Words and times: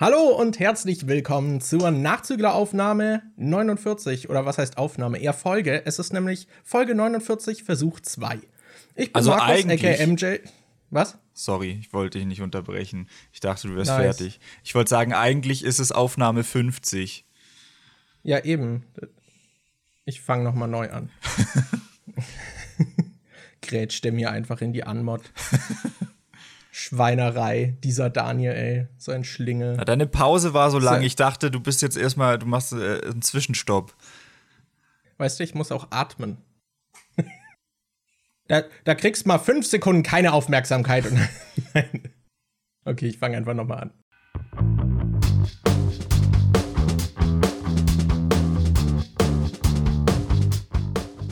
Hallo 0.00 0.28
und 0.30 0.58
herzlich 0.58 1.06
willkommen 1.08 1.60
zur 1.60 1.90
Nachzügleraufnahme 1.90 3.22
49 3.36 4.30
oder 4.30 4.46
was 4.46 4.56
heißt 4.56 4.78
Aufnahme? 4.78 5.18
Eher 5.18 5.34
Folge. 5.34 5.84
Es 5.84 5.98
ist 5.98 6.14
nämlich 6.14 6.48
Folge 6.64 6.94
49, 6.94 7.64
Versuch 7.64 8.00
2. 8.00 8.36
Ich 8.94 9.12
bin 9.12 9.14
Also 9.14 9.28
Markus, 9.30 9.48
eigentlich- 9.48 9.84
aka 9.84 10.06
MJ. 10.06 10.38
Was? 10.88 11.18
Sorry, 11.34 11.78
ich 11.80 11.92
wollte 11.92 12.16
dich 12.18 12.26
nicht 12.26 12.40
unterbrechen. 12.40 13.08
Ich 13.30 13.40
dachte, 13.40 13.68
du 13.68 13.76
wärst 13.76 13.90
Nice. 13.90 14.16
fertig. 14.16 14.40
Ich 14.64 14.74
wollte 14.74 14.88
sagen, 14.88 15.12
eigentlich 15.12 15.62
ist 15.64 15.78
es 15.78 15.92
Aufnahme 15.92 16.44
50. 16.44 17.26
Ja, 18.22 18.42
eben. 18.42 18.84
Ich 20.06 20.22
fange 20.22 20.44
noch 20.44 20.54
mal 20.54 20.66
neu 20.66 20.90
an. 20.90 21.10
Grätscht 23.60 24.02
der 24.04 24.12
mir 24.12 24.30
einfach 24.30 24.62
in 24.62 24.72
die 24.72 24.84
Anmod. 24.84 25.20
Schweinerei, 26.72 27.76
dieser 27.82 28.10
Daniel, 28.10 28.52
ey. 28.52 28.86
So 28.96 29.10
ein 29.10 29.24
Schlingel. 29.24 29.74
Na, 29.76 29.84
deine 29.84 30.06
Pause 30.06 30.54
war 30.54 30.70
so 30.70 30.78
lang. 30.78 31.02
Ich 31.02 31.16
dachte, 31.16 31.50
du 31.50 31.58
bist 31.58 31.82
jetzt 31.82 31.96
erstmal, 31.96 32.38
du 32.38 32.46
machst 32.46 32.72
äh, 32.72 33.00
einen 33.02 33.22
Zwischenstopp. 33.22 33.92
Weißt 35.18 35.40
du, 35.40 35.44
ich 35.44 35.54
muss 35.54 35.72
auch 35.72 35.88
atmen. 35.90 36.38
da, 38.48 38.62
da 38.84 38.94
kriegst 38.94 39.26
mal 39.26 39.38
fünf 39.38 39.66
Sekunden 39.66 40.04
keine 40.04 40.32
Aufmerksamkeit. 40.32 41.06
Und 41.06 41.18
Nein. 41.74 42.14
okay, 42.84 43.08
ich 43.08 43.18
fange 43.18 43.36
einfach 43.36 43.54
noch 43.54 43.66
mal 43.66 43.76
an. 43.76 43.92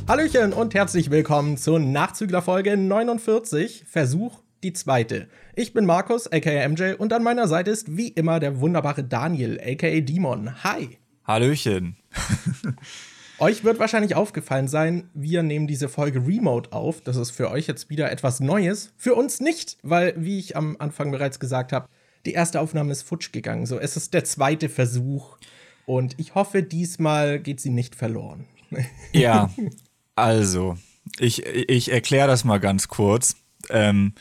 Hallöchen 0.09 0.53
und 0.53 0.75
herzlich 0.75 1.11
willkommen 1.11 1.59
zur 1.59 1.79
Nachzüglerfolge 1.79 2.77
49, 2.77 3.85
Versuch 3.87 4.41
die 4.63 4.73
zweite. 4.73 5.29
Ich 5.55 5.73
bin 5.73 5.87
Markus, 5.87 6.31
aka 6.31 6.69
MJ, 6.69 6.95
und 6.99 7.13
an 7.13 7.23
meiner 7.23 7.49
Seite 7.49 7.71
ist 7.71 7.97
wie 7.97 8.09
immer 8.09 8.41
der 8.41 8.61
wunderbare 8.61 9.05
Daniel, 9.05 9.61
aka 9.61 10.01
Demon. 10.01 10.63
Hi! 10.65 10.99
Hallöchen. 11.25 11.97
Euch 13.39 13.63
wird 13.63 13.79
wahrscheinlich 13.79 14.17
aufgefallen 14.17 14.67
sein, 14.67 15.11
wir 15.15 15.45
nehmen 15.45 15.69
diese 15.69 15.89
Folge 15.89 16.27
remote 16.27 16.73
auf. 16.73 17.01
Das 17.03 17.17
ist 17.17 17.31
für 17.31 17.51
euch 17.51 17.69
jetzt 17.69 17.89
wieder 17.89 18.11
etwas 18.11 18.41
Neues. 18.41 18.93
Für 18.97 19.15
uns 19.15 19.41
nicht, 19.41 19.77
weil, 19.83 20.15
wie 20.17 20.41
ich 20.41 20.57
am 20.57 20.77
Anfang 20.81 21.13
bereits 21.13 21.39
gesagt 21.39 21.73
habe, 21.73 21.89
die 22.27 22.33
erste 22.33 22.61
Aufnahme 22.61 22.91
ist 22.91 23.03
futsch 23.03 23.31
gegangen. 23.31 23.67
So, 23.67 23.79
es 23.79 23.97
ist 23.97 24.13
der 24.13 24.25
zweite 24.25 24.69
Versuch. 24.69 25.39
Und 25.87 26.19
ich 26.19 26.35
hoffe, 26.35 26.65
diesmal 26.65 27.39
geht 27.39 27.61
sie 27.61 27.71
nicht 27.71 27.95
verloren. 27.95 28.47
Ja, 29.13 29.51
also, 30.15 30.77
ich, 31.19 31.47
ich 31.47 31.91
erkläre 31.91 32.27
das 32.27 32.45
mal 32.45 32.59
ganz 32.59 32.89
kurz. 32.89 33.37
Ähm, 33.71 34.13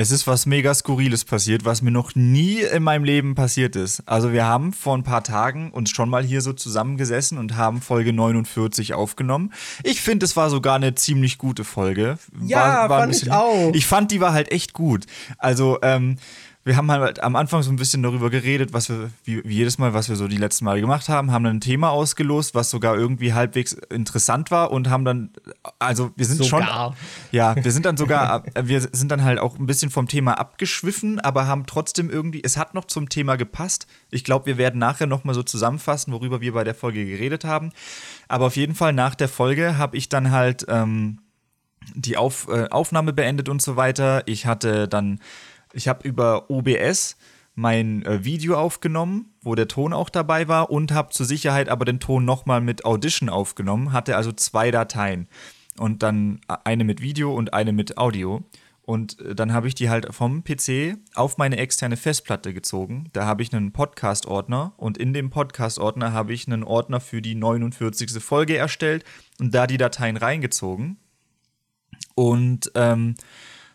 es 0.00 0.10
ist 0.10 0.26
was 0.26 0.46
mega 0.46 0.72
Skurriles 0.72 1.26
passiert, 1.26 1.66
was 1.66 1.82
mir 1.82 1.90
noch 1.90 2.14
nie 2.14 2.60
in 2.60 2.82
meinem 2.82 3.04
Leben 3.04 3.34
passiert 3.34 3.76
ist. 3.76 4.02
Also 4.06 4.32
wir 4.32 4.46
haben 4.46 4.72
vor 4.72 4.96
ein 4.96 5.02
paar 5.02 5.22
Tagen 5.22 5.70
uns 5.72 5.90
schon 5.90 6.08
mal 6.08 6.24
hier 6.24 6.40
so 6.40 6.54
zusammengesessen 6.54 7.36
und 7.36 7.54
haben 7.54 7.82
Folge 7.82 8.14
49 8.14 8.94
aufgenommen. 8.94 9.52
Ich 9.84 10.00
finde, 10.00 10.24
es 10.24 10.36
war 10.36 10.48
sogar 10.48 10.76
eine 10.76 10.94
ziemlich 10.94 11.36
gute 11.36 11.64
Folge. 11.64 12.18
Ja, 12.42 12.84
ein 12.84 12.88
fand 12.88 13.14
ich 13.14 13.30
auch. 13.30 13.74
Ich 13.74 13.86
fand, 13.86 14.10
die 14.10 14.22
war 14.22 14.32
halt 14.32 14.50
echt 14.50 14.72
gut. 14.72 15.04
Also, 15.36 15.78
ähm, 15.82 16.16
wir 16.62 16.76
haben 16.76 16.90
halt 16.90 17.22
am 17.22 17.36
Anfang 17.36 17.62
so 17.62 17.70
ein 17.70 17.76
bisschen 17.76 18.02
darüber 18.02 18.28
geredet, 18.28 18.74
was 18.74 18.90
wir, 18.90 19.10
wie, 19.24 19.40
jedes 19.48 19.78
Mal, 19.78 19.94
was 19.94 20.10
wir 20.10 20.16
so 20.16 20.28
die 20.28 20.36
letzten 20.36 20.66
Male 20.66 20.82
gemacht 20.82 21.08
haben, 21.08 21.32
haben 21.32 21.42
dann 21.42 21.56
ein 21.56 21.60
Thema 21.60 21.88
ausgelost, 21.88 22.54
was 22.54 22.68
sogar 22.68 22.96
irgendwie 22.96 23.32
halbwegs 23.32 23.72
interessant 23.72 24.50
war 24.50 24.70
und 24.70 24.90
haben 24.90 25.06
dann, 25.06 25.30
also 25.78 26.10
wir 26.16 26.26
sind 26.26 26.44
Sogar. 26.44 26.92
schon, 26.92 26.96
ja, 27.32 27.56
wir 27.56 27.72
sind 27.72 27.86
dann 27.86 27.96
sogar, 27.96 28.44
äh, 28.54 28.66
wir 28.66 28.80
sind 28.80 29.10
dann 29.10 29.24
halt 29.24 29.38
auch 29.38 29.58
ein 29.58 29.64
bisschen 29.64 29.90
vom 29.90 30.06
Thema 30.06 30.34
abgeschwiffen, 30.34 31.18
aber 31.18 31.46
haben 31.46 31.64
trotzdem 31.64 32.10
irgendwie, 32.10 32.42
es 32.44 32.58
hat 32.58 32.74
noch 32.74 32.84
zum 32.84 33.08
Thema 33.08 33.36
gepasst. 33.36 33.86
Ich 34.10 34.22
glaube, 34.22 34.44
wir 34.44 34.58
werden 34.58 34.78
nachher 34.78 35.06
nochmal 35.06 35.34
so 35.34 35.42
zusammenfassen, 35.42 36.12
worüber 36.12 36.42
wir 36.42 36.52
bei 36.52 36.64
der 36.64 36.74
Folge 36.74 37.06
geredet 37.06 37.44
haben. 37.44 37.70
Aber 38.28 38.46
auf 38.46 38.56
jeden 38.56 38.74
Fall 38.74 38.92
nach 38.92 39.14
der 39.14 39.28
Folge 39.28 39.78
habe 39.78 39.96
ich 39.96 40.10
dann 40.10 40.30
halt 40.30 40.66
ähm, 40.68 41.20
die 41.94 42.18
Auf, 42.18 42.48
äh, 42.48 42.68
Aufnahme 42.68 43.14
beendet 43.14 43.48
und 43.48 43.62
so 43.62 43.76
weiter. 43.76 44.22
Ich 44.26 44.44
hatte 44.44 44.88
dann, 44.88 45.20
ich 45.72 45.88
habe 45.88 46.06
über 46.06 46.50
OBS 46.50 47.16
mein 47.54 48.04
äh, 48.04 48.24
Video 48.24 48.56
aufgenommen, 48.56 49.34
wo 49.42 49.54
der 49.54 49.68
Ton 49.68 49.92
auch 49.92 50.08
dabei 50.08 50.48
war 50.48 50.70
und 50.70 50.92
habe 50.92 51.10
zur 51.10 51.26
Sicherheit 51.26 51.68
aber 51.68 51.84
den 51.84 52.00
Ton 52.00 52.24
nochmal 52.24 52.60
mit 52.60 52.84
Audition 52.84 53.28
aufgenommen, 53.28 53.92
hatte 53.92 54.16
also 54.16 54.32
zwei 54.32 54.70
Dateien 54.70 55.28
und 55.78 56.02
dann 56.02 56.40
eine 56.64 56.84
mit 56.84 57.00
Video 57.00 57.34
und 57.34 57.54
eine 57.54 57.72
mit 57.72 57.98
Audio. 57.98 58.42
Und 58.82 59.20
äh, 59.20 59.34
dann 59.34 59.52
habe 59.52 59.68
ich 59.68 59.74
die 59.74 59.88
halt 59.88 60.12
vom 60.14 60.42
PC 60.42 60.96
auf 61.14 61.38
meine 61.38 61.58
externe 61.58 61.96
Festplatte 61.96 62.52
gezogen. 62.54 63.08
Da 63.12 63.24
habe 63.24 63.42
ich 63.42 63.54
einen 63.54 63.72
Podcast-Ordner 63.72 64.72
und 64.76 64.98
in 64.98 65.12
dem 65.12 65.30
Podcast-Ordner 65.30 66.12
habe 66.12 66.32
ich 66.32 66.46
einen 66.46 66.64
Ordner 66.64 67.00
für 67.00 67.22
die 67.22 67.34
49. 67.34 68.22
Folge 68.22 68.56
erstellt 68.56 69.04
und 69.38 69.54
da 69.54 69.66
die 69.66 69.76
Dateien 69.76 70.16
reingezogen. 70.16 70.96
Und 72.14 72.72
ähm, 72.74 73.14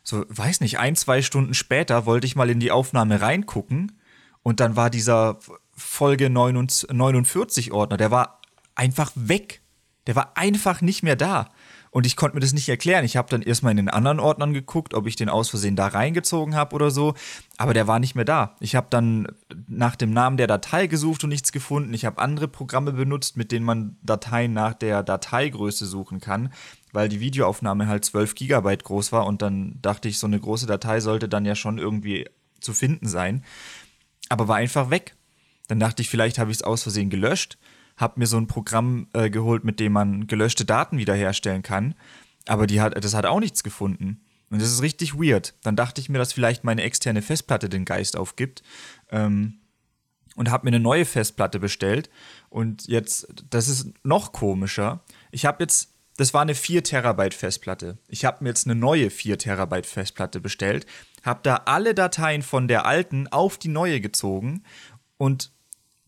so, 0.06 0.24
weiß 0.30 0.62
nicht, 0.62 0.80
ein, 0.80 0.96
zwei 0.96 1.22
Stunden 1.22 1.54
später 1.54 2.06
wollte 2.06 2.28
ich 2.28 2.36
mal 2.36 2.50
in 2.50 2.60
die 2.60 2.72
Aufnahme 2.72 3.22
reingucken 3.22 4.00
und 4.44 4.60
dann 4.60 4.76
war 4.76 4.92
dieser 4.92 5.40
Folge 5.76 6.30
49 6.30 7.72
Ordner, 7.72 7.98
der 7.98 8.12
war 8.12 8.40
einfach 8.76 9.12
weg. 9.16 9.62
Der 10.06 10.16
war 10.16 10.38
einfach 10.38 10.82
nicht 10.82 11.02
mehr 11.02 11.16
da. 11.16 11.50
Und 11.90 12.06
ich 12.06 12.16
konnte 12.18 12.36
mir 12.36 12.42
das 12.42 12.54
nicht 12.54 12.70
erklären. 12.70 13.06
Ich 13.06 13.16
habe 13.16 13.30
dann 13.30 13.42
erstmal 13.42 13.72
in 13.72 13.78
den 13.78 13.90
anderen 13.90 14.20
Ordnern 14.20 14.54
geguckt, 14.54 14.94
ob 14.94 15.08
ich 15.08 15.16
den 15.16 15.30
aus 15.30 15.50
Versehen 15.50 15.78
da 15.78 15.88
reingezogen 15.88 16.54
habe 16.54 16.76
oder 16.76 16.92
so. 16.92 17.16
Aber 17.58 17.74
der 17.74 17.88
war 17.88 18.00
nicht 18.00 18.16
mehr 18.16 18.26
da. 18.26 18.56
Ich 18.60 18.76
habe 18.76 18.88
dann 18.90 19.30
nach 19.68 19.96
dem 19.96 20.12
Namen 20.12 20.36
der 20.38 20.48
Datei 20.48 20.88
gesucht 20.88 21.24
und 21.24 21.30
nichts 21.30 21.52
gefunden. 21.54 21.94
Ich 21.94 22.06
habe 22.06 22.22
andere 22.22 22.50
Programme 22.50 22.92
benutzt, 22.92 23.38
mit 23.38 23.52
denen 23.52 23.66
man 23.66 23.98
Dateien 24.04 24.54
nach 24.54 24.74
der 24.74 25.04
Dateigröße 25.04 25.86
suchen 25.86 26.20
kann, 26.20 26.52
weil 26.96 27.10
die 27.10 27.20
Videoaufnahme 27.20 27.88
halt 27.88 28.06
12 28.06 28.34
Gigabyte 28.34 28.84
groß 28.84 29.12
war. 29.12 29.28
Und 29.28 29.42
dann 29.42 29.80
dachte 29.82 30.08
ich, 30.08 30.18
so 30.18 30.28
eine 30.28 30.40
große 30.40 30.66
Datei 30.66 31.00
sollte 31.00 31.30
dann 31.30 31.46
ja 31.46 31.56
schon 31.56 31.78
irgendwie 31.78 32.28
zu 32.60 32.74
finden 32.74 33.08
sein. 33.08 33.44
Aber 34.30 34.48
war 34.48 34.56
einfach 34.56 34.90
weg. 34.90 35.16
Dann 35.68 35.80
dachte 35.80 36.02
ich, 36.02 36.10
vielleicht 36.10 36.40
habe 36.40 36.52
ich 36.52 36.58
es 36.58 36.64
aus 36.64 36.84
Versehen 36.84 37.10
gelöscht 37.10 37.58
habe 37.98 38.20
mir 38.20 38.28
so 38.28 38.38
ein 38.38 38.48
Programm 38.48 39.08
äh, 39.14 39.30
geholt, 39.30 39.64
mit 39.64 39.80
dem 39.80 39.94
man 39.94 40.28
gelöschte 40.28 40.66
Daten 40.66 40.98
wiederherstellen 40.98 41.64
kann. 41.64 41.96
Aber 42.46 42.68
die 42.68 42.82
hat, 42.82 43.02
das 43.04 43.14
hat 43.14 43.26
auch 43.26 43.40
nichts 43.40 43.64
gefunden. 43.64 44.22
Und 44.50 44.62
das 44.62 44.72
ist 44.72 44.82
richtig 44.82 45.16
weird. 45.16 45.56
Dann 45.64 45.76
dachte 45.76 46.02
ich 46.02 46.10
mir, 46.10 46.18
dass 46.18 46.34
vielleicht 46.34 46.64
meine 46.64 46.84
externe 46.84 47.22
Festplatte 47.22 47.70
den 47.70 47.86
Geist 47.86 48.16
aufgibt. 48.18 48.64
Ähm, 49.10 49.60
und 50.36 50.52
habe 50.52 50.66
mir 50.66 50.76
eine 50.76 50.82
neue 50.82 51.06
Festplatte 51.06 51.60
bestellt. 51.60 52.10
Und 52.50 52.88
jetzt, 52.88 53.28
das 53.50 53.70
ist 53.70 53.94
noch 54.04 54.34
komischer. 54.34 55.02
Ich 55.32 55.46
habe 55.46 55.64
jetzt, 55.64 55.94
das 56.18 56.34
war 56.34 56.42
eine 56.42 56.56
4 56.56 56.84
Terabyte 56.84 57.34
Festplatte. 57.34 57.98
Ich 58.08 58.26
habe 58.26 58.44
mir 58.44 58.50
jetzt 58.50 58.68
eine 58.68 58.76
neue 58.76 59.10
4 59.10 59.38
Terabyte 59.38 59.86
Festplatte 59.86 60.40
bestellt, 60.40 60.86
habe 61.24 61.42
da 61.44 61.64
alle 61.66 61.94
Dateien 61.94 62.42
von 62.42 62.68
der 62.68 62.86
alten 62.86 63.28
auf 63.28 63.58
die 63.58 63.68
neue 63.68 64.00
gezogen 64.00 64.64
und 65.18 65.52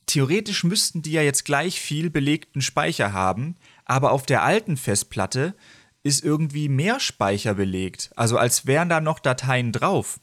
theoretisch 0.05 0.63
müssten 0.63 1.01
die 1.01 1.11
ja 1.11 1.21
jetzt 1.21 1.45
gleich 1.45 1.79
viel 1.79 2.09
belegten 2.09 2.61
Speicher 2.61 3.13
haben, 3.13 3.55
aber 3.85 4.11
auf 4.11 4.25
der 4.25 4.43
alten 4.43 4.77
Festplatte 4.77 5.53
ist 6.03 6.23
irgendwie 6.23 6.69
mehr 6.69 6.99
Speicher 6.99 7.55
belegt. 7.55 8.11
Also 8.15 8.37
als 8.37 8.65
wären 8.65 8.89
da 8.89 9.01
noch 9.01 9.19
Dateien 9.19 9.71
drauf. 9.73 10.19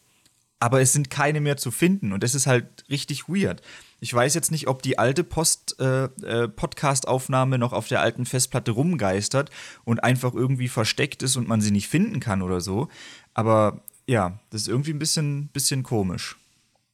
Aber 0.59 0.81
es 0.81 0.95
sind 0.95 1.11
keine 1.11 1.43
mehr 1.43 1.59
zu 1.59 1.71
finden 1.71 2.13
und 2.13 2.23
das 2.23 2.35
ist 2.35 2.47
halt 2.47 2.85
richtig 2.89 3.29
weird. 3.29 3.61
Ich 4.05 4.13
weiß 4.13 4.35
jetzt 4.35 4.51
nicht, 4.51 4.69
ob 4.69 4.83
die 4.83 4.99
alte 4.99 5.25
Post, 5.25 5.81
äh, 5.81 6.05
äh, 6.05 6.47
Podcast-Aufnahme 6.47 7.57
noch 7.57 7.73
auf 7.73 7.89
der 7.89 8.03
alten 8.03 8.27
Festplatte 8.27 8.73
rumgeistert 8.73 9.49
und 9.85 10.05
einfach 10.05 10.35
irgendwie 10.35 10.69
versteckt 10.69 11.23
ist 11.23 11.37
und 11.37 11.49
man 11.49 11.63
sie 11.63 11.71
nicht 11.71 11.89
finden 11.89 12.21
kann 12.21 12.43
oder 12.43 12.61
so. 12.61 12.89
Aber 13.33 13.81
ja, 14.07 14.39
das 14.51 14.61
ist 14.61 14.69
irgendwie 14.69 14.93
ein 14.93 14.99
bisschen, 14.99 15.49
bisschen 15.55 15.85
komisch. 15.85 16.37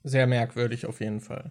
Sehr 0.05 0.29
merkwürdig 0.29 0.87
auf 0.87 1.01
jeden 1.01 1.21
Fall. 1.21 1.51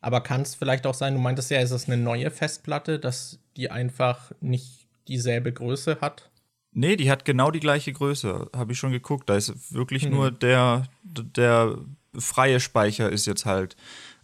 Aber 0.00 0.20
kann 0.20 0.42
es 0.42 0.54
vielleicht 0.54 0.86
auch 0.86 0.94
sein, 0.94 1.14
du 1.14 1.20
meintest 1.20 1.50
ja, 1.50 1.58
es 1.58 1.72
ist 1.72 1.88
eine 1.88 2.00
neue 2.00 2.30
Festplatte, 2.30 3.00
dass 3.00 3.40
die 3.56 3.72
einfach 3.72 4.30
nicht 4.40 4.86
dieselbe 5.08 5.52
Größe 5.52 5.98
hat? 6.00 6.30
Nee, 6.70 6.94
die 6.94 7.10
hat 7.10 7.24
genau 7.24 7.50
die 7.50 7.58
gleiche 7.58 7.92
Größe. 7.92 8.50
Habe 8.54 8.70
ich 8.70 8.78
schon 8.78 8.92
geguckt. 8.92 9.28
Da 9.28 9.34
ist 9.34 9.74
wirklich 9.74 10.08
nur 10.08 10.30
der, 10.30 10.86
der 11.02 11.76
freie 12.16 12.60
Speicher 12.60 13.10
ist 13.10 13.26
jetzt 13.26 13.46
halt 13.46 13.76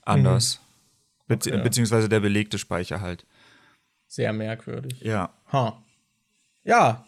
anders. 0.04 0.60
Bezieh 1.28 1.52
Okay. 1.52 1.62
Beziehungsweise 1.62 2.08
der 2.08 2.20
belegte 2.20 2.58
Speicher 2.58 3.00
halt. 3.00 3.24
Sehr 4.08 4.32
merkwürdig. 4.32 5.00
Ja. 5.00 5.32
Ha. 5.52 5.82
Ja, 6.64 7.06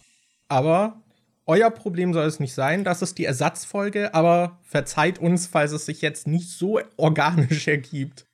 aber 0.48 1.02
euer 1.46 1.70
Problem 1.70 2.12
soll 2.12 2.26
es 2.26 2.38
nicht 2.38 2.54
sein. 2.54 2.84
Das 2.84 3.02
ist 3.02 3.18
die 3.18 3.24
Ersatzfolge, 3.24 4.14
aber 4.14 4.58
verzeiht 4.62 5.18
uns, 5.18 5.46
falls 5.46 5.72
es 5.72 5.86
sich 5.86 6.00
jetzt 6.02 6.28
nicht 6.28 6.50
so 6.50 6.78
organisch 6.96 7.66
ergibt. 7.68 8.26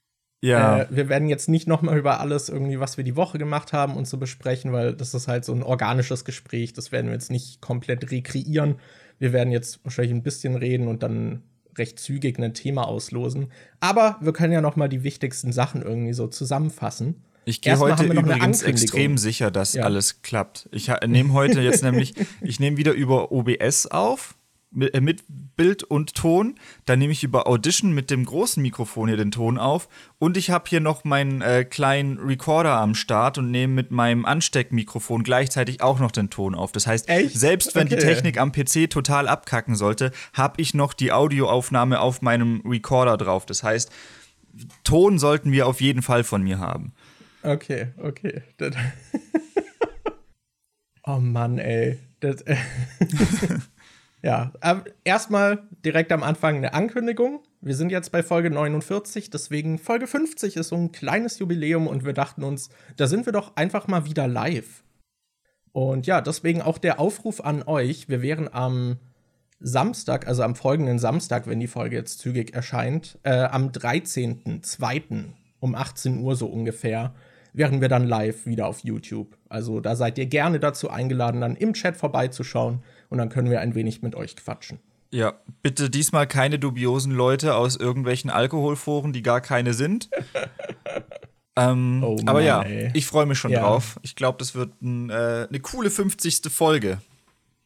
Ja. 0.43 0.83
Äh, 0.83 0.87
wir 0.91 1.09
werden 1.09 1.29
jetzt 1.29 1.49
nicht 1.49 1.67
noch 1.67 1.83
mal 1.83 1.97
über 1.97 2.21
alles 2.21 2.49
irgendwie, 2.49 2.79
was 2.79 2.97
wir 2.97 3.05
die 3.05 3.17
Woche 3.17 3.39
gemacht 3.39 3.73
haben 3.73 3.97
und 3.97 4.07
so 4.07 4.19
besprechen, 4.19 4.73
weil 4.73 4.95
das 4.95 5.15
ist 5.15 5.29
halt 5.29 5.45
so 5.45 5.53
ein 5.53 5.63
organisches 5.63 6.25
Gespräch. 6.25 6.73
Das 6.73 6.93
werden 6.93 7.07
wir 7.07 7.15
jetzt 7.15 7.31
nicht 7.31 7.61
komplett 7.61 8.11
rekreieren. 8.11 8.77
Wir 9.19 9.33
werden 9.33 9.51
jetzt 9.51 9.83
wahrscheinlich 9.85 10.13
ein 10.13 10.23
bisschen 10.23 10.57
reden 10.57 10.89
und 10.89 11.03
dann 11.03 11.43
recht 11.79 11.99
zügig 11.99 12.39
ein 12.39 12.55
Thema 12.55 12.87
auslosen. 12.89 13.53
Aber 13.81 14.17
wir 14.21 14.33
können 14.33 14.53
ja 14.53 14.61
noch 14.61 14.77
mal 14.77 14.89
die 14.89 15.03
wichtigsten 15.03 15.53
Sachen 15.53 15.83
irgendwie 15.83 16.13
so 16.13 16.27
zusammenfassen. 16.27 17.23
Ich 17.45 17.61
gehe 17.61 17.79
heute 17.79 18.05
übrigens 18.05 18.63
extrem 18.63 19.17
sicher, 19.19 19.53
dass 19.53 19.75
ja. 19.75 19.85
alles 19.85 20.23
klappt. 20.23 20.69
Ich 20.73 20.91
nehme 21.07 21.33
heute 21.33 21.61
jetzt 21.61 21.83
nämlich, 21.85 22.15
ich 22.41 22.59
nehme 22.59 22.77
wieder 22.77 22.93
über 22.93 23.31
OBS 23.31 23.87
auf 23.87 24.35
mit, 24.77 24.95
äh, 24.95 25.01
mit, 25.01 25.25
Bild 25.57 25.83
und 25.83 26.15
Ton. 26.15 26.57
Dann 26.85 26.99
nehme 26.99 27.13
ich 27.13 27.25
über 27.25 27.47
Audition 27.47 27.93
mit 27.93 28.11
dem 28.11 28.27
großen 28.27 28.63
Mikrofon 28.63 29.09
hier 29.09 29.17
den 29.17 29.31
Ton 29.31 29.57
auf. 29.57 29.89
Und 30.19 30.37
ich 30.37 30.51
habe 30.51 30.67
hier 30.69 30.81
noch 30.81 31.05
meinen 31.05 31.41
äh, 31.41 31.65
kleinen 31.65 32.19
Recorder 32.19 32.79
am 32.79 32.95
Start 32.95 33.39
und 33.39 33.51
nehme 33.51 33.73
mit 33.73 33.91
meinem 33.91 34.27
Ansteckmikrofon 34.27 35.23
gleichzeitig 35.23 35.81
auch 35.81 35.99
noch 35.99 36.11
den 36.11 36.29
Ton 36.29 36.55
auf. 36.55 36.73
Das 36.73 36.87
heißt, 36.87 37.09
Echt? 37.09 37.39
selbst 37.39 37.75
wenn 37.75 37.87
okay. 37.87 37.97
die 37.97 38.03
Technik 38.03 38.39
am 38.39 38.53
PC 38.53 38.91
total 38.91 39.29
abkacken 39.29 39.77
sollte, 39.77 40.13
habe 40.35 40.61
ich 40.61 40.75
noch 40.75 40.93
die 40.93 41.11
Audioaufnahme 41.11 42.01
auf 42.01 42.21
meinem 42.21 42.63
Recorder 42.67 43.17
drauf. 43.17 43.47
Das 43.47 43.63
heißt, 43.63 43.91
Ton 44.85 45.19
sollten 45.19 45.53
wir 45.53 45.67
auf 45.67 45.81
jeden 45.81 46.03
Fall 46.03 46.23
von 46.23 46.43
mir 46.43 46.59
haben. 46.59 46.93
Okay, 47.43 47.89
okay. 47.97 48.43
oh 51.07 51.19
Mann, 51.19 51.59
ey. 51.59 51.99
Das, 52.21 52.45
Ja, 54.27 54.51
erstmal 55.05 55.69
direkt 55.85 56.11
am 56.11 56.25
Anfang 56.25 56.57
eine 56.57 56.75
Ankündigung. 56.75 57.45
Wir 57.61 57.77
sind 57.77 57.93
jetzt 57.93 58.11
bei 58.11 58.25
Folge 58.25 58.51
49, 58.51 59.31
deswegen 59.31 59.79
Folge 59.79 60.09
50 60.09 60.57
ist 60.57 60.71
so 60.71 60.75
ein 60.75 60.91
kleines 60.91 61.39
Jubiläum 61.39 61.87
und 61.87 62.05
wir 62.05 62.13
dachten 62.13 62.43
uns, 62.43 62.69
da 62.97 63.07
sind 63.07 63.25
wir 63.25 63.33
doch 63.33 63.55
einfach 63.55 63.87
mal 63.87 64.05
wieder 64.05 64.27
live. 64.27 64.83
Und 65.71 66.09
ja, 66.09 66.21
deswegen 66.21 66.61
auch 66.61 66.79
der 66.79 66.99
Aufruf 66.99 67.41
an 67.41 67.63
euch. 67.63 68.09
Wir 68.09 68.21
wären 68.21 68.53
am 68.53 68.97
Samstag, 69.61 70.27
also 70.27 70.43
am 70.43 70.57
folgenden 70.57 70.99
Samstag, 70.99 71.47
wenn 71.47 71.61
die 71.61 71.69
Folge 71.69 71.95
jetzt 71.95 72.19
zügig 72.19 72.53
erscheint, 72.53 73.21
äh, 73.23 73.31
am 73.31 73.69
13.02. 73.69 75.27
um 75.61 75.77
18 75.77 76.19
Uhr 76.19 76.35
so 76.35 76.49
ungefähr, 76.49 77.15
wären 77.53 77.81
wir 77.81 77.89
dann 77.89 78.09
live 78.09 78.45
wieder 78.45 78.67
auf 78.67 78.81
YouTube. 78.81 79.39
Also 79.49 79.79
da 79.79 79.95
seid 79.95 80.19
ihr 80.19 80.27
gerne 80.27 80.59
dazu 80.59 80.91
eingeladen, 80.91 81.43
dann 81.43 81.55
im 81.55 81.75
Chat 81.75 81.97
vorbeizuschauen 81.97 82.83
und 83.09 83.19
dann 83.19 83.29
können 83.29 83.51
wir 83.51 83.61
ein 83.61 83.75
wenig 83.75 84.03
mit 84.03 84.15
euch 84.15 84.37
quatschen. 84.37 84.79
Ja, 85.11 85.35
bitte 85.63 85.89
diesmal 85.89 86.27
keine 86.27 86.59
dubiosen 86.59 87.13
Leute 87.13 87.55
aus 87.55 87.77
irgendwelchen 87.77 88.31
Alkoholforen, 88.31 89.13
die 89.13 89.23
gar 89.23 89.41
keine 89.41 89.73
sind. 89.73 90.11
ähm, 91.57 92.03
oh 92.05 92.19
aber 92.27 92.43
ja, 92.43 92.65
ich 92.93 93.07
freue 93.07 93.27
mich 93.27 93.39
schon 93.39 93.53
ja. 93.53 93.61
drauf. 93.61 93.99
Ich 94.03 94.17
glaube, 94.17 94.39
das 94.39 94.55
wird 94.55 94.83
ein, 94.83 95.11
äh, 95.11 95.47
eine 95.49 95.61
coole 95.61 95.91
50. 95.91 96.43
Folge. 96.51 96.99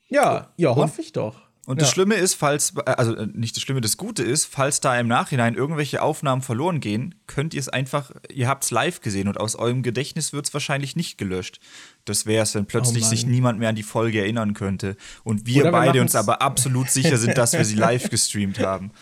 Ja, 0.09 0.53
ja, 0.57 0.75
hoffe 0.75 1.01
ich 1.01 1.13
doch. 1.13 1.41
Und 1.67 1.77
ja. 1.77 1.81
das 1.85 1.91
Schlimme 1.91 2.15
ist, 2.15 2.35
falls, 2.35 2.75
äh, 2.85 2.91
also 2.91 3.15
äh, 3.15 3.27
nicht 3.35 3.55
das 3.55 3.63
Schlimme, 3.63 3.81
das 3.81 3.97
Gute 3.97 4.23
ist, 4.23 4.47
falls 4.47 4.81
da 4.81 4.99
im 4.99 5.09
Nachhinein 5.09 5.55
irgendwelche 5.55 6.03
Aufnahmen 6.03 6.43
verloren 6.43 6.81
gehen, 6.81 7.15
könnt 7.27 7.55
ihr 7.55 7.61
es 7.61 7.69
einfach, 7.69 8.11
ihr 8.33 8.49
habt 8.49 8.65
es 8.65 8.71
live 8.71 9.01
gesehen 9.01 9.29
und 9.29 9.39
aus 9.39 9.57
eurem 9.57 9.83
Gedächtnis 9.83 10.33
wird 10.33 10.47
es 10.47 10.55
wahrscheinlich 10.55 10.97
nicht 10.97 11.19
gelöscht. 11.19 11.61
Das 12.07 12.27
wäre 12.27 12.43
es, 12.43 12.55
wenn 12.55 12.67
plötzlich 12.67 13.05
oh 13.05 13.09
sich 13.09 13.27
niemand 13.27 13.59
mehr 13.59 13.69
an 13.69 13.75
die 13.75 13.83
Folge 13.83 14.21
erinnern 14.21 14.55
könnte. 14.55 14.97
Und 15.23 15.47
wir 15.47 15.63
Oder 15.63 15.73
beide 15.73 16.01
uns 16.01 16.17
aber 16.17 16.43
absolut 16.43 16.91
sicher 16.91 17.19
sind, 17.19 17.37
dass 17.37 17.53
wir 17.53 17.65
sie 17.65 17.77
live 17.77 18.09
gestreamt 18.09 18.59
haben. 18.59 18.93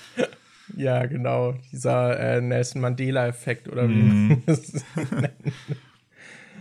Ja, 0.76 1.06
genau. 1.06 1.54
Dieser 1.72 2.18
äh, 2.18 2.40
Nelson 2.40 2.82
Mandela-Effekt 2.82 3.68
oder 3.68 3.88
wie 3.88 3.94
mm. 3.94 4.28
man 4.28 4.42
das 4.46 4.72
nennt. 5.10 5.32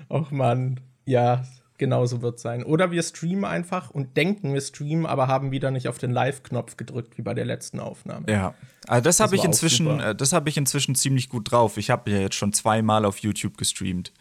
Och 0.10 0.32
Mann. 0.32 0.80
Ja, 1.06 1.44
genauso 1.78 2.22
wird 2.22 2.40
sein. 2.40 2.64
Oder 2.64 2.92
wir 2.92 3.04
streamen 3.04 3.46
einfach 3.46 3.90
und 3.90 4.18
denken, 4.18 4.54
wir 4.54 4.62
streamen, 4.62 5.06
aber 5.06 5.28
haben 5.28 5.52
wieder 5.52 5.72
nicht 5.72 5.88
auf 5.88 5.98
den 5.98 6.12
Live-Knopf 6.12 6.78
gedrückt, 6.78 7.18
wie 7.18 7.22
bei 7.22 7.34
der 7.34 7.46
letzten 7.46 7.80
Aufnahme. 7.80 8.26
Ja, 8.30 8.54
also 8.88 9.04
das, 9.04 9.18
das 9.18 9.20
habe 9.20 9.36
ich 9.36 9.44
inzwischen, 9.44 10.00
äh, 10.00 10.16
das 10.16 10.34
habe 10.34 10.50
ich 10.50 10.58
inzwischen 10.58 10.96
ziemlich 10.96 11.30
gut 11.30 11.52
drauf. 11.52 11.78
Ich 11.78 11.90
habe 11.90 12.10
ja 12.10 12.20
jetzt 12.20 12.36
schon 12.36 12.54
zweimal 12.54 13.06
auf 13.06 13.20
YouTube 13.20 13.58
gestreamt. 13.58 14.12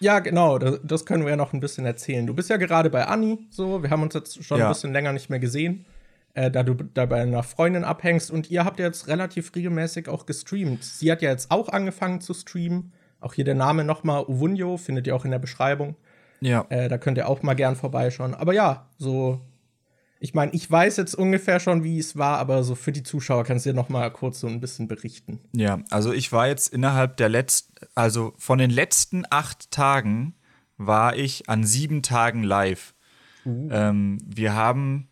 Ja, 0.00 0.18
genau, 0.18 0.58
das, 0.58 0.80
das, 0.82 1.06
können 1.06 1.22
wir 1.22 1.30
ja 1.30 1.36
noch 1.36 1.52
ein 1.52 1.60
bisschen 1.60 1.86
erzählen. 1.86 2.26
Du 2.26 2.34
bist 2.34 2.50
ja 2.50 2.56
gerade 2.56 2.90
bei 2.90 3.06
Anni, 3.06 3.46
so, 3.50 3.82
wir 3.82 3.90
haben 3.90 4.02
uns 4.02 4.14
jetzt 4.14 4.44
schon 4.44 4.58
ja. 4.58 4.66
ein 4.66 4.72
bisschen 4.72 4.92
länger 4.92 5.12
nicht 5.12 5.30
mehr 5.30 5.38
gesehen, 5.38 5.86
äh, 6.34 6.50
da 6.50 6.62
du 6.62 6.74
da 6.74 7.06
bei 7.06 7.22
einer 7.22 7.42
Freundin 7.42 7.84
abhängst 7.84 8.30
und 8.30 8.50
ihr 8.50 8.64
habt 8.64 8.80
ja 8.80 8.86
jetzt 8.86 9.08
relativ 9.08 9.54
regelmäßig 9.54 10.08
auch 10.08 10.26
gestreamt. 10.26 10.84
Sie 10.84 11.10
hat 11.10 11.22
ja 11.22 11.30
jetzt 11.30 11.50
auch 11.50 11.68
angefangen 11.68 12.20
zu 12.20 12.34
streamen. 12.34 12.92
Auch 13.20 13.32
hier 13.32 13.44
der 13.44 13.54
Name 13.54 13.84
nochmal, 13.84 14.24
Uvunjo, 14.28 14.76
findet 14.76 15.06
ihr 15.06 15.16
auch 15.16 15.24
in 15.24 15.30
der 15.30 15.38
Beschreibung. 15.38 15.96
Ja. 16.40 16.66
Äh, 16.68 16.88
da 16.88 16.98
könnt 16.98 17.18
ihr 17.18 17.28
auch 17.28 17.42
mal 17.42 17.54
gern 17.54 17.76
vorbeischauen. 17.76 18.34
Aber 18.34 18.52
ja, 18.52 18.88
so. 18.98 19.40
Ich 20.20 20.32
meine, 20.32 20.52
ich 20.54 20.70
weiß 20.70 20.96
jetzt 20.96 21.14
ungefähr 21.14 21.60
schon, 21.60 21.84
wie 21.84 21.98
es 21.98 22.16
war, 22.16 22.38
aber 22.38 22.62
so 22.64 22.74
für 22.74 22.92
die 22.92 23.02
Zuschauer 23.02 23.44
kannst 23.44 23.66
du 23.66 23.70
dir 23.70 23.76
noch 23.76 23.90
mal 23.90 24.10
kurz 24.10 24.40
so 24.40 24.46
ein 24.46 24.58
bisschen 24.58 24.88
berichten. 24.88 25.40
Ja, 25.52 25.80
also 25.90 26.14
ich 26.14 26.32
war 26.32 26.46
jetzt 26.46 26.68
innerhalb 26.72 27.18
der 27.18 27.28
letzten, 27.28 27.74
also 27.94 28.32
von 28.38 28.56
den 28.56 28.70
letzten 28.70 29.24
acht 29.28 29.70
Tagen 29.70 30.34
war 30.78 31.14
ich 31.16 31.50
an 31.50 31.64
sieben 31.64 32.02
Tagen 32.02 32.42
live. 32.42 32.94
Uh. 33.44 33.68
Ähm, 33.70 34.18
wir 34.24 34.54
haben 34.54 35.10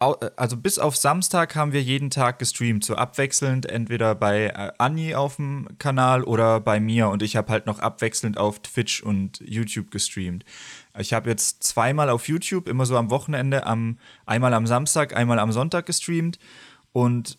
also 0.00 0.56
bis 0.56 0.78
auf 0.78 0.96
Samstag 0.96 1.54
haben 1.54 1.72
wir 1.72 1.82
jeden 1.82 2.08
Tag 2.08 2.38
gestreamt, 2.38 2.84
so 2.84 2.94
abwechselnd, 2.94 3.66
entweder 3.66 4.14
bei 4.14 4.46
äh, 4.46 4.72
Anni 4.78 5.14
auf 5.14 5.36
dem 5.36 5.68
Kanal 5.78 6.24
oder 6.24 6.58
bei 6.58 6.80
mir 6.80 7.08
und 7.10 7.22
ich 7.22 7.36
habe 7.36 7.52
halt 7.52 7.66
noch 7.66 7.80
abwechselnd 7.80 8.38
auf 8.38 8.60
Twitch 8.60 9.02
und 9.02 9.40
YouTube 9.44 9.90
gestreamt. 9.90 10.46
Ich 10.98 11.12
habe 11.12 11.28
jetzt 11.28 11.62
zweimal 11.62 12.08
auf 12.08 12.28
YouTube, 12.28 12.66
immer 12.66 12.86
so 12.86 12.96
am 12.96 13.10
Wochenende, 13.10 13.66
am, 13.66 13.98
einmal 14.24 14.54
am 14.54 14.66
Samstag, 14.66 15.14
einmal 15.14 15.38
am 15.38 15.52
Sonntag 15.52 15.84
gestreamt 15.84 16.38
und 16.92 17.38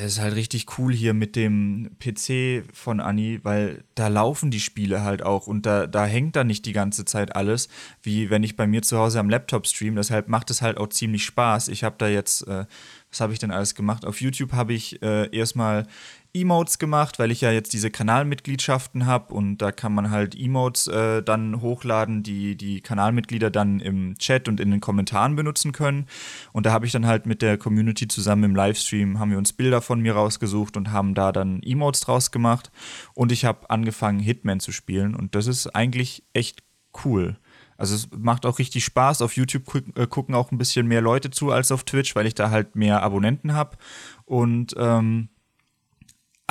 es 0.00 0.14
ist 0.14 0.20
halt 0.20 0.34
richtig 0.34 0.78
cool 0.78 0.92
hier 0.92 1.14
mit 1.14 1.36
dem 1.36 1.90
PC 1.98 2.64
von 2.72 3.00
Anni, 3.00 3.40
weil 3.42 3.84
da 3.94 4.08
laufen 4.08 4.50
die 4.50 4.60
Spiele 4.60 5.02
halt 5.02 5.22
auch 5.22 5.46
und 5.46 5.66
da, 5.66 5.86
da 5.86 6.06
hängt 6.06 6.36
dann 6.36 6.46
nicht 6.46 6.66
die 6.66 6.72
ganze 6.72 7.04
Zeit 7.04 7.34
alles, 7.34 7.68
wie 8.02 8.30
wenn 8.30 8.42
ich 8.42 8.56
bei 8.56 8.66
mir 8.66 8.82
zu 8.82 8.98
Hause 8.98 9.20
am 9.20 9.30
Laptop 9.30 9.66
stream. 9.66 9.96
Deshalb 9.96 10.28
macht 10.28 10.50
es 10.50 10.62
halt 10.62 10.78
auch 10.78 10.88
ziemlich 10.88 11.24
Spaß. 11.24 11.68
Ich 11.68 11.84
habe 11.84 11.96
da 11.98 12.08
jetzt, 12.08 12.46
äh, 12.46 12.66
was 13.10 13.20
habe 13.20 13.32
ich 13.32 13.38
denn 13.38 13.50
alles 13.50 13.74
gemacht? 13.74 14.04
Auf 14.04 14.20
YouTube 14.20 14.52
habe 14.52 14.72
ich 14.72 15.02
äh, 15.02 15.34
erstmal 15.36 15.86
Emotes 16.34 16.78
gemacht, 16.78 17.18
weil 17.18 17.30
ich 17.30 17.42
ja 17.42 17.50
jetzt 17.50 17.74
diese 17.74 17.90
Kanalmitgliedschaften 17.90 19.04
habe 19.04 19.34
und 19.34 19.58
da 19.58 19.70
kann 19.70 19.92
man 19.92 20.10
halt 20.10 20.34
Emotes 20.34 20.86
äh, 20.86 21.22
dann 21.22 21.60
hochladen, 21.60 22.22
die 22.22 22.56
die 22.56 22.80
Kanalmitglieder 22.80 23.50
dann 23.50 23.80
im 23.80 24.16
Chat 24.16 24.48
und 24.48 24.58
in 24.58 24.70
den 24.70 24.80
Kommentaren 24.80 25.36
benutzen 25.36 25.72
können. 25.72 26.06
Und 26.52 26.64
da 26.64 26.72
habe 26.72 26.86
ich 26.86 26.92
dann 26.92 27.06
halt 27.06 27.26
mit 27.26 27.42
der 27.42 27.58
Community 27.58 28.08
zusammen 28.08 28.44
im 28.44 28.56
Livestream, 28.56 29.18
haben 29.18 29.30
wir 29.30 29.38
uns 29.38 29.52
Bilder 29.52 29.82
von 29.82 30.00
mir 30.00 30.14
rausgesucht 30.14 30.78
und 30.78 30.90
haben 30.90 31.14
da 31.14 31.32
dann 31.32 31.62
Emotes 31.62 32.00
draus 32.00 32.30
gemacht. 32.30 32.70
Und 33.12 33.30
ich 33.30 33.44
habe 33.44 33.68
angefangen, 33.68 34.18
Hitman 34.18 34.60
zu 34.60 34.72
spielen 34.72 35.14
und 35.14 35.34
das 35.34 35.46
ist 35.46 35.74
eigentlich 35.74 36.24
echt 36.32 36.62
cool. 37.04 37.36
Also 37.76 37.94
es 37.94 38.08
macht 38.16 38.46
auch 38.46 38.58
richtig 38.58 38.84
Spaß. 38.84 39.22
Auf 39.22 39.36
YouTube 39.36 39.64
äh, 39.96 40.06
gucken 40.06 40.34
auch 40.34 40.50
ein 40.50 40.58
bisschen 40.58 40.86
mehr 40.86 41.00
Leute 41.02 41.30
zu 41.30 41.50
als 41.50 41.72
auf 41.72 41.84
Twitch, 41.84 42.14
weil 42.14 42.26
ich 42.26 42.34
da 42.34 42.50
halt 42.50 42.76
mehr 42.76 43.02
Abonnenten 43.02 43.54
habe. 43.54 43.76
Und 44.24 44.74
ähm, 44.78 45.28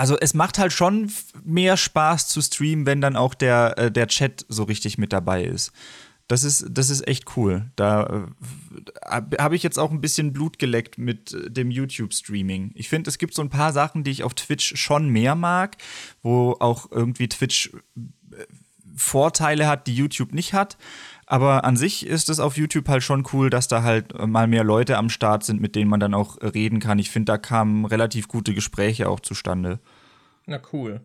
also 0.01 0.17
es 0.19 0.33
macht 0.33 0.57
halt 0.57 0.73
schon 0.73 1.11
mehr 1.43 1.77
Spaß 1.77 2.27
zu 2.27 2.41
streamen, 2.41 2.87
wenn 2.87 3.01
dann 3.01 3.15
auch 3.15 3.35
der, 3.35 3.77
äh, 3.77 3.91
der 3.91 4.07
Chat 4.07 4.47
so 4.49 4.63
richtig 4.63 4.97
mit 4.97 5.13
dabei 5.13 5.43
ist. 5.43 5.73
Das 6.27 6.43
ist, 6.43 6.65
das 6.71 6.89
ist 6.89 7.07
echt 7.07 7.37
cool. 7.37 7.69
Da 7.75 8.27
äh, 9.05 9.21
habe 9.37 9.55
ich 9.55 9.61
jetzt 9.61 9.77
auch 9.77 9.91
ein 9.91 10.01
bisschen 10.01 10.33
Blut 10.33 10.57
geleckt 10.57 10.97
mit 10.97 11.33
äh, 11.33 11.51
dem 11.51 11.69
YouTube-Streaming. 11.69 12.71
Ich 12.73 12.89
finde, 12.89 13.11
es 13.11 13.19
gibt 13.19 13.35
so 13.35 13.43
ein 13.43 13.51
paar 13.51 13.73
Sachen, 13.73 14.03
die 14.03 14.09
ich 14.09 14.23
auf 14.23 14.33
Twitch 14.33 14.75
schon 14.75 15.07
mehr 15.07 15.35
mag, 15.35 15.77
wo 16.23 16.55
auch 16.59 16.89
irgendwie 16.89 17.29
Twitch 17.29 17.69
Vorteile 18.95 19.67
hat, 19.67 19.85
die 19.85 19.93
YouTube 19.95 20.33
nicht 20.33 20.53
hat. 20.53 20.77
Aber 21.31 21.63
an 21.63 21.77
sich 21.77 22.05
ist 22.05 22.27
es 22.27 22.41
auf 22.41 22.57
YouTube 22.57 22.89
halt 22.89 23.03
schon 23.03 23.25
cool, 23.31 23.49
dass 23.49 23.69
da 23.69 23.83
halt 23.83 24.13
mal 24.27 24.47
mehr 24.47 24.65
Leute 24.65 24.97
am 24.97 25.09
Start 25.09 25.45
sind, 25.45 25.61
mit 25.61 25.77
denen 25.77 25.89
man 25.89 26.01
dann 26.01 26.13
auch 26.13 26.35
reden 26.41 26.81
kann. 26.81 26.99
Ich 26.99 27.09
finde, 27.09 27.31
da 27.31 27.37
kamen 27.37 27.85
relativ 27.85 28.27
gute 28.27 28.53
Gespräche 28.53 29.07
auch 29.07 29.21
zustande. 29.21 29.79
Na 30.45 30.59
cool. 30.73 30.99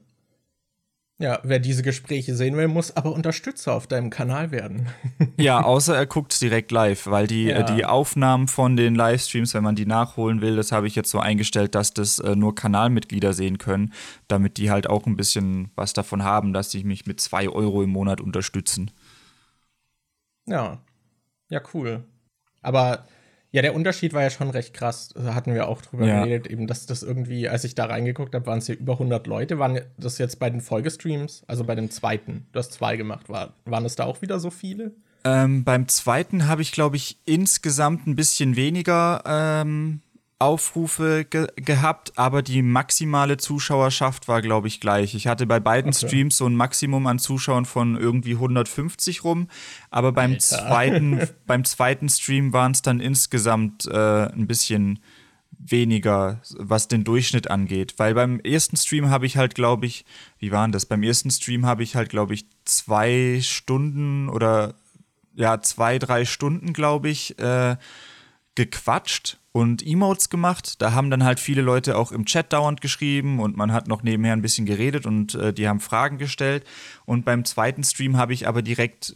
Ja, 1.19 1.39
wer 1.45 1.61
diese 1.61 1.85
Gespräche 1.85 2.35
sehen 2.35 2.57
will, 2.57 2.67
muss 2.67 2.97
aber 2.97 3.13
Unterstützer 3.13 3.73
auf 3.73 3.87
deinem 3.87 4.11
Kanal 4.11 4.51
werden. 4.51 4.89
ja, 5.37 5.63
außer 5.63 5.95
er 5.95 6.07
guckt 6.07 6.41
direkt 6.41 6.73
live, 6.73 7.07
weil 7.07 7.29
die, 7.29 7.45
ja. 7.45 7.59
äh, 7.59 7.77
die 7.77 7.85
Aufnahmen 7.85 8.49
von 8.49 8.77
den 8.77 8.97
Livestreams, 8.97 9.55
wenn 9.55 9.63
man 9.63 9.77
die 9.77 9.87
nachholen 9.87 10.41
will, 10.41 10.57
das 10.57 10.73
habe 10.73 10.89
ich 10.89 10.97
jetzt 10.97 11.13
so 11.13 11.21
eingestellt, 11.21 11.77
dass 11.77 11.95
das 11.95 12.19
äh, 12.19 12.35
nur 12.35 12.57
Kanalmitglieder 12.57 13.33
sehen 13.33 13.59
können, 13.59 13.93
damit 14.27 14.57
die 14.57 14.73
halt 14.73 14.91
auch 14.91 15.07
ein 15.07 15.17
bisschen 15.17 15.71
was 15.77 15.93
davon 15.93 16.25
haben, 16.25 16.53
dass 16.53 16.73
sie 16.73 16.83
mich 16.83 17.07
mit 17.07 17.21
zwei 17.21 17.49
Euro 17.49 17.85
im 17.85 17.91
Monat 17.91 18.21
unterstützen. 18.21 18.91
Ja. 20.47 20.81
Ja, 21.49 21.61
cool. 21.75 22.05
Aber 22.63 23.07
ja, 23.53 23.63
der 23.63 23.75
Unterschied 23.75 24.13
war 24.13 24.23
ja 24.23 24.31
schon 24.31 24.51
recht 24.51 24.75
krass. 24.75 25.11
Da 25.15 25.35
hatten 25.35 25.55
wir 25.55 25.69
auch 25.69 25.81
drüber 25.81 26.07
ja. 26.07 26.25
geredet, 26.25 26.47
eben, 26.47 26.67
dass 26.67 26.87
das 26.87 27.03
irgendwie, 27.03 27.49
als 27.49 27.65
ich 27.65 27.75
da 27.75 27.87
reingeguckt 27.87 28.35
habe, 28.35 28.47
waren 28.47 28.59
es 28.59 28.69
ja 28.69 28.75
über 28.75 28.95
100 28.95 29.27
Leute. 29.27 29.59
Waren 29.59 29.81
das 29.97 30.19
jetzt 30.19 30.39
bei 30.39 30.51
den 30.51 30.61
Folgestreams, 30.61 31.45
also 31.47 31.65
bei 31.65 31.75
dem 31.75 31.91
zweiten, 31.91 32.47
du 32.53 32.59
hast 32.59 32.73
zwei 32.73 32.97
gemacht, 32.97 33.29
war, 33.29 33.55
waren 33.65 33.85
es 33.85 33.97
da 33.97 34.05
auch 34.05 34.21
wieder 34.21 34.41
so 34.41 34.51
viele? 34.51 34.93
Ähm, 35.25 35.65
beim 35.65 35.89
zweiten 35.89 36.47
habe 36.47 36.63
ich, 36.63 36.71
glaube 36.71 36.97
ich, 36.97 37.19
insgesamt 37.25 38.07
ein 38.07 38.15
bisschen 38.15 38.57
weniger 38.57 39.23
ähm, 39.27 40.03
Aufrufe 40.39 41.25
ge 41.25 41.47
gehabt, 41.57 42.19
aber 42.19 42.43
die 42.43 42.61
maximale 42.61 43.39
Zuschauerschaft 43.39 44.29
war, 44.29 44.43
glaube 44.43 44.69
ich, 44.69 44.81
gleich. 44.81 45.15
Ich 45.15 45.27
hatte 45.27 45.47
bei 45.47 45.61
beiden 45.61 45.93
okay. 45.95 46.07
Streams 46.07 46.37
so 46.37 46.47
ein 46.47 46.55
Maximum 46.55 47.07
an 47.07 47.19
Zuschauern 47.19 47.65
von 47.65 47.97
irgendwie 47.97 48.35
150 48.35 49.25
rum, 49.25 49.49
aber 49.91 50.13
beim 50.13 50.39
zweiten, 50.39 51.27
beim 51.47 51.65
zweiten 51.65 52.11
Stream 52.11 52.53
waren 52.53 52.73
es 52.73 52.83
dann 52.83 53.01
insgesamt 53.01 53.87
äh, 53.87 54.27
ein 54.27 54.47
bisschen 54.47 54.99
weniger, 55.59 56.43
was 56.59 56.89
den 56.89 57.05
Durchschnitt 57.05 57.51
angeht. 57.51 57.95
Weil 57.97 58.15
beim 58.15 58.41
ersten 58.41 58.77
Stream 58.77 59.09
habe 59.09 59.25
ich 59.27 59.39
halt, 59.39 59.55
glaube 59.55 59.87
ich, 59.87 60.05
wie 60.39 60.53
waren 60.53 60.71
das? 60.71 60.87
Beim 60.87 61.03
ersten 61.03 61.31
Stream 61.31 61.65
habe 61.65 61.83
ich 61.83 61.97
halt, 61.97 62.11
glaube 62.11 62.35
ich, 62.35 62.47
zwei 62.65 63.39
Stunden 63.43 64.29
oder 64.29 64.75
ja, 65.35 65.61
zwei, 65.61 65.99
drei 65.99 66.25
Stunden, 66.25 66.73
glaube 66.73 67.09
ich, 67.09 67.39
äh, 67.39 67.77
gequatscht 68.57 69.39
und 69.53 69.87
Emotes 69.87 70.29
gemacht. 70.29 70.83
Da 70.83 70.93
haben 70.93 71.11
dann 71.11 71.25
halt 71.25 71.39
viele 71.39 71.63
Leute 71.63 71.97
auch 71.97 72.11
im 72.11 72.27
Chat 72.27 72.53
dauernd 72.53 72.81
geschrieben 72.81 73.39
und 73.39 73.57
man 73.57 73.73
hat 73.73 73.87
noch 73.87 74.03
nebenher 74.03 74.33
ein 74.33 74.43
bisschen 74.43 74.67
geredet 74.67 75.07
und 75.07 75.35
äh, 75.35 75.53
die 75.53 75.69
haben 75.69 75.81
Fragen 75.81 76.19
gestellt. 76.19 76.65
Und 77.05 77.25
beim 77.25 77.45
zweiten 77.45 77.85
Stream 77.85 78.17
habe 78.17 78.35
ich 78.35 78.49
aber 78.49 78.63
direkt 78.63 79.15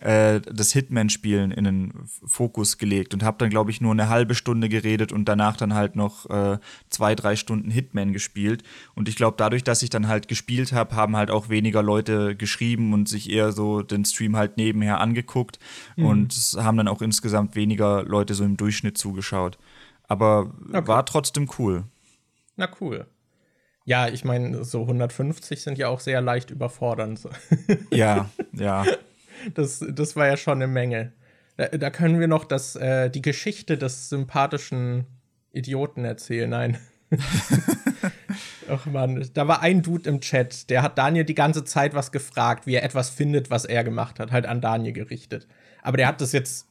äh, 0.00 0.40
das 0.40 0.72
Hitman-Spielen 0.72 1.52
in 1.52 1.64
den 1.64 1.92
Fokus 2.26 2.78
gelegt 2.78 3.14
und 3.14 3.22
habe 3.22 3.38
dann, 3.38 3.48
glaube 3.48 3.70
ich, 3.70 3.80
nur 3.80 3.92
eine 3.92 4.08
halbe 4.08 4.34
Stunde 4.34 4.68
geredet 4.68 5.12
und 5.12 5.26
danach 5.26 5.56
dann 5.56 5.74
halt 5.74 5.94
noch 5.94 6.28
äh, 6.28 6.58
zwei, 6.90 7.14
drei 7.14 7.36
Stunden 7.36 7.70
Hitman 7.70 8.12
gespielt. 8.12 8.64
Und 8.94 9.08
ich 9.08 9.16
glaube, 9.16 9.36
dadurch, 9.36 9.62
dass 9.62 9.82
ich 9.82 9.90
dann 9.90 10.08
halt 10.08 10.26
gespielt 10.26 10.72
habe, 10.72 10.96
haben 10.96 11.16
halt 11.16 11.30
auch 11.30 11.48
weniger 11.48 11.82
Leute 11.82 12.34
geschrieben 12.34 12.92
und 12.92 13.08
sich 13.08 13.30
eher 13.30 13.52
so 13.52 13.82
den 13.82 14.04
Stream 14.04 14.36
halt 14.36 14.56
nebenher 14.56 15.00
angeguckt 15.00 15.58
mhm. 15.96 16.06
und 16.06 16.34
haben 16.56 16.76
dann 16.76 16.88
auch 16.88 17.00
insgesamt 17.00 17.54
weniger 17.54 18.02
Leute 18.02 18.34
so 18.34 18.44
im 18.44 18.56
Durchschnitt 18.56 18.98
zugeschaut. 18.98 19.58
Aber 20.08 20.52
okay. 20.68 20.86
war 20.86 21.06
trotzdem 21.06 21.48
cool. 21.58 21.84
Na 22.56 22.68
cool. 22.80 23.06
Ja, 23.86 24.08
ich 24.08 24.24
meine, 24.24 24.64
so 24.64 24.82
150 24.82 25.62
sind 25.62 25.78
ja 25.78 25.88
auch 25.88 26.00
sehr 26.00 26.20
leicht 26.20 26.50
überfordernd. 26.50 27.20
ja, 27.90 28.28
ja. 28.52 28.84
Das, 29.54 29.84
das 29.88 30.16
war 30.16 30.26
ja 30.26 30.36
schon 30.36 30.54
eine 30.54 30.66
Menge. 30.66 31.12
Da, 31.56 31.68
da 31.68 31.90
können 31.90 32.20
wir 32.20 32.28
noch 32.28 32.44
das, 32.44 32.76
äh, 32.76 33.10
die 33.10 33.22
Geschichte 33.22 33.78
des 33.78 34.08
sympathischen 34.08 35.06
Idioten 35.52 36.04
erzählen. 36.04 36.50
Nein. 36.50 36.78
Ach 38.68 38.86
man, 38.86 39.28
da 39.34 39.46
war 39.46 39.60
ein 39.60 39.82
Dude 39.82 40.08
im 40.08 40.20
Chat, 40.20 40.70
der 40.70 40.82
hat 40.82 40.98
Daniel 40.98 41.24
die 41.24 41.34
ganze 41.34 41.64
Zeit 41.64 41.94
was 41.94 42.12
gefragt, 42.12 42.66
wie 42.66 42.74
er 42.74 42.82
etwas 42.82 43.10
findet, 43.10 43.50
was 43.50 43.64
er 43.64 43.84
gemacht 43.84 44.18
hat, 44.18 44.32
halt 44.32 44.46
an 44.46 44.60
Daniel 44.60 44.92
gerichtet. 44.92 45.46
Aber 45.82 45.96
der 45.96 46.08
hat 46.08 46.20
das 46.20 46.32
jetzt 46.32 46.66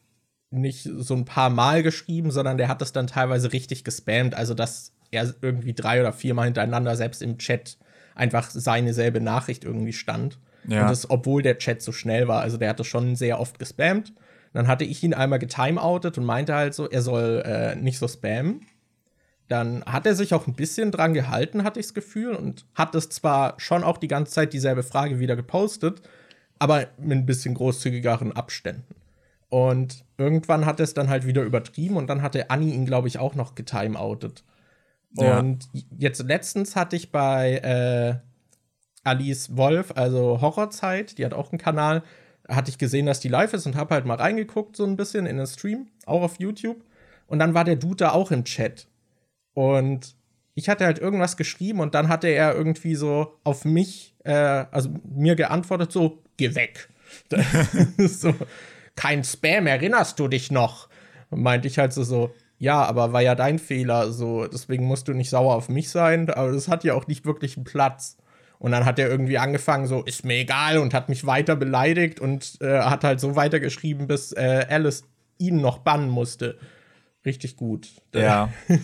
nicht 0.50 0.84
so 0.84 1.16
ein 1.16 1.26
paar 1.26 1.50
Mal 1.50 1.84
geschrieben, 1.84 2.32
sondern 2.32 2.58
der 2.58 2.68
hat 2.68 2.82
das 2.82 2.94
dann 2.94 3.08
teilweise 3.08 3.54
richtig 3.54 3.84
gespammt, 3.84 4.36
also 4.36 4.54
dass 4.54 4.94
er 5.12 5.34
irgendwie 5.42 5.74
drei 5.74 6.00
oder 6.00 6.14
viermal 6.14 6.46
hintereinander 6.46 6.96
selbst 6.96 7.22
im 7.22 7.38
Chat 7.38 7.78
einfach 8.16 8.50
seine 8.50 8.94
selbe 8.94 9.22
Nachricht 9.22 9.64
irgendwie 9.64 9.94
stand. 9.94 10.40
Ja. 10.68 10.82
Und 10.84 10.92
das, 10.92 11.10
obwohl 11.10 11.42
der 11.42 11.58
Chat 11.58 11.82
so 11.82 11.92
schnell 11.92 12.28
war. 12.28 12.42
Also 12.42 12.58
der 12.58 12.70
hatte 12.70 12.84
schon 12.84 13.16
sehr 13.16 13.40
oft 13.40 13.60
gespammt. 13.60 14.14
Dann 14.54 14.68
hatte 14.68 14.84
ich 14.84 15.04
ihn 15.04 15.14
einmal 15.14 15.40
getimeoutet 15.40 16.18
und 16.18 16.26
meinte 16.26 16.54
halt 16.54 16.74
so, 16.74 16.90
er 16.90 17.02
soll 17.02 17.44
äh, 17.46 17.76
nicht 17.76 17.98
so 17.98 18.08
spammen. 18.08 18.62
Dann 19.48 19.84
hat 19.86 20.06
er 20.06 20.16
sich 20.16 20.34
auch 20.34 20.48
ein 20.48 20.54
bisschen 20.54 20.92
dran 20.92 21.14
gehalten, 21.14 21.64
hatte 21.64 21.80
ich 21.80 21.88
das 21.88 21.94
Gefühl, 21.94 22.36
und 22.36 22.66
hat 22.76 22.96
es 22.96 23.10
zwar 23.10 23.56
schon 23.58 23.84
auch 23.84 23.98
die 23.98 24.08
ganze 24.08 24.32
Zeit 24.32 24.54
dieselbe 24.54 24.84
Frage 24.84 25.20
wieder 25.20 25.36
gepostet, 25.36 26.02
aber 26.60 26.88
mit 26.98 27.18
ein 27.18 27.26
bisschen 27.26 27.54
großzügigeren 27.54 28.32
Abständen. 28.32 28.96
Und 29.50 30.06
irgendwann 30.18 30.66
hat 30.66 30.80
er 30.80 30.86
es 30.86 30.94
dann 30.94 31.10
halt 31.10 31.28
wieder 31.28 31.44
übertrieben 31.44 31.98
und 31.98 32.08
dann 32.10 32.22
hatte 32.22 32.50
Anni 32.50 32.74
ihn, 32.74 32.86
glaube 32.86 33.08
ich, 33.08 33.20
auch 33.20 33.36
noch 33.36 33.54
getimeoutet. 33.54 34.44
Ja. 35.16 35.40
Und 35.40 35.68
jetzt 35.98 36.24
letztens 36.24 36.76
hatte 36.76 36.96
ich 36.96 37.12
bei 37.12 37.58
äh, 37.58 38.33
Alice 39.04 39.56
Wolf, 39.58 39.92
also 39.96 40.40
Horrorzeit, 40.42 41.18
die 41.18 41.26
hat 41.26 41.34
auch 41.34 41.52
einen 41.52 41.60
Kanal, 41.60 42.04
hatte 42.48 42.70
ich 42.70 42.78
gesehen, 42.78 43.06
dass 43.06 43.20
die 43.20 43.30
live 43.30 43.54
ist 43.54 43.66
und 43.66 43.76
habe 43.76 43.94
halt 43.96 44.06
mal 44.06 44.18
reingeguckt, 44.18 44.76
so 44.76 44.86
ein 44.86 44.96
bisschen 44.96 45.26
in 45.26 45.38
den 45.38 45.48
Stream, 45.48 45.88
auch 46.06 46.22
auf 46.22 46.40
YouTube. 46.40 46.84
Und 47.28 47.40
dann 47.40 47.54
war 47.54 47.64
der 47.64 47.76
Dude 47.76 47.98
da 47.98 48.12
auch 48.12 48.32
im 48.32 48.44
Chat. 48.44 48.88
Und 49.54 50.16
ich 50.56 50.70
hatte 50.70 50.86
halt 50.86 51.00
irgendwas 51.00 51.38
geschrieben 51.38 51.80
und 51.80 51.96
dann 51.96 52.10
hatte 52.10 52.28
er 52.28 52.56
irgendwie 52.56 52.96
so 52.96 53.40
auf 53.44 53.66
mich, 53.66 54.16
äh, 54.24 54.66
also 54.72 54.90
mir 55.04 55.36
geantwortet, 55.36 55.92
so, 55.92 56.22
geh 56.38 56.54
weg. 56.56 56.90
so, 57.98 58.34
kein 58.96 59.24
Spam, 59.24 59.68
erinnerst 59.68 60.20
du 60.20 60.28
dich 60.28 60.52
noch? 60.52 60.90
Meinte 61.30 61.68
ich 61.68 61.80
halt 61.80 61.94
so, 61.94 62.04
so, 62.04 62.32
ja, 62.60 62.84
aber 62.84 63.14
war 63.14 63.22
ja 63.22 63.36
dein 63.36 63.60
Fehler, 63.60 64.12
so, 64.12 64.48
deswegen 64.48 64.86
musst 64.86 65.08
du 65.08 65.14
nicht 65.14 65.30
sauer 65.30 65.56
auf 65.56 65.70
mich 65.70 65.90
sein, 65.90 66.30
aber 66.30 66.52
das 66.52 66.68
hat 66.68 66.84
ja 66.84 66.94
auch 66.94 67.08
nicht 67.08 67.26
wirklich 67.26 67.58
einen 67.58 67.66
Platz. 67.66 68.18
Und 68.64 68.72
dann 68.72 68.86
hat 68.86 68.98
er 68.98 69.10
irgendwie 69.10 69.38
angefangen, 69.38 69.88
so, 69.88 70.04
ist 70.04 70.24
mir 70.24 70.36
egal, 70.36 70.78
und 70.78 70.94
hat 70.94 71.10
mich 71.10 71.26
weiter 71.26 71.58
beleidigt 71.58 72.22
und 72.22 72.62
äh, 72.62 72.80
hat 72.80 73.04
halt 73.04 73.20
so 73.20 73.36
weitergeschrieben, 73.36 74.08
bis 74.08 74.32
äh, 74.32 74.66
Alice 74.70 75.04
ihn 75.38 75.60
noch 75.60 75.80
bannen 75.80 76.10
musste 76.10 76.58
richtig 77.26 77.56
gut. 77.56 77.90
Ja. 78.14 78.50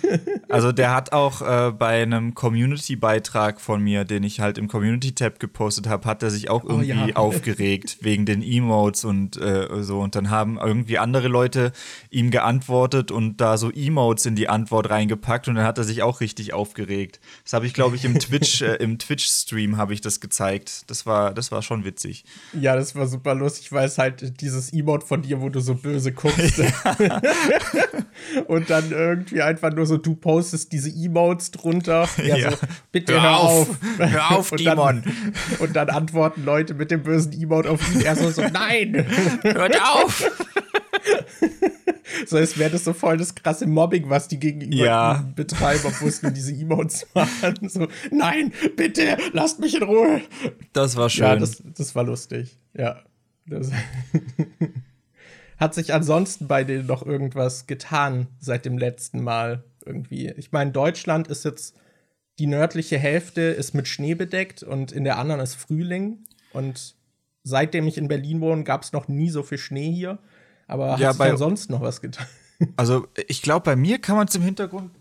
Also 0.52 0.72
der 0.72 0.96
hat 0.96 1.14
auch 1.14 1.44
äh, 1.44 1.72
bei 1.72 2.02
einem 2.02 2.34
Community-Beitrag 2.34 3.62
von 3.62 3.84
mir, 3.84 4.04
den 4.04 4.24
ich 4.24 4.40
halt 4.40 4.58
im 4.58 4.68
Community-Tab 4.68 5.40
gepostet 5.40 5.88
habe, 5.88 6.08
hat 6.08 6.24
er 6.24 6.32
sich 6.32 6.50
auch 6.50 6.64
irgendwie 6.64 7.04
oh, 7.04 7.08
ja. 7.10 7.16
aufgeregt 7.18 8.00
wegen 8.02 8.26
den 8.26 8.42
Emotes 8.42 9.06
und 9.06 9.40
äh, 9.40 9.84
so. 9.84 10.00
Und 10.00 10.16
dann 10.16 10.32
haben 10.32 10.58
irgendwie 10.58 10.98
andere 10.98 11.28
Leute 11.28 11.72
ihm 12.10 12.32
geantwortet 12.32 13.12
und 13.12 13.38
da 13.38 13.58
so 13.58 13.70
Emotes 13.70 14.26
in 14.26 14.36
die 14.36 14.50
Antwort 14.50 14.90
reingepackt 14.90 15.48
und 15.48 15.54
dann 15.54 15.66
hat 15.66 15.78
er 15.78 15.84
sich 15.84 16.02
auch 16.02 16.20
richtig 16.20 16.54
aufgeregt. 16.54 17.20
Das 17.44 17.54
habe 17.54 17.68
ich, 17.68 17.76
glaube 17.76 17.96
ich, 17.96 18.04
im 18.06 18.18
Twitch, 18.20 18.64
äh, 18.64 18.78
im 18.78 18.98
Twitch-Stream 18.98 19.78
habe 19.78 19.94
ich 19.94 20.02
das 20.02 20.20
gezeigt. 20.20 20.90
Das 20.90 21.06
war, 21.06 21.32
das 21.32 21.52
war 21.52 21.62
schon 21.62 21.86
witzig. 21.86 22.26
Ja, 22.60 22.76
das 22.76 22.96
war 22.96 23.06
super 23.06 23.36
lustig, 23.36 23.72
weil 23.72 23.86
es 23.86 24.00
halt 24.00 24.42
dieses 24.42 24.74
Emote 24.74 25.06
von 25.06 25.22
dir, 25.22 25.42
wo 25.42 25.50
du 25.50 25.60
so 25.60 25.76
böse 25.76 26.12
guckst. 26.12 26.58
Ja. 26.58 27.22
Und 28.48 28.70
dann 28.70 28.92
irgendwie 28.92 29.42
einfach 29.42 29.74
nur 29.74 29.86
so, 29.86 29.98
du 29.98 30.16
postest 30.16 30.72
diese 30.72 30.90
Emotes 30.90 31.52
drunter. 31.52 32.08
Ja, 32.18 32.36
ja. 32.36 32.52
So, 32.52 32.58
bitte 32.92 33.14
hör, 33.14 33.22
hör 33.22 33.40
auf. 33.40 33.70
Hör 33.98 34.32
auf, 34.32 34.52
und 34.52 34.60
Demon. 34.60 35.04
Dann, 35.04 35.60
und 35.60 35.76
dann 35.76 35.90
antworten 35.90 36.44
Leute 36.44 36.74
mit 36.74 36.92
dem 36.92 37.04
bösen 37.04 37.34
Emote 37.34 37.70
auf 37.70 37.94
ihn. 37.94 38.02
Er 38.02 38.16
so, 38.16 38.30
so 38.30 38.42
nein, 38.42 39.06
hört 39.44 39.82
auf. 39.82 40.30
so 42.26 42.38
als 42.38 42.58
wäre 42.58 42.72
das 42.72 42.84
so 42.84 42.94
voll 42.94 43.18
das 43.18 43.36
krasse 43.36 43.68
Mobbing, 43.68 44.10
was 44.10 44.28
die 44.28 44.40
gegenüber 44.40 44.76
ja. 44.76 45.26
betreiben, 45.36 45.82
obwohl 45.86 46.10
es 46.10 46.22
nur 46.22 46.32
diese 46.32 46.54
Emotes 46.54 47.08
waren. 47.14 47.70
So, 47.70 47.88
nein, 48.12 48.54
bitte, 48.76 49.18
lasst 49.34 49.60
mich 49.60 49.76
in 49.76 49.84
Ruhe. 49.84 50.22
Das 50.74 50.96
war 50.96 51.10
schön. 51.10 51.26
Ja, 51.26 51.36
das, 51.36 51.62
das 51.76 51.96
war 51.96 52.04
lustig. 52.04 52.58
Ja. 52.74 53.04
Das 53.46 53.72
Hat 55.60 55.74
sich 55.74 55.94
ansonsten 55.94 56.48
bei 56.48 56.64
denen 56.64 56.88
noch 56.88 57.06
irgendwas 57.06 57.68
getan 57.68 58.28
seit 58.40 58.66
dem 58.66 58.78
letzten 58.78 59.22
Mal 59.22 59.64
irgendwie? 59.86 60.30
Ich 60.38 60.52
meine, 60.52 60.72
Deutschland 60.72 61.28
ist 61.28 61.44
jetzt 61.44 61.76
die 62.40 62.48
nördliche 62.48 62.98
Hälfte 62.98 63.42
ist 63.42 63.74
mit 63.74 63.88
Schnee 63.88 64.16
bedeckt 64.16 64.64
und 64.64 64.94
in 64.94 65.04
der 65.04 65.18
anderen 65.18 65.42
ist 65.42 65.56
Frühling. 65.56 66.24
Und 66.54 66.96
seitdem 67.44 67.88
ich 67.88 67.98
in 67.98 68.08
Berlin 68.08 68.40
wohne, 68.40 68.64
gab 68.64 68.84
es 68.84 68.94
noch 68.94 69.10
nie 69.10 69.30
so 69.30 69.44
viel 69.44 69.58
Schnee 69.58 69.92
hier. 69.92 70.20
Aber 70.66 70.98
ja, 70.98 71.10
hat 71.10 71.18
sich 71.18 71.26
ansonsten 71.26 71.74
noch 71.74 71.82
was 71.82 72.02
getan? 72.02 72.26
Also, 72.76 73.08
ich 73.30 73.42
glaube, 73.42 73.64
bei 73.64 73.78
mir 73.78 74.00
kann 74.00 74.18
man 74.18 74.28
es 74.28 74.36
im 74.36 74.42
Hintergrund 74.42 74.92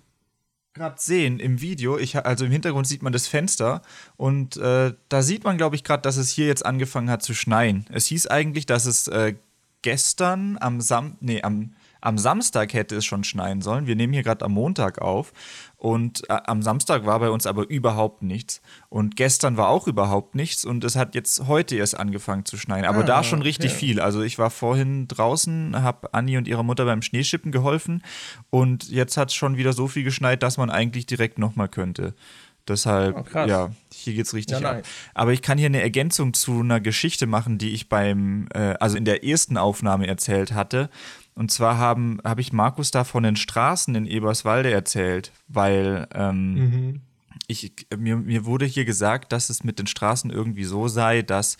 gerade 0.74 0.94
sehen 0.96 1.40
im 1.40 1.60
Video. 1.60 1.98
Ich, 1.98 2.16
also 2.16 2.44
im 2.44 2.52
Hintergrund 2.52 2.86
sieht 2.86 3.02
man 3.02 3.12
das 3.12 3.26
Fenster 3.26 3.82
und 4.16 4.56
äh, 4.56 4.94
da 5.08 5.22
sieht 5.22 5.42
man, 5.42 5.58
glaube 5.58 5.74
ich, 5.74 5.82
gerade, 5.82 6.02
dass 6.02 6.18
es 6.18 6.30
hier 6.30 6.46
jetzt 6.46 6.64
angefangen 6.64 7.10
hat 7.10 7.24
zu 7.24 7.34
schneien. 7.34 7.84
Es 7.90 8.06
hieß 8.06 8.28
eigentlich, 8.28 8.64
dass 8.64 8.86
es 8.86 9.08
äh, 9.08 9.34
gestern 9.82 10.58
am 10.60 10.80
Sam 10.80 11.16
nee, 11.20 11.42
am, 11.42 11.74
am 12.00 12.18
Samstag 12.18 12.74
hätte 12.74 12.96
es 12.96 13.04
schon 13.04 13.24
schneien 13.24 13.60
sollen. 13.60 13.86
Wir 13.86 13.96
nehmen 13.96 14.12
hier 14.12 14.22
gerade 14.22 14.44
am 14.44 14.52
Montag 14.52 15.00
auf. 15.00 15.32
Und 15.76 16.28
äh, 16.28 16.38
am 16.44 16.62
Samstag 16.62 17.06
war 17.06 17.18
bei 17.18 17.30
uns 17.30 17.46
aber 17.46 17.68
überhaupt 17.68 18.22
nichts. 18.22 18.60
Und 18.88 19.16
gestern 19.16 19.56
war 19.56 19.68
auch 19.68 19.86
überhaupt 19.86 20.34
nichts. 20.34 20.64
Und 20.64 20.84
es 20.84 20.96
hat 20.96 21.14
jetzt 21.14 21.46
heute 21.46 21.76
erst 21.76 21.98
angefangen 21.98 22.44
zu 22.44 22.56
schneien. 22.56 22.84
Aber 22.84 23.00
ah, 23.00 23.04
da 23.04 23.24
schon 23.24 23.42
richtig 23.42 23.72
ja. 23.72 23.76
viel. 23.76 24.00
Also 24.00 24.22
ich 24.22 24.38
war 24.38 24.50
vorhin 24.50 25.08
draußen, 25.08 25.80
habe 25.82 26.12
Anni 26.14 26.36
und 26.36 26.48
ihrer 26.48 26.62
Mutter 26.62 26.84
beim 26.84 27.02
Schneeschippen 27.02 27.52
geholfen. 27.52 28.02
Und 28.50 28.88
jetzt 28.88 29.16
hat 29.16 29.30
es 29.30 29.34
schon 29.34 29.56
wieder 29.56 29.72
so 29.72 29.88
viel 29.88 30.04
geschneit, 30.04 30.42
dass 30.42 30.56
man 30.56 30.70
eigentlich 30.70 31.06
direkt 31.06 31.38
nochmal 31.38 31.68
könnte. 31.68 32.14
Deshalb, 32.68 33.26
oh, 33.34 33.38
ja, 33.46 33.70
hier 33.92 34.14
geht's 34.14 34.34
richtig 34.34 34.60
ja, 34.60 34.70
ab. 34.70 34.82
Aber 35.14 35.32
ich 35.32 35.42
kann 35.42 35.58
hier 35.58 35.66
eine 35.66 35.82
Ergänzung 35.82 36.34
zu 36.34 36.60
einer 36.60 36.80
Geschichte 36.80 37.26
machen, 37.26 37.58
die 37.58 37.70
ich 37.70 37.88
beim, 37.88 38.48
äh, 38.54 38.74
also 38.80 38.96
in 38.96 39.04
der 39.04 39.24
ersten 39.24 39.56
Aufnahme 39.56 40.06
erzählt 40.06 40.52
hatte. 40.52 40.90
Und 41.34 41.50
zwar 41.50 41.78
habe 41.78 42.18
hab 42.24 42.38
ich 42.38 42.52
Markus 42.52 42.90
da 42.90 43.04
von 43.04 43.22
den 43.22 43.36
Straßen 43.36 43.94
in 43.94 44.06
Eberswalde 44.06 44.70
erzählt, 44.70 45.32
weil 45.46 46.08
ähm, 46.12 46.54
mhm. 46.54 47.00
ich, 47.46 47.72
mir, 47.96 48.16
mir 48.16 48.44
wurde 48.44 48.66
hier 48.66 48.84
gesagt, 48.84 49.32
dass 49.32 49.48
es 49.48 49.62
mit 49.62 49.78
den 49.78 49.86
Straßen 49.86 50.30
irgendwie 50.30 50.64
so 50.64 50.88
sei, 50.88 51.22
dass 51.22 51.56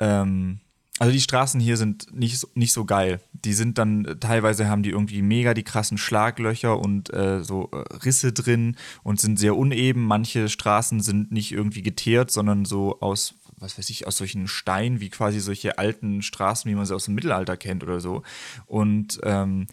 ähm, 0.00 0.60
Also 1.00 1.14
die 1.14 1.20
Straßen 1.20 1.60
hier 1.60 1.78
sind 1.78 2.14
nicht, 2.14 2.46
nicht 2.54 2.74
so 2.74 2.84
geil. 2.84 3.22
Die 3.32 3.54
sind 3.54 3.78
dann, 3.78 4.18
teilweise 4.20 4.68
haben 4.68 4.82
die 4.82 4.90
irgendwie 4.90 5.22
mega 5.22 5.54
die 5.54 5.62
krassen 5.62 5.96
Schlaglöcher 5.96 6.78
und 6.78 7.10
äh, 7.14 7.42
so 7.42 7.70
äh, 7.72 7.76
Risse 8.04 8.34
drin 8.34 8.76
und 9.02 9.18
sind 9.18 9.38
sehr 9.38 9.56
uneben. 9.56 10.04
Manche 10.04 10.50
Straßen 10.50 11.00
sind 11.00 11.32
nicht 11.32 11.52
irgendwie 11.52 11.80
geteert, 11.80 12.30
sondern 12.30 12.66
so 12.66 13.00
aus, 13.00 13.34
was 13.56 13.78
weiß 13.78 13.88
ich, 13.88 14.06
aus 14.06 14.18
solchen 14.18 14.46
Steinen, 14.46 15.00
wie 15.00 15.08
quasi 15.08 15.40
solche 15.40 15.78
alten 15.78 16.20
Straßen, 16.20 16.70
wie 16.70 16.74
man 16.74 16.84
sie 16.84 16.94
aus 16.94 17.06
dem 17.06 17.14
Mittelalter 17.14 17.56
kennt 17.56 17.82
oder 17.82 18.00
so. 18.00 18.22
Und 18.66 19.20
ähm, 19.22 19.68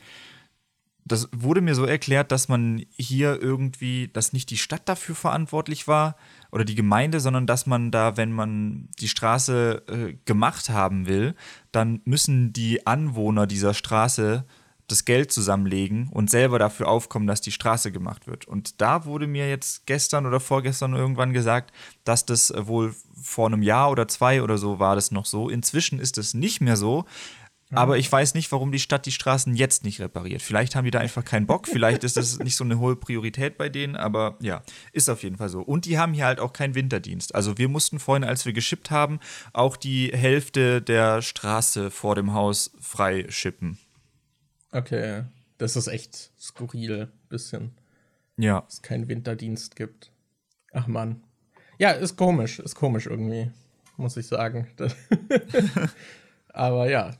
das 1.11 1.29
wurde 1.31 1.61
mir 1.61 1.75
so 1.75 1.85
erklärt, 1.85 2.31
dass 2.31 2.47
man 2.47 2.85
hier 2.97 3.41
irgendwie, 3.41 4.07
dass 4.07 4.33
nicht 4.33 4.49
die 4.49 4.57
Stadt 4.57 4.83
dafür 4.85 5.15
verantwortlich 5.15 5.87
war 5.87 6.15
oder 6.51 6.65
die 6.65 6.75
Gemeinde, 6.75 7.19
sondern 7.19 7.47
dass 7.47 7.65
man 7.65 7.91
da, 7.91 8.17
wenn 8.17 8.31
man 8.31 8.89
die 8.99 9.07
Straße 9.07 9.83
äh, 9.87 10.13
gemacht 10.25 10.69
haben 10.69 11.07
will, 11.07 11.35
dann 11.71 12.01
müssen 12.05 12.53
die 12.53 12.85
Anwohner 12.87 13.47
dieser 13.47 13.73
Straße 13.73 14.45
das 14.87 15.03
Geld 15.03 15.33
zusammenlegen 15.33 16.07
und 16.07 16.29
selber 16.29 16.59
dafür 16.59 16.87
aufkommen, 16.87 17.27
dass 17.27 17.41
die 17.41 17.51
Straße 17.51 17.91
gemacht 17.91 18.25
wird. 18.25 18.47
Und 18.47 18.79
da 18.81 19.03
wurde 19.03 19.27
mir 19.27 19.49
jetzt 19.49 19.85
gestern 19.85 20.25
oder 20.25 20.39
vorgestern 20.39 20.93
irgendwann 20.93 21.33
gesagt, 21.33 21.73
dass 22.05 22.25
das 22.25 22.53
wohl 22.57 22.95
vor 23.21 23.47
einem 23.47 23.61
Jahr 23.61 23.91
oder 23.91 24.07
zwei 24.07 24.41
oder 24.41 24.57
so 24.57 24.79
war 24.79 24.95
das 24.95 25.11
noch 25.11 25.25
so. 25.25 25.49
Inzwischen 25.49 25.99
ist 25.99 26.17
es 26.17 26.33
nicht 26.33 26.61
mehr 26.61 26.77
so, 26.77 27.05
aber 27.71 27.97
ich 27.97 28.09
weiß 28.09 28.33
nicht, 28.33 28.51
warum 28.51 28.71
die 28.71 28.79
Stadt 28.79 29.05
die 29.05 29.11
Straßen 29.11 29.53
jetzt 29.55 29.83
nicht 29.83 29.99
repariert. 29.99 30.41
Vielleicht 30.41 30.75
haben 30.75 30.85
die 30.85 30.91
da 30.91 30.99
einfach 30.99 31.25
keinen 31.25 31.47
Bock, 31.47 31.67
vielleicht 31.67 32.03
ist 32.03 32.15
das 32.15 32.39
nicht 32.43 32.55
so 32.55 32.63
eine 32.63 32.79
hohe 32.79 32.95
Priorität 32.95 33.57
bei 33.57 33.67
denen, 33.67 33.95
aber 33.95 34.37
ja, 34.39 34.63
ist 34.93 35.09
auf 35.09 35.23
jeden 35.23 35.37
Fall 35.37 35.49
so. 35.49 35.61
Und 35.61 35.85
die 35.85 35.97
haben 35.97 36.13
hier 36.13 36.25
halt 36.25 36.39
auch 36.39 36.53
keinen 36.53 36.75
Winterdienst. 36.75 37.35
Also 37.35 37.57
wir 37.57 37.67
mussten 37.67 37.99
vorhin, 37.99 38.23
als 38.23 38.45
wir 38.45 38.53
geschippt 38.53 38.89
haben, 38.89 39.19
auch 39.51 39.75
die 39.75 40.11
Hälfte 40.13 40.81
der 40.81 41.21
Straße 41.21 41.91
vor 41.91 42.15
dem 42.15 42.33
Haus 42.33 42.71
frei 42.79 43.25
schippen. 43.29 43.77
Okay, 44.71 45.23
das 45.57 45.75
ist 45.75 45.87
echt 45.87 46.31
skurril, 46.39 47.11
bisschen. 47.29 47.71
Ja. 48.37 48.61
Dass 48.61 48.75
es 48.75 48.81
keinen 48.81 49.09
Winterdienst 49.09 49.75
gibt. 49.75 50.11
Ach 50.71 50.87
Mann. 50.87 51.21
Ja, 51.79 51.91
ist 51.91 52.15
komisch, 52.15 52.59
ist 52.59 52.75
komisch 52.75 53.07
irgendwie, 53.07 53.51
muss 53.97 54.15
ich 54.15 54.27
sagen. 54.27 54.67
Aber 56.53 56.89
ja, 56.89 57.15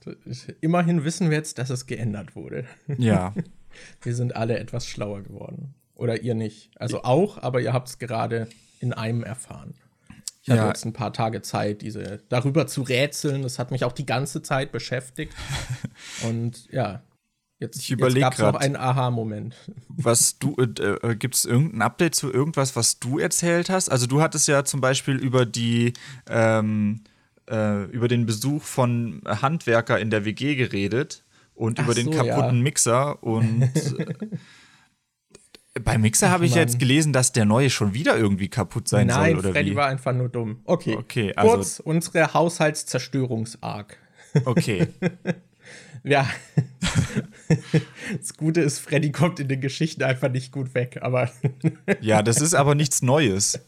immerhin 0.62 1.04
wissen 1.04 1.30
wir 1.30 1.38
jetzt, 1.38 1.58
dass 1.58 1.70
es 1.70 1.86
geändert 1.86 2.36
wurde. 2.36 2.66
Ja. 2.98 3.34
Wir 4.02 4.16
sind 4.16 4.36
alle 4.36 4.58
etwas 4.58 4.88
schlauer 4.88 5.22
geworden. 5.22 5.76
Oder 5.94 6.22
ihr 6.22 6.34
nicht. 6.34 6.72
Also 6.80 7.04
auch, 7.04 7.38
aber 7.38 7.62
ihr 7.62 7.74
habt 7.74 7.90
es 7.90 8.00
gerade 8.00 8.48
in 8.80 8.94
einem 8.94 9.24
erfahren. 9.24 9.76
Ich 10.42 10.52
hatte 10.52 10.62
ja. 10.62 10.68
jetzt 10.70 10.86
ein 10.86 10.94
paar 10.94 11.12
Tage 11.12 11.42
Zeit, 11.42 11.82
diese 11.82 12.22
darüber 12.30 12.68
zu 12.68 12.82
rätseln. 12.82 13.42
Das 13.42 13.60
hat 13.60 13.72
mich 13.72 13.84
auch 13.84 13.92
die 13.92 14.06
ganze 14.06 14.42
Zeit 14.42 14.72
beschäftigt. 14.72 15.34
Und 16.24 16.72
ja, 16.72 17.04
jetzt, 17.60 17.78
ich 17.80 17.90
jetzt 17.90 18.16
gab 18.16 18.34
es 18.34 18.40
noch 18.40 18.56
einen 18.56 18.78
Aha-Moment. 18.78 19.56
Was 19.90 20.40
du, 20.40 20.56
äh, 20.56 20.64
äh 20.64 21.16
gibt 21.16 21.36
es 21.36 21.44
irgendein 21.44 21.82
Update 21.82 22.16
zu 22.16 22.32
irgendwas, 22.32 22.78
was 22.78 23.00
du 23.00 23.20
erzählt 23.20 23.70
hast? 23.70 23.90
Also 23.90 24.08
du 24.08 24.22
hattest 24.22 24.48
ja 24.48 24.64
zum 24.64 24.80
Beispiel 24.80 25.18
über 25.18 25.46
die 25.46 25.92
ähm, 26.30 27.02
äh, 27.50 27.84
über 27.86 28.08
den 28.08 28.26
Besuch 28.26 28.64
von 28.64 29.22
Handwerker 29.26 30.00
in 30.00 30.10
der 30.10 30.26
WG 30.26 30.56
geredet 30.56 31.24
und 31.56 31.80
Ach 31.80 31.84
über 31.84 31.94
den 31.94 32.12
kaputten 32.12 32.58
ja. 32.58 32.64
Mixer 32.64 33.24
und 33.24 33.64
äh, 35.74 35.80
bei 35.80 35.98
Mixer 35.98 36.30
habe 36.30 36.46
ich 36.46 36.52
Mann. 36.52 36.60
jetzt 36.60 36.80
gelesen, 36.80 37.14
dass 37.14 37.32
der 37.32 37.46
neue 37.46 37.70
schon 37.70 37.94
wieder 37.94 38.18
irgendwie 38.18 38.50
kaputt 38.50 38.88
sein 38.88 39.08
Nein, 39.08 39.32
soll, 39.32 39.40
oder 39.40 39.52
Freddy 39.52 39.72
wie? 39.72 39.76
war 39.76 39.88
einfach 39.88 40.14
nur 40.14 40.30
dumm. 40.30 40.62
Okay, 40.66 40.96
okay 40.96 41.34
also 41.36 41.56
kurz 41.56 41.80
unsere 41.80 42.34
Haushaltszerstörungsarg. 42.34 43.98
Okay. 44.46 44.88
ja. 46.04 46.28
das 48.18 48.36
Gute 48.38 48.62
ist, 48.62 48.80
Freddy 48.80 49.12
kommt 49.12 49.40
in 49.40 49.48
den 49.48 49.62
Geschichten 49.62 50.04
einfach 50.04 50.30
nicht 50.30 50.52
gut 50.52 50.74
weg, 50.74 51.00
aber. 51.02 51.32
ja, 52.02 52.22
das 52.22 52.42
ist 52.42 52.54
aber 52.54 52.76
nichts 52.76 53.02
Neues. 53.02 53.60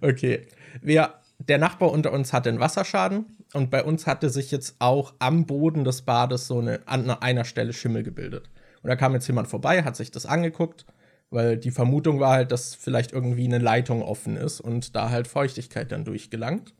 okay. 0.00 0.46
Wir 0.82 1.19
der 1.48 1.58
Nachbar 1.58 1.90
unter 1.90 2.12
uns 2.12 2.32
hatte 2.32 2.50
einen 2.50 2.60
Wasserschaden 2.60 3.24
und 3.54 3.70
bei 3.70 3.82
uns 3.82 4.06
hatte 4.06 4.28
sich 4.28 4.50
jetzt 4.50 4.76
auch 4.78 5.14
am 5.18 5.46
Boden 5.46 5.84
des 5.84 6.02
Bades 6.02 6.46
so 6.46 6.58
eine, 6.58 6.80
an 6.86 7.08
einer 7.10 7.44
Stelle 7.44 7.72
Schimmel 7.72 8.02
gebildet. 8.02 8.50
Und 8.82 8.88
da 8.88 8.96
kam 8.96 9.14
jetzt 9.14 9.26
jemand 9.26 9.48
vorbei, 9.48 9.82
hat 9.82 9.96
sich 9.96 10.10
das 10.10 10.26
angeguckt, 10.26 10.84
weil 11.30 11.56
die 11.56 11.70
Vermutung 11.70 12.20
war 12.20 12.32
halt, 12.32 12.52
dass 12.52 12.74
vielleicht 12.74 13.12
irgendwie 13.12 13.44
eine 13.44 13.58
Leitung 13.58 14.02
offen 14.02 14.36
ist 14.36 14.60
und 14.60 14.94
da 14.94 15.10
halt 15.10 15.28
Feuchtigkeit 15.28 15.90
dann 15.92 16.04
durchgelangt. 16.04 16.74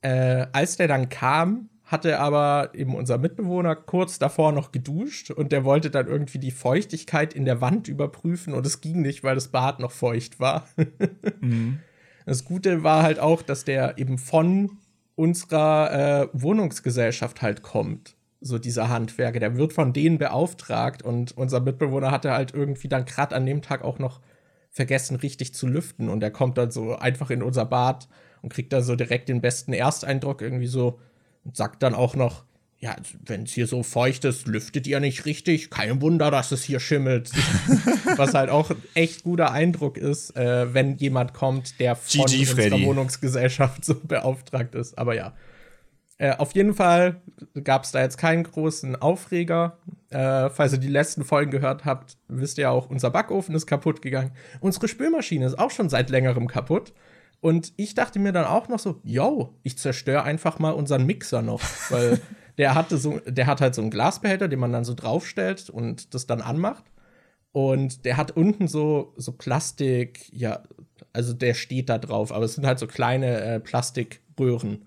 Äh, 0.00 0.46
als 0.52 0.76
der 0.76 0.88
dann 0.88 1.08
kam, 1.08 1.68
hatte 1.84 2.18
aber 2.18 2.70
eben 2.74 2.94
unser 2.94 3.18
Mitbewohner 3.18 3.76
kurz 3.76 4.18
davor 4.18 4.52
noch 4.52 4.72
geduscht 4.72 5.30
und 5.30 5.52
der 5.52 5.64
wollte 5.64 5.90
dann 5.90 6.06
irgendwie 6.06 6.38
die 6.38 6.50
Feuchtigkeit 6.50 7.34
in 7.34 7.44
der 7.44 7.60
Wand 7.60 7.86
überprüfen 7.86 8.54
und 8.54 8.64
es 8.64 8.80
ging 8.80 9.02
nicht, 9.02 9.22
weil 9.24 9.34
das 9.34 9.48
Bad 9.48 9.78
noch 9.78 9.92
feucht 9.92 10.40
war. 10.40 10.66
mhm. 11.40 11.80
Das 12.26 12.44
Gute 12.44 12.82
war 12.82 13.02
halt 13.02 13.18
auch, 13.18 13.42
dass 13.42 13.64
der 13.64 13.98
eben 13.98 14.18
von 14.18 14.78
unserer 15.14 16.22
äh, 16.22 16.28
Wohnungsgesellschaft 16.32 17.42
halt 17.42 17.62
kommt. 17.62 18.16
So 18.40 18.58
dieser 18.58 18.88
Handwerker, 18.88 19.38
der 19.38 19.56
wird 19.56 19.72
von 19.72 19.92
denen 19.92 20.18
beauftragt 20.18 21.02
und 21.02 21.36
unser 21.36 21.60
Mitbewohner 21.60 22.10
hatte 22.10 22.32
halt 22.32 22.54
irgendwie 22.54 22.88
dann 22.88 23.04
gerade 23.04 23.36
an 23.36 23.46
dem 23.46 23.62
Tag 23.62 23.84
auch 23.84 23.98
noch 23.98 24.20
vergessen, 24.70 25.16
richtig 25.16 25.54
zu 25.54 25.66
lüften 25.66 26.08
und 26.08 26.22
er 26.22 26.30
kommt 26.30 26.58
dann 26.58 26.70
so 26.70 26.96
einfach 26.96 27.30
in 27.30 27.42
unser 27.42 27.66
Bad 27.66 28.08
und 28.40 28.52
kriegt 28.52 28.72
da 28.72 28.82
so 28.82 28.96
direkt 28.96 29.28
den 29.28 29.40
besten 29.40 29.72
Ersteindruck 29.72 30.42
irgendwie 30.42 30.66
so 30.66 30.98
und 31.44 31.56
sagt 31.56 31.82
dann 31.82 31.94
auch 31.94 32.16
noch, 32.16 32.44
ja, 32.82 32.96
wenn 33.24 33.44
es 33.44 33.52
hier 33.52 33.68
so 33.68 33.84
feucht 33.84 34.24
ist, 34.24 34.48
lüftet 34.48 34.88
ihr 34.88 34.98
nicht 34.98 35.24
richtig. 35.24 35.70
Kein 35.70 36.02
Wunder, 36.02 36.32
dass 36.32 36.50
es 36.50 36.64
hier 36.64 36.80
schimmelt. 36.80 37.30
Was 38.16 38.34
halt 38.34 38.50
auch 38.50 38.70
ein 38.70 38.82
echt 38.94 39.22
guter 39.22 39.52
Eindruck 39.52 39.96
ist, 39.96 40.36
äh, 40.36 40.74
wenn 40.74 40.96
jemand 40.96 41.32
kommt, 41.32 41.78
der 41.78 41.94
von 41.94 42.26
GG, 42.26 42.40
unserer 42.40 42.56
Freddy. 42.56 42.84
Wohnungsgesellschaft 42.84 43.84
so 43.84 43.94
beauftragt 44.02 44.74
ist. 44.74 44.98
Aber 44.98 45.14
ja. 45.14 45.32
Äh, 46.18 46.36
auf 46.36 46.54
jeden 46.56 46.74
Fall 46.74 47.20
gab 47.62 47.84
es 47.84 47.92
da 47.92 48.00
jetzt 48.00 48.18
keinen 48.18 48.42
großen 48.42 48.96
Aufreger. 48.96 49.78
Äh, 50.10 50.50
falls 50.50 50.72
ihr 50.72 50.78
die 50.78 50.88
letzten 50.88 51.24
Folgen 51.24 51.52
gehört 51.52 51.84
habt, 51.84 52.16
wisst 52.26 52.58
ihr 52.58 52.68
auch, 52.70 52.90
unser 52.90 53.10
Backofen 53.10 53.54
ist 53.54 53.66
kaputt 53.66 54.02
gegangen. 54.02 54.32
Unsere 54.60 54.88
Spülmaschine 54.88 55.46
ist 55.46 55.58
auch 55.58 55.70
schon 55.70 55.88
seit 55.88 56.10
längerem 56.10 56.48
kaputt. 56.48 56.92
Und 57.40 57.72
ich 57.76 57.94
dachte 57.94 58.18
mir 58.18 58.32
dann 58.32 58.44
auch 58.44 58.68
noch 58.68 58.78
so, 58.80 59.00
yo, 59.04 59.54
ich 59.62 59.78
zerstöre 59.78 60.24
einfach 60.24 60.58
mal 60.58 60.70
unseren 60.70 61.06
Mixer 61.06 61.42
noch, 61.42 61.62
weil 61.90 62.20
der 62.62 62.76
hatte 62.76 62.96
so, 62.96 63.18
der 63.26 63.48
hat 63.48 63.60
halt 63.60 63.74
so 63.74 63.82
einen 63.82 63.90
Glasbehälter, 63.90 64.46
den 64.46 64.60
man 64.60 64.70
dann 64.70 64.84
so 64.84 64.94
draufstellt 64.94 65.68
und 65.68 66.14
das 66.14 66.28
dann 66.28 66.40
anmacht. 66.40 66.84
Und 67.50 68.04
der 68.04 68.16
hat 68.16 68.36
unten 68.36 68.68
so, 68.68 69.14
so 69.16 69.32
Plastik, 69.32 70.32
ja, 70.32 70.62
also 71.12 71.32
der 71.32 71.54
steht 71.54 71.88
da 71.88 71.98
drauf, 71.98 72.30
aber 72.30 72.44
es 72.44 72.54
sind 72.54 72.64
halt 72.64 72.78
so 72.78 72.86
kleine 72.86 73.40
äh, 73.40 73.58
Plastikröhren. 73.58 74.86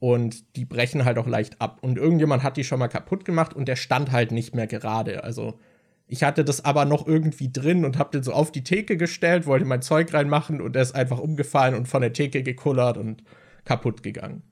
Und 0.00 0.56
die 0.56 0.64
brechen 0.64 1.04
halt 1.04 1.16
auch 1.18 1.28
leicht 1.28 1.60
ab. 1.60 1.78
Und 1.82 1.98
irgendjemand 1.98 2.42
hat 2.42 2.56
die 2.56 2.64
schon 2.64 2.80
mal 2.80 2.88
kaputt 2.88 3.24
gemacht 3.24 3.54
und 3.54 3.68
der 3.68 3.76
stand 3.76 4.10
halt 4.10 4.32
nicht 4.32 4.56
mehr 4.56 4.66
gerade. 4.66 5.22
Also 5.22 5.60
ich 6.08 6.24
hatte 6.24 6.44
das 6.44 6.64
aber 6.64 6.84
noch 6.84 7.06
irgendwie 7.06 7.52
drin 7.52 7.84
und 7.84 7.96
hab 7.96 8.10
den 8.10 8.24
so 8.24 8.32
auf 8.32 8.50
die 8.50 8.64
Theke 8.64 8.96
gestellt, 8.96 9.46
wollte 9.46 9.66
mein 9.66 9.82
Zeug 9.82 10.12
reinmachen 10.12 10.60
und 10.60 10.74
der 10.74 10.82
ist 10.82 10.96
einfach 10.96 11.20
umgefallen 11.20 11.76
und 11.76 11.86
von 11.86 12.02
der 12.02 12.12
Theke 12.12 12.42
gekullert 12.42 12.96
und 12.96 13.22
kaputt 13.64 14.02
gegangen. 14.02 14.42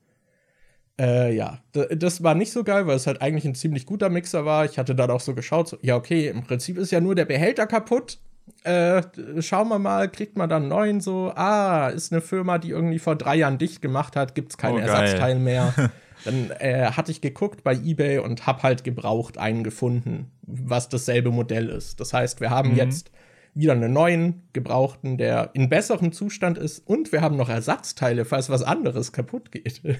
Äh, 1.01 1.35
ja, 1.35 1.59
das 1.73 2.23
war 2.23 2.35
nicht 2.35 2.53
so 2.53 2.65
geil, 2.65 2.87
weil 2.87 2.97
es 2.97 3.07
halt 3.07 3.23
eigentlich 3.23 3.45
ein 3.47 3.55
ziemlich 3.55 3.87
guter 3.87 4.09
Mixer 4.11 4.45
war. 4.45 4.65
Ich 4.67 4.79
hatte 4.79 4.95
dann 4.95 5.11
auch 5.11 5.21
so 5.21 5.35
geschaut, 5.35 5.69
so, 5.69 5.79
ja, 5.81 5.97
okay, 5.97 6.29
im 6.29 6.43
Prinzip 6.45 6.77
ist 6.79 6.93
ja 6.93 7.01
nur 7.01 7.15
der 7.15 7.25
Behälter 7.25 7.67
kaputt. 7.67 8.19
Äh, 8.65 9.03
schauen 9.41 9.69
wir 9.69 9.79
mal, 9.79 10.09
kriegt 10.11 10.37
man 10.37 10.49
dann 10.51 10.63
einen 10.63 10.69
neuen 10.69 11.01
so, 11.01 11.33
ah, 11.35 11.89
ist 11.89 12.13
eine 12.13 12.21
Firma, 12.21 12.59
die 12.59 12.71
irgendwie 12.71 12.99
vor 12.99 13.17
drei 13.17 13.37
Jahren 13.37 13.57
dicht 13.59 13.81
gemacht 13.81 14.17
hat, 14.17 14.35
gibt's 14.35 14.59
keinen 14.59 14.77
Oh. 14.77 14.81
Ersatzteil 14.81 15.39
mehr. 15.39 15.73
dann 16.25 16.51
äh, 16.59 16.91
hatte 16.93 17.11
ich 17.11 17.21
geguckt 17.21 17.65
bei 17.65 17.75
eBay 17.75 18.19
und 18.19 18.47
hab 18.47 18.63
halt 18.63 18.85
gebraucht 18.85 19.39
einen 19.39 19.65
gefunden, 19.65 20.31
was 20.43 20.89
dasselbe 20.89 21.31
Modell 21.31 21.69
ist. 21.69 22.01
Das 22.01 22.13
heißt, 22.13 22.41
wir 22.41 22.51
haben 22.51 22.71
Mhm. 22.73 22.77
jetzt 22.77 23.11
wieder 23.55 23.73
einen 23.73 23.93
neuen 23.93 24.43
gebrauchten, 24.53 25.19
der 25.19 25.51
in 25.55 25.69
besserem 25.69 26.13
Zustand 26.13 26.59
ist 26.59 26.79
und 26.87 27.13
wir 27.13 27.21
haben 27.23 27.37
noch 27.37 27.49
Ersatzteile, 27.49 28.25
falls 28.25 28.51
was 28.51 28.63
anderes 28.63 29.13
kaputt 29.13 29.51
geht. 29.53 29.83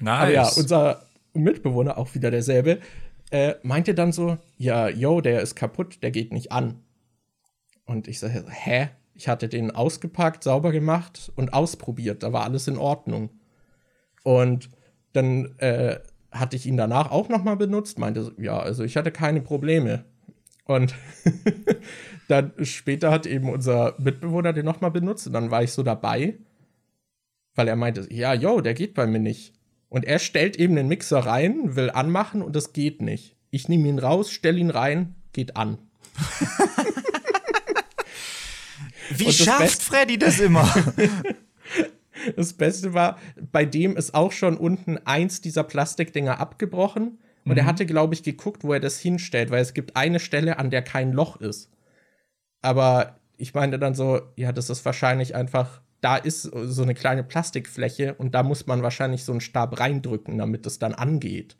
Nice. 0.00 0.22
Aber 0.22 0.30
ja, 0.30 0.48
unser 0.56 1.02
Mitbewohner, 1.34 1.98
auch 1.98 2.14
wieder 2.14 2.30
derselbe, 2.30 2.80
äh, 3.30 3.54
meinte 3.62 3.94
dann 3.94 4.12
so, 4.12 4.38
ja, 4.56 4.88
yo, 4.88 5.20
der 5.20 5.42
ist 5.42 5.54
kaputt, 5.54 6.02
der 6.02 6.10
geht 6.10 6.32
nicht 6.32 6.52
an. 6.52 6.82
Und 7.84 8.08
ich 8.08 8.18
sage, 8.18 8.44
hä? 8.48 8.90
Ich 9.14 9.26
hatte 9.26 9.48
den 9.48 9.72
ausgepackt, 9.72 10.44
sauber 10.44 10.70
gemacht 10.70 11.32
und 11.34 11.52
ausprobiert. 11.52 12.22
Da 12.22 12.32
war 12.32 12.44
alles 12.44 12.68
in 12.68 12.78
Ordnung. 12.78 13.30
Und 14.22 14.70
dann 15.12 15.58
äh, 15.58 15.98
hatte 16.30 16.56
ich 16.56 16.66
ihn 16.66 16.76
danach 16.76 17.10
auch 17.10 17.28
noch 17.28 17.42
mal 17.42 17.56
benutzt, 17.56 17.98
meinte, 17.98 18.22
so, 18.22 18.32
ja, 18.38 18.58
also 18.58 18.84
ich 18.84 18.96
hatte 18.96 19.10
keine 19.10 19.40
Probleme. 19.40 20.04
Und 20.64 20.94
dann 22.28 22.52
später 22.62 23.10
hat 23.10 23.26
eben 23.26 23.50
unser 23.50 23.94
Mitbewohner 23.98 24.52
den 24.52 24.66
noch 24.66 24.80
mal 24.80 24.90
benutzt 24.90 25.26
und 25.26 25.32
dann 25.32 25.50
war 25.50 25.62
ich 25.62 25.72
so 25.72 25.82
dabei, 25.82 26.34
weil 27.54 27.68
er 27.68 27.76
meinte, 27.76 28.06
ja, 28.12 28.34
yo, 28.34 28.60
der 28.60 28.74
geht 28.74 28.94
bei 28.94 29.06
mir 29.06 29.18
nicht. 29.18 29.57
Und 29.88 30.04
er 30.04 30.18
stellt 30.18 30.56
eben 30.56 30.76
den 30.76 30.88
Mixer 30.88 31.20
rein, 31.20 31.76
will 31.76 31.90
anmachen 31.90 32.42
und 32.42 32.54
das 32.54 32.72
geht 32.72 33.00
nicht. 33.00 33.36
Ich 33.50 33.68
nehme 33.68 33.88
ihn 33.88 33.98
raus, 33.98 34.30
stelle 34.30 34.58
ihn 34.58 34.70
rein, 34.70 35.14
geht 35.32 35.56
an. 35.56 35.78
Wie 39.10 39.32
schafft 39.32 39.60
Best 39.60 39.82
Freddy 39.82 40.18
das 40.18 40.38
immer? 40.38 40.68
das 42.36 42.52
Beste 42.52 42.92
war, 42.92 43.18
bei 43.52 43.64
dem 43.64 43.96
ist 43.96 44.12
auch 44.14 44.32
schon 44.32 44.58
unten 44.58 44.98
eins 44.98 45.40
dieser 45.40 45.64
Plastikdinger 45.64 46.38
abgebrochen. 46.38 47.18
Und 47.44 47.52
mhm. 47.52 47.58
er 47.58 47.66
hatte, 47.66 47.86
glaube 47.86 48.12
ich, 48.14 48.22
geguckt, 48.22 48.64
wo 48.64 48.74
er 48.74 48.80
das 48.80 48.98
hinstellt, 48.98 49.50
weil 49.50 49.62
es 49.62 49.72
gibt 49.72 49.96
eine 49.96 50.20
Stelle, 50.20 50.58
an 50.58 50.70
der 50.70 50.82
kein 50.82 51.12
Loch 51.12 51.40
ist. 51.40 51.70
Aber 52.60 53.18
ich 53.38 53.54
meinte 53.54 53.78
dann 53.78 53.94
so, 53.94 54.20
ja, 54.36 54.52
das 54.52 54.68
ist 54.68 54.84
wahrscheinlich 54.84 55.34
einfach, 55.34 55.80
da 56.00 56.16
ist 56.16 56.42
so 56.42 56.82
eine 56.82 56.94
kleine 56.94 57.24
Plastikfläche 57.24 58.14
und 58.14 58.34
da 58.34 58.42
muss 58.42 58.66
man 58.66 58.82
wahrscheinlich 58.82 59.24
so 59.24 59.32
einen 59.32 59.40
Stab 59.40 59.80
reindrücken, 59.80 60.38
damit 60.38 60.66
es 60.66 60.78
dann 60.78 60.94
angeht. 60.94 61.56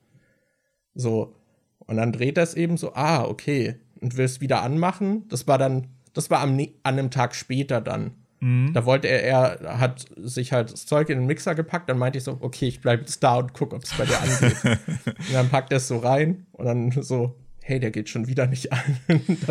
So. 0.95 1.35
Und 1.79 1.97
dann 1.97 2.13
dreht 2.13 2.37
er 2.37 2.45
es 2.45 2.55
eben 2.55 2.77
so, 2.77 2.95
ah, 2.95 3.25
okay. 3.25 3.77
Und 4.01 4.17
will 4.17 4.25
es 4.25 4.41
wieder 4.41 4.63
anmachen. 4.63 5.27
Das 5.29 5.47
war 5.47 5.59
dann, 5.59 5.89
das 6.13 6.31
war 6.31 6.41
am, 6.41 6.59
an 6.59 6.69
einem 6.83 7.11
Tag 7.11 7.35
später 7.35 7.81
dann. 7.81 8.13
Mhm. 8.41 8.73
Da 8.73 8.85
wollte 8.85 9.09
er, 9.09 9.61
er 9.61 9.81
hat 9.81 10.07
sich 10.17 10.53
halt 10.53 10.73
das 10.73 10.87
Zeug 10.87 11.09
in 11.09 11.19
den 11.19 11.27
Mixer 11.27 11.55
gepackt, 11.55 11.89
dann 11.89 11.99
meinte 11.99 12.19
ich 12.19 12.25
so, 12.25 12.39
okay, 12.41 12.69
ich 12.69 12.81
bleibe 12.81 13.03
jetzt 13.03 13.23
da 13.23 13.37
und 13.37 13.53
gucke, 13.53 13.75
ob 13.75 13.83
es 13.83 13.95
bei 13.95 14.05
dir 14.05 14.21
angeht. 14.21 14.57
und 15.07 15.33
dann 15.33 15.49
packt 15.49 15.73
er 15.73 15.79
es 15.79 15.89
so 15.89 15.99
rein 15.99 16.47
und 16.53 16.67
dann 16.67 16.91
so, 16.91 17.35
hey, 17.69 17.79
der 17.79 17.91
geht 17.91 18.09
schon 18.09 18.27
wieder 18.27 18.47
nicht 18.47 18.73
an. 18.73 18.99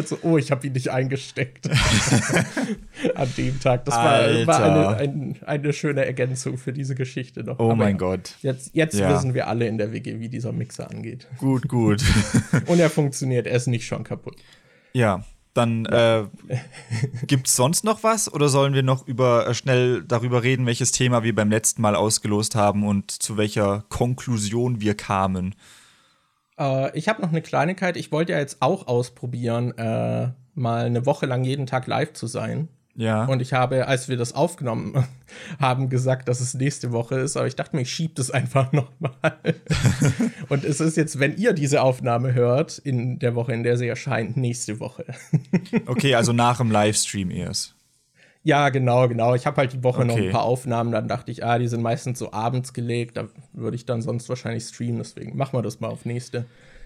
so, 0.03 0.17
oh, 0.23 0.37
ich 0.37 0.49
habe 0.49 0.65
ihn 0.65 0.73
nicht 0.73 0.89
eingesteckt. 0.89 1.69
An 3.15 3.31
dem 3.37 3.59
Tag. 3.59 3.85
Das 3.85 3.95
war, 3.95 4.47
war 4.47 4.63
eine, 4.63 4.97
ein, 4.97 5.35
eine, 5.45 5.71
schöne 5.71 6.03
Ergänzung 6.03 6.57
für 6.57 6.73
diese 6.73 6.95
Geschichte 6.95 7.43
noch. 7.43 7.59
Oh 7.59 7.65
Aber 7.65 7.75
mein 7.75 7.97
Gott. 7.99 8.33
Jetzt, 8.41 8.71
jetzt 8.73 8.97
ja. 8.97 9.13
wissen 9.13 9.35
wir 9.35 9.47
alle 9.47 9.67
in 9.67 9.77
der 9.77 9.91
WG, 9.91 10.19
wie 10.19 10.29
dieser 10.29 10.51
Mixer 10.51 10.89
angeht. 10.89 11.27
Gut, 11.37 11.67
gut. 11.67 12.03
und 12.65 12.79
er 12.79 12.89
funktioniert, 12.89 13.45
er 13.45 13.55
ist 13.55 13.67
nicht 13.67 13.85
schon 13.85 14.03
kaputt. 14.03 14.37
Ja, 14.93 15.23
dann 15.53 15.85
äh, 15.85 16.23
gibt 17.27 17.47
es 17.47 17.55
sonst 17.55 17.83
noch 17.83 18.01
was 18.01 18.33
oder 18.33 18.49
sollen 18.49 18.73
wir 18.73 18.83
noch 18.83 19.07
über, 19.07 19.47
äh, 19.47 19.53
schnell 19.53 20.03
darüber 20.03 20.41
reden, 20.41 20.65
welches 20.65 20.91
Thema 20.91 21.21
wir 21.21 21.35
beim 21.35 21.51
letzten 21.51 21.83
Mal 21.83 21.95
ausgelost 21.95 22.55
haben 22.55 22.83
und 22.83 23.11
zu 23.11 23.37
welcher 23.37 23.85
Konklusion 23.89 24.81
wir 24.81 24.95
kamen? 24.95 25.53
Äh, 26.59 26.97
ich 26.97 27.07
habe 27.07 27.21
noch 27.21 27.29
eine 27.29 27.41
Kleinigkeit. 27.41 27.97
Ich 27.97 28.11
wollte 28.11 28.33
ja 28.33 28.39
jetzt 28.39 28.61
auch 28.61 28.87
ausprobieren, 28.87 29.77
äh, 29.77 30.29
mal 30.55 30.85
eine 30.85 31.05
Woche 31.05 31.25
lang 31.25 31.43
jeden 31.43 31.65
Tag 31.65 31.87
live 31.87 32.13
zu 32.13 32.27
sein. 32.27 32.69
Ja. 32.95 33.25
Und 33.25 33.43
ich 33.43 33.53
habe, 33.53 33.87
als 33.87 34.09
wir 34.09 34.17
das 34.17 34.33
aufgenommen 34.33 35.05
haben, 35.59 35.89
gesagt, 35.89 36.27
dass 36.27 36.41
es 36.41 36.55
nächste 36.55 36.91
Woche 36.91 37.15
ist, 37.15 37.37
aber 37.37 37.45
ich 37.45 37.55
dachte 37.55 37.75
mir, 37.75 37.83
ich 37.83 37.91
schiebe 37.91 38.15
das 38.15 38.31
einfach 38.31 38.71
nochmal. 38.71 39.37
und 40.49 40.63
es 40.63 40.79
ist 40.79 40.97
jetzt, 40.97 41.19
wenn 41.19 41.37
ihr 41.37 41.53
diese 41.53 41.83
Aufnahme 41.83 42.33
hört, 42.33 42.79
in 42.79 43.19
der 43.19 43.35
Woche, 43.35 43.53
in 43.53 43.61
der 43.61 43.77
sie 43.77 43.87
erscheint, 43.87 44.35
nächste 44.35 44.79
Woche. 44.79 45.05
okay, 45.85 46.15
also 46.15 46.33
nach 46.33 46.57
dem 46.57 46.71
Livestream 46.71 47.29
erst. 47.29 47.76
Ja, 48.47 48.69
genau, 48.69 49.09
genau. 49.09 49.35
Ich 49.35 49.45
habe 49.45 49.57
halt 49.57 49.73
die 49.73 49.83
Woche 49.83 50.03
okay. 50.03 50.07
noch 50.07 50.15
ein 50.15 50.31
paar 50.31 50.43
Aufnahmen, 50.43 50.93
dann 50.93 51.09
dachte 51.09 51.31
ich, 51.31 51.43
ah, 51.43 51.59
die 51.59 51.67
sind 51.67 51.81
meistens 51.81 52.17
so 52.17 52.31
abends 52.31 52.71
gelegt, 52.71 53.17
da 53.17 53.27
würde 53.51 53.75
ich 53.75 53.85
dann 53.85 54.01
sonst 54.01 54.29
wahrscheinlich 54.29 54.63
streamen, 54.63 54.99
deswegen 54.99 55.35
machen 55.35 55.57
wir 55.57 55.61
das 55.61 55.81
mal 55.81 55.89
auf 55.89 56.05
nächste. 56.05 56.45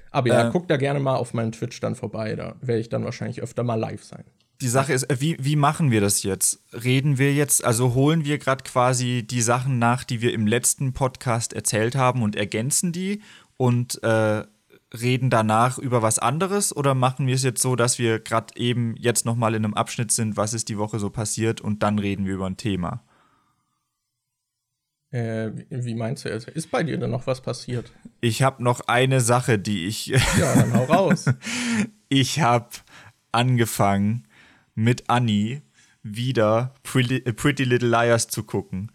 Aber 0.09 0.29
ja, 0.29 0.47
äh, 0.47 0.51
guckt 0.51 0.71
da 0.71 0.77
gerne 0.77 0.99
mal 0.99 1.17
auf 1.17 1.35
meinen 1.35 1.51
Twitch 1.51 1.79
dann 1.79 1.93
vorbei, 1.93 2.35
da 2.35 2.55
werde 2.61 2.81
ich 2.81 2.89
dann 2.89 3.03
wahrscheinlich 3.03 3.43
öfter 3.43 3.61
mal 3.61 3.75
live 3.75 4.03
sein 4.03 4.23
die 4.59 4.67
Sache 4.67 4.93
ist, 4.93 5.09
äh, 5.09 5.19
wie, 5.19 5.37
wie 5.39 5.55
machen 5.55 5.91
wir 5.91 6.01
das 6.01 6.23
jetzt? 6.23 6.59
Reden 6.71 7.17
wir 7.17 7.33
jetzt, 7.33 7.65
also 7.65 7.93
holen 7.93 8.25
wir 8.25 8.37
gerade 8.37 8.63
quasi 8.63 9.25
die 9.27 9.41
Sachen 9.41 9.79
nach, 9.79 10.03
die 10.03 10.21
wir 10.21 10.33
im 10.33 10.47
letzten 10.47 10.93
Podcast 10.93 11.53
erzählt 11.53 11.95
haben 11.95 12.21
und 12.21 12.35
ergänzen 12.35 12.91
die 12.91 13.21
und 13.57 14.01
äh, 14.03 14.43
reden 14.93 15.29
danach 15.29 15.77
über 15.77 16.01
was 16.01 16.19
anderes 16.19 16.75
oder 16.75 16.95
machen 16.95 17.27
wir 17.27 17.35
es 17.35 17.43
jetzt 17.43 17.61
so, 17.61 17.75
dass 17.75 17.97
wir 17.97 18.19
gerade 18.19 18.55
eben 18.55 18.95
jetzt 18.97 19.25
nochmal 19.25 19.55
in 19.55 19.63
einem 19.63 19.73
Abschnitt 19.73 20.11
sind, 20.11 20.37
was 20.37 20.53
ist 20.53 20.69
die 20.69 20.77
Woche 20.77 20.99
so 20.99 21.09
passiert 21.09 21.61
und 21.61 21.83
dann 21.83 21.99
reden 21.99 22.25
wir 22.25 22.33
über 22.33 22.47
ein 22.47 22.57
Thema? 22.57 23.03
Äh, 25.11 25.51
wie 25.69 25.95
meinst 25.95 26.23
du 26.23 26.29
jetzt? 26.29 26.47
Ist 26.47 26.71
bei 26.71 26.83
dir 26.83 26.97
denn 26.97 27.11
noch 27.11 27.27
was 27.27 27.41
passiert? 27.41 27.91
Ich 28.21 28.43
habe 28.43 28.63
noch 28.63 28.81
eine 28.87 29.19
Sache, 29.19 29.59
die 29.59 29.85
ich. 29.85 30.07
ja, 30.07 30.55
dann 30.55 30.73
hau 30.73 30.83
raus. 30.85 31.25
ich 32.09 32.39
habe 32.39 32.69
angefangen, 33.33 34.27
mit 34.73 35.09
Annie 35.09 35.61
wieder 36.01 36.73
Pretty, 36.83 37.19
Pretty 37.33 37.65
Little 37.65 37.89
Liars 37.89 38.27
zu 38.27 38.43
gucken. 38.43 38.91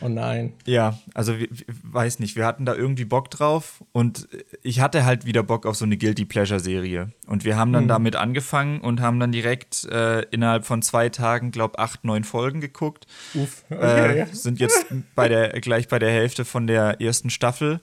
Oh 0.00 0.08
nein. 0.08 0.54
Ja, 0.66 0.98
also 1.14 1.38
wir, 1.38 1.48
weiß 1.82 2.18
nicht, 2.18 2.36
wir 2.36 2.44
hatten 2.44 2.66
da 2.66 2.74
irgendwie 2.74 3.04
Bock 3.04 3.30
drauf 3.30 3.82
und 3.92 4.28
ich 4.62 4.80
hatte 4.80 5.04
halt 5.04 5.24
wieder 5.24 5.42
Bock 5.42 5.66
auf 5.66 5.76
so 5.76 5.84
eine 5.84 5.96
Guilty 5.96 6.24
Pleasure 6.24 6.60
Serie 6.60 7.12
und 7.26 7.44
wir 7.44 7.56
haben 7.56 7.72
dann 7.72 7.84
mhm. 7.84 7.88
damit 7.88 8.16
angefangen 8.16 8.80
und 8.80 9.00
haben 9.00 9.18
dann 9.20 9.32
direkt 9.32 9.84
äh, 9.84 10.22
innerhalb 10.30 10.66
von 10.66 10.82
zwei 10.82 11.08
Tagen, 11.08 11.50
glaube 11.50 11.78
acht, 11.78 12.04
neun 12.04 12.24
Folgen 12.24 12.60
geguckt. 12.60 13.06
Uff. 13.34 13.64
Okay. 13.70 14.20
Äh, 14.20 14.26
sind 14.32 14.60
jetzt 14.60 14.86
bei 15.14 15.28
der 15.28 15.60
gleich 15.60 15.88
bei 15.88 15.98
der 15.98 16.10
Hälfte 16.10 16.44
von 16.44 16.66
der 16.66 17.00
ersten 17.00 17.30
Staffel 17.30 17.80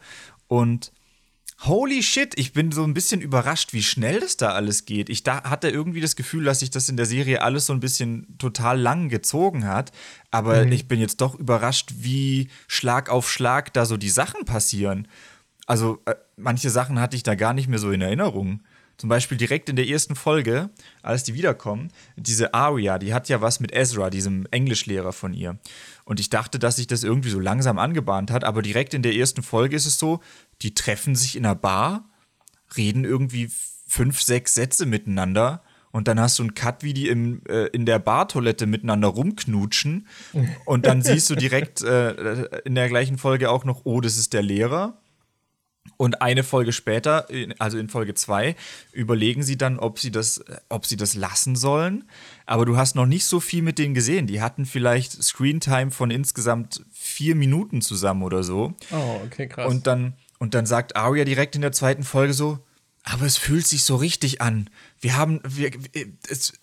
und 0.47 0.91
Holy 1.65 2.03
shit, 2.03 2.37
ich 2.37 2.51
bin 2.51 2.73
so 2.73 2.83
ein 2.83 2.93
bisschen 2.93 3.21
überrascht, 3.21 3.71
wie 3.71 3.83
schnell 3.83 4.19
das 4.19 4.35
da 4.35 4.49
alles 4.49 4.85
geht. 4.85 5.09
Ich 5.09 5.23
da 5.23 5.43
hatte 5.43 5.69
irgendwie 5.69 6.01
das 6.01 6.17
Gefühl, 6.17 6.43
dass 6.43 6.59
sich 6.59 6.71
das 6.71 6.89
in 6.89 6.97
der 6.97 7.05
Serie 7.05 7.41
alles 7.41 7.67
so 7.67 7.73
ein 7.73 7.79
bisschen 7.79 8.37
total 8.37 8.79
lang 8.79 9.07
gezogen 9.07 9.65
hat. 9.65 9.91
Aber 10.29 10.65
mhm. 10.65 10.73
ich 10.73 10.89
bin 10.89 10.99
jetzt 10.99 11.21
doch 11.21 11.35
überrascht, 11.35 11.93
wie 11.99 12.49
Schlag 12.67 13.09
auf 13.09 13.31
Schlag 13.31 13.71
da 13.71 13.85
so 13.85 13.95
die 13.95 14.09
Sachen 14.09 14.43
passieren. 14.43 15.07
Also, 15.65 16.01
äh, 16.05 16.15
manche 16.35 16.69
Sachen 16.69 16.99
hatte 16.99 17.15
ich 17.15 17.23
da 17.23 17.35
gar 17.35 17.53
nicht 17.53 17.69
mehr 17.69 17.79
so 17.79 17.91
in 17.91 18.01
Erinnerung. 18.01 18.61
Zum 18.97 19.09
Beispiel 19.09 19.37
direkt 19.37 19.69
in 19.69 19.75
der 19.75 19.87
ersten 19.87 20.15
Folge, 20.15 20.69
als 21.01 21.23
die 21.23 21.33
wiederkommen, 21.33 21.91
diese 22.15 22.53
Aria, 22.53 22.99
die 22.99 23.13
hat 23.13 23.27
ja 23.27 23.41
was 23.41 23.59
mit 23.59 23.73
Ezra, 23.73 24.09
diesem 24.09 24.45
Englischlehrer 24.51 25.13
von 25.13 25.33
ihr. 25.33 25.57
Und 26.05 26.19
ich 26.19 26.29
dachte, 26.29 26.59
dass 26.59 26.75
sich 26.75 26.87
das 26.87 27.03
irgendwie 27.03 27.29
so 27.29 27.39
langsam 27.39 27.79
angebahnt 27.79 28.29
hat, 28.31 28.43
aber 28.43 28.61
direkt 28.61 28.93
in 28.93 29.01
der 29.01 29.15
ersten 29.15 29.41
Folge 29.41 29.75
ist 29.75 29.87
es 29.87 29.97
so, 29.97 30.19
die 30.61 30.73
treffen 30.73 31.15
sich 31.15 31.35
in 31.35 31.45
einer 31.45 31.55
Bar, 31.55 32.09
reden 32.77 33.03
irgendwie 33.03 33.49
fünf, 33.87 34.21
sechs 34.21 34.53
Sätze 34.53 34.85
miteinander 34.85 35.63
und 35.91 36.07
dann 36.07 36.19
hast 36.19 36.39
du 36.39 36.43
einen 36.43 36.55
Cut, 36.55 36.83
wie 36.83 36.93
die 36.93 37.07
im, 37.07 37.41
äh, 37.47 37.67
in 37.67 37.85
der 37.85 37.99
Bartoilette 37.99 38.65
miteinander 38.65 39.09
rumknutschen 39.09 40.07
und 40.65 40.85
dann 40.85 41.01
siehst 41.01 41.29
du 41.29 41.35
direkt 41.35 41.81
äh, 41.81 42.45
in 42.65 42.75
der 42.75 42.89
gleichen 42.89 43.17
Folge 43.17 43.49
auch 43.49 43.65
noch, 43.65 43.81
oh, 43.85 44.01
das 44.01 44.17
ist 44.17 44.33
der 44.33 44.41
Lehrer 44.41 45.02
und 45.97 46.21
eine 46.21 46.43
Folge 46.43 46.71
später, 46.71 47.27
also 47.59 47.77
in 47.77 47.89
Folge 47.89 48.13
2, 48.13 48.55
überlegen 48.91 49.43
sie 49.43 49.57
dann, 49.57 49.79
ob 49.79 49.99
sie, 49.99 50.11
das, 50.11 50.43
ob 50.69 50.85
sie 50.85 50.97
das 50.97 51.13
lassen 51.13 51.55
sollen. 51.55 52.05
Aber 52.45 52.65
du 52.65 52.77
hast 52.77 52.95
noch 52.95 53.05
nicht 53.05 53.25
so 53.25 53.39
viel 53.39 53.61
mit 53.61 53.79
denen 53.79 53.93
gesehen. 53.93 54.27
Die 54.27 54.41
hatten 54.41 54.65
vielleicht 54.65 55.23
Screentime 55.23 55.91
von 55.91 56.11
insgesamt 56.11 56.83
vier 56.91 57.35
Minuten 57.35 57.81
zusammen 57.81 58.23
oder 58.23 58.43
so. 58.43 58.73
Oh, 58.91 59.21
okay, 59.25 59.47
krass. 59.47 59.71
Und 59.71 59.87
dann, 59.87 60.13
und 60.39 60.53
dann 60.53 60.65
sagt 60.65 60.95
Arya 60.95 61.25
direkt 61.25 61.55
in 61.55 61.61
der 61.61 61.71
zweiten 61.71 62.03
Folge 62.03 62.33
so, 62.33 62.59
aber 63.03 63.25
es 63.25 63.37
fühlt 63.37 63.67
sich 63.67 63.83
so 63.83 63.95
richtig 63.95 64.41
an. 64.41 64.69
Wir 64.99 65.17
haben, 65.17 65.41
wir, 65.47 65.71
es, 66.29 66.53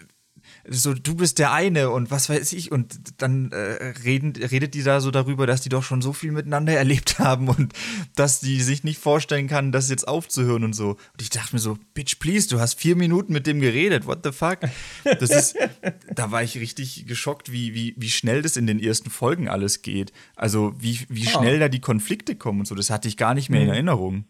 so, 0.72 0.94
du 0.94 1.16
bist 1.16 1.40
der 1.40 1.52
eine 1.52 1.90
und 1.90 2.12
was 2.12 2.28
weiß 2.28 2.52
ich. 2.52 2.70
Und 2.70 3.20
dann 3.20 3.50
äh, 3.50 3.92
reden, 4.04 4.32
redet 4.36 4.74
die 4.74 4.84
da 4.84 5.00
so 5.00 5.10
darüber, 5.10 5.46
dass 5.46 5.62
die 5.62 5.68
doch 5.68 5.82
schon 5.82 6.00
so 6.00 6.12
viel 6.12 6.30
miteinander 6.30 6.72
erlebt 6.76 7.18
haben 7.18 7.48
und 7.48 7.72
dass 8.14 8.40
die 8.40 8.60
sich 8.60 8.84
nicht 8.84 9.00
vorstellen 9.00 9.48
kann, 9.48 9.72
das 9.72 9.90
jetzt 9.90 10.06
aufzuhören 10.06 10.62
und 10.62 10.72
so. 10.72 10.90
Und 10.90 11.22
ich 11.22 11.30
dachte 11.30 11.56
mir 11.56 11.60
so, 11.60 11.76
Bitch, 11.92 12.20
please, 12.20 12.48
du 12.48 12.60
hast 12.60 12.78
vier 12.78 12.94
Minuten 12.94 13.32
mit 13.32 13.48
dem 13.48 13.60
geredet, 13.60 14.06
what 14.06 14.20
the 14.22 14.30
fuck? 14.30 14.60
Das 15.04 15.30
ist, 15.30 15.56
da 16.14 16.30
war 16.30 16.42
ich 16.44 16.56
richtig 16.58 17.06
geschockt, 17.06 17.50
wie, 17.50 17.74
wie, 17.74 17.94
wie 17.96 18.10
schnell 18.10 18.42
das 18.42 18.56
in 18.56 18.68
den 18.68 18.80
ersten 18.80 19.10
Folgen 19.10 19.48
alles 19.48 19.82
geht. 19.82 20.12
Also, 20.36 20.74
wie, 20.78 21.00
wie 21.08 21.26
ah. 21.26 21.30
schnell 21.30 21.56
oh. 21.56 21.60
da 21.60 21.68
die 21.68 21.80
Konflikte 21.80 22.36
kommen 22.36 22.60
und 22.60 22.66
so, 22.66 22.76
das 22.76 22.90
hatte 22.90 23.08
ich 23.08 23.16
gar 23.16 23.34
nicht 23.34 23.50
mehr 23.50 23.60
mhm. 23.60 23.66
in 23.66 23.72
Erinnerung. 23.72 24.24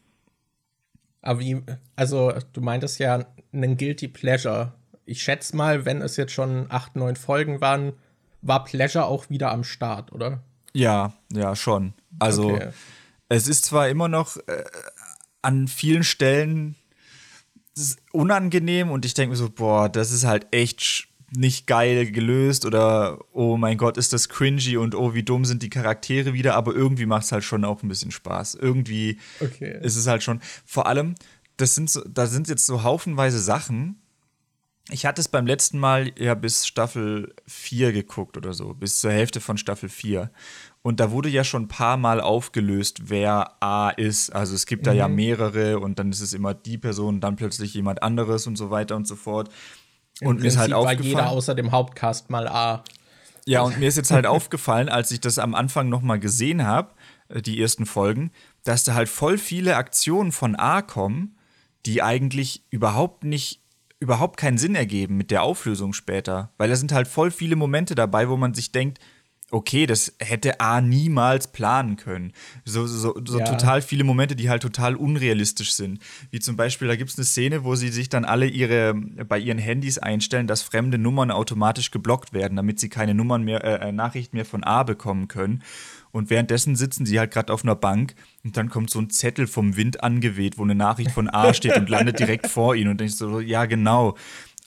Aber 1.20 1.40
wie, 1.40 1.60
also, 1.96 2.32
du 2.54 2.62
meintest 2.62 2.98
ja 2.98 3.26
einen 3.52 3.76
Guilty 3.76 4.08
Pleasure 4.08 4.72
ich 5.10 5.24
schätze 5.24 5.56
mal, 5.56 5.84
wenn 5.84 6.02
es 6.02 6.16
jetzt 6.16 6.32
schon 6.32 6.66
acht, 6.68 6.94
neun 6.94 7.16
Folgen 7.16 7.60
waren, 7.60 7.94
war 8.42 8.64
Pleasure 8.64 9.06
auch 9.06 9.28
wieder 9.28 9.50
am 9.50 9.64
Start, 9.64 10.12
oder? 10.12 10.40
Ja, 10.72 11.14
ja, 11.32 11.56
schon. 11.56 11.94
Also 12.20 12.52
okay. 12.52 12.68
es 13.28 13.48
ist 13.48 13.64
zwar 13.64 13.88
immer 13.88 14.06
noch 14.06 14.36
äh, 14.36 14.64
an 15.42 15.66
vielen 15.66 16.04
Stellen 16.04 16.76
unangenehm 18.12 18.90
und 18.92 19.04
ich 19.04 19.14
denke 19.14 19.30
mir 19.30 19.36
so, 19.36 19.50
boah, 19.50 19.88
das 19.88 20.12
ist 20.12 20.24
halt 20.24 20.46
echt 20.52 21.08
nicht 21.32 21.66
geil 21.66 22.10
gelöst 22.12 22.64
oder 22.64 23.18
oh 23.32 23.56
mein 23.56 23.78
Gott, 23.78 23.96
ist 23.96 24.12
das 24.12 24.28
cringy 24.28 24.76
und 24.76 24.94
oh, 24.94 25.12
wie 25.14 25.24
dumm 25.24 25.44
sind 25.44 25.62
die 25.64 25.70
Charaktere 25.70 26.34
wieder, 26.34 26.54
aber 26.54 26.72
irgendwie 26.72 27.06
macht 27.06 27.24
es 27.24 27.32
halt 27.32 27.42
schon 27.42 27.64
auch 27.64 27.82
ein 27.82 27.88
bisschen 27.88 28.12
Spaß. 28.12 28.54
Irgendwie 28.54 29.18
okay. 29.40 29.76
ist 29.82 29.96
es 29.96 30.06
halt 30.06 30.22
schon, 30.22 30.40
vor 30.64 30.86
allem, 30.86 31.16
das 31.56 31.74
sind 31.74 31.90
so, 31.90 32.02
da 32.06 32.26
sind 32.26 32.48
jetzt 32.48 32.66
so 32.66 32.84
haufenweise 32.84 33.40
Sachen, 33.40 33.99
ich 34.92 35.06
hatte 35.06 35.20
es 35.20 35.28
beim 35.28 35.46
letzten 35.46 35.78
Mal 35.78 36.12
ja 36.18 36.34
bis 36.34 36.66
Staffel 36.66 37.34
4 37.46 37.92
geguckt 37.92 38.36
oder 38.36 38.52
so, 38.52 38.74
bis 38.74 39.00
zur 39.00 39.12
Hälfte 39.12 39.40
von 39.40 39.58
Staffel 39.58 39.88
4. 39.88 40.30
Und 40.82 41.00
da 41.00 41.10
wurde 41.10 41.28
ja 41.28 41.44
schon 41.44 41.64
ein 41.64 41.68
paar 41.68 41.96
Mal 41.96 42.20
aufgelöst, 42.20 43.10
wer 43.10 43.62
A 43.62 43.90
ist. 43.90 44.30
Also 44.30 44.54
es 44.54 44.66
gibt 44.66 44.82
mhm. 44.82 44.86
da 44.86 44.92
ja 44.92 45.08
mhm. 45.08 45.14
mehrere 45.14 45.78
und 45.78 45.98
dann 45.98 46.10
ist 46.10 46.20
es 46.20 46.32
immer 46.32 46.54
die 46.54 46.78
Person, 46.78 47.20
dann 47.20 47.36
plötzlich 47.36 47.74
jemand 47.74 48.02
anderes 48.02 48.46
und 48.46 48.56
so 48.56 48.70
weiter 48.70 48.96
und 48.96 49.06
so 49.06 49.16
fort. 49.16 49.50
Und 50.22 50.36
Im 50.36 50.42
mir 50.42 50.48
ist 50.48 50.58
halt 50.58 50.72
aufgefallen. 50.72 51.14
War 51.14 51.22
jeder 51.22 51.30
außer 51.30 51.54
dem 51.54 51.72
Hauptcast 51.72 52.30
mal 52.30 52.48
A. 52.48 52.84
Ja, 53.46 53.62
und 53.62 53.78
mir 53.78 53.88
ist 53.88 53.96
jetzt 53.96 54.10
halt 54.10 54.26
aufgefallen, 54.26 54.88
als 54.88 55.10
ich 55.10 55.20
das 55.20 55.38
am 55.38 55.54
Anfang 55.54 55.88
nochmal 55.88 56.18
gesehen 56.18 56.66
habe, 56.66 56.92
äh, 57.28 57.42
die 57.42 57.60
ersten 57.60 57.86
Folgen, 57.86 58.30
dass 58.64 58.84
da 58.84 58.94
halt 58.94 59.08
voll 59.08 59.38
viele 59.38 59.76
Aktionen 59.76 60.32
von 60.32 60.56
A 60.56 60.82
kommen, 60.82 61.36
die 61.86 62.02
eigentlich 62.02 62.64
überhaupt 62.70 63.24
nicht 63.24 63.59
überhaupt 64.00 64.38
keinen 64.38 64.58
Sinn 64.58 64.74
ergeben 64.74 65.16
mit 65.16 65.30
der 65.30 65.42
Auflösung 65.42 65.92
später, 65.92 66.52
weil 66.56 66.70
da 66.70 66.76
sind 66.76 66.92
halt 66.92 67.06
voll 67.06 67.30
viele 67.30 67.54
Momente 67.54 67.94
dabei, 67.94 68.28
wo 68.28 68.36
man 68.36 68.54
sich 68.54 68.72
denkt, 68.72 68.98
okay, 69.50 69.86
das 69.86 70.14
hätte 70.18 70.60
A 70.60 70.80
niemals 70.80 71.48
planen 71.48 71.96
können. 71.96 72.32
So, 72.64 72.86
so, 72.86 73.14
so 73.24 73.38
ja. 73.38 73.44
total 73.44 73.82
viele 73.82 74.04
Momente, 74.04 74.36
die 74.36 74.48
halt 74.48 74.62
total 74.62 74.94
unrealistisch 74.96 75.72
sind. 75.74 76.00
Wie 76.30 76.40
zum 76.40 76.56
Beispiel, 76.56 76.88
da 76.88 76.96
gibt 76.96 77.10
es 77.10 77.18
eine 77.18 77.24
Szene, 77.24 77.64
wo 77.64 77.74
sie 77.74 77.88
sich 77.88 78.08
dann 78.08 78.24
alle 78.24 78.46
ihre, 78.46 78.94
bei 78.94 79.38
ihren 79.38 79.58
Handys 79.58 79.98
einstellen, 79.98 80.46
dass 80.46 80.62
fremde 80.62 80.98
Nummern 80.98 81.30
automatisch 81.30 81.90
geblockt 81.90 82.32
werden, 82.32 82.56
damit 82.56 82.80
sie 82.80 82.88
keine 82.88 83.14
Nummern 83.14 83.42
mehr, 83.42 83.64
äh, 83.64 83.88
äh 83.88 83.92
Nachrichten 83.92 84.36
mehr 84.36 84.46
von 84.46 84.64
A 84.64 84.82
bekommen 84.82 85.28
können. 85.28 85.62
Und 86.12 86.28
währenddessen 86.28 86.74
sitzen 86.74 87.06
sie 87.06 87.18
halt 87.18 87.30
gerade 87.30 87.52
auf 87.52 87.62
einer 87.62 87.76
Bank 87.76 88.14
und 88.42 88.56
dann 88.56 88.68
kommt 88.68 88.90
so 88.90 88.98
ein 88.98 89.10
Zettel 89.10 89.46
vom 89.46 89.76
Wind 89.76 90.02
angeweht, 90.02 90.58
wo 90.58 90.62
eine 90.62 90.74
Nachricht 90.74 91.12
von 91.12 91.28
A 91.28 91.54
steht 91.54 91.76
und 91.76 91.88
landet 91.88 92.18
direkt 92.18 92.46
vor 92.48 92.74
ihnen. 92.74 92.90
Und 92.90 93.00
denkst 93.00 93.14
so, 93.14 93.38
ja, 93.38 93.66
genau. 93.66 94.16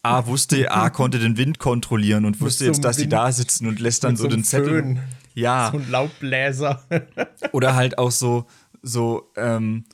A 0.04 0.28
wusste, 0.28 0.70
A 0.70 0.90
konnte 0.90 1.18
den 1.18 1.38
Wind 1.38 1.60
kontrollieren 1.60 2.26
und 2.26 2.42
wusste 2.42 2.66
jetzt, 2.66 2.84
dass 2.84 2.98
Wind, 2.98 3.04
sie 3.04 3.10
da 3.10 3.32
sitzen 3.32 3.68
und 3.68 3.80
lässt 3.80 4.04
dann 4.04 4.18
so, 4.18 4.24
so 4.24 4.30
den 4.30 4.44
Zettel. 4.44 4.84
Föhn. 4.84 5.00
Ja. 5.34 5.70
So 5.72 5.78
ein 5.78 5.90
Laubbläser. 5.90 6.84
Oder 7.54 7.76
halt 7.76 7.98
auch 7.98 8.12
so, 8.12 8.46
so, 8.82 9.32
ähm, 9.38 9.86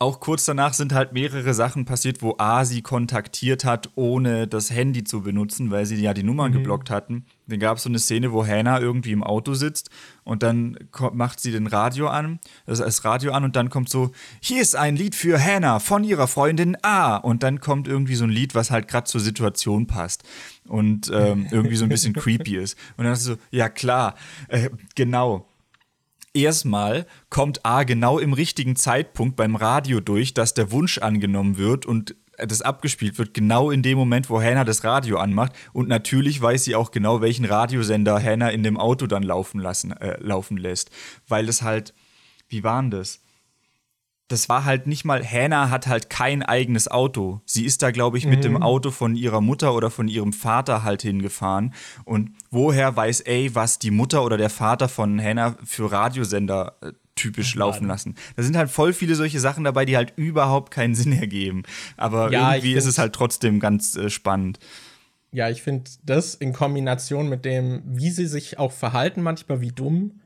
auch 0.00 0.20
kurz 0.20 0.44
danach 0.44 0.74
sind 0.74 0.92
halt 0.92 1.12
mehrere 1.12 1.54
Sachen 1.54 1.84
passiert, 1.84 2.22
wo 2.22 2.36
A 2.38 2.64
sie 2.64 2.82
kontaktiert 2.82 3.64
hat, 3.64 3.90
ohne 3.96 4.46
das 4.46 4.70
Handy 4.70 5.02
zu 5.02 5.22
benutzen, 5.22 5.72
weil 5.72 5.86
sie 5.86 5.96
ja 5.96 6.14
die 6.14 6.22
Nummern 6.22 6.52
mhm. 6.52 6.58
geblockt 6.58 6.88
hatten. 6.88 7.24
Dann 7.48 7.58
gab 7.58 7.78
es 7.78 7.82
so 7.82 7.88
eine 7.88 7.98
Szene, 7.98 8.32
wo 8.32 8.46
Hannah 8.46 8.78
irgendwie 8.78 9.10
im 9.10 9.24
Auto 9.24 9.54
sitzt 9.54 9.90
und 10.22 10.44
dann 10.44 10.78
macht 11.12 11.40
sie 11.40 11.50
den 11.50 11.66
Radio 11.66 12.06
an, 12.06 12.38
das, 12.66 12.78
das 12.78 13.04
Radio 13.04 13.32
an 13.32 13.42
und 13.42 13.56
dann 13.56 13.70
kommt 13.70 13.88
so, 13.88 14.12
hier 14.40 14.62
ist 14.62 14.76
ein 14.76 14.94
Lied 14.94 15.16
für 15.16 15.42
Hannah 15.42 15.80
von 15.80 16.04
ihrer 16.04 16.28
Freundin 16.28 16.76
A. 16.82 17.16
Und 17.16 17.42
dann 17.42 17.58
kommt 17.58 17.88
irgendwie 17.88 18.14
so 18.14 18.24
ein 18.24 18.30
Lied, 18.30 18.54
was 18.54 18.70
halt 18.70 18.86
gerade 18.86 19.06
zur 19.06 19.20
Situation 19.20 19.88
passt 19.88 20.22
und 20.68 21.10
ähm, 21.12 21.48
irgendwie 21.50 21.76
so 21.76 21.84
ein 21.84 21.88
bisschen 21.88 22.12
creepy 22.14 22.56
ist. 22.56 22.78
Und 22.96 23.04
dann 23.04 23.14
ist 23.14 23.24
so, 23.24 23.36
ja 23.50 23.68
klar, 23.68 24.14
äh, 24.46 24.70
genau 24.94 25.47
erstmal 26.42 27.06
kommt 27.30 27.64
A 27.64 27.84
genau 27.84 28.18
im 28.18 28.32
richtigen 28.32 28.76
Zeitpunkt 28.76 29.36
beim 29.36 29.56
Radio 29.56 30.00
durch, 30.00 30.34
dass 30.34 30.54
der 30.54 30.70
Wunsch 30.70 30.98
angenommen 30.98 31.58
wird 31.58 31.86
und 31.86 32.14
das 32.36 32.62
abgespielt 32.62 33.18
wird, 33.18 33.34
genau 33.34 33.70
in 33.70 33.82
dem 33.82 33.98
Moment, 33.98 34.30
wo 34.30 34.40
Hannah 34.40 34.64
das 34.64 34.84
Radio 34.84 35.18
anmacht. 35.18 35.52
Und 35.72 35.88
natürlich 35.88 36.40
weiß 36.40 36.64
sie 36.64 36.76
auch 36.76 36.92
genau, 36.92 37.20
welchen 37.20 37.44
Radiosender 37.44 38.22
Hannah 38.22 38.50
in 38.50 38.62
dem 38.62 38.76
Auto 38.76 39.06
dann 39.06 39.24
laufen, 39.24 39.60
lassen, 39.60 39.92
äh, 39.92 40.16
laufen 40.20 40.56
lässt. 40.56 40.90
Weil 41.26 41.48
es 41.48 41.62
halt, 41.62 41.94
wie 42.48 42.62
war 42.62 42.80
denn 42.80 42.92
das? 42.92 43.20
Das 44.28 44.50
war 44.50 44.66
halt 44.66 44.86
nicht 44.86 45.06
mal, 45.06 45.24
Hannah 45.24 45.70
hat 45.70 45.86
halt 45.86 46.10
kein 46.10 46.42
eigenes 46.42 46.88
Auto. 46.88 47.40
Sie 47.46 47.64
ist 47.64 47.82
da, 47.82 47.90
glaube 47.90 48.18
ich, 48.18 48.26
mit 48.26 48.40
mhm. 48.40 48.42
dem 48.42 48.62
Auto 48.62 48.90
von 48.90 49.16
ihrer 49.16 49.40
Mutter 49.40 49.74
oder 49.74 49.90
von 49.90 50.06
ihrem 50.06 50.34
Vater 50.34 50.84
halt 50.84 51.00
hingefahren. 51.00 51.72
Und 52.04 52.32
woher 52.50 52.94
weiß 52.94 53.24
A, 53.26 53.54
was 53.54 53.78
die 53.78 53.90
Mutter 53.90 54.22
oder 54.22 54.36
der 54.36 54.50
Vater 54.50 54.88
von 54.88 55.20
Hannah 55.20 55.56
für 55.64 55.90
Radiosender 55.90 56.76
äh, 56.82 56.92
typisch 57.14 57.54
ja, 57.54 57.60
laufen 57.60 57.86
lassen? 57.86 58.16
Da 58.36 58.42
sind 58.42 58.58
halt 58.58 58.70
voll 58.70 58.92
viele 58.92 59.14
solche 59.14 59.40
Sachen 59.40 59.64
dabei, 59.64 59.86
die 59.86 59.96
halt 59.96 60.12
überhaupt 60.16 60.72
keinen 60.72 60.94
Sinn 60.94 61.12
ergeben. 61.12 61.62
Aber 61.96 62.30
ja, 62.30 62.54
irgendwie 62.54 62.74
ist 62.74 62.86
es 62.86 62.98
halt 62.98 63.14
trotzdem 63.14 63.60
ganz 63.60 63.96
äh, 63.96 64.10
spannend. 64.10 64.58
Ja, 65.32 65.48
ich 65.48 65.62
finde 65.62 65.90
das 66.04 66.34
in 66.34 66.52
Kombination 66.52 67.30
mit 67.30 67.46
dem, 67.46 67.82
wie 67.86 68.10
sie 68.10 68.26
sich 68.26 68.58
auch 68.58 68.72
verhalten, 68.72 69.22
manchmal 69.22 69.60
wie 69.62 69.72
dumm, 69.72 70.20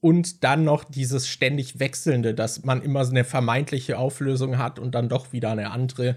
und 0.00 0.44
dann 0.44 0.64
noch 0.64 0.84
dieses 0.84 1.28
ständig 1.28 1.78
wechselnde, 1.78 2.34
dass 2.34 2.64
man 2.64 2.82
immer 2.82 3.04
so 3.04 3.10
eine 3.10 3.24
vermeintliche 3.24 3.98
Auflösung 3.98 4.58
hat 4.58 4.78
und 4.78 4.94
dann 4.94 5.08
doch 5.08 5.32
wieder 5.32 5.50
eine 5.50 5.70
andere. 5.70 6.16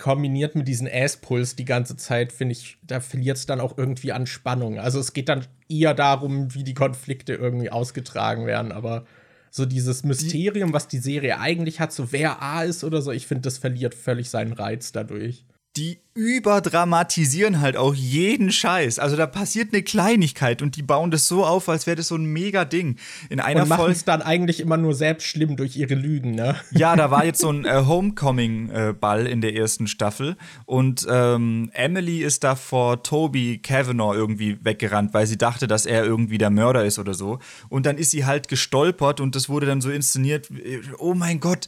Kombiniert 0.00 0.54
mit 0.54 0.68
diesem 0.68 0.88
Ass-Puls 0.90 1.56
die 1.56 1.64
ganze 1.64 1.96
Zeit, 1.96 2.32
finde 2.32 2.52
ich, 2.52 2.78
da 2.82 3.00
verliert 3.00 3.38
es 3.38 3.46
dann 3.46 3.60
auch 3.60 3.76
irgendwie 3.76 4.12
an 4.12 4.26
Spannung. 4.26 4.78
Also 4.78 5.00
es 5.00 5.12
geht 5.12 5.28
dann 5.28 5.46
eher 5.68 5.94
darum, 5.94 6.54
wie 6.54 6.62
die 6.62 6.74
Konflikte 6.74 7.34
irgendwie 7.34 7.70
ausgetragen 7.70 8.46
werden, 8.46 8.70
aber 8.70 9.04
so 9.50 9.66
dieses 9.66 10.04
Mysterium, 10.04 10.72
was 10.72 10.86
die 10.86 10.98
Serie 10.98 11.40
eigentlich 11.40 11.80
hat, 11.80 11.92
so 11.92 12.12
wer 12.12 12.40
A 12.40 12.62
ist 12.62 12.84
oder 12.84 13.02
so, 13.02 13.10
ich 13.10 13.26
finde, 13.26 13.42
das 13.42 13.58
verliert 13.58 13.94
völlig 13.94 14.30
seinen 14.30 14.52
Reiz 14.52 14.92
dadurch 14.92 15.44
die 15.76 15.98
überdramatisieren 16.14 17.60
halt 17.60 17.76
auch 17.76 17.94
jeden 17.94 18.52
Scheiß. 18.52 19.00
Also 19.00 19.16
da 19.16 19.26
passiert 19.26 19.72
eine 19.72 19.82
Kleinigkeit 19.82 20.62
und 20.62 20.76
die 20.76 20.82
bauen 20.82 21.10
das 21.10 21.26
so 21.26 21.44
auf, 21.44 21.68
als 21.68 21.88
wäre 21.88 21.96
das 21.96 22.06
so 22.06 22.14
ein 22.14 22.26
mega 22.26 22.64
Ding. 22.64 22.96
In 23.30 23.40
einer 23.40 23.62
und 23.62 23.68
machen 23.68 23.90
es 23.90 24.04
dann 24.04 24.22
eigentlich 24.22 24.60
immer 24.60 24.76
nur 24.76 24.94
selbst 24.94 25.26
schlimm 25.26 25.56
durch 25.56 25.76
ihre 25.76 25.94
Lügen, 25.94 26.36
ne? 26.36 26.54
Ja, 26.70 26.94
da 26.94 27.10
war 27.10 27.24
jetzt 27.24 27.40
so 27.40 27.50
ein 27.50 27.64
äh, 27.64 27.82
Homecoming-Ball 27.84 29.26
äh, 29.26 29.30
in 29.30 29.40
der 29.40 29.56
ersten 29.56 29.88
Staffel 29.88 30.36
und 30.66 31.04
ähm, 31.10 31.70
Emily 31.74 32.22
ist 32.22 32.44
da 32.44 32.54
vor 32.54 33.02
Toby 33.02 33.58
Kavanaugh 33.58 34.14
irgendwie 34.14 34.64
weggerannt, 34.64 35.12
weil 35.14 35.26
sie 35.26 35.38
dachte, 35.38 35.66
dass 35.66 35.84
er 35.84 36.04
irgendwie 36.04 36.38
der 36.38 36.50
Mörder 36.50 36.84
ist 36.84 37.00
oder 37.00 37.14
so. 37.14 37.40
Und 37.68 37.86
dann 37.86 37.98
ist 37.98 38.12
sie 38.12 38.24
halt 38.24 38.46
gestolpert 38.46 39.20
und 39.20 39.34
das 39.34 39.48
wurde 39.48 39.66
dann 39.66 39.80
so 39.80 39.90
inszeniert, 39.90 40.48
äh, 40.52 40.80
oh 40.98 41.14
mein 41.14 41.40
Gott, 41.40 41.66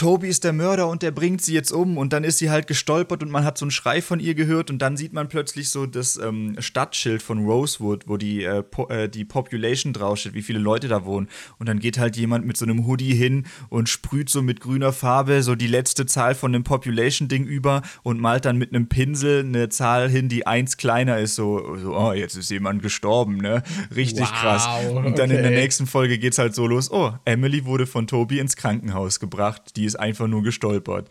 Toby 0.00 0.28
ist 0.28 0.44
der 0.44 0.54
Mörder 0.54 0.88
und 0.88 1.02
der 1.02 1.10
bringt 1.10 1.42
sie 1.42 1.52
jetzt 1.52 1.72
um 1.72 1.98
und 1.98 2.14
dann 2.14 2.24
ist 2.24 2.38
sie 2.38 2.48
halt 2.48 2.66
gestolpert 2.66 3.22
und 3.22 3.30
man 3.30 3.44
hat 3.44 3.58
so 3.58 3.66
einen 3.66 3.70
Schrei 3.70 4.00
von 4.00 4.18
ihr 4.18 4.34
gehört 4.34 4.70
und 4.70 4.78
dann 4.78 4.96
sieht 4.96 5.12
man 5.12 5.28
plötzlich 5.28 5.68
so 5.68 5.84
das 5.84 6.16
ähm, 6.16 6.56
Stadtschild 6.58 7.20
von 7.20 7.44
Rosewood, 7.44 8.08
wo 8.08 8.16
die, 8.16 8.42
äh, 8.44 8.62
po 8.62 8.88
äh, 8.88 9.10
die 9.10 9.26
Population 9.26 9.92
draufsteht, 9.92 10.32
wie 10.32 10.40
viele 10.40 10.58
Leute 10.58 10.88
da 10.88 11.04
wohnen 11.04 11.28
und 11.58 11.68
dann 11.68 11.80
geht 11.80 11.98
halt 11.98 12.16
jemand 12.16 12.46
mit 12.46 12.56
so 12.56 12.64
einem 12.64 12.86
Hoodie 12.86 13.12
hin 13.12 13.44
und 13.68 13.90
sprüht 13.90 14.30
so 14.30 14.40
mit 14.40 14.60
grüner 14.60 14.94
Farbe 14.94 15.42
so 15.42 15.54
die 15.54 15.66
letzte 15.66 16.06
Zahl 16.06 16.34
von 16.34 16.54
dem 16.54 16.64
Population-Ding 16.64 17.44
über 17.44 17.82
und 18.02 18.18
malt 18.18 18.46
dann 18.46 18.56
mit 18.56 18.74
einem 18.74 18.88
Pinsel 18.88 19.40
eine 19.40 19.68
Zahl 19.68 20.08
hin, 20.08 20.30
die 20.30 20.46
eins 20.46 20.78
kleiner 20.78 21.18
ist, 21.18 21.34
so, 21.34 21.76
so 21.76 21.94
oh, 21.94 22.14
jetzt 22.14 22.38
ist 22.38 22.50
jemand 22.50 22.80
gestorben, 22.80 23.36
ne? 23.36 23.62
Richtig 23.94 24.22
wow, 24.22 24.32
krass. 24.32 24.66
Und 24.94 25.18
dann 25.18 25.30
okay. 25.30 25.36
in 25.36 25.42
der 25.42 25.50
nächsten 25.50 25.86
Folge 25.86 26.18
geht's 26.18 26.38
halt 26.38 26.54
so 26.54 26.66
los, 26.66 26.90
oh, 26.90 27.12
Emily 27.26 27.66
wurde 27.66 27.86
von 27.86 28.06
Toby 28.06 28.38
ins 28.38 28.56
Krankenhaus 28.56 29.20
gebracht, 29.20 29.76
die 29.76 29.89
ist 29.90 30.00
einfach 30.00 30.26
nur 30.26 30.42
gestolpert. 30.42 31.08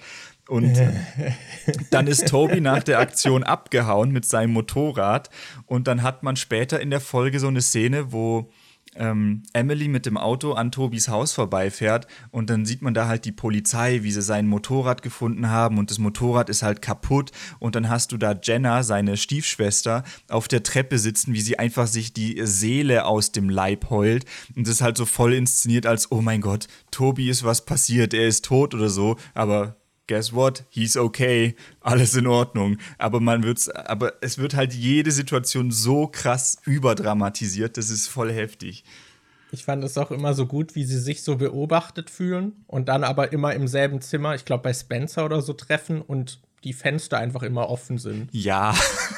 Und 0.48 0.82
dann 1.92 2.08
ist 2.08 2.28
Toby 2.28 2.60
nach 2.60 2.82
der 2.82 3.00
Aktion 3.00 3.44
abgehauen 3.44 4.12
mit 4.12 4.26
seinem 4.26 4.54
Motorrad. 4.54 5.30
Und 5.68 5.88
dann 5.88 6.02
hat 6.02 6.24
man 6.24 6.36
später 6.36 6.80
in 6.80 6.90
der 6.90 7.02
Folge 7.02 7.40
so 7.40 7.48
eine 7.48 7.62
Szene, 7.62 8.12
wo 8.12 8.50
ähm, 9.00 9.44
Emily 9.54 9.88
mit 9.88 10.06
dem 10.06 10.18
Auto 10.18 10.54
an 10.54 10.72
Tobys 10.72 11.08
Haus 11.08 11.34
vorbeifährt 11.34 12.06
und 12.32 12.50
dann 12.50 12.66
sieht 12.66 12.82
man 12.82 12.94
da 12.94 13.08
halt 13.08 13.26
die 13.26 13.32
Polizei, 13.32 14.04
wie 14.04 14.12
sie 14.12 14.22
sein 14.22 14.48
Motorrad 14.48 15.02
gefunden 15.02 15.50
haben 15.50 15.78
und 15.78 15.90
das 15.90 15.98
Motorrad 15.98 16.50
ist 16.50 16.62
halt 16.62 16.82
kaputt 16.82 17.32
und 17.60 17.76
dann 17.76 17.90
hast 17.90 18.12
du 18.12 18.18
da 18.18 18.38
Jenna, 18.42 18.84
seine 18.84 19.18
Stiefschwester, 19.18 20.04
auf 20.28 20.48
der 20.48 20.64
Treppe 20.64 21.00
sitzen, 21.00 21.34
wie 21.34 21.42
sie 21.42 21.58
einfach 21.58 21.88
sich 21.88 22.14
die 22.14 22.40
Seele 22.44 23.06
aus 23.06 23.32
dem 23.32 23.50
Leib 23.50 23.90
heult 23.90 24.26
und 24.56 24.68
das 24.68 24.76
ist 24.76 24.82
halt 24.82 24.98
so 24.98 25.06
voll 25.06 25.34
inszeniert 25.34 25.86
als, 25.86 26.12
oh 26.12 26.22
mein 26.22 26.42
Gott, 26.42 26.68
Tobi 26.92 27.30
ist 27.30 27.44
was 27.44 27.66
passiert, 27.66 28.14
er 28.14 28.28
ist 28.28 28.46
tot 28.46 28.74
oder 28.74 28.90
so, 28.90 29.16
aber 29.34 29.79
guess 30.10 30.34
what? 30.34 30.66
He's 30.70 30.98
okay, 30.98 31.56
alles 31.80 32.16
in 32.16 32.28
Ordnung. 32.28 32.78
Aber 32.98 33.22
man 33.22 33.44
wird's, 33.44 33.70
aber 33.70 34.14
es 34.22 34.40
wird 34.40 34.56
halt 34.56 34.74
jede 34.74 35.12
Situation 35.12 35.72
so 35.72 36.08
krass 36.08 36.58
überdramatisiert, 36.66 37.78
das 37.78 37.90
ist 37.90 38.08
voll 38.08 38.34
heftig. 38.34 38.84
Ich 39.52 39.64
fand 39.64 39.84
es 39.84 39.98
auch 39.98 40.12
immer 40.12 40.34
so 40.34 40.46
gut, 40.46 40.76
wie 40.76 40.84
sie 40.84 41.00
sich 41.00 41.24
so 41.24 41.38
beobachtet 41.38 42.10
fühlen 42.10 42.66
und 42.68 42.90
dann 42.90 43.04
aber 43.04 43.32
immer 43.32 43.54
im 43.54 43.68
selben 43.68 44.02
Zimmer, 44.02 44.36
ich 44.36 44.46
glaube 44.46 44.64
bei 44.64 44.74
Spencer 44.74 45.26
oder 45.26 45.42
so 45.42 45.54
treffen 45.54 46.02
und 46.02 46.40
die 46.64 46.74
Fenster 46.74 47.18
einfach 47.18 47.44
immer 47.44 47.70
offen 47.70 47.98
sind. 47.98 48.30
Ja. 48.32 48.76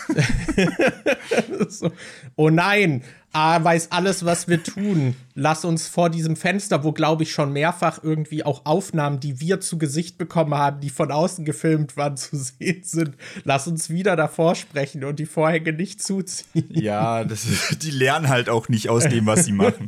so. 1.70 1.92
Oh 2.36 2.50
nein, 2.50 3.04
A 3.34 3.64
weiß 3.64 3.92
alles, 3.92 4.26
was 4.26 4.50
wir 4.50 4.62
tun. 4.62 5.16
Lass 5.36 5.64
uns 5.64 5.88
vor 5.88 6.10
diesem 6.10 6.36
Fenster, 6.36 6.84
wo 6.84 6.92
glaube 6.92 7.24
ich 7.24 7.32
schon 7.32 7.54
mehrfach 7.54 8.04
irgendwie 8.04 8.44
auch 8.44 8.66
Aufnahmen, 8.66 9.22
die 9.22 9.40
wir 9.40 9.62
zu 9.62 9.78
Gesicht 9.78 10.18
bekommen 10.18 10.54
haben, 10.54 10.82
die 10.82 10.90
von 10.90 11.12
außen 11.12 11.46
gefilmt 11.46 11.96
waren, 11.96 12.18
zu 12.18 12.36
sehen 12.36 12.84
sind. 12.84 13.16
Lass 13.46 13.68
uns 13.68 13.90
wieder 13.90 14.18
davor 14.18 14.56
sprechen 14.56 15.06
und 15.06 15.18
die 15.20 15.26
Vorhänge 15.26 15.72
nicht 15.72 16.04
zuziehen. 16.04 16.68
Ja, 16.70 17.24
das 17.24 17.48
die 17.82 17.92
lernen 17.92 18.28
halt 18.28 18.50
auch 18.50 18.68
nicht 18.68 18.90
aus 18.90 19.08
dem, 19.08 19.26
was 19.26 19.46
sie 19.46 19.54
machen. 19.54 19.88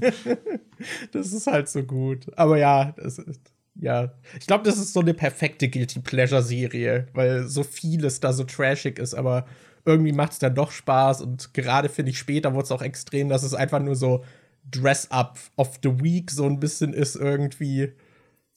das 1.11 1.33
ist 1.33 1.47
halt 1.47 1.67
so 1.67 1.83
gut. 1.83 2.27
Aber 2.37 2.57
ja, 2.57 2.93
das 2.97 3.17
ist 3.17 3.52
Ja, 3.75 4.13
ich 4.39 4.45
glaube, 4.45 4.63
das 4.63 4.77
ist 4.77 4.93
so 4.93 4.99
eine 4.99 5.13
perfekte 5.13 5.67
Guilty 5.67 5.99
Pleasure-Serie, 5.99 7.07
weil 7.13 7.47
so 7.47 7.63
vieles 7.63 8.19
da 8.19 8.31
so 8.31 8.43
trashig 8.43 8.99
ist, 8.99 9.13
aber 9.13 9.45
irgendwie 9.85 10.11
macht 10.11 10.33
es 10.33 10.39
dann 10.39 10.55
doch 10.55 10.71
Spaß 10.71 11.21
und 11.21 11.53
gerade 11.53 11.89
finde 11.89 12.11
ich 12.11 12.19
später 12.19 12.53
wurde 12.53 12.65
es 12.65 12.71
auch 12.71 12.81
extrem, 12.81 13.29
dass 13.29 13.43
es 13.43 13.53
einfach 13.53 13.79
nur 13.79 13.95
so 13.95 14.23
Dress-Up 14.69 15.39
of 15.57 15.79
the 15.83 16.01
Week 16.01 16.31
so 16.31 16.45
ein 16.45 16.59
bisschen 16.59 16.93
ist 16.93 17.15
irgendwie. 17.15 17.91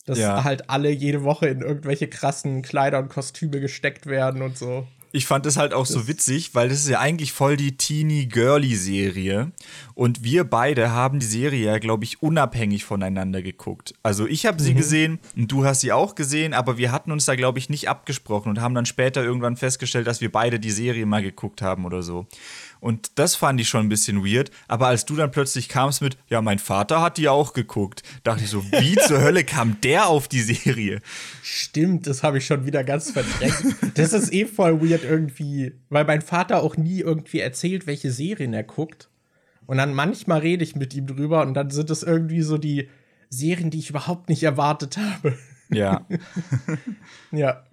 Dass 0.04 0.18
ja. 0.18 0.44
halt 0.44 0.70
alle 0.70 0.90
jede 0.90 1.24
Woche 1.24 1.48
in 1.48 1.62
irgendwelche 1.62 2.06
krassen 2.06 2.62
Kleider 2.62 3.00
und 3.00 3.08
Kostüme 3.08 3.58
gesteckt 3.58 4.06
werden 4.06 4.40
und 4.40 4.56
so. 4.56 4.86
Ich 5.16 5.24
fand 5.24 5.46
es 5.46 5.56
halt 5.56 5.72
auch 5.72 5.86
so 5.86 6.08
witzig, 6.08 6.54
weil 6.54 6.68
das 6.68 6.80
ist 6.80 6.90
ja 6.90 7.00
eigentlich 7.00 7.32
voll 7.32 7.56
die 7.56 7.78
Teeny-Girly-Serie. 7.78 9.50
Und 9.94 10.22
wir 10.22 10.44
beide 10.44 10.90
haben 10.90 11.20
die 11.20 11.26
Serie 11.26 11.64
ja, 11.64 11.78
glaube 11.78 12.04
ich, 12.04 12.22
unabhängig 12.22 12.84
voneinander 12.84 13.40
geguckt. 13.40 13.94
Also 14.02 14.26
ich 14.26 14.44
habe 14.44 14.60
sie 14.60 14.74
mhm. 14.74 14.76
gesehen 14.76 15.18
und 15.34 15.50
du 15.50 15.64
hast 15.64 15.80
sie 15.80 15.90
auch 15.90 16.16
gesehen, 16.16 16.52
aber 16.52 16.76
wir 16.76 16.92
hatten 16.92 17.12
uns 17.12 17.24
da, 17.24 17.34
glaube 17.34 17.58
ich, 17.58 17.70
nicht 17.70 17.88
abgesprochen 17.88 18.50
und 18.50 18.60
haben 18.60 18.74
dann 18.74 18.84
später 18.84 19.24
irgendwann 19.24 19.56
festgestellt, 19.56 20.06
dass 20.06 20.20
wir 20.20 20.30
beide 20.30 20.60
die 20.60 20.70
Serie 20.70 21.06
mal 21.06 21.22
geguckt 21.22 21.62
haben 21.62 21.86
oder 21.86 22.02
so. 22.02 22.26
Und 22.80 23.18
das 23.18 23.34
fand 23.34 23.60
ich 23.60 23.68
schon 23.68 23.86
ein 23.86 23.88
bisschen 23.88 24.24
weird. 24.24 24.50
Aber 24.68 24.88
als 24.88 25.04
du 25.04 25.16
dann 25.16 25.30
plötzlich 25.30 25.68
kamst 25.68 26.02
mit, 26.02 26.16
ja, 26.28 26.42
mein 26.42 26.58
Vater 26.58 27.00
hat 27.00 27.16
die 27.16 27.28
auch 27.28 27.52
geguckt, 27.52 28.02
dachte 28.22 28.44
ich 28.44 28.50
so, 28.50 28.64
wie 28.64 28.96
zur 28.96 29.20
Hölle 29.20 29.44
kam 29.44 29.80
der 29.82 30.06
auf 30.06 30.28
die 30.28 30.42
Serie? 30.42 31.00
Stimmt, 31.42 32.06
das 32.06 32.22
habe 32.22 32.38
ich 32.38 32.46
schon 32.46 32.66
wieder 32.66 32.84
ganz 32.84 33.10
verdrängt. 33.10 33.76
das 33.94 34.12
ist 34.12 34.32
eh 34.32 34.46
voll 34.46 34.80
weird 34.80 35.04
irgendwie, 35.04 35.72
weil 35.88 36.04
mein 36.04 36.22
Vater 36.22 36.62
auch 36.62 36.76
nie 36.76 37.00
irgendwie 37.00 37.40
erzählt, 37.40 37.86
welche 37.86 38.10
Serien 38.10 38.54
er 38.54 38.64
guckt. 38.64 39.08
Und 39.66 39.78
dann 39.78 39.94
manchmal 39.94 40.40
rede 40.40 40.62
ich 40.62 40.76
mit 40.76 40.94
ihm 40.94 41.06
drüber 41.06 41.42
und 41.42 41.54
dann 41.54 41.70
sind 41.70 41.90
es 41.90 42.02
irgendwie 42.02 42.42
so 42.42 42.56
die 42.56 42.88
Serien, 43.28 43.70
die 43.70 43.78
ich 43.78 43.90
überhaupt 43.90 44.28
nicht 44.28 44.42
erwartet 44.42 44.96
habe. 44.96 45.36
Ja. 45.70 46.06
ja. 47.32 47.64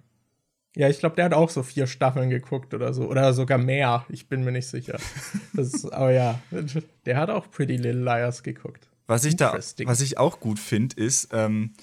Ja, 0.76 0.88
ich 0.88 0.98
glaube, 0.98 1.14
der 1.16 1.26
hat 1.26 1.34
auch 1.34 1.50
so 1.50 1.62
vier 1.62 1.86
Staffeln 1.86 2.30
geguckt 2.30 2.74
oder 2.74 2.92
so. 2.92 3.04
Oder 3.04 3.32
sogar 3.32 3.58
mehr. 3.58 4.04
Ich 4.08 4.28
bin 4.28 4.44
mir 4.44 4.52
nicht 4.52 4.66
sicher. 4.66 4.98
Das, 5.56 5.88
aber 5.92 6.10
ja, 6.10 6.40
der 7.06 7.16
hat 7.16 7.30
auch 7.30 7.48
Pretty 7.48 7.76
Little 7.76 8.02
Liars 8.02 8.42
geguckt. 8.42 8.88
Was 9.06 9.24
ich, 9.24 9.36
da, 9.36 9.56
was 9.84 10.00
ich 10.00 10.18
auch 10.18 10.40
gut 10.40 10.58
finde, 10.58 10.96
ist, 10.96 11.28
ähm, 11.32 11.74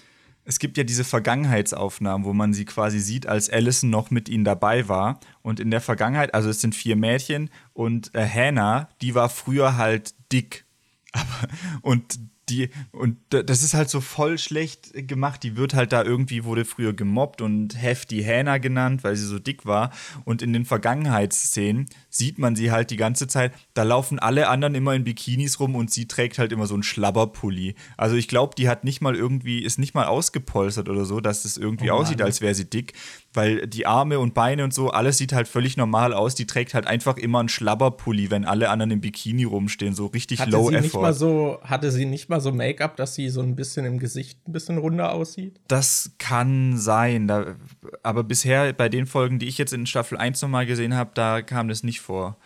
es 0.43 0.60
gibt 0.60 0.77
ja 0.77 0.84
diese 0.84 1.06
Vergangenheitsaufnahmen, 1.06 2.25
wo 2.25 2.34
man 2.34 2.54
sie 2.54 2.65
quasi 2.65 2.99
sieht, 2.99 3.27
als 3.27 3.49
Allison 3.49 3.89
noch 3.89 4.12
mit 4.12 4.27
ihnen 4.27 4.43
dabei 4.43 4.89
war. 4.89 5.21
Und 5.41 5.62
in 5.62 5.71
der 5.71 5.80
Vergangenheit, 5.80 6.34
also 6.34 6.49
es 6.49 6.60
sind 6.60 6.75
vier 6.75 6.97
Mädchen 6.97 7.49
und 7.73 8.13
äh, 8.13 8.27
Hannah, 8.27 8.89
die 9.01 9.15
war 9.15 9.30
früher 9.30 9.77
halt 9.77 10.15
dick. 10.34 10.65
Aber, 11.13 11.47
und 11.82 12.19
die, 12.49 12.69
und 12.91 13.17
das 13.30 13.63
ist 13.63 13.73
halt 13.73 13.89
so 13.89 14.01
voll 14.01 14.38
schlecht 14.38 14.91
gemacht. 15.08 15.43
Die 15.43 15.56
wird 15.56 15.73
halt 15.73 15.91
da 15.93 16.04
irgendwie, 16.04 16.43
wurde 16.43 16.65
früher 16.65 16.93
gemobbt 16.93 17.41
und 17.41 17.82
Hefty 17.82 18.23
Hannah 18.23 18.58
genannt, 18.58 19.04
weil 19.04 19.15
sie 19.15 19.25
so 19.25 19.39
dick 19.39 19.65
war. 19.65 19.91
Und 20.25 20.41
in 20.41 20.54
den 20.54 20.65
Vergangenheitsszenen 20.65 21.88
sieht 22.10 22.39
man 22.39 22.56
sie 22.56 22.71
halt 22.71 22.91
die 22.91 22.97
ganze 22.97 23.27
Zeit. 23.27 23.54
Da 23.73 23.84
laufen 23.84 24.19
alle 24.19 24.49
anderen 24.49 24.75
immer 24.75 24.93
in 24.93 25.04
Bikinis 25.04 25.60
rum 25.60 25.75
und 25.75 25.91
sie 25.91 26.08
trägt 26.08 26.39
halt 26.39 26.51
immer 26.51 26.67
so 26.67 26.73
einen 26.73 26.84
Schlabberpulli. 26.84 27.75
Also 27.97 28.15
ich 28.15 28.27
glaube, 28.27 28.56
die 28.58 28.67
hat 28.67 28.84
nicht 28.84 29.01
mal 29.01 29.15
irgendwie, 29.15 29.63
ist 29.63 29.80
nicht 29.80 29.93
mal 29.93 30.06
ausgepolstert 30.06 30.89
oder 30.89 31.06
so, 31.06 31.21
dass 31.21 31.45
es 31.45 31.58
irgendwie 31.58 31.91
oh 31.91 31.95
aussieht, 31.95 32.21
als 32.21 32.41
wäre 32.41 32.56
sie 32.56 32.69
dick 32.69 32.93
weil 33.34 33.67
die 33.67 33.86
Arme 33.86 34.20
und 34.20 34.34
Beine 34.34 34.63
und 34.63 34.74
so, 34.74 34.89
alles 34.89 35.17
sieht 35.17 35.34
halt 35.34 35.48
völlig 35.48 35.78
normal 35.78 36.13
aus. 36.13 36.36
Die 36.36 36.46
trägt 36.46 36.74
halt 36.74 36.88
einfach 36.88 37.17
immer 37.17 37.39
einen 37.39 37.50
Schlabberpulli, 37.50 38.30
wenn 38.30 38.46
alle 38.46 38.70
anderen 38.70 38.91
im 38.91 39.02
Bikini 39.02 39.46
rumstehen, 39.46 39.94
so 39.96 40.08
richtig 40.08 40.39
hatte 40.39 40.52
low 40.52 40.70
sie 40.70 40.76
effort. 40.76 40.84
Nicht 40.84 41.02
mal 41.02 41.13
so, 41.13 41.60
hatte 41.63 41.91
sie 41.91 42.06
nicht 42.06 42.30
mal 42.30 42.41
so 42.41 42.52
Make-up, 42.52 42.98
dass 42.98 43.15
sie 43.15 43.30
so 43.30 43.41
ein 43.41 43.56
bisschen 43.56 43.86
im 43.86 44.00
Gesicht 44.00 44.46
ein 44.48 44.52
bisschen 44.52 44.78
runder 44.78 45.13
aussieht? 45.13 45.60
Das 45.67 46.12
kann 46.17 46.78
sein, 46.78 47.28
da, 47.28 47.56
aber 48.04 48.24
bisher 48.24 48.74
bei 48.74 48.89
den 48.89 49.06
Folgen, 49.06 49.39
die 49.39 49.48
ich 49.48 49.58
jetzt 49.58 49.74
in 49.74 49.86
Staffel 49.86 50.17
1 50.17 50.41
nochmal 50.41 50.65
gesehen 50.65 50.96
habe, 50.96 51.12
da 51.13 51.41
kam 51.41 51.67
das 51.67 51.84
nicht 51.84 52.02
vor. 52.02 52.38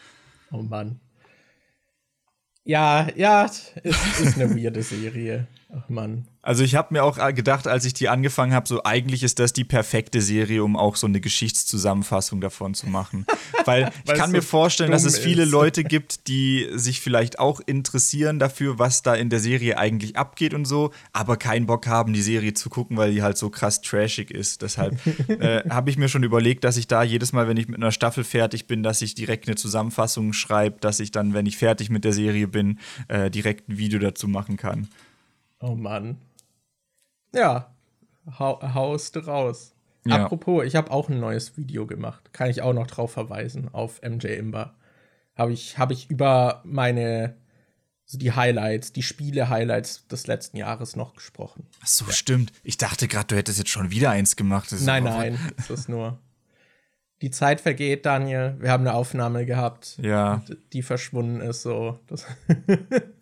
Oh 0.52 0.62
Mann. 0.62 1.00
Ja, 2.64 3.08
ja, 3.16 3.46
es 3.46 4.20
ist 4.20 4.40
eine 4.40 4.56
weirde 4.56 4.82
Serie. 4.82 5.48
Ach 5.74 5.90
Mann. 5.90 6.28
Also 6.46 6.64
ich 6.64 6.76
habe 6.76 6.94
mir 6.94 7.04
auch 7.04 7.18
gedacht, 7.34 7.68
als 7.68 7.86
ich 7.86 7.96
die 7.96 8.08
angefangen 8.08 8.54
habe, 8.54 8.68
so 8.68 8.84
eigentlich 8.84 9.24
ist 9.24 9.40
das 9.40 9.52
die 9.52 9.64
perfekte 9.64 10.22
Serie, 10.22 10.64
um 10.64 10.78
auch 10.78 10.96
so 10.96 11.08
eine 11.08 11.20
Geschichtszusammenfassung 11.20 12.40
davon 12.40 12.76
zu 12.76 12.88
machen. 12.88 13.26
Weil 13.66 13.92
ich 14.06 14.14
kann 14.14 14.32
mir 14.32 14.44
vorstellen, 14.44 14.92
dass 14.92 15.06
es 15.06 15.18
viele 15.18 15.44
ist. 15.44 15.50
Leute 15.50 15.84
gibt, 15.84 16.28
die 16.28 16.70
sich 16.74 17.02
vielleicht 17.02 17.40
auch 17.40 17.62
interessieren 17.66 18.38
dafür, 18.38 18.78
was 18.78 19.02
da 19.02 19.16
in 19.16 19.32
der 19.32 19.40
Serie 19.40 19.80
eigentlich 19.80 20.18
abgeht 20.18 20.54
und 20.54 20.66
so, 20.66 20.92
aber 21.14 21.36
keinen 21.38 21.66
Bock 21.66 21.88
haben, 21.88 22.14
die 22.14 22.22
Serie 22.22 22.54
zu 22.54 22.70
gucken, 22.70 22.96
weil 22.96 23.12
die 23.12 23.24
halt 23.24 23.40
so 23.40 23.50
krass 23.50 23.82
trashig 23.82 24.30
ist. 24.30 24.62
Deshalb 24.62 25.00
äh, 25.28 25.68
habe 25.68 25.90
ich 25.90 25.98
mir 25.98 26.10
schon 26.10 26.22
überlegt, 26.22 26.64
dass 26.64 26.78
ich 26.78 26.86
da 26.86 27.02
jedes 27.02 27.34
Mal, 27.34 27.48
wenn 27.48 27.58
ich 27.58 27.68
mit 27.68 27.78
einer 27.78 27.92
Staffel 27.92 28.24
fertig 28.24 28.68
bin, 28.68 28.84
dass 28.84 29.02
ich 29.02 29.16
direkt 29.16 29.48
eine 29.48 29.56
Zusammenfassung 29.56 30.32
schreibe, 30.32 30.78
dass 30.80 31.00
ich 31.00 31.10
dann, 31.10 31.34
wenn 31.34 31.48
ich 31.48 31.58
fertig 31.58 31.90
mit 31.90 32.04
der 32.04 32.14
Serie 32.14 32.48
bin, 32.48 32.78
äh, 33.08 33.32
direkt 33.32 33.68
ein 33.68 33.80
Video 33.80 33.98
dazu 33.98 34.28
machen 34.28 34.58
kann. 34.58 34.90
Oh 35.66 35.76
Mann. 35.76 36.22
Ja, 37.34 37.74
hau, 38.38 38.62
haust 38.62 39.18
raus. 39.26 39.74
Ja. 40.06 40.26
Apropos, 40.26 40.64
ich 40.64 40.76
habe 40.76 40.92
auch 40.92 41.10
ein 41.10 41.20
neues 41.20 41.58
Video 41.58 41.88
gemacht. 41.88 42.34
Kann 42.34 42.52
ich 42.52 42.62
auch 42.62 42.74
noch 42.74 42.86
drauf 42.86 43.14
verweisen 43.14 43.74
auf 43.74 44.00
MJ 44.04 44.28
Imba. 44.28 44.76
Habe 45.36 45.54
ich, 45.54 45.80
hab 45.80 45.90
ich 45.90 46.12
über 46.12 46.62
meine, 46.64 47.36
so 48.06 48.20
die 48.20 48.32
Highlights, 48.32 48.94
die 48.94 49.02
Spiele-Highlights 49.02 50.08
des 50.08 50.28
letzten 50.28 50.58
Jahres 50.58 50.96
noch 50.96 51.16
gesprochen. 51.16 51.66
Ach 51.82 51.88
so, 51.88 52.06
ja. 52.06 52.12
stimmt. 52.12 52.54
Ich 52.64 52.78
dachte 52.78 53.08
gerade, 53.08 53.28
du 53.28 53.36
hättest 53.36 53.58
jetzt 53.58 53.72
schon 53.72 53.90
wieder 53.90 54.12
eins 54.12 54.36
gemacht. 54.36 54.72
nein, 54.82 55.04
nein, 55.04 55.40
das 55.58 55.72
ist 55.72 55.90
nur. 55.90 56.20
Die 57.22 57.32
Zeit 57.32 57.62
vergeht, 57.62 58.06
Daniel. 58.06 58.56
Wir 58.60 58.72
haben 58.72 58.82
eine 58.82 58.94
Aufnahme 58.94 59.46
gehabt, 59.46 59.98
ja. 60.02 60.44
die 60.74 60.82
verschwunden 60.82 61.42
ist. 61.42 61.62
So. 61.62 62.00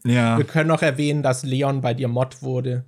Ja. 0.06 0.38
Wir 0.38 0.44
können 0.44 0.68
noch 0.68 0.82
erwähnen, 0.82 1.24
dass 1.24 1.44
Leon 1.44 1.80
bei 1.80 1.94
dir 1.94 2.10
Mod 2.10 2.42
wurde. 2.42 2.84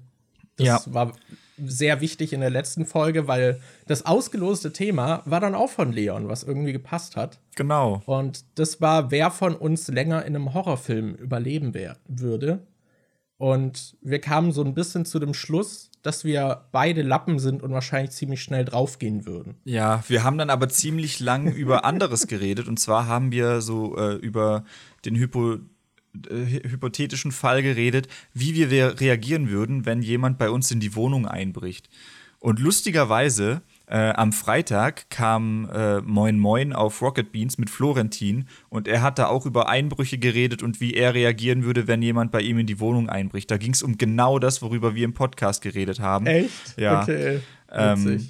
Das 0.58 0.68
ja. 0.68 0.82
war 0.88 1.14
sehr 1.58 2.02
wichtig 2.02 2.34
in 2.34 2.42
der 2.42 2.50
letzten 2.50 2.86
Folge, 2.86 3.28
weil 3.28 3.62
das 3.88 4.06
ausgeloste 4.06 4.74
Thema 4.74 5.22
war 5.26 5.40
dann 5.40 5.56
auch 5.56 5.70
von 5.70 5.94
Leon, 5.94 6.28
was 6.28 6.44
irgendwie 6.44 6.74
gepasst 6.74 7.16
hat. 7.16 7.40
Genau. 7.56 8.02
Und 8.06 8.44
das 8.56 8.82
war, 8.82 9.12
wer 9.12 9.32
von 9.32 9.56
uns 9.56 9.88
länger 9.88 10.26
in 10.26 10.36
einem 10.36 10.54
Horrorfilm 10.54 11.16
überleben 11.16 11.74
wär, 11.74 11.98
würde. 12.08 12.68
Und 13.38 13.98
wir 14.02 14.20
kamen 14.20 14.52
so 14.52 14.64
ein 14.64 14.74
bisschen 14.74 15.06
zu 15.06 15.20
dem 15.20 15.34
Schluss, 15.34 15.92
dass 16.02 16.24
wir 16.24 16.68
beide 16.72 17.02
Lappen 17.02 17.40
sind 17.40 17.64
und 17.64 17.72
wahrscheinlich 17.72 18.12
ziemlich 18.12 18.42
schnell 18.42 18.64
draufgehen 18.64 19.26
würden. 19.26 19.56
Ja, 19.66 20.04
wir 20.08 20.24
haben 20.24 20.38
dann 20.38 20.50
aber 20.50 20.70
ziemlich 20.70 21.20
lang 21.20 21.52
über 21.54 21.84
anderes 21.84 22.28
geredet. 22.28 22.68
Und 22.68 22.80
zwar 22.80 23.08
haben 23.08 23.32
wir 23.32 23.62
so 23.62 23.98
äh, 23.98 24.14
über 24.16 24.64
den 25.04 25.16
Hypo 25.16 25.58
äh, 26.30 26.70
hypothetischen 26.70 27.32
Fall 27.32 27.62
geredet, 27.62 28.08
wie 28.34 28.56
wir 28.70 29.02
reagieren 29.02 29.50
würden, 29.50 29.86
wenn 29.86 30.02
jemand 30.02 30.38
bei 30.38 30.50
uns 30.50 30.72
in 30.72 30.80
die 30.80 30.96
Wohnung 30.96 31.28
einbricht. 31.28 31.90
Und 32.40 32.60
lustigerweise 32.60 33.64
äh, 33.88 34.12
am 34.12 34.34
Freitag 34.34 35.10
kam 35.10 35.70
äh, 35.72 36.02
Moin 36.02 36.40
Moin 36.40 36.74
auf 36.74 37.02
Rocket 37.02 37.32
Beans 37.32 37.58
mit 37.58 37.70
Florentin 37.70 38.48
und 38.70 38.88
er 38.88 39.02
hat 39.02 39.20
da 39.20 39.28
auch 39.28 39.46
über 39.46 39.70
Einbrüche 39.70 40.18
geredet 40.18 40.64
und 40.64 40.82
wie 40.82 40.94
er 40.94 41.14
reagieren 41.14 41.64
würde, 41.64 41.88
wenn 41.88 42.02
jemand 42.02 42.32
bei 42.32 42.42
ihm 42.42 42.58
in 42.58 42.68
die 42.68 42.80
Wohnung 42.80 43.10
einbricht. 43.10 43.52
Da 43.52 43.58
ging 43.58 43.74
es 43.74 43.84
um 43.84 43.98
genau 43.98 44.40
das, 44.40 44.62
worüber 44.62 44.96
wir 44.96 45.06
im 45.06 45.14
Podcast 45.14 45.62
geredet 45.62 46.00
haben. 46.00 46.26
Echt? 46.26 46.78
Ja. 46.78 47.04
Okay. 47.04 47.42
Ähm, 47.72 48.28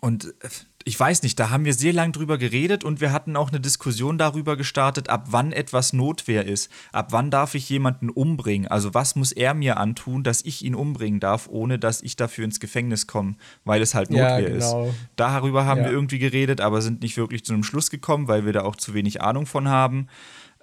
und 0.00 0.34
äh, 0.40 0.48
ich 0.84 0.98
weiß 0.98 1.22
nicht, 1.22 1.38
da 1.38 1.50
haben 1.50 1.66
wir 1.66 1.74
sehr 1.74 1.92
lang 1.92 2.12
drüber 2.12 2.38
geredet 2.38 2.84
und 2.84 3.00
wir 3.00 3.12
hatten 3.12 3.36
auch 3.36 3.50
eine 3.50 3.60
Diskussion 3.60 4.16
darüber 4.16 4.56
gestartet, 4.56 5.10
ab 5.10 5.26
wann 5.30 5.52
etwas 5.52 5.92
Notwehr 5.92 6.46
ist. 6.46 6.70
Ab 6.92 7.08
wann 7.10 7.30
darf 7.30 7.54
ich 7.54 7.68
jemanden 7.68 8.08
umbringen? 8.08 8.66
Also 8.66 8.94
was 8.94 9.14
muss 9.14 9.32
er 9.32 9.52
mir 9.52 9.76
antun, 9.76 10.22
dass 10.22 10.42
ich 10.42 10.64
ihn 10.64 10.74
umbringen 10.74 11.20
darf, 11.20 11.48
ohne 11.48 11.78
dass 11.78 12.02
ich 12.02 12.16
dafür 12.16 12.46
ins 12.46 12.60
Gefängnis 12.60 13.06
komme, 13.06 13.36
weil 13.64 13.82
es 13.82 13.94
halt 13.94 14.10
Notwehr 14.10 14.40
ja, 14.40 14.48
genau. 14.48 14.86
ist. 14.86 14.94
Darüber 15.16 15.66
haben 15.66 15.80
ja. 15.80 15.86
wir 15.86 15.92
irgendwie 15.92 16.18
geredet, 16.18 16.62
aber 16.62 16.80
sind 16.80 17.02
nicht 17.02 17.18
wirklich 17.18 17.44
zu 17.44 17.52
einem 17.52 17.64
Schluss 17.64 17.90
gekommen, 17.90 18.26
weil 18.26 18.46
wir 18.46 18.54
da 18.54 18.62
auch 18.62 18.76
zu 18.76 18.94
wenig 18.94 19.20
Ahnung 19.20 19.44
von 19.44 19.68
haben. 19.68 20.08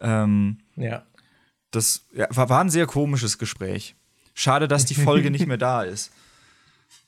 Ähm, 0.01 0.57
ja. 0.75 1.03
Das 1.69 2.07
ja, 2.15 2.27
war 2.29 2.59
ein 2.59 2.71
sehr 2.71 2.87
komisches 2.87 3.37
Gespräch. 3.37 3.95
Schade, 4.33 4.67
dass 4.67 4.85
die 4.85 4.95
Folge 4.95 5.29
nicht 5.29 5.45
mehr 5.45 5.57
da 5.57 5.83
ist. 5.83 6.11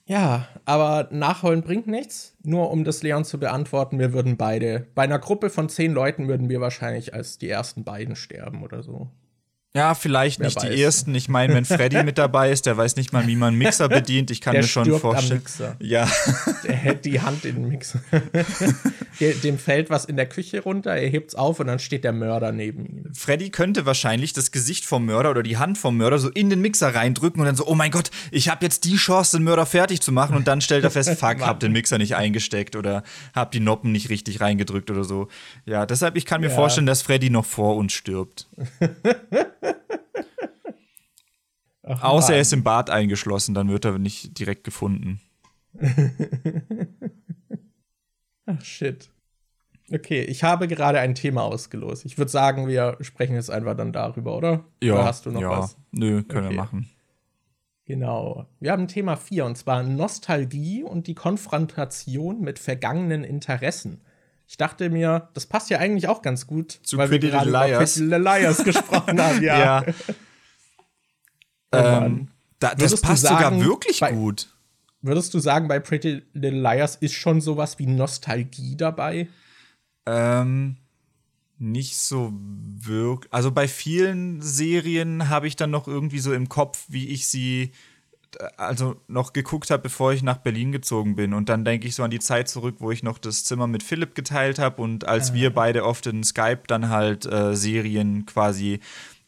Ja, 0.09 0.47
aber 0.65 1.07
nachholen 1.11 1.61
bringt 1.61 1.85
nichts. 1.85 2.35
Nur 2.41 2.71
um 2.71 2.83
das 2.83 3.03
Leon 3.03 3.25
zu 3.25 3.39
beantworten, 3.39 3.99
wir 3.99 4.11
würden 4.11 4.37
beide, 4.37 4.87
bei 4.95 5.03
einer 5.03 5.19
Gruppe 5.19 5.51
von 5.51 5.69
zehn 5.69 5.93
Leuten 5.93 6.27
würden 6.27 6.49
wir 6.49 6.59
wahrscheinlich 6.61 7.13
als 7.13 7.37
die 7.37 7.47
ersten 7.47 7.83
beiden 7.83 8.15
sterben 8.15 8.63
oder 8.63 8.81
so. 8.81 9.11
Ja, 9.75 9.93
vielleicht 9.93 10.39
Wer 10.39 10.47
nicht 10.47 10.55
weiß. 10.57 10.63
die 10.71 10.81
ersten. 10.81 11.13
Ich 11.13 11.29
meine, 11.29 11.53
wenn 11.53 11.63
Freddy 11.63 12.03
mit 12.03 12.17
dabei 12.17 12.51
ist, 12.51 12.65
der 12.65 12.75
weiß 12.75 12.95
nicht 12.95 13.13
mal, 13.13 13.27
wie 13.27 13.35
man 13.35 13.49
einen 13.49 13.57
Mixer 13.59 13.87
bedient. 13.89 14.31
Ich 14.31 14.41
kann 14.41 14.53
Der 14.53 14.63
mir 14.63 14.67
schon 14.67 14.99
vorstellen. 14.99 15.41
Mixer. 15.41 15.75
Ja, 15.79 16.09
Er 16.63 16.73
hält 16.75 17.05
die 17.05 17.21
Hand 17.21 17.45
in 17.45 17.55
den 17.55 17.67
Mixer. 17.69 18.01
Der- 19.19 19.33
Dem 19.33 19.59
fällt 19.59 19.89
was 19.91 20.05
in 20.05 20.15
der 20.15 20.27
Küche 20.27 20.61
runter, 20.63 20.91
er 20.95 21.07
hebt's 21.09 21.35
auf 21.35 21.59
und 21.59 21.67
dann 21.67 21.77
steht 21.79 22.03
der 22.03 22.13
Mörder 22.13 22.51
neben 22.51 22.85
ihm. 22.85 23.13
Freddy 23.13 23.49
könnte 23.51 23.85
wahrscheinlich 23.85 24.33
das 24.33 24.51
Gesicht 24.51 24.85
vom 24.85 25.05
Mörder 25.05 25.29
oder 25.31 25.43
die 25.43 25.57
Hand 25.57 25.77
vom 25.77 25.97
Mörder 25.97 26.17
so 26.19 26.29
in 26.29 26.49
den 26.49 26.61
Mixer 26.61 26.95
reindrücken 26.95 27.41
und 27.41 27.45
dann 27.45 27.55
so, 27.57 27.67
oh 27.67 27.75
mein 27.75 27.91
Gott, 27.91 28.09
ich 28.31 28.49
habe 28.49 28.65
jetzt 28.65 28.85
die 28.85 28.95
Chance, 28.95 29.37
den 29.37 29.43
Mörder 29.43 29.65
fertig 29.67 30.01
zu 30.01 30.11
machen. 30.11 30.35
Und 30.35 30.47
dann 30.47 30.61
stellt 30.61 30.83
er 30.83 30.89
fest, 30.91 31.09
fuck, 31.19 31.41
hab 31.41 31.59
den 31.59 31.73
Mixer 31.73 31.97
nicht 31.99 32.15
eingesteckt 32.15 32.75
oder 32.75 33.03
hab 33.35 33.51
die 33.51 33.59
Noppen 33.59 33.91
nicht 33.91 34.09
richtig 34.09 34.39
reingedrückt 34.41 34.89
oder 34.89 35.03
so. 35.03 35.27
Ja, 35.65 35.85
deshalb, 35.85 36.15
ich 36.15 36.25
kann 36.25 36.41
mir 36.41 36.47
Ja. 36.49 36.55
vorstellen, 36.55 36.87
dass 36.87 37.01
Freddy 37.03 37.29
noch 37.29 37.45
vor 37.45 37.75
uns 37.75 37.93
stirbt. 37.93 38.47
Ach, 41.83 42.03
Außer 42.03 42.35
er 42.35 42.41
ist 42.41 42.53
im 42.53 42.63
Bad 42.63 42.89
eingeschlossen, 42.89 43.55
dann 43.55 43.69
wird 43.69 43.85
er 43.85 43.97
nicht 43.97 44.37
direkt 44.37 44.63
gefunden. 44.63 45.21
Ach, 48.45 48.61
shit. 48.63 49.09
Okay, 49.91 50.21
ich 50.21 50.43
habe 50.43 50.67
gerade 50.67 50.99
ein 50.99 51.15
Thema 51.15 51.43
ausgelost. 51.43 52.05
Ich 52.05 52.17
würde 52.17 52.29
sagen, 52.29 52.67
wir 52.67 52.97
sprechen 53.01 53.33
jetzt 53.33 53.49
einfach 53.49 53.75
dann 53.75 53.91
darüber, 53.91 54.37
oder? 54.37 54.65
Oder 54.83 55.03
hast 55.03 55.25
du 55.25 55.31
noch 55.31 55.41
ja. 55.41 55.49
was? 55.49 55.77
Nö, 55.91 56.21
können 56.23 56.45
Okay. 56.45 56.55
wir 56.55 56.61
machen. 56.61 56.89
Genau. 57.85 58.45
Wir 58.59 58.71
haben 58.71 58.87
Thema 58.87 59.15
4 59.15 59.45
und 59.45 59.57
zwar 59.57 59.81
Nostalgie 59.81 60.83
und 60.83 61.07
die 61.07 61.15
Konfrontation 61.15 62.39
mit 62.41 62.59
vergangenen 62.59 63.23
Interessen. 63.23 64.01
Ich 64.51 64.57
dachte 64.57 64.89
mir, 64.89 65.29
das 65.35 65.45
passt 65.45 65.69
ja 65.69 65.77
eigentlich 65.77 66.07
auch 66.07 66.23
ganz 66.23 66.47
gut, 66.47 66.79
Zu 66.81 66.97
weil 66.97 67.11
wir 67.11 67.19
Pretty 67.19 67.31
gerade 67.31 67.45
Little 67.45 67.59
über 67.59 67.67
Liars. 67.67 67.93
Pretty 67.93 68.09
Little 68.09 68.23
Liars 68.23 68.63
gesprochen 68.63 69.21
haben. 69.21 69.41
Ja. 69.43 69.59
Ja. 69.59 69.85
Oh 71.71 71.77
ähm, 71.77 72.27
da, 72.57 72.73
das 72.73 72.99
passt 72.99 73.21
sagen, 73.21 73.59
sogar 73.59 73.69
wirklich 73.69 73.99
bei- 73.99 74.11
gut. 74.11 74.47
Würdest 75.01 75.33
du 75.35 75.39
sagen, 75.39 75.67
bei 75.67 75.79
Pretty 75.79 76.23
Little 76.33 76.59
Liars 76.61 76.95
ist 76.95 77.13
schon 77.13 77.41
sowas 77.41 77.77
wie 77.77 77.85
Nostalgie 77.85 78.75
dabei? 78.75 79.29
Ähm, 80.07 80.77
nicht 81.59 81.95
so 81.97 82.33
wirklich. 82.33 83.31
Also 83.31 83.51
bei 83.51 83.67
vielen 83.67 84.41
Serien 84.41 85.29
habe 85.29 85.47
ich 85.47 85.55
dann 85.55 85.69
noch 85.69 85.87
irgendwie 85.87 86.19
so 86.19 86.33
im 86.33 86.49
Kopf, 86.49 86.85
wie 86.89 87.07
ich 87.09 87.27
sie 87.27 87.71
also 88.57 88.95
noch 89.07 89.33
geguckt 89.33 89.69
habe, 89.71 89.83
bevor 89.83 90.13
ich 90.13 90.23
nach 90.23 90.37
Berlin 90.37 90.71
gezogen 90.71 91.15
bin. 91.15 91.33
Und 91.33 91.49
dann 91.49 91.65
denke 91.65 91.87
ich 91.87 91.95
so 91.95 92.03
an 92.03 92.11
die 92.11 92.19
Zeit 92.19 92.47
zurück, 92.49 92.75
wo 92.79 92.91
ich 92.91 93.03
noch 93.03 93.17
das 93.17 93.43
Zimmer 93.43 93.67
mit 93.67 93.83
Philipp 93.83 94.15
geteilt 94.15 94.59
habe 94.59 94.81
und 94.81 95.07
als 95.07 95.33
wir 95.33 95.53
beide 95.53 95.83
oft 95.85 96.05
in 96.07 96.23
Skype 96.23 96.63
dann 96.67 96.89
halt 96.89 97.25
äh, 97.25 97.55
Serien 97.55 98.25
quasi 98.25 98.79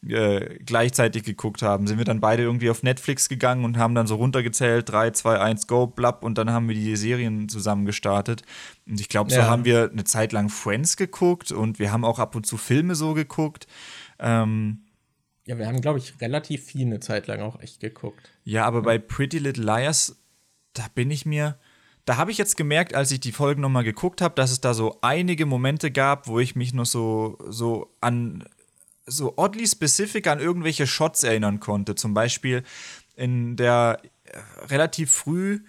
äh, 0.06 0.58
gleichzeitig 0.64 1.22
geguckt 1.22 1.62
haben, 1.62 1.86
sind 1.86 1.98
wir 1.98 2.04
dann 2.04 2.20
beide 2.20 2.42
irgendwie 2.42 2.70
auf 2.70 2.82
Netflix 2.82 3.28
gegangen 3.28 3.64
und 3.64 3.78
haben 3.78 3.94
dann 3.94 4.08
so 4.08 4.16
runtergezählt, 4.16 4.88
3, 4.90 5.10
2, 5.12 5.38
1, 5.38 5.66
go, 5.68 5.86
blapp, 5.86 6.24
und 6.24 6.38
dann 6.38 6.50
haben 6.50 6.66
wir 6.68 6.74
die 6.74 6.96
Serien 6.96 7.48
zusammen 7.48 7.84
gestartet. 7.84 8.42
Und 8.86 9.00
ich 9.00 9.08
glaube, 9.08 9.30
so 9.30 9.38
Ja. 9.38 9.46
haben 9.46 9.64
wir 9.64 9.90
eine 9.92 10.02
Zeit 10.04 10.32
lang 10.32 10.48
Friends 10.48 10.96
geguckt 10.96 11.52
und 11.52 11.78
wir 11.78 11.92
haben 11.92 12.04
auch 12.04 12.18
ab 12.18 12.34
und 12.34 12.46
zu 12.46 12.56
Filme 12.56 12.96
so 12.96 13.14
geguckt. 13.14 13.68
Ähm, 14.18 14.80
Ja, 15.46 15.58
wir 15.58 15.66
haben, 15.66 15.80
glaube 15.80 15.98
ich, 15.98 16.20
relativ 16.20 16.64
viel 16.64 16.86
eine 16.86 17.00
Zeit 17.00 17.26
lang 17.26 17.40
auch 17.40 17.60
echt 17.60 17.80
geguckt. 17.80 18.30
ja, 18.44 18.64
aber 18.64 18.82
bei 18.82 18.98
Pretty 18.98 19.38
Little 19.38 19.64
Liars, 19.64 20.16
da 20.72 20.86
bin 20.94 21.10
ich 21.10 21.26
mir. 21.26 21.58
Da 22.04 22.16
habe 22.16 22.30
ich 22.30 22.38
jetzt 22.38 22.56
gemerkt, 22.56 22.94
als 22.94 23.10
ich 23.12 23.20
die 23.20 23.32
Folgen 23.32 23.60
nochmal 23.60 23.84
geguckt 23.84 24.20
habe, 24.20 24.34
dass 24.34 24.50
es 24.50 24.60
da 24.60 24.74
so 24.74 24.98
einige 25.02 25.46
Momente 25.46 25.90
gab, 25.90 26.26
wo 26.26 26.40
ich 26.40 26.56
mich 26.56 26.72
noch 26.74 26.86
so, 26.86 27.38
so 27.48 27.94
an 28.00 28.44
so 29.06 29.34
oddly 29.36 29.66
specific 29.66 30.26
an 30.26 30.40
irgendwelche 30.40 30.86
Shots 30.86 31.22
erinnern 31.22 31.60
konnte. 31.60 31.94
Zum 31.94 32.14
Beispiel 32.14 32.62
in 33.16 33.56
der 33.56 34.00
äh, 34.24 34.38
relativ 34.66 35.10
früh 35.10 35.60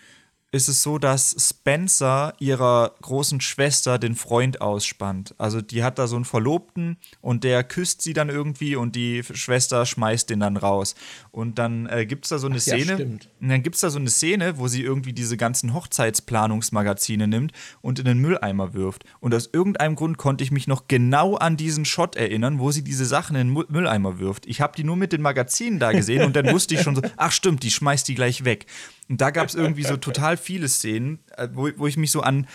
ist 0.54 0.68
es 0.68 0.84
so, 0.84 1.00
dass 1.00 1.36
Spencer 1.40 2.36
ihrer 2.38 2.94
großen 3.02 3.42
Schwester 3.42 3.98
den 3.98 4.14
Freund 4.14 4.62
ausspannt. 4.62 5.34
Also 5.40 5.62
die 5.62 5.84
hat 5.84 5.98
da 5.98 6.06
so 6.06 6.16
einen 6.16 6.26
Verlobten 6.26 6.98
und 7.22 7.44
der 7.44 7.64
küsst 7.64 8.04
sie 8.04 8.14
dann 8.14 8.30
irgendwie 8.30 8.76
und 8.76 8.96
die 8.96 9.24
Schwester 9.24 9.84
schmeißt 9.84 10.30
den 10.30 10.42
dann 10.42 10.56
raus. 10.56 10.94
Und 11.32 11.58
dann 11.58 11.88
äh, 11.88 12.06
gibt 12.06 12.26
es 12.26 12.30
da 12.30 12.38
so 12.38 12.46
eine 12.46 12.58
Ach 12.60 12.66
ja, 12.68 12.76
Szene. 12.76 12.94
stimmt. 12.94 13.30
Und 13.42 13.50
dann 13.50 13.64
gibt 13.64 13.74
es 13.74 13.82
da 13.82 13.90
so 13.90 13.98
eine 13.98 14.12
Szene, 14.12 14.60
wo 14.60 14.68
sie 14.68 14.84
irgendwie 14.84 15.12
diese 15.12 15.38
ganzen 15.38 15.74
Hochzeitsplanungsmagazine 15.74 17.28
nimmt 17.28 17.52
und 17.82 17.98
in 17.98 18.06
den 18.06 18.20
Mülleimer 18.20 18.76
wirft. 18.76 19.06
Und 19.20 19.34
aus 19.34 19.50
irgendeinem 19.52 19.96
Grund 19.96 20.20
konnte 20.20 20.44
ich 20.44 20.52
mich 20.52 20.68
noch 20.68 20.88
genau 20.88 21.36
an 21.36 21.58
diesen 21.58 21.84
Shot 21.84 22.16
erinnern, 22.16 22.60
wo 22.60 22.70
sie 22.70 22.84
diese 22.84 23.06
Sachen 23.06 23.36
in 23.36 23.56
den 23.56 23.66
Mülleimer 23.70 24.20
wirft. 24.20 24.46
Ich 24.46 24.62
habe 24.62 24.76
die 24.78 24.84
nur 24.84 24.98
mit 24.98 25.14
den 25.14 25.24
Magazinen 25.24 25.80
da 25.80 25.94
gesehen 25.94 26.24
und 26.24 26.36
dann 26.36 26.52
wusste 26.52 26.76
ich 26.76 26.82
schon 26.82 26.96
so, 26.96 27.02
ach 27.18 27.32
stimmt, 27.32 27.64
die 27.64 27.72
schmeißt 27.72 28.08
die 28.08 28.14
gleich 28.14 28.46
weg. 28.46 28.68
Und 29.10 29.22
da 29.22 29.32
gab 29.32 29.48
es 29.48 29.56
irgendwie 29.56 29.84
so 29.84 29.98
total 29.98 30.38
viele 30.38 30.70
Szenen, 30.70 31.20
äh, 31.38 31.50
wo, 31.54 31.70
wo 31.78 31.88
ich 31.88 31.98
mich 31.98 32.12
so 32.12 32.22
an 32.22 32.48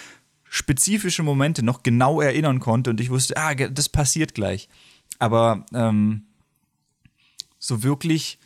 spezifische 0.45 1.23
Momente 1.23 1.63
noch 1.63 1.83
genau 1.83 2.21
erinnern 2.21 2.59
konnte 2.59 2.91
und 2.91 3.01
ich 3.01 3.11
wusste, 3.11 3.37
ah, 3.37 3.55
das 3.55 3.89
passiert 3.89 4.35
gleich. 4.35 4.69
Aber 5.19 5.67
ähm, 5.75 6.27
so 7.59 7.83
wirklich 7.83 8.39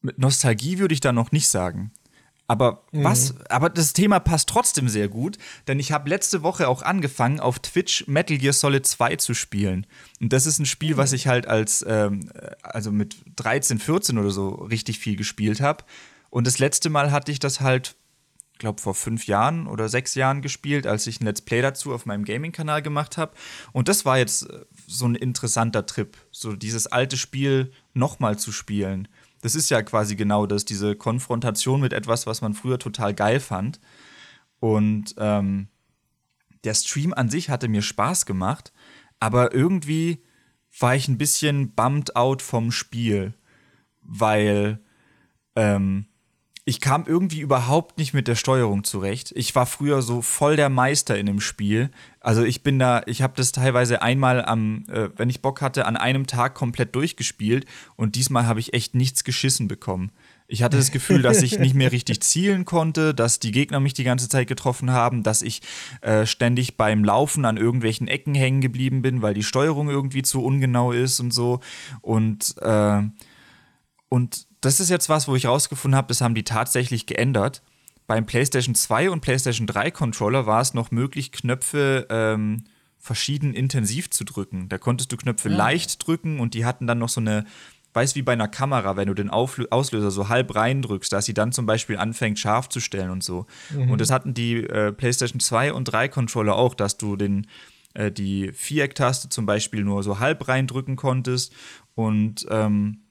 mit 0.00 0.18
Nostalgie 0.18 0.78
würde 0.78 0.94
ich 0.94 1.00
da 1.00 1.12
noch 1.12 1.32
nicht 1.32 1.48
sagen. 1.48 1.92
Aber 2.50 2.84
was, 2.92 3.34
aber 3.50 3.68
das 3.68 3.92
Thema 3.92 4.20
passt 4.20 4.48
trotzdem 4.48 4.88
sehr 4.88 5.08
gut, 5.08 5.36
denn 5.66 5.78
ich 5.78 5.92
habe 5.92 6.08
letzte 6.08 6.42
Woche 6.42 6.66
auch 6.66 6.80
angefangen, 6.80 7.40
auf 7.40 7.58
Twitch 7.58 8.06
Metal 8.06 8.38
Gear 8.38 8.54
Solid 8.54 8.86
2 8.86 9.16
zu 9.16 9.34
spielen. 9.34 9.86
Und 10.18 10.32
das 10.32 10.46
ist 10.46 10.58
ein 10.58 10.64
Spiel, 10.64 10.96
was 10.96 11.12
ich 11.12 11.26
halt 11.26 11.46
als, 11.46 11.84
ähm, 11.86 12.30
äh, 12.34 12.52
also 12.62 12.90
mit 12.90 13.16
13, 13.36 13.78
14 13.78 14.16
oder 14.16 14.30
so 14.30 14.48
richtig 14.48 14.98
viel 14.98 15.16
gespielt 15.16 15.60
habe. 15.60 15.84
Und 16.30 16.46
das 16.46 16.58
letzte 16.58 16.90
Mal 16.90 17.10
hatte 17.10 17.32
ich 17.32 17.38
das 17.38 17.60
halt, 17.60 17.96
glaube 18.58 18.80
vor 18.80 18.94
fünf 18.94 19.26
Jahren 19.26 19.66
oder 19.66 19.88
sechs 19.88 20.14
Jahren 20.14 20.42
gespielt, 20.42 20.86
als 20.86 21.06
ich 21.06 21.20
ein 21.20 21.24
Let's 21.24 21.42
Play 21.42 21.62
dazu 21.62 21.94
auf 21.94 22.06
meinem 22.06 22.24
Gaming-Kanal 22.24 22.82
gemacht 22.82 23.16
habe. 23.16 23.32
Und 23.72 23.88
das 23.88 24.04
war 24.04 24.18
jetzt 24.18 24.50
äh, 24.50 24.64
so 24.86 25.06
ein 25.06 25.14
interessanter 25.14 25.86
Trip, 25.86 26.16
so 26.30 26.54
dieses 26.54 26.86
alte 26.86 27.16
Spiel 27.16 27.72
nochmal 27.94 28.38
zu 28.38 28.52
spielen. 28.52 29.08
Das 29.40 29.54
ist 29.54 29.70
ja 29.70 29.82
quasi 29.82 30.16
genau 30.16 30.46
das, 30.46 30.64
diese 30.64 30.96
Konfrontation 30.96 31.80
mit 31.80 31.92
etwas, 31.92 32.26
was 32.26 32.40
man 32.40 32.54
früher 32.54 32.78
total 32.78 33.14
geil 33.14 33.40
fand. 33.40 33.80
Und 34.60 35.14
ähm, 35.18 35.68
der 36.64 36.74
Stream 36.74 37.14
an 37.14 37.30
sich 37.30 37.50
hatte 37.50 37.68
mir 37.68 37.82
Spaß 37.82 38.26
gemacht, 38.26 38.72
aber 39.20 39.54
irgendwie 39.54 40.24
war 40.78 40.94
ich 40.94 41.08
ein 41.08 41.18
bisschen 41.18 41.74
bummed 41.74 42.16
out 42.16 42.42
vom 42.42 42.72
Spiel, 42.72 43.34
weil 44.02 44.80
ähm, 45.54 46.06
ich 46.68 46.82
kam 46.82 47.06
irgendwie 47.06 47.40
überhaupt 47.40 47.96
nicht 47.96 48.12
mit 48.12 48.28
der 48.28 48.34
Steuerung 48.34 48.84
zurecht. 48.84 49.32
Ich 49.34 49.54
war 49.54 49.64
früher 49.64 50.02
so 50.02 50.20
voll 50.20 50.54
der 50.54 50.68
Meister 50.68 51.18
in 51.18 51.24
dem 51.24 51.40
Spiel. 51.40 51.90
Also 52.20 52.44
ich 52.44 52.62
bin 52.62 52.78
da, 52.78 53.00
ich 53.06 53.22
habe 53.22 53.32
das 53.36 53.52
teilweise 53.52 54.02
einmal 54.02 54.44
am, 54.44 54.84
äh, 54.90 55.08
wenn 55.16 55.30
ich 55.30 55.40
Bock 55.40 55.62
hatte, 55.62 55.86
an 55.86 55.96
einem 55.96 56.26
Tag 56.26 56.54
komplett 56.54 56.94
durchgespielt 56.94 57.64
und 57.96 58.16
diesmal 58.16 58.46
habe 58.46 58.60
ich 58.60 58.74
echt 58.74 58.94
nichts 58.94 59.24
geschissen 59.24 59.66
bekommen. 59.66 60.12
Ich 60.46 60.62
hatte 60.62 60.76
das 60.76 60.90
Gefühl, 60.90 61.22
dass 61.22 61.42
ich 61.42 61.58
nicht 61.58 61.74
mehr 61.74 61.90
richtig 61.90 62.20
zielen 62.20 62.66
konnte, 62.66 63.14
dass 63.14 63.38
die 63.38 63.52
Gegner 63.52 63.80
mich 63.80 63.94
die 63.94 64.04
ganze 64.04 64.28
Zeit 64.28 64.46
getroffen 64.46 64.90
haben, 64.90 65.22
dass 65.22 65.40
ich 65.40 65.62
äh, 66.02 66.26
ständig 66.26 66.76
beim 66.76 67.02
Laufen 67.02 67.46
an 67.46 67.56
irgendwelchen 67.56 68.08
Ecken 68.08 68.34
hängen 68.34 68.60
geblieben 68.60 69.00
bin, 69.00 69.22
weil 69.22 69.32
die 69.32 69.42
Steuerung 69.42 69.88
irgendwie 69.88 70.20
zu 70.20 70.44
ungenau 70.44 70.92
ist 70.92 71.18
und 71.18 71.32
so. 71.32 71.60
Und 72.02 72.56
äh, 72.60 73.04
und 74.10 74.47
das 74.60 74.80
ist 74.80 74.90
jetzt 74.90 75.08
was, 75.08 75.28
wo 75.28 75.36
ich 75.36 75.46
rausgefunden 75.46 75.96
habe, 75.96 76.08
das 76.08 76.20
haben 76.20 76.34
die 76.34 76.44
tatsächlich 76.44 77.06
geändert. 77.06 77.62
Beim 78.06 78.26
PlayStation 78.26 78.74
2 78.74 79.10
und 79.10 79.20
PlayStation 79.20 79.66
3 79.66 79.90
Controller 79.90 80.46
war 80.46 80.60
es 80.60 80.74
noch 80.74 80.90
möglich, 80.90 81.30
Knöpfe 81.30 82.06
ähm, 82.10 82.64
verschieden 82.98 83.54
intensiv 83.54 84.10
zu 84.10 84.24
drücken. 84.24 84.68
Da 84.68 84.78
konntest 84.78 85.12
du 85.12 85.16
Knöpfe 85.16 85.48
leicht 85.48 86.06
drücken 86.06 86.40
und 86.40 86.54
die 86.54 86.64
hatten 86.64 86.86
dann 86.86 86.98
noch 86.98 87.10
so 87.10 87.20
eine, 87.20 87.44
weiß 87.92 88.14
wie 88.16 88.22
bei 88.22 88.32
einer 88.32 88.48
Kamera, 88.48 88.96
wenn 88.96 89.08
du 89.08 89.14
den 89.14 89.30
Auflö 89.30 89.66
Auslöser 89.70 90.10
so 90.10 90.28
halb 90.28 90.54
reindrückst, 90.54 91.12
dass 91.12 91.26
sie 91.26 91.34
dann 91.34 91.52
zum 91.52 91.66
Beispiel 91.66 91.96
anfängt 91.98 92.38
scharf 92.38 92.68
zu 92.68 92.80
stellen 92.80 93.10
und 93.10 93.22
so. 93.22 93.46
Und 93.90 94.00
das 94.00 94.10
hatten 94.10 94.34
die 94.34 94.56
äh, 94.56 94.92
PlayStation 94.92 95.40
2 95.40 95.72
und 95.72 95.84
3 95.84 96.08
Controller 96.08 96.56
auch, 96.56 96.74
dass 96.74 96.96
du 96.96 97.16
den 97.16 97.46
äh, 97.94 98.10
die 98.10 98.52
Viereck-Taste 98.52 99.28
zum 99.28 99.46
Beispiel 99.46 99.84
nur 99.84 100.02
so 100.02 100.18
halb 100.18 100.48
reindrücken 100.48 100.96
konntest 100.96 101.52
und 101.94 102.46
ähm, 102.50 103.02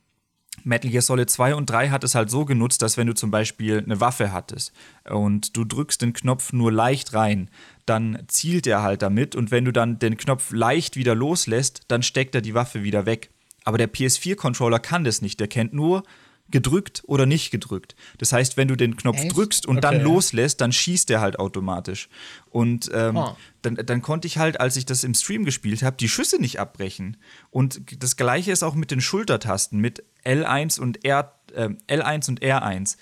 Metal 0.64 0.91
Gear 0.91 1.01
Solid 1.01 1.30
2 1.30 1.55
und 1.55 1.70
3 1.70 1.89
hat 1.89 2.03
es 2.03 2.16
halt 2.16 2.30
so 2.30 2.45
genutzt, 2.45 2.82
dass 2.82 2.97
wenn 2.97 3.08
du 3.08 3.14
zum 3.14 3.32
Beispiel 3.32 3.84
eine 3.84 3.99
Waffe 3.99 4.32
hattest 4.32 4.74
und 5.10 5.55
du 5.55 5.64
drückst 5.64 6.01
den 6.01 6.14
Knopf 6.14 6.53
nur 6.53 6.72
leicht 6.72 7.14
rein, 7.14 7.49
dann 7.86 8.24
zielt 8.28 8.68
er 8.68 8.82
halt 8.82 9.01
damit 9.01 9.36
und 9.36 9.51
wenn 9.51 9.66
du 9.66 9.72
dann 9.72 9.99
den 9.99 10.18
Knopf 10.18 10.51
leicht 10.51 10.95
wieder 10.95 11.16
loslässt, 11.16 11.82
dann 11.88 12.03
steckt 12.03 12.36
er 12.36 12.41
die 12.41 12.53
Waffe 12.53 12.84
wieder 12.84 13.05
weg. 13.05 13.30
Aber 13.64 13.78
der 13.78 13.91
PS4-Controller 13.91 14.80
kann 14.80 15.03
das 15.03 15.22
nicht. 15.22 15.39
Der 15.39 15.47
kennt 15.47 15.74
nur 15.74 16.03
gedrückt 16.50 17.04
oder 17.08 17.26
nicht 17.26 17.52
gedrückt. 17.52 17.95
Das 18.20 18.32
heißt, 18.34 18.56
wenn 18.58 18.68
du 18.68 18.76
den 18.76 18.95
Knopf 18.95 19.18
Echt? 19.20 19.36
drückst 19.36 19.66
und 19.66 19.78
Okay. 19.78 19.82
dann 19.82 20.02
loslässt, 20.02 20.62
dann 20.62 20.72
schießt 20.72 21.10
der 21.10 21.20
halt 21.22 21.39
automatisch. 21.39 22.10
Und 22.50 22.89
ähm, 22.93 23.18
Ah. 23.18 23.38
dann, 23.62 23.76
dann 23.76 24.02
konnte 24.02 24.28
ich 24.28 24.38
halt, 24.38 24.60
als 24.60 24.78
ich 24.78 24.86
das 24.86 25.04
im 25.04 25.14
Stream 25.14 25.43
gespielt 25.45 25.84
habe, 25.84 25.98
die 25.98 26.08
Schüsse 26.10 26.39
nicht 26.39 26.60
abbrechen. 26.60 27.18
Und 27.50 27.82
das 28.02 28.16
gleiche 28.16 28.52
ist 28.52 28.64
auch 28.64 28.76
mit 28.76 28.91
den 28.91 29.02
Schultertasten, 29.02 29.80
mit 29.80 30.04
L1 30.24 30.80
und 30.80 31.04
R, 31.06 31.34
ähm, 31.56 31.78
L1 31.88 32.30
und 32.30 32.41
R1. 32.41 32.98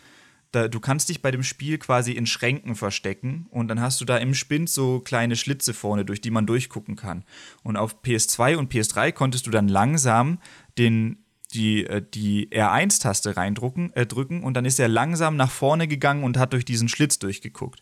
Da, 0.52 0.68
du 0.70 0.80
kannst 0.80 1.10
dich 1.10 1.22
bei 1.22 1.32
dem 1.32 1.44
Spiel 1.44 1.78
quasi 1.78 2.14
in 2.14 2.26
Schränken 2.26 2.76
verstecken 2.76 3.46
und 3.50 3.68
dann 3.68 3.82
hast 3.82 4.00
du 4.00 4.06
da 4.06 4.16
im 4.18 4.34
Spind 4.34 4.70
so 4.70 5.02
kleine 5.02 5.36
Schlitze 5.36 5.74
vorne, 5.74 6.06
durch 6.06 6.22
die 6.22 6.32
man 6.32 6.46
durchgucken 6.48 6.96
kann. 6.96 7.26
Und 7.62 7.76
auf 7.76 8.02
PS2 8.04 8.56
und 8.56 8.72
PS3 8.74 9.12
konntest 9.12 9.48
du 9.48 9.52
dann 9.52 9.68
langsam 9.68 10.40
den, 10.78 11.18
die, 11.56 11.86
äh, 11.86 12.04
die 12.14 12.50
R1-Taste 12.50 13.38
reindrücken 13.38 13.92
äh, 13.94 14.06
drücken 14.06 14.44
und 14.44 14.54
dann 14.56 14.66
ist 14.66 14.80
er 14.80 14.88
langsam 14.88 15.36
nach 15.36 15.50
vorne 15.50 15.88
gegangen 15.88 16.24
und 16.24 16.38
hat 16.38 16.54
durch 16.54 16.66
diesen 16.66 16.88
Schlitz 16.90 17.18
durchgeguckt. 17.18 17.82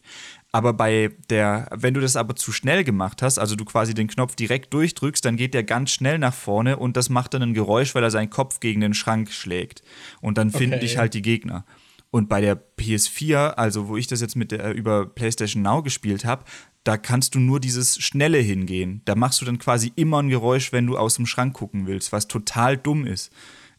Aber 0.51 0.73
bei 0.73 1.09
der, 1.29 1.67
wenn 1.73 1.93
du 1.93 1.99
das 1.99 2.15
aber 2.15 2.35
zu 2.35 2.51
schnell 2.51 2.83
gemacht 2.83 3.21
hast, 3.21 3.39
also 3.39 3.55
du 3.55 3.65
quasi 3.65 3.93
den 3.93 4.07
Knopf 4.07 4.35
direkt 4.35 4.73
durchdrückst, 4.73 5.25
dann 5.25 5.35
geht 5.35 5.53
der 5.53 5.63
ganz 5.63 5.91
schnell 5.91 6.19
nach 6.19 6.33
vorne 6.33 6.77
und 6.77 6.95
das 6.95 7.09
macht 7.09 7.33
dann 7.33 7.41
ein 7.41 7.53
Geräusch, 7.53 7.95
weil 7.95 8.03
er 8.03 8.11
seinen 8.11 8.29
Kopf 8.29 8.59
gegen 8.59 8.81
den 8.81 8.93
Schrank 8.93 9.31
schlägt. 9.31 9.81
Und 10.21 10.37
dann 10.37 10.51
finden 10.51 10.75
Okay. 10.75 10.79
dich 10.85 10.97
halt 10.97 11.13
die 11.13 11.21
Gegner. 11.21 11.65
Und 12.11 12.29
bei 12.29 12.41
der 12.41 12.61
PS4, 12.77 13.55
also 13.55 13.87
wo 13.87 13.97
ich 13.97 14.05
das 14.05 14.21
jetzt 14.21 14.35
mit 14.35 14.51
der, 14.51 14.75
über 14.75 15.07
PlayStation 15.07 15.63
Now 15.63 15.81
gespielt 15.81 16.25
habe, 16.25 16.45
da 16.83 16.97
kannst 16.97 17.33
du 17.33 17.39
nur 17.39 17.59
dieses 17.59 17.97
Schnelle 17.97 18.37
hingehen. 18.37 19.01
Da 19.05 19.15
machst 19.15 19.41
du 19.41 19.45
dann 19.45 19.57
quasi 19.57 19.91
immer 19.95 20.21
ein 20.21 20.29
Geräusch, 20.29 20.71
wenn 20.71 20.85
du 20.85 20.97
aus 20.97 21.15
dem 21.15 21.25
Schrank 21.25 21.53
gucken 21.55 21.87
willst, 21.87 22.11
was 22.11 22.27
total 22.27 22.77
dumm 22.77 23.07
ist. 23.07 23.31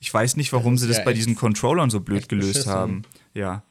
Ich 0.04 0.12
weiß 0.12 0.36
nicht, 0.36 0.52
warum 0.52 0.74
Das 0.74 0.82
sie 0.82 0.88
das 0.88 0.98
ja 0.98 1.04
bei 1.04 1.14
diesen 1.14 1.34
Controllern 1.34 1.88
so 1.88 2.00
blöd 2.00 2.28
gelöst 2.28 2.52
beschissen. 2.52 2.72
haben. 2.72 3.02
Ja. 3.32 3.62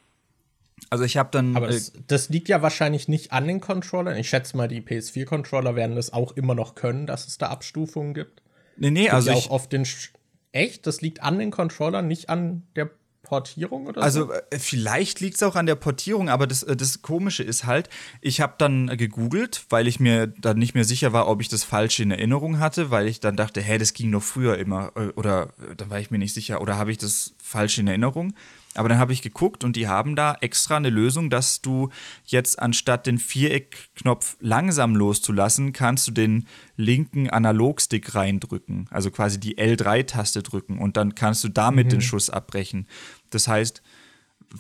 Also 0.90 1.04
ich 1.04 1.16
habe 1.16 1.30
dann. 1.32 1.56
Aber 1.56 1.70
äh, 1.70 1.74
das, 1.74 1.94
das 2.08 2.30
liegt 2.30 2.50
ja 2.50 2.64
wahrscheinlich 2.64 3.08
nicht 3.08 3.32
an 3.32 3.48
den 3.48 3.62
Controllern. 3.62 4.18
Ich 4.18 4.30
schätze 4.30 4.58
mal, 4.58 4.68
die 4.68 4.82
PS4-Controller 4.82 5.76
werden 5.76 5.96
das 5.96 6.12
auch 6.12 6.32
immer 6.32 6.56
noch 6.56 6.74
können, 6.74 7.06
dass 7.06 7.28
es 7.28 7.38
da 7.38 7.50
Abstufungen 7.50 8.16
gibt. 8.16 8.42
nee, 8.78 8.90
nee, 8.90 9.10
Also 9.10 9.30
ja 9.30 9.38
ich, 9.38 9.46
auch 9.46 9.52
auf 9.52 9.70
den. 9.70 9.86
Sch 9.86 10.12
Echt? 10.52 10.88
Das 10.88 11.02
liegt 11.02 11.22
an 11.22 11.38
den 11.38 11.52
Controllern, 11.52 12.08
nicht 12.08 12.30
an 12.30 12.64
der 12.76 12.90
Portierung 13.24 13.88
oder 13.88 14.02
so? 14.02 14.04
Also 14.04 14.34
vielleicht 14.58 15.22
liegt 15.22 15.38
es 15.38 15.44
auch 15.44 15.56
an 15.56 15.66
der 15.66 15.76
Portierung, 15.76 16.30
aber 16.30 16.46
das, 16.46 16.62
äh, 16.64 16.76
das 16.76 17.02
Komische 17.02 17.42
ist 17.42 17.66
halt, 17.66 17.90
ich 18.22 18.42
habe 18.42 18.56
dann 18.58 18.90
äh, 18.90 18.98
gegoogelt, 18.98 19.66
weil 19.70 19.88
ich 19.88 20.00
mir 20.00 20.28
dann 20.28 20.60
nicht 20.60 20.76
mehr 20.76 20.84
sicher 20.84 21.14
war, 21.14 21.28
ob 21.28 21.42
ich 21.42 21.48
das 21.48 21.64
falsch 21.64 22.00
in 22.00 22.12
Erinnerung 22.12 22.60
hatte, 22.60 22.92
weil 22.92 23.08
ich 23.08 23.20
dann 23.20 23.36
dachte, 23.36 23.62
hä, 23.62 23.78
das 23.78 23.94
ging 23.94 24.12
doch 24.12 24.22
früher 24.22 24.58
immer. 24.58 24.92
Oder 25.16 25.54
da 25.78 25.90
war 25.90 26.00
ich 26.00 26.12
mir 26.12 26.20
nicht 26.20 26.34
sicher, 26.34 26.62
oder 26.62 26.78
habe 26.78 26.92
ich 26.92 26.98
das 26.98 27.34
falsch 27.42 27.78
in 27.78 27.88
Erinnerung? 27.88 28.34
Aber 28.76 28.90
dann 28.90 28.98
habe 28.98 29.14
ich 29.14 29.22
geguckt 29.22 29.64
und 29.64 29.76
die 29.76 29.88
haben 29.88 30.16
da 30.16 30.36
extra 30.42 30.78
eine 30.78 30.90
Lösung, 30.90 31.30
dass 31.30 31.62
du 31.62 31.90
jetzt 32.26 32.60
anstatt 32.60 33.06
den 33.08 33.20
Viereckknopf 33.20 34.38
langsam 34.40 34.96
loszulassen, 34.96 35.74
kannst 35.74 36.08
du 36.08 36.12
den 36.12 36.48
linken 36.76 37.30
Analogstick 37.30 38.16
reindrücken, 38.16 38.88
also 38.90 39.12
quasi 39.12 39.40
die 39.40 39.58
L3-Taste 39.58 40.44
drücken 40.44 40.80
und 40.80 40.98
dann 40.98 41.16
kannst 41.16 41.44
du 41.44 41.50
damit 41.50 41.92
den 41.92 42.02
Schuss 42.02 42.30
abbrechen. 42.30 42.88
Das 43.30 43.48
heißt, 43.48 43.82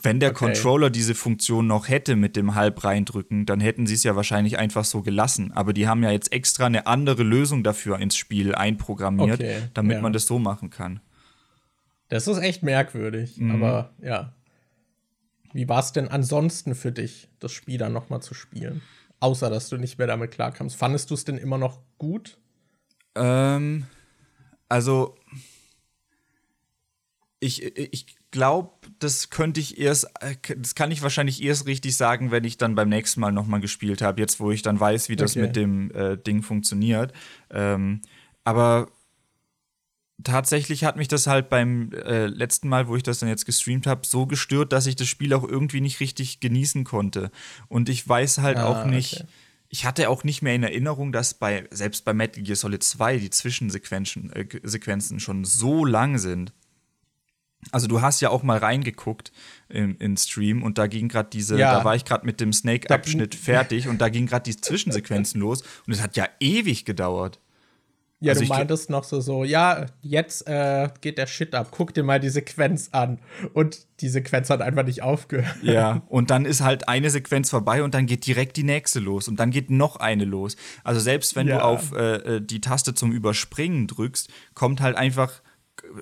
wenn 0.01 0.19
der 0.19 0.31
Okay. 0.31 0.45
Controller 0.45 0.89
diese 0.89 1.13
Funktion 1.13 1.67
noch 1.67 1.87
hätte 1.87 2.15
mit 2.15 2.35
dem 2.35 2.55
halb 2.55 2.83
reindrücken, 2.83 3.45
dann 3.45 3.59
hätten 3.59 3.85
sie 3.85 3.93
es 3.93 4.03
ja 4.03 4.15
wahrscheinlich 4.15 4.57
einfach 4.57 4.85
so 4.85 5.01
gelassen. 5.03 5.51
Aber 5.51 5.73
die 5.73 5.87
haben 5.87 6.03
ja 6.03 6.11
jetzt 6.11 6.31
extra 6.33 6.65
eine 6.65 6.87
andere 6.87 7.23
Lösung 7.23 7.63
dafür 7.63 7.99
ins 7.99 8.15
Spiel 8.15 8.55
einprogrammiert, 8.55 9.39
Okay, 9.39 9.61
damit 9.73 9.97
ja. 9.97 10.01
man 10.01 10.13
das 10.13 10.25
so 10.25 10.39
machen 10.39 10.71
kann. 10.71 10.99
Das 12.13 12.27
ist 12.27 12.37
echt 12.37 12.61
merkwürdig, 12.61 13.37
Mhm. 13.37 13.51
aber 13.55 13.89
ja. 13.99 14.33
Wie 15.51 15.67
war 15.67 15.79
es 15.79 15.91
denn 15.93 16.07
ansonsten 16.07 16.75
für 16.75 16.91
dich, 16.91 17.27
das 17.39 17.51
Spiel 17.51 17.79
dann 17.79 17.91
noch 17.91 18.09
mal 18.09 18.21
zu 18.21 18.35
spielen? 18.35 18.81
Außer, 19.19 19.49
dass 19.49 19.69
du 19.69 19.77
nicht 19.77 19.97
mehr 19.97 20.05
damit 20.05 20.29
klarkamst. 20.31 20.75
Fandest 20.75 21.09
du 21.09 21.15
es 21.15 21.25
denn 21.25 21.37
immer 21.39 21.57
noch 21.57 21.79
gut? 21.97 22.37
Ähm, 23.15 23.87
also 24.69 25.15
ich, 27.39 27.63
ich 27.77 28.15
glaube, 28.31 28.71
das 28.99 29.31
könnte 29.31 29.59
ich 29.59 29.79
erst, 29.79 30.07
das 30.59 30.75
kann 30.75 30.91
ich 30.91 31.01
wahrscheinlich 31.01 31.41
erst 31.43 31.65
richtig 31.65 31.97
sagen, 31.97 32.29
wenn 32.31 32.43
ich 32.43 32.57
dann 32.57 32.75
beim 32.75 32.89
nächsten 32.89 33.21
Mal 33.21 33.31
nochmal 33.31 33.59
gespielt 33.59 34.01
habe, 34.03 34.21
jetzt 34.21 34.39
wo 34.39 34.51
ich 34.51 34.61
dann 34.61 34.79
weiß, 34.79 35.09
wie 35.09 35.15
das 35.15 35.31
Okay. 35.31 35.41
mit 35.47 35.55
dem 35.55 35.89
äh, 35.95 36.17
Ding 36.17 36.41
funktioniert. 36.43 37.11
Ähm, 37.49 38.01
aber 38.43 38.89
tatsächlich 40.23 40.83
hat 40.83 40.95
mich 40.97 41.07
das 41.07 41.27
halt 41.27 41.49
beim 41.49 41.91
äh, 41.91 42.25
letzten 42.27 42.69
Mal, 42.69 42.87
wo 42.87 42.95
ich 42.95 43.03
das 43.03 43.19
dann 43.19 43.29
jetzt 43.29 43.45
gestreamt 43.45 43.87
habe, 43.87 44.05
so 44.05 44.25
gestört, 44.25 44.71
dass 44.73 44.85
ich 44.87 44.95
das 44.95 45.07
Spiel 45.07 45.33
auch 45.33 45.43
irgendwie 45.43 45.81
nicht 45.81 45.99
richtig 45.99 46.39
genießen 46.39 46.83
konnte. 46.83 47.31
Und 47.67 47.89
ich 47.89 48.07
weiß 48.07 48.39
halt 48.39 48.57
Ah, 48.57 48.65
auch 48.65 48.85
nicht, 48.85 49.21
okay. 49.21 49.25
ich 49.69 49.85
hatte 49.85 50.09
auch 50.09 50.23
nicht 50.23 50.41
mehr 50.41 50.55
in 50.55 50.63
Erinnerung, 50.63 51.11
dass 51.11 51.33
bei, 51.33 51.67
selbst 51.71 52.05
bei 52.05 52.13
Metal 52.13 52.43
Gear 52.43 52.55
Solid 52.55 52.83
2 52.83 53.17
die 53.17 53.29
Zwischensequenzen 53.29 54.31
äh, 54.33 54.45
Sequenzen 54.63 55.19
schon 55.19 55.45
so 55.45 55.85
lang 55.85 56.17
sind. 56.17 56.53
Also 57.71 57.87
du 57.87 58.01
hast 58.01 58.19
ja 58.19 58.29
auch 58.29 58.43
mal 58.43 58.57
reingeguckt 58.57 59.31
im, 59.69 59.95
in 59.97 60.17
Stream 60.17 60.63
und 60.63 60.77
da 60.77 60.87
ging 60.87 61.07
gerade 61.07 61.29
diese, 61.31 61.57
Ja. 61.57 61.77
da 61.79 61.85
war 61.85 61.95
ich 61.95 62.03
gerade 62.03 62.25
mit 62.25 62.41
dem 62.41 62.51
Snake-Abschnitt 62.51 63.35
fertig 63.35 63.87
und 63.87 64.01
da 64.01 64.09
ging 64.09 64.25
gerade 64.27 64.43
die 64.43 64.57
Zwischensequenzen 64.59 65.39
los 65.41 65.63
und 65.87 65.93
es 65.93 66.01
hat 66.01 66.17
ja 66.17 66.27
ewig 66.41 66.83
gedauert. 66.83 67.39
Ja, 68.23 68.31
Also 68.31 68.43
du 68.43 68.49
meintest 68.49 68.89
noch 68.89 69.03
so, 69.03 69.19
so, 69.19 69.43
ja, 69.43 69.85
jetzt 70.01 70.47
äh, 70.47 70.87
geht 71.01 71.17
der 71.17 71.27
Shit 71.27 71.53
ab. 71.53 71.67
Guck 71.71 71.93
dir 71.93 72.03
mal 72.03 72.19
die 72.19 72.29
Sequenz 72.29 72.89
an. 72.93 73.19
Und 73.53 73.85
die 73.99 74.07
Sequenz 74.07 74.49
hat 74.49 74.61
einfach 74.61 74.85
nicht 74.85 75.01
aufgehört. 75.01 75.57
Ja, 75.61 76.01
und 76.07 76.29
dann 76.29 76.45
ist 76.45 76.61
halt 76.61 76.87
eine 76.87 77.09
Sequenz 77.09 77.49
vorbei 77.49 77.83
und 77.83 77.93
dann 77.93 78.05
geht 78.05 78.25
direkt 78.25 78.55
die 78.55 78.63
nächste 78.63 78.99
los 79.01 79.27
und 79.27 79.39
dann 79.39 79.51
geht 79.51 79.69
noch 79.69 79.97
eine 79.97 80.23
los. 80.25 80.55
Also 80.85 81.01
selbst 81.01 81.35
wenn 81.35 81.47
Ja. 81.47 81.57
du 81.57 81.63
auf 81.65 81.91
äh, 81.91 82.37
äh, 82.37 82.41
die 82.41 82.61
Taste 82.61 82.93
zum 82.93 83.11
Überspringen 83.11 83.87
drückst, 83.87 84.29
kommt 84.53 84.79
halt 84.79 84.95
einfach 84.95 85.41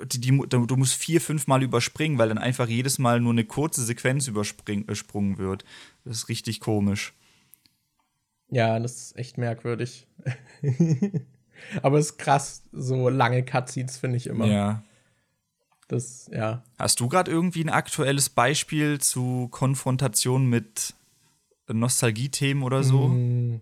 die, 0.05 0.19
die, 0.19 0.37
du 0.47 0.75
musst 0.77 0.93
vier, 0.95 1.21
fünf 1.21 1.47
Mal 1.47 1.63
überspringen, 1.63 2.17
weil 2.19 2.29
dann 2.29 2.37
einfach 2.37 2.67
jedes 2.67 2.99
Mal 2.99 3.19
nur 3.19 3.31
eine 3.31 3.45
kurze 3.45 3.83
Sequenz 3.83 4.27
übersprungen 4.27 5.37
wird. 5.37 5.63
Das 6.05 6.17
ist 6.17 6.29
richtig 6.29 6.59
komisch. 6.59 7.13
Ja, 8.49 8.77
das 8.79 8.97
ist 8.97 9.17
echt 9.17 9.37
merkwürdig. 9.37 10.07
Aber 11.81 11.97
es 11.97 12.07
ist 12.11 12.17
krass, 12.17 12.63
so 12.71 13.09
lange 13.09 13.43
Cutscenes 13.43 13.97
finde 13.97 14.17
ich 14.17 14.27
immer. 14.27 14.45
Ja. 14.45 14.83
Das, 15.87 16.29
ja. 16.33 16.63
Hast 16.79 16.99
du 16.99 17.09
gerade 17.09 17.29
irgendwie 17.29 17.63
ein 17.63 17.69
aktuelles 17.69 18.29
Beispiel 18.29 18.99
zu 18.99 19.49
Konfrontation 19.51 20.47
mit 20.47 20.93
Nostalgie-Themen 21.67 22.63
oder 22.63 22.83
so? 22.83 23.09
Mm, 23.09 23.59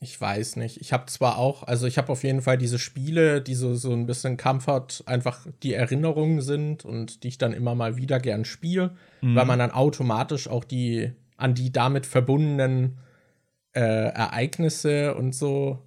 Ich 0.00 0.18
weiß 0.18 0.56
nicht. 0.56 0.80
Ich 0.80 0.94
habe 0.94 1.06
zwar 1.06 1.36
auch, 1.36 1.62
also 1.62 1.86
ich 1.86 1.98
habe 1.98 2.10
auf 2.10 2.24
jeden 2.24 2.40
Fall 2.40 2.56
diese 2.56 2.78
Spiele, 2.78 3.42
die 3.42 3.54
so, 3.54 3.74
so 3.74 3.92
ein 3.92 4.06
bisschen 4.06 4.38
Comfort 4.38 5.02
einfach 5.04 5.46
die 5.62 5.74
Erinnerungen 5.74 6.40
sind 6.40 6.86
und 6.86 7.22
die 7.22 7.28
ich 7.28 7.36
dann 7.36 7.52
immer 7.52 7.74
mal 7.74 7.96
wieder 7.96 8.18
gern 8.18 8.46
spiele, 8.46 8.96
weil 9.20 9.44
man 9.44 9.58
dann 9.58 9.70
automatisch 9.72 10.48
auch 10.48 10.64
die 10.64 11.12
an 11.36 11.54
die 11.54 11.70
damit 11.70 12.06
verbundenen 12.06 12.98
äh, 13.74 13.80
Ereignisse 13.80 15.14
und 15.14 15.34
so 15.34 15.78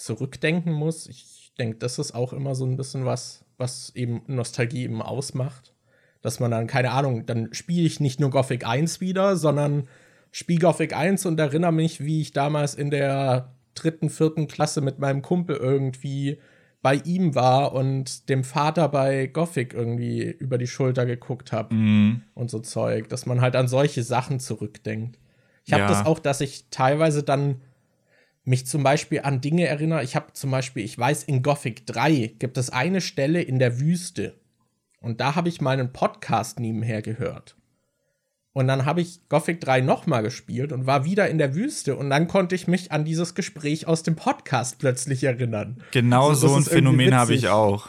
zurückdenken 0.00 0.72
muss. 0.72 1.06
Ich 1.06 1.52
denke, 1.58 1.78
das 1.78 1.98
ist 1.98 2.12
auch 2.14 2.32
immer 2.32 2.54
so 2.54 2.64
ein 2.64 2.76
bisschen 2.76 3.04
was, 3.04 3.44
was 3.58 3.90
eben 3.94 4.22
Nostalgie 4.26 4.82
eben 4.84 5.02
ausmacht. 5.02 5.74
Dass 6.22 6.38
man 6.40 6.50
dann, 6.50 6.66
keine 6.66 6.90
Ahnung, 6.90 7.24
dann 7.26 7.52
spiele 7.54 7.86
ich 7.86 8.00
nicht 8.00 8.20
nur 8.20 8.30
Gothic 8.30 8.66
1 8.66 9.00
wieder, 9.00 9.36
sondern 9.36 9.88
spiele 10.32 10.60
Gothic 10.60 10.94
1 10.94 11.24
und 11.26 11.40
erinnere 11.40 11.72
mich, 11.72 12.04
wie 12.04 12.20
ich 12.20 12.32
damals 12.32 12.74
in 12.74 12.90
der 12.90 13.54
dritten, 13.74 14.10
vierten 14.10 14.46
Klasse 14.48 14.80
mit 14.80 14.98
meinem 14.98 15.22
Kumpel 15.22 15.56
irgendwie 15.56 16.38
bei 16.82 16.94
ihm 16.94 17.34
war 17.34 17.72
und 17.72 18.28
dem 18.30 18.42
Vater 18.42 18.88
bei 18.88 19.26
Gothic 19.26 19.74
irgendwie 19.74 20.22
über 20.22 20.56
die 20.58 20.66
Schulter 20.66 21.04
geguckt 21.06 21.52
habe 21.52 21.74
Mhm. 21.74 22.22
und 22.34 22.50
so 22.50 22.58
Zeug, 22.60 23.08
dass 23.10 23.26
man 23.26 23.40
halt 23.42 23.54
an 23.56 23.68
solche 23.68 24.02
Sachen 24.02 24.40
zurückdenkt. 24.40 25.18
Ich 25.64 25.72
habe 25.74 25.82
Ja. 25.82 25.88
das 25.88 26.06
auch, 26.06 26.18
dass 26.18 26.40
ich 26.40 26.68
teilweise 26.70 27.22
dann 27.22 27.60
mich 28.44 28.66
zum 28.66 28.82
Beispiel 28.82 29.20
an 29.20 29.40
Dinge 29.40 29.66
erinnere. 29.66 30.02
Ich 30.02 30.16
habe 30.16 30.32
zum 30.32 30.50
Beispiel, 30.50 30.84
ich 30.84 30.98
weiß, 30.98 31.24
in 31.24 31.42
Gothic 31.42 31.86
3 31.86 32.34
gibt 32.38 32.58
es 32.58 32.70
eine 32.70 33.00
Stelle 33.00 33.42
in 33.42 33.58
der 33.58 33.80
Wüste. 33.80 34.40
Und 35.00 35.20
da 35.20 35.34
habe 35.34 35.48
ich 35.48 35.60
mal 35.60 35.72
einen 35.72 35.92
Podcast 35.92 36.60
nebenher 36.60 37.02
gehört. 37.02 37.56
Und 38.52 38.66
dann 38.66 38.84
habe 38.84 39.00
ich 39.00 39.28
Gothic 39.28 39.60
3 39.60 39.80
nochmal 39.80 40.22
gespielt 40.22 40.72
und 40.72 40.86
war 40.86 41.04
wieder 41.04 41.28
in 41.30 41.38
der 41.38 41.54
Wüste. 41.54 41.96
Und 41.96 42.10
dann 42.10 42.26
konnte 42.26 42.54
ich 42.54 42.66
mich 42.66 42.90
an 42.90 43.04
dieses 43.04 43.34
Gespräch 43.34 43.86
aus 43.86 44.02
dem 44.02 44.16
Podcast 44.16 44.78
plötzlich 44.78 45.22
erinnern. 45.22 45.82
Genau 45.92 46.30
Also, 46.30 46.48
so 46.48 46.56
ein 46.56 46.64
Phänomen 46.64 47.14
habe 47.14 47.34
ich 47.34 47.48
auch. 47.48 47.88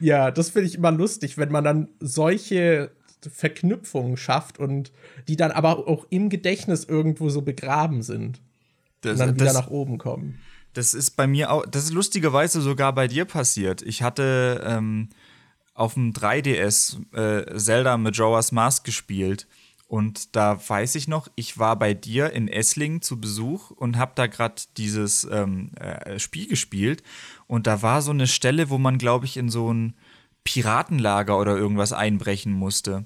Ja, 0.00 0.30
das 0.30 0.50
finde 0.50 0.68
ich 0.68 0.74
immer 0.76 0.90
lustig, 0.90 1.36
wenn 1.38 1.52
man 1.52 1.64
dann 1.64 1.88
solche 2.00 2.92
Verknüpfungen 3.20 4.16
schafft 4.16 4.58
und 4.58 4.92
die 5.28 5.36
dann 5.36 5.50
aber 5.50 5.86
auch 5.86 6.06
im 6.10 6.28
Gedächtnis 6.28 6.84
irgendwo 6.84 7.28
so 7.28 7.42
begraben 7.42 8.02
sind 8.02 8.42
Das, 9.04 9.18
dann 9.18 9.34
wieder 9.34 9.46
das, 9.46 9.54
nach 9.54 9.68
oben 9.68 9.98
kommen. 9.98 10.38
das 10.72 10.94
ist 10.94 11.12
bei 11.12 11.26
mir 11.26 11.50
auch, 11.50 11.64
das 11.66 11.84
ist 11.84 11.92
lustigerweise 11.92 12.60
sogar 12.60 12.92
bei 12.92 13.08
dir 13.08 13.24
passiert. 13.24 13.82
Ich 13.82 14.02
hatte, 14.02 14.62
ähm, 14.66 15.08
auf 15.74 15.94
dem 15.94 16.12
3DS 16.12 17.14
äh, 17.14 17.58
Zelda 17.58 17.96
Majora's 17.96 18.52
Mask 18.52 18.84
gespielt. 18.84 19.46
Und 19.86 20.34
da 20.34 20.58
weiß 20.66 20.94
ich 20.94 21.08
noch, 21.08 21.28
ich 21.34 21.58
war 21.58 21.78
bei 21.78 21.94
dir 21.94 22.32
in 22.32 22.48
Esslingen 22.48 23.02
zu 23.02 23.20
Besuch 23.20 23.70
und 23.70 23.98
habe 23.98 24.12
da 24.14 24.26
gerade 24.26 24.54
dieses 24.76 25.24
ähm, 25.30 25.72
äh, 25.74 26.18
Spiel 26.18 26.48
gespielt. 26.48 27.02
Und 27.46 27.66
da 27.66 27.82
war 27.82 28.00
so 28.02 28.10
eine 28.10 28.26
Stelle, 28.26 28.70
wo 28.70 28.78
man, 28.78 28.98
glaube 28.98 29.26
ich, 29.26 29.36
in 29.36 29.50
so 29.50 29.72
ein 29.72 29.94
Piratenlager 30.42 31.38
oder 31.38 31.56
irgendwas 31.56 31.92
einbrechen 31.92 32.52
musste. 32.52 33.04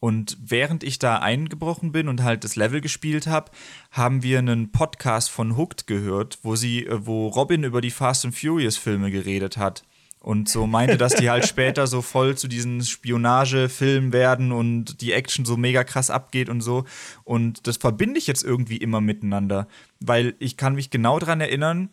Und 0.00 0.38
während 0.42 0.82
ich 0.82 0.98
da 0.98 1.18
eingebrochen 1.18 1.92
bin 1.92 2.08
und 2.08 2.22
halt 2.22 2.42
das 2.42 2.56
Level 2.56 2.80
gespielt 2.80 3.26
habe, 3.26 3.52
haben 3.90 4.22
wir 4.22 4.38
einen 4.38 4.72
Podcast 4.72 5.30
von 5.30 5.58
Hooked 5.58 5.86
gehört, 5.86 6.38
wo 6.42 6.56
sie, 6.56 6.86
äh, 6.86 7.06
wo 7.06 7.28
Robin 7.28 7.64
über 7.64 7.82
die 7.82 7.90
Fast 7.90 8.24
and 8.24 8.34
Furious 8.34 8.78
Filme 8.78 9.10
geredet 9.10 9.58
hat. 9.58 9.84
Und 10.18 10.50
so 10.50 10.66
meinte, 10.66 10.96
dass 10.96 11.14
die 11.14 11.30
halt 11.30 11.46
später 11.48 11.86
so 11.86 12.02
voll 12.02 12.36
zu 12.36 12.48
diesen 12.48 12.82
Spionagefilmen 12.82 14.12
werden 14.12 14.52
und 14.52 15.00
die 15.02 15.12
Action 15.12 15.44
so 15.44 15.56
mega 15.56 15.84
krass 15.84 16.10
abgeht 16.10 16.48
und 16.48 16.62
so. 16.62 16.84
Und 17.24 17.66
das 17.66 17.76
verbinde 17.76 18.18
ich 18.18 18.26
jetzt 18.26 18.44
irgendwie 18.44 18.78
immer 18.78 19.02
miteinander. 19.02 19.66
Weil 19.98 20.34
ich 20.38 20.56
kann 20.56 20.74
mich 20.74 20.90
genau 20.90 21.18
daran 21.18 21.40
erinnern, 21.42 21.90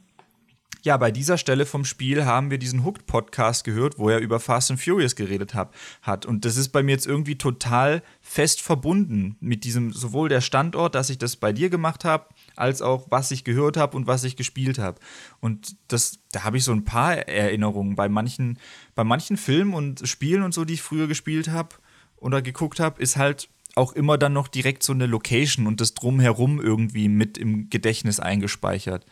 ja, 0.88 0.95
bei 0.95 1.11
dieser 1.11 1.38
Stelle 1.38 1.65
vom 1.65 1.83
Spiel 1.83 2.23
haben 2.23 2.49
wir 2.49 2.57
diesen 2.57 2.85
Hooked-Podcast 2.85 3.65
gehört, 3.65 3.99
wo 3.99 4.07
er 4.07 4.19
über 4.19 4.39
Fast 4.39 4.71
and 4.71 4.79
Furious 4.79 5.17
geredet 5.17 5.53
hab, 5.53 5.75
hat. 6.01 6.25
Und 6.25 6.45
das 6.45 6.55
ist 6.55 6.69
bei 6.69 6.81
mir 6.81 6.93
jetzt 6.93 7.05
irgendwie 7.05 7.38
total 7.38 8.01
fest 8.21 8.61
verbunden 8.61 9.35
mit 9.41 9.65
diesem, 9.65 9.91
sowohl 9.91 10.29
der 10.29 10.39
Standort, 10.39 10.95
dass 10.95 11.09
ich 11.09 11.17
das 11.17 11.35
bei 11.35 11.51
dir 11.51 11.69
gemacht 11.69 12.05
habe, 12.05 12.27
als 12.55 12.81
auch 12.81 13.07
was 13.09 13.31
ich 13.31 13.43
gehört 13.43 13.75
habe 13.75 13.97
und 13.97 14.07
was 14.07 14.23
ich 14.23 14.38
gespielt 14.38 14.79
habe. 14.79 15.01
Und 15.41 15.75
das, 15.89 16.19
da 16.31 16.45
habe 16.45 16.55
ich 16.55 16.63
so 16.63 16.71
ein 16.71 16.85
paar 16.85 17.17
Erinnerungen 17.17 17.97
bei 17.97 18.07
manchen, 18.07 18.57
bei 18.95 19.03
manchen 19.03 19.35
Filmen 19.35 19.73
und 19.73 20.07
Spielen 20.07 20.41
und 20.41 20.53
so, 20.53 20.63
die 20.63 20.75
ich 20.75 20.81
früher 20.81 21.07
gespielt 21.07 21.49
habe 21.49 21.75
oder 22.15 22.41
geguckt 22.41 22.79
habe, 22.79 23.01
ist 23.01 23.17
halt 23.17 23.49
auch 23.75 23.91
immer 23.91 24.17
dann 24.17 24.31
noch 24.31 24.47
direkt 24.47 24.83
so 24.83 24.93
eine 24.93 25.05
Location 25.05 25.67
und 25.67 25.81
das 25.81 25.95
drumherum 25.95 26.61
irgendwie 26.61 27.09
mit 27.09 27.38
im 27.38 27.69
Gedächtnis 27.69 28.21
eingespeichert. 28.21 29.05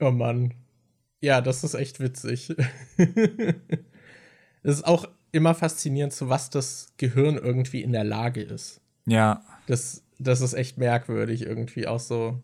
Oh 0.00 0.10
Mann. 0.10 0.54
Ja, 1.20 1.40
das 1.40 1.64
ist 1.64 1.74
echt 1.74 2.00
witzig. 2.00 2.54
Es 4.62 4.76
ist 4.76 4.86
auch 4.86 5.06
immer 5.32 5.54
faszinierend, 5.54 6.12
zu 6.12 6.28
was 6.28 6.50
das 6.50 6.92
Gehirn 6.96 7.36
irgendwie 7.36 7.82
in 7.82 7.92
der 7.92 8.04
Lage 8.04 8.42
ist. 8.42 8.80
Ja. 9.06 9.42
Das, 9.66 10.02
das 10.18 10.40
ist 10.40 10.54
echt 10.54 10.78
merkwürdig 10.78 11.42
irgendwie 11.42 11.86
auch 11.86 12.00
so. 12.00 12.42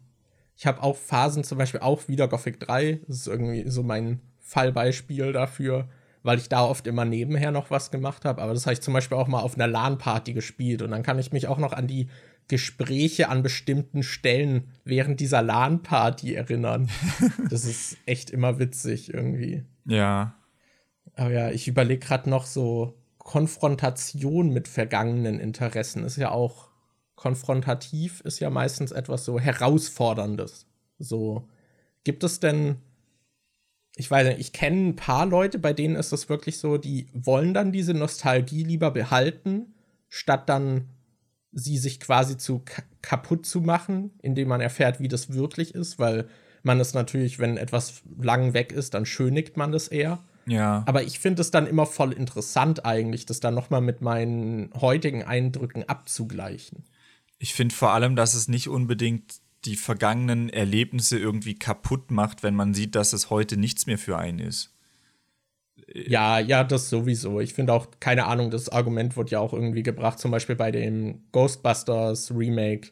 Ich 0.57 0.67
habe 0.67 0.83
auch 0.83 0.97
Phasen, 0.97 1.45
zum 1.45 1.59
Beispiel 1.59 1.81
auch 1.81 2.09
wieder 2.09 2.29
Gothic 2.29 2.61
3. 2.61 3.01
Das 3.07 3.19
ist 3.19 3.27
irgendwie 3.27 3.69
so 3.69 3.83
mein 3.83 4.21
Fallbeispiel 4.41 5.33
dafür, 5.33 5.89
weil 6.23 6.39
ich 6.39 6.49
da 6.49 6.65
oft 6.65 6.87
immer 6.87 7.05
nebenher 7.05 7.51
noch 7.51 7.71
was 7.71 7.91
gemacht 7.91 8.25
habe. 8.25 8.41
Aber 8.41 8.55
das 8.55 8.65
habe 8.65 8.73
ich 8.73 8.81
zum 8.81 8.95
Beispiel 8.95 9.19
auch 9.19 9.29
mal 9.29 9.41
auf 9.41 9.57
einer 9.57 9.67
LAN-Party 9.67 10.33
gespielt. 10.33 10.81
Und 10.81 10.93
dann 10.93 11.03
kann 11.03 11.19
ich 11.19 11.33
mich 11.33 11.49
auch 11.49 11.59
noch 11.59 11.75
an 11.75 11.87
die 11.87 12.09
Gespräche 12.49 13.29
an 13.29 13.43
bestimmten 13.43 14.03
Stellen 14.03 14.69
während 14.85 15.21
dieser 15.21 15.43
LAN-Party 15.43 16.35
erinnern. 16.35 16.89
das 17.51 17.65
ist 17.65 17.97
echt 18.07 18.31
immer 18.31 18.59
witzig 18.59 19.13
irgendwie. 19.13 19.65
Ja. 19.85 20.37
Aber 21.15 21.33
ja, 21.33 21.51
ich 21.51 21.67
überlege 21.67 22.05
gerade 22.05 22.31
noch 22.31 22.47
so 22.47 22.97
Konfrontation 23.19 24.51
mit 24.51 24.69
vergangenen 24.69 25.41
Interessen 25.41 26.05
ist 26.05 26.17
ja 26.17 26.31
auch 26.31 26.69
konfrontativ, 27.17 28.21
ist 28.21 28.39
ja 28.39 28.51
meistens 28.51 28.93
etwas 28.93 29.25
so 29.25 29.41
herausforderndes. 29.41 30.67
So 30.99 31.49
gibt 32.05 32.23
es 32.23 32.39
denn 32.39 32.77
ich 33.97 34.11
weiß 34.11 34.29
nicht, 34.29 34.41
ich 34.41 34.53
kenne 34.53 34.89
ein 34.89 34.97
paar 34.97 35.25
Leute, 35.25 35.59
bei 35.59 35.73
denen 35.73 35.97
ist 35.97 36.13
es 36.13 36.29
wirklich 36.29 36.59
so, 36.59 36.77
die 36.77 37.09
wollen 37.15 37.55
dann 37.55 37.73
diese 37.73 37.95
Nostalgie 37.95 38.63
lieber 38.63 38.91
behalten, 38.91 39.75
statt 40.11 40.51
dann 40.51 40.91
sie 41.59 41.79
sich 41.79 42.01
quasi 42.01 42.37
zu 42.37 42.63
kaputt 43.01 43.47
zu 43.47 43.63
machen, 43.63 44.11
indem 44.21 44.49
man 44.49 44.61
erfährt, 44.61 45.01
wie 45.01 45.09
das 45.09 45.33
wirklich 45.33 45.75
ist, 45.75 45.99
weil 45.99 46.29
man 46.63 46.79
es 46.81 46.93
natürlich, 46.93 47.39
wenn 47.39 47.57
etwas 47.57 48.03
lang 48.21 48.53
weg 48.53 48.73
ist, 48.73 48.93
dann 48.93 49.07
schönigt 49.07 49.57
man 49.57 49.73
das 49.73 49.89
eher. 49.89 50.23
Ja. 50.47 50.85
Aber 50.87 51.03
ich 51.03 51.19
finde 51.19 51.41
es 51.41 51.51
dann 51.51 51.67
immer 51.67 51.87
voll 51.87 52.13
interessant 52.13 52.85
eigentlich, 52.85 53.25
das 53.25 53.41
dann 53.41 53.55
noch 53.55 53.71
mal 53.71 53.81
mit 53.81 54.03
meinen 54.03 54.71
heutigen 54.79 55.23
Eindrücken 55.23 55.89
abzugleichen. 55.89 56.85
Ich 57.39 57.55
finde 57.55 57.75
vor 57.75 57.93
allem, 57.93 58.17
dass 58.17 58.35
es 58.35 58.49
nicht 58.49 58.69
unbedingt 58.69 59.37
die 59.65 59.77
vergangenen 59.77 60.51
Erlebnisse 60.51 61.19
irgendwie 61.19 61.55
kaputt 61.55 62.11
macht, 62.11 62.43
wenn 62.43 62.55
man 62.55 62.75
sieht, 62.75 62.95
dass 62.95 63.15
es 63.15 63.31
heute 63.31 63.57
nichts 63.57 63.87
mehr 63.87 63.99
für 63.99 64.19
einen 64.19 64.41
ist. 64.41 64.76
Ja, 65.93 66.39
ja, 66.39 66.65
das 66.65 66.91
sowieso. 66.91 67.41
Ich 67.41 67.55
finde 67.55 67.73
auch, 67.73 67.89
keine 68.01 68.27
Ahnung, 68.27 68.51
das 68.51 68.69
Argument 68.69 69.17
wird 69.17 69.31
ja 69.31 69.41
auch 69.41 69.53
irgendwie 69.53 69.83
gebracht, 69.83 70.19
zum 70.19 70.31
Beispiel 70.31 70.57
bei 70.57 70.71
dem 70.71 71.23
Ghostbusters 71.33 72.33
Remake, 72.35 72.91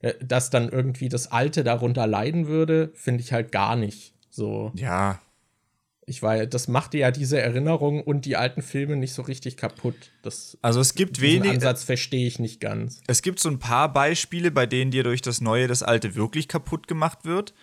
äh, 0.00 0.14
dass 0.24 0.50
dann 0.50 0.68
irgendwie 0.68 1.08
das 1.08 1.30
Alte 1.30 1.64
darunter 1.64 2.06
leiden 2.06 2.46
würde, 2.46 2.90
finde 2.94 3.22
ich 3.22 3.32
halt 3.32 3.52
gar 3.52 3.76
nicht. 3.76 4.14
So. 4.30 4.72
Ja. 4.74 5.20
Ich 6.06 6.22
weiß, 6.22 6.48
das 6.50 6.68
machte 6.68 6.98
ja 6.98 7.10
diese 7.10 7.40
Erinnerung 7.40 8.02
und 8.02 8.26
die 8.26 8.36
alten 8.36 8.60
Filme 8.60 8.96
nicht 8.96 9.14
so 9.14 9.22
richtig 9.22 9.56
kaputt. 9.56 9.94
Das, 10.22 10.58
also 10.60 10.80
es 10.80 10.94
gibt 10.94 11.20
wenig. 11.20 11.52
Ansatz 11.52 11.84
verstehe 11.84 12.26
ich 12.26 12.38
nicht 12.38 12.60
ganz. 12.60 13.00
Es 13.06 13.22
gibt 13.22 13.40
so 13.40 13.48
ein 13.48 13.58
paar 13.58 13.90
Beispiele, 13.92 14.50
bei 14.50 14.66
denen 14.66 14.90
dir 14.90 15.02
durch 15.02 15.22
das 15.22 15.40
Neue 15.40 15.66
das 15.66 15.82
Alte 15.82 16.14
wirklich 16.14 16.48
kaputt 16.48 16.88
gemacht 16.88 17.24
wird. 17.24 17.54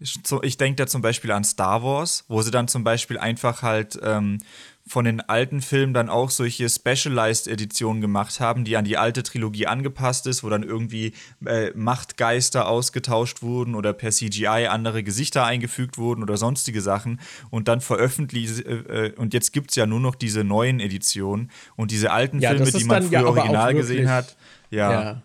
Ich 0.00 0.56
denke 0.56 0.76
da 0.76 0.86
zum 0.86 1.02
Beispiel 1.02 1.32
an 1.32 1.42
Star 1.42 1.82
Wars, 1.82 2.24
wo 2.28 2.40
sie 2.42 2.52
dann 2.52 2.68
zum 2.68 2.84
Beispiel 2.84 3.18
einfach 3.18 3.62
halt 3.62 3.98
ähm, 4.00 4.38
von 4.86 5.04
den 5.04 5.20
alten 5.20 5.60
Filmen 5.60 5.92
dann 5.92 6.08
auch 6.08 6.30
solche 6.30 6.68
Specialized-Editionen 6.68 8.00
gemacht 8.00 8.38
haben, 8.40 8.64
die 8.64 8.76
an 8.76 8.84
die 8.84 8.96
alte 8.96 9.22
Trilogie 9.22 9.66
angepasst 9.66 10.26
ist, 10.26 10.44
wo 10.44 10.48
dann 10.48 10.62
irgendwie 10.62 11.12
äh, 11.44 11.70
Machtgeister 11.74 12.68
ausgetauscht 12.68 13.42
wurden 13.42 13.74
oder 13.74 13.92
per 13.92 14.10
CGI 14.10 14.68
andere 14.68 15.02
Gesichter 15.02 15.44
eingefügt 15.44 15.98
wurden 15.98 16.22
oder 16.22 16.36
sonstige 16.36 16.80
Sachen 16.80 17.20
und 17.50 17.68
dann 17.68 17.80
veröffentlicht. 17.80 18.64
Äh, 18.66 19.06
äh, 19.06 19.14
und 19.16 19.34
jetzt 19.34 19.52
gibt 19.52 19.70
es 19.70 19.76
ja 19.76 19.86
nur 19.86 20.00
noch 20.00 20.14
diese 20.14 20.44
neuen 20.44 20.80
Editionen 20.80 21.50
und 21.76 21.90
diese 21.90 22.10
alten 22.10 22.40
ja, 22.40 22.50
Filme, 22.50 22.70
die 22.70 22.84
man 22.84 23.02
früher 23.02 23.20
ja 23.20 23.26
original 23.26 23.74
gesehen 23.74 24.08
hat. 24.08 24.36
ja. 24.70 24.92
ja. 24.92 25.22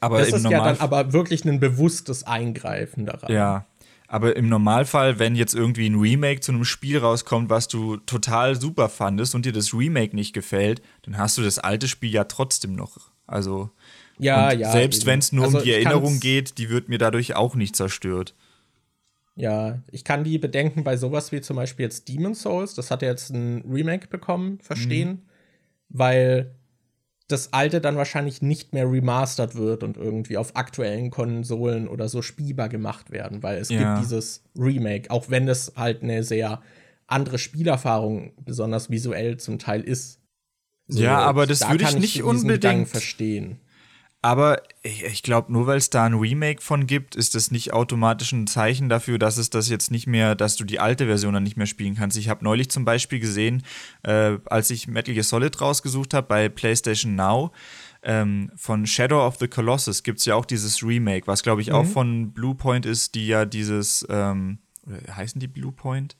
Aber 0.00 0.18
das 0.18 0.28
ist 0.28 0.44
ja 0.44 0.62
dann 0.62 0.78
aber 0.78 1.12
wirklich 1.12 1.44
ein 1.44 1.58
bewusstes 1.60 2.24
Eingreifen 2.24 3.06
daran. 3.06 3.32
Ja. 3.32 3.66
Aber 4.10 4.36
im 4.36 4.48
Normalfall, 4.48 5.18
wenn 5.18 5.36
jetzt 5.36 5.54
irgendwie 5.54 5.86
ein 5.86 6.00
Remake 6.00 6.40
zu 6.40 6.50
einem 6.50 6.64
Spiel 6.64 6.96
rauskommt, 6.98 7.50
was 7.50 7.68
du 7.68 7.98
total 7.98 8.58
super 8.58 8.88
fandest 8.88 9.34
und 9.34 9.44
dir 9.44 9.52
das 9.52 9.74
Remake 9.74 10.16
nicht 10.16 10.32
gefällt, 10.32 10.80
dann 11.02 11.18
hast 11.18 11.36
du 11.36 11.42
das 11.42 11.58
alte 11.58 11.88
Spiel 11.88 12.10
ja 12.10 12.24
trotzdem 12.24 12.74
noch. 12.74 13.10
Also 13.26 13.70
ja, 14.18 14.50
ja. 14.50 14.72
Selbst 14.72 15.04
wenn 15.04 15.18
es 15.18 15.30
nur 15.30 15.44
also 15.44 15.58
um 15.58 15.64
die 15.64 15.72
Erinnerung 15.72 16.20
geht, 16.20 16.56
die 16.56 16.70
wird 16.70 16.88
mir 16.88 16.98
dadurch 16.98 17.36
auch 17.36 17.54
nicht 17.54 17.76
zerstört. 17.76 18.34
Ja, 19.36 19.78
ich 19.92 20.04
kann 20.04 20.24
die 20.24 20.38
Bedenken 20.38 20.82
bei 20.82 20.96
sowas 20.96 21.30
wie 21.30 21.42
zum 21.42 21.56
Beispiel 21.56 21.84
jetzt 21.84 22.08
Demon's 22.08 22.42
Souls, 22.42 22.74
das 22.74 22.90
hat 22.90 23.02
ja 23.02 23.08
jetzt 23.08 23.30
ein 23.30 23.62
Remake 23.70 24.08
bekommen, 24.08 24.58
verstehen, 24.60 25.08
mhm. 25.10 25.22
weil 25.90 26.54
das 27.28 27.52
alte 27.52 27.80
dann 27.80 27.96
wahrscheinlich 27.96 28.40
nicht 28.40 28.72
mehr 28.72 28.90
remastert 28.90 29.54
wird 29.54 29.82
und 29.82 29.98
irgendwie 29.98 30.38
auf 30.38 30.56
aktuellen 30.56 31.10
Konsolen 31.10 31.86
oder 31.86 32.08
so 32.08 32.22
spielbar 32.22 32.70
gemacht 32.70 33.10
werden, 33.10 33.42
weil 33.42 33.58
es 33.58 33.68
ja. 33.68 33.78
gibt 33.94 34.04
dieses 34.04 34.42
Remake, 34.58 35.10
auch 35.10 35.28
wenn 35.28 35.46
es 35.46 35.74
halt 35.76 36.02
eine 36.02 36.24
sehr 36.24 36.62
andere 37.06 37.38
Spielerfahrung, 37.38 38.32
besonders 38.44 38.90
visuell 38.90 39.36
zum 39.36 39.58
Teil 39.58 39.82
ist. 39.82 40.20
So, 40.88 41.02
ja, 41.02 41.18
aber 41.18 41.46
das 41.46 41.60
da 41.60 41.70
würde 41.70 41.84
ich 41.84 41.98
nicht 41.98 42.22
unbedingt 42.22 42.88
verstehen. 42.88 43.60
Aber 44.20 44.62
ich, 44.82 45.04
ich 45.04 45.22
glaube, 45.22 45.52
nur 45.52 45.68
weil 45.68 45.78
es 45.78 45.90
da 45.90 46.04
ein 46.04 46.14
Remake 46.14 46.60
von 46.60 46.88
gibt, 46.88 47.14
ist 47.14 47.36
das 47.36 47.52
nicht 47.52 47.72
automatisch 47.72 48.32
ein 48.32 48.48
Zeichen 48.48 48.88
dafür, 48.88 49.18
dass 49.18 49.36
es 49.36 49.48
das 49.48 49.68
jetzt 49.68 49.92
nicht 49.92 50.08
mehr, 50.08 50.34
dass 50.34 50.56
du 50.56 50.64
die 50.64 50.80
alte 50.80 51.06
Version 51.06 51.34
dann 51.34 51.44
nicht 51.44 51.56
mehr 51.56 51.66
spielen 51.66 51.94
kannst. 51.94 52.16
Ich 52.16 52.28
habe 52.28 52.42
neulich 52.42 52.68
zum 52.68 52.84
Beispiel 52.84 53.20
gesehen, 53.20 53.62
äh, 54.02 54.38
als 54.46 54.70
ich 54.70 54.88
Metal 54.88 55.14
Gear 55.14 55.22
Solid 55.22 55.60
rausgesucht 55.60 56.14
habe 56.14 56.26
bei 56.26 56.48
PlayStation 56.48 57.14
Now, 57.14 57.52
ähm, 58.02 58.50
von 58.56 58.86
Shadow 58.86 59.24
of 59.24 59.36
the 59.36 59.48
Colossus 59.48 60.02
gibt 60.02 60.18
es 60.18 60.24
ja 60.24 60.34
auch 60.34 60.44
dieses 60.44 60.82
Remake, 60.82 61.26
was 61.26 61.42
glaube 61.42 61.60
ich 61.60 61.68
mhm. 61.68 61.74
auch 61.74 61.86
von 61.86 62.32
Bluepoint 62.32 62.86
ist, 62.86 63.14
die 63.14 63.28
ja 63.28 63.44
dieses, 63.44 64.06
ähm, 64.10 64.58
heißen 65.14 65.40
die 65.40 65.48
Bluepoint? 65.48 66.16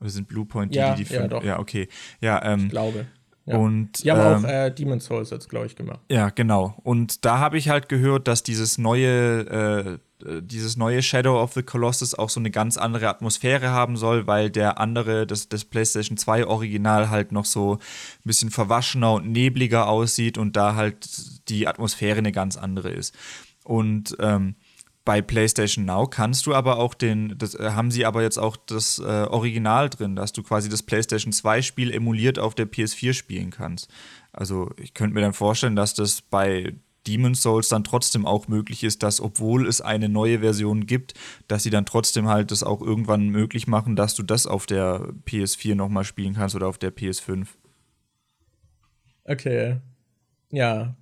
Oder 0.00 0.10
sind 0.10 0.28
Bluepoint 0.28 0.74
die, 0.74 0.78
ja, 0.78 0.94
die, 0.94 1.04
die 1.04 1.14
ja, 1.14 1.28
doch. 1.28 1.44
ja, 1.44 1.58
okay. 1.58 1.88
Ja, 2.20 2.44
ähm, 2.44 2.64
ich 2.64 2.70
glaube. 2.70 3.06
Ja. 3.44 3.56
Und, 3.56 4.04
die 4.04 4.10
haben 4.10 4.20
ähm, 4.20 4.44
auch 4.44 4.48
äh, 4.48 4.70
Demon's 4.70 5.06
Souls 5.06 5.30
jetzt, 5.30 5.48
glaube 5.48 5.66
ich, 5.66 5.74
gemacht. 5.74 6.00
Ja, 6.08 6.30
genau. 6.30 6.76
Und 6.84 7.24
da 7.24 7.38
habe 7.38 7.58
ich 7.58 7.68
halt 7.68 7.88
gehört, 7.88 8.28
dass 8.28 8.44
dieses 8.44 8.78
neue, 8.78 9.98
äh, 10.24 10.40
dieses 10.42 10.76
neue 10.76 11.02
Shadow 11.02 11.42
of 11.42 11.52
the 11.54 11.64
Colossus 11.64 12.14
auch 12.14 12.30
so 12.30 12.38
eine 12.38 12.52
ganz 12.52 12.76
andere 12.76 13.08
Atmosphäre 13.08 13.70
haben 13.70 13.96
soll, 13.96 14.28
weil 14.28 14.50
der 14.50 14.78
andere, 14.78 15.26
das, 15.26 15.48
das 15.48 15.64
PlayStation 15.64 16.16
2 16.16 16.46
Original 16.46 17.10
halt 17.10 17.32
noch 17.32 17.44
so 17.44 17.74
ein 17.74 17.78
bisschen 18.24 18.50
verwaschener 18.50 19.14
und 19.14 19.32
nebliger 19.32 19.88
aussieht 19.88 20.38
und 20.38 20.56
da 20.56 20.76
halt 20.76 21.48
die 21.48 21.66
Atmosphäre 21.66 22.18
eine 22.18 22.32
ganz 22.32 22.56
andere 22.56 22.90
ist. 22.90 23.12
Und 23.64 24.16
ähm, 24.20 24.54
bei 25.04 25.20
PlayStation 25.20 25.84
Now 25.84 26.06
kannst 26.06 26.46
du 26.46 26.54
aber 26.54 26.78
auch 26.78 26.94
den, 26.94 27.36
das 27.36 27.54
äh, 27.54 27.70
haben 27.70 27.90
sie 27.90 28.04
aber 28.06 28.22
jetzt 28.22 28.38
auch 28.38 28.56
das 28.56 28.98
äh, 28.98 29.02
Original 29.02 29.90
drin, 29.90 30.16
dass 30.16 30.32
du 30.32 30.42
quasi 30.42 30.68
das 30.68 30.82
PlayStation 30.82 31.32
2 31.32 31.62
Spiel 31.62 31.92
emuliert 31.92 32.38
auf 32.38 32.54
der 32.54 32.70
PS4 32.70 33.12
spielen 33.12 33.50
kannst. 33.50 33.88
Also 34.32 34.70
ich 34.76 34.94
könnte 34.94 35.14
mir 35.14 35.20
dann 35.20 35.32
vorstellen, 35.32 35.76
dass 35.76 35.94
das 35.94 36.22
bei 36.22 36.74
Demon's 37.06 37.42
Souls 37.42 37.68
dann 37.68 37.84
trotzdem 37.84 38.26
auch 38.26 38.48
möglich 38.48 38.84
ist, 38.84 39.02
dass 39.02 39.20
obwohl 39.20 39.66
es 39.66 39.80
eine 39.80 40.08
neue 40.08 40.38
Version 40.38 40.86
gibt, 40.86 41.14
dass 41.48 41.64
sie 41.64 41.70
dann 41.70 41.86
trotzdem 41.86 42.28
halt 42.28 42.50
das 42.50 42.62
auch 42.62 42.80
irgendwann 42.80 43.28
möglich 43.28 43.66
machen, 43.66 43.96
dass 43.96 44.14
du 44.14 44.22
das 44.22 44.46
auf 44.46 44.66
der 44.66 45.08
PS4 45.26 45.74
nochmal 45.74 46.04
spielen 46.04 46.34
kannst 46.34 46.54
oder 46.54 46.68
auf 46.68 46.78
der 46.78 46.94
PS5. 46.94 47.46
Okay. 49.24 49.78
Ja. 50.50 50.94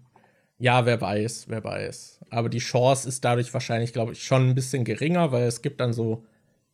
Ja, 0.58 0.84
wer 0.84 1.00
weiß, 1.00 1.46
wer 1.48 1.64
weiß. 1.64 2.19
Aber 2.30 2.48
die 2.48 2.58
Chance 2.58 3.08
ist 3.08 3.24
dadurch 3.24 3.52
wahrscheinlich, 3.52 3.92
glaube 3.92 4.12
ich, 4.12 4.24
schon 4.24 4.48
ein 4.48 4.54
bisschen 4.54 4.84
geringer, 4.84 5.32
weil 5.32 5.44
es 5.44 5.62
gibt 5.62 5.80
dann 5.80 5.92
so 5.92 6.24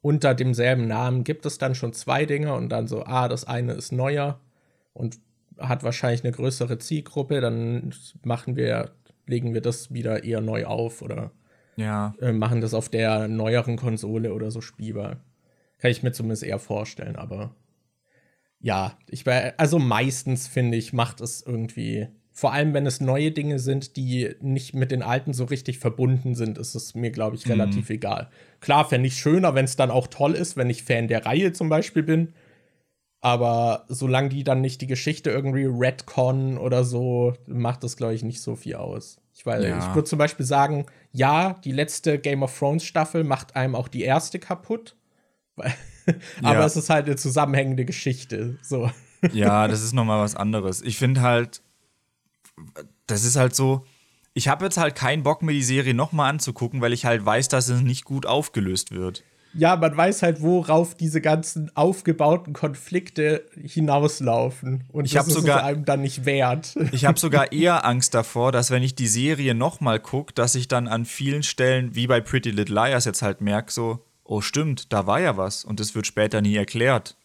unter 0.01 0.35
demselben 0.35 0.87
Namen 0.87 1.25
gibt 1.25 1.47
es 1.47 1.59
dann 1.59 1.75
schon 1.75 1.93
zwei 1.93 2.27
Dinge 2.27 2.55
und 2.55 2.69
dann 2.69 2.87
so, 2.87 3.05
ah, 3.05 3.29
das 3.29 3.45
eine 3.45 3.73
ist 3.73 3.91
neuer 3.91 4.41
und 4.93 5.19
hat 5.59 5.83
wahrscheinlich 5.83 6.23
eine 6.23 6.33
größere 6.33 6.79
Zielgruppe, 6.79 7.41
dann 7.41 7.93
machen 8.23 8.57
wir, 8.57 8.93
legen 9.27 9.55
wir 9.55 9.63
das 9.63 9.93
wieder 9.93 10.23
eher 10.23 10.41
neu 10.41 10.67
auf 10.67 11.03
oder 11.03 11.33
ja. 11.77 12.15
äh, 12.21 12.33
machen 12.33 12.61
das 12.61 12.75
auf 12.75 12.89
der 12.89 13.27
neueren 13.27 13.77
Konsole 13.77 14.33
oder 14.33 14.51
so 14.51 14.61
spielbar. 14.61 15.25
Kann 15.79 15.91
ich 15.91 16.03
mir 16.03 16.13
zumindest 16.13 16.45
eher 16.45 16.59
vorstellen, 16.59 17.17
aber 17.17 17.55
ja, 18.61 18.97
ich 19.09 19.27
also 19.29 19.79
meistens 19.79 20.47
finde 20.47 20.79
ich, 20.79 20.93
macht 20.93 21.21
es 21.21 21.43
irgendwie, 21.43 22.09
vor 22.37 22.53
allem 22.53 22.75
wenn 22.75 22.85
es 22.85 23.01
neue 23.01 23.33
Dinge 23.33 23.59
sind, 23.59 23.97
die 23.97 24.35
nicht 24.43 24.75
mit 24.75 24.91
den 24.91 25.03
alten 25.03 25.33
so 25.33 25.45
richtig 25.45 25.79
verbunden 25.79 26.35
sind, 26.35 26.59
ist 26.59 26.75
es 26.75 26.95
mir, 26.95 27.11
glaube 27.11 27.35
ich, 27.35 27.49
relativ 27.49 27.89
mhm. 27.89 27.95
egal. 27.95 28.29
Klar 28.61 28.87
fände 28.87 29.07
ich 29.07 29.17
schöner, 29.17 29.55
wenn 29.55 29.65
es 29.65 29.77
dann 29.77 29.91
auch 29.91 30.07
toll 30.07 30.35
ist, 30.35 30.55
wenn 30.55 30.69
ich 30.69 30.83
Fan 30.83 31.09
der 31.09 31.25
Reihe 31.25 31.55
zum 31.55 31.71
Beispiel 31.71 32.03
bin. 32.03 32.35
Aber 33.23 33.87
solange 33.89 34.29
die 34.29 34.45
dann 34.45 34.61
nicht 34.61 34.83
die 34.83 34.87
Geschichte 34.87 35.31
irgendwie 35.31 35.65
Redcon 35.65 36.59
oder 36.59 36.85
so, 36.85 37.33
macht 37.47 37.83
das, 37.83 37.97
glaube 37.97 38.13
ich, 38.13 38.23
nicht 38.23 38.43
so 38.43 38.55
viel 38.55 38.75
aus. 38.75 39.17
Ich, 39.33 39.47
ja. 39.47 39.79
ich 39.79 39.95
würde 39.95 40.05
zum 40.05 40.19
Beispiel 40.19 40.45
sagen, 40.45 40.85
ja, 41.13 41.55
die 41.65 41.73
letzte 41.73 42.19
Game 42.19 42.43
of 42.43 42.57
Thrones 42.59 42.85
Staffel 42.85 43.25
macht 43.25 43.57
einem 43.57 43.75
auch 43.75 43.89
die 43.89 44.03
erste 44.03 44.39
kaputt. 44.39 44.95
Aber 45.57 45.73
ja. 46.43 46.67
es 46.67 46.77
ist 46.77 46.91
halt 46.91 47.07
eine 47.07 47.17
zusammenhängende 47.17 47.87
Geschichte. 47.87 48.59
So. 48.61 48.91
Ja, 49.33 49.69
das 49.69 49.83
ist 49.83 49.95
nochmal 49.95 50.21
was 50.21 50.37
anderes. 50.37 50.83
Ich 50.83 50.99
finde 50.99 51.23
halt, 51.23 51.63
das 53.07 53.25
ist 53.25 53.37
halt 53.37 53.55
so, 53.55 53.85
ich 54.35 54.49
habe 54.49 54.65
jetzt 54.65 54.77
halt 54.77 54.95
keinen 54.95 55.23
Bock, 55.23 55.43
mir 55.43 55.53
die 55.53 55.63
Serie 55.63 55.95
nochmal 55.95 56.31
anzugucken, 56.31 56.81
weil 56.81 56.93
ich 56.93 57.05
halt 57.05 57.25
weiß, 57.25 57.49
dass 57.49 57.69
es 57.69 57.81
nicht 57.81 58.05
gut 58.05 58.27
aufgelöst 58.27 58.91
wird. 58.93 59.25
Ja, 59.55 59.75
man 59.77 59.97
weiß 59.97 60.23
halt, 60.23 60.43
worauf 60.43 60.95
diese 60.95 61.23
ganzen 61.23 61.75
aufgebauten 61.75 62.53
Konflikte 62.53 63.47
hinauslaufen. 63.55 64.85
Und 64.93 65.07
ich 65.07 65.15
das 65.15 65.29
ist 65.29 65.35
sogar, 65.35 65.65
einem 65.65 65.87
dann 65.87 66.03
nicht 66.03 66.27
wert. 66.27 66.77
Ich 66.93 67.07
habe 67.07 67.19
sogar 67.19 67.53
eher 67.53 67.87
Angst 67.87 68.13
davor, 68.13 68.53
dass 68.53 68.71
wenn 68.71 68.83
ich 68.83 68.95
die 68.95 69.07
Serie 69.07 69.55
nochmal 69.55 69.99
gucke, 69.99 70.35
dass 70.35 70.55
ich 70.55 70.69
dann 70.69 70.89
an 70.89 71.07
vielen 71.07 71.43
Stellen, 71.43 71.95
wie 71.95 72.07
bei 72.07 72.21
Pretty 72.21 72.51
Little 72.51 72.75
Liars 72.75 73.07
jetzt 73.07 73.23
halt 73.23 73.41
merke, 73.41 73.73
so, 73.73 74.05
oh 74.25 74.43
stimmt, 74.43 74.93
da 74.93 75.07
war 75.07 75.21
ja 75.21 75.39
was 75.39 75.65
und 75.65 75.81
es 75.81 75.95
wird 75.95 76.07
später 76.07 76.43
nie 76.43 76.57
erklärt. 76.57 77.17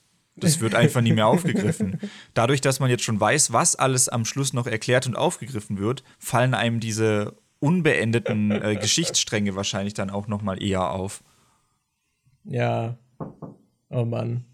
Das 0.42 0.60
wird 0.60 0.76
einfach 0.76 1.02
nie 1.02 1.14
mehr 1.14 1.28
aufgegriffen. 1.28 2.00
Dadurch, 2.34 2.62
dass 2.62 2.80
man 2.80 2.90
jetzt 2.90 3.04
schon 3.04 3.20
weiß, 3.20 3.54
was 3.54 3.76
alles 3.76 4.10
am 4.10 4.26
Schluss 4.26 4.54
noch 4.54 4.68
erklärt 4.68 5.08
und 5.08 5.16
aufgegriffen 5.16 5.78
wird, 5.78 6.04
fallen 6.20 6.54
einem 6.54 6.80
diese 6.80 7.36
unbeendeten 7.60 8.52
äh, 8.52 8.76
Geschichtsstränge 8.82 9.56
wahrscheinlich 9.56 9.94
dann 9.94 10.10
auch 10.10 10.28
noch 10.28 10.42
mal 10.42 10.62
eher 10.62 10.92
auf. 10.92 11.24
Ja. 12.44 12.98
Oh 13.90 14.06
Mann. 14.06 14.46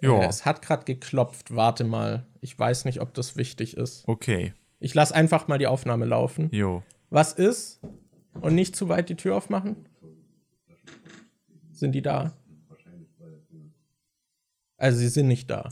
Ja. 0.00 0.20
Äh, 0.20 0.26
es 0.26 0.44
hat 0.44 0.62
gerade 0.62 0.84
geklopft. 0.84 1.54
Warte 1.54 1.84
mal. 1.84 2.26
Ich 2.40 2.58
weiß 2.58 2.84
nicht, 2.84 3.00
ob 3.00 3.14
das 3.14 3.36
wichtig 3.36 3.76
ist. 3.76 4.06
Okay. 4.06 4.52
Ich 4.78 4.94
lasse 4.94 5.14
einfach 5.14 5.48
mal 5.48 5.58
die 5.58 5.66
Aufnahme 5.66 6.04
laufen. 6.04 6.48
Jo. 6.52 6.82
Was 7.10 7.32
ist? 7.32 7.80
Und 8.40 8.54
nicht 8.54 8.76
zu 8.76 8.88
weit 8.88 9.08
die 9.08 9.16
Tür 9.16 9.36
aufmachen? 9.36 9.88
Sind 11.72 11.92
die 11.92 12.02
da? 12.02 12.32
Also 14.76 14.98
sie 14.98 15.08
sind 15.08 15.28
nicht 15.28 15.50
da. 15.50 15.68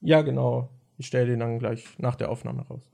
Ja, 0.00 0.22
genau. 0.22 0.70
Ich 0.98 1.06
stelle 1.06 1.26
den 1.26 1.40
dann 1.40 1.58
gleich 1.58 1.98
nach 1.98 2.14
der 2.14 2.30
Aufnahme 2.30 2.62
raus. 2.66 2.90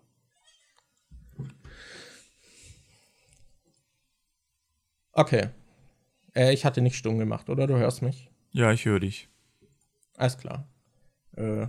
Okay. 5.13 5.49
Äh, 6.35 6.53
ich 6.53 6.65
hatte 6.65 6.81
nicht 6.81 6.97
stumm 6.97 7.19
gemacht, 7.19 7.51
oder? 7.51 7.67
Du 7.67 7.77
hörst 7.77 8.01
mich? 8.03 8.31
Ja, 8.53 8.71
ich 8.73 8.85
höre 8.85 9.01
dich. 9.01 9.29
Alles 10.17 10.39
klar. 10.39 10.69
Äh, 11.37 11.67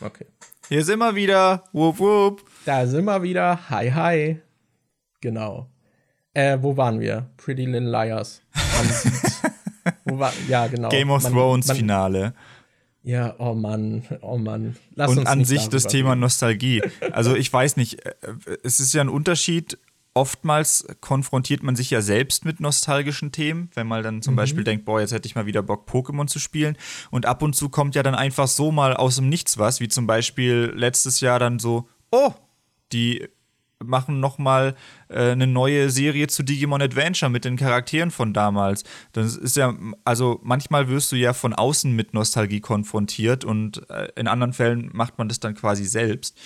okay. 0.00 0.26
Hier 0.68 0.84
sind 0.84 1.00
wir 1.00 1.14
wieder. 1.14 1.64
Wupp, 1.72 1.98
wupp. 1.98 2.44
Da 2.64 2.86
sind 2.86 3.04
wir 3.04 3.22
wieder. 3.22 3.68
Hi, 3.68 3.90
hi. 3.90 4.40
Genau. 5.20 5.70
Äh, 6.32 6.58
wo 6.60 6.76
waren 6.76 7.00
wir? 7.00 7.30
Pretty 7.36 7.64
Little 7.64 7.90
Liars. 7.90 8.42
war, 10.18 10.32
ja, 10.48 10.66
genau. 10.66 10.88
Game 10.88 11.10
of 11.10 11.22
man, 11.22 11.32
Thrones 11.32 11.66
man, 11.68 11.76
Finale. 11.76 12.34
Ja, 13.04 13.34
oh 13.38 13.52
Mann, 13.52 14.02
oh 14.22 14.38
Mann. 14.38 14.76
Lass 14.94 15.10
Und 15.10 15.26
an 15.26 15.44
sich 15.44 15.68
das 15.68 15.86
Thema 15.86 16.10
reden. 16.10 16.20
Nostalgie. 16.20 16.82
Also 17.12 17.36
ich 17.36 17.52
weiß 17.52 17.76
nicht, 17.76 18.04
äh, 18.04 18.14
es 18.62 18.80
ist 18.80 18.94
ja 18.94 19.02
ein 19.02 19.10
Unterschied. 19.10 19.78
Oftmals 20.14 20.86
konfrontiert 21.00 21.62
man 21.62 21.76
sich 21.76 21.90
ja 21.90 22.00
selbst 22.00 22.46
mit 22.46 22.60
nostalgischen 22.60 23.30
Themen, 23.30 23.68
wenn 23.74 23.86
man 23.86 24.02
dann 24.02 24.22
zum 24.22 24.34
mhm. 24.34 24.36
Beispiel 24.36 24.64
denkt, 24.64 24.86
boah, 24.86 25.00
jetzt 25.00 25.12
hätte 25.12 25.26
ich 25.26 25.34
mal 25.34 25.44
wieder 25.44 25.62
Bock, 25.62 25.88
Pokémon 25.90 26.28
zu 26.28 26.38
spielen. 26.38 26.78
Und 27.10 27.26
ab 27.26 27.42
und 27.42 27.54
zu 27.54 27.68
kommt 27.68 27.94
ja 27.94 28.02
dann 28.02 28.14
einfach 28.14 28.48
so 28.48 28.72
mal 28.72 28.96
aus 28.96 29.16
dem 29.16 29.28
Nichts 29.28 29.58
was, 29.58 29.80
wie 29.80 29.88
zum 29.88 30.06
Beispiel 30.06 30.72
letztes 30.74 31.20
Jahr 31.20 31.38
dann 31.38 31.58
so, 31.58 31.88
oh, 32.10 32.32
die 32.92 33.28
machen 33.86 34.20
noch 34.20 34.38
mal 34.38 34.74
äh, 35.08 35.30
eine 35.30 35.46
neue 35.46 35.90
Serie 35.90 36.26
zu 36.26 36.42
Digimon 36.42 36.82
Adventure 36.82 37.30
mit 37.30 37.44
den 37.44 37.56
Charakteren 37.56 38.10
von 38.10 38.32
damals. 38.32 38.84
Das 39.12 39.36
ist 39.36 39.56
ja, 39.56 39.74
also 40.04 40.40
manchmal 40.42 40.88
wirst 40.88 41.12
du 41.12 41.16
ja 41.16 41.32
von 41.32 41.52
außen 41.52 41.94
mit 41.94 42.14
Nostalgie 42.14 42.60
konfrontiert 42.60 43.44
und 43.44 43.88
äh, 43.90 44.08
in 44.16 44.28
anderen 44.28 44.52
Fällen 44.52 44.90
macht 44.92 45.18
man 45.18 45.28
das 45.28 45.40
dann 45.40 45.54
quasi 45.54 45.84
selbst. 45.84 46.36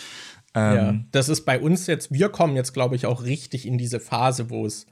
Ähm, 0.55 0.76
ja, 0.76 0.95
das 1.12 1.28
ist 1.28 1.45
bei 1.45 1.61
uns 1.61 1.86
jetzt, 1.86 2.12
wir 2.12 2.28
kommen 2.28 2.57
jetzt, 2.57 2.72
glaube 2.72 2.97
ich, 2.97 3.07
auch 3.07 3.22
richtig 3.22 3.66
in 3.66 3.78
diese 3.78 4.01
Phase, 4.01 4.51
wo 4.51 4.66
es, 4.66 4.86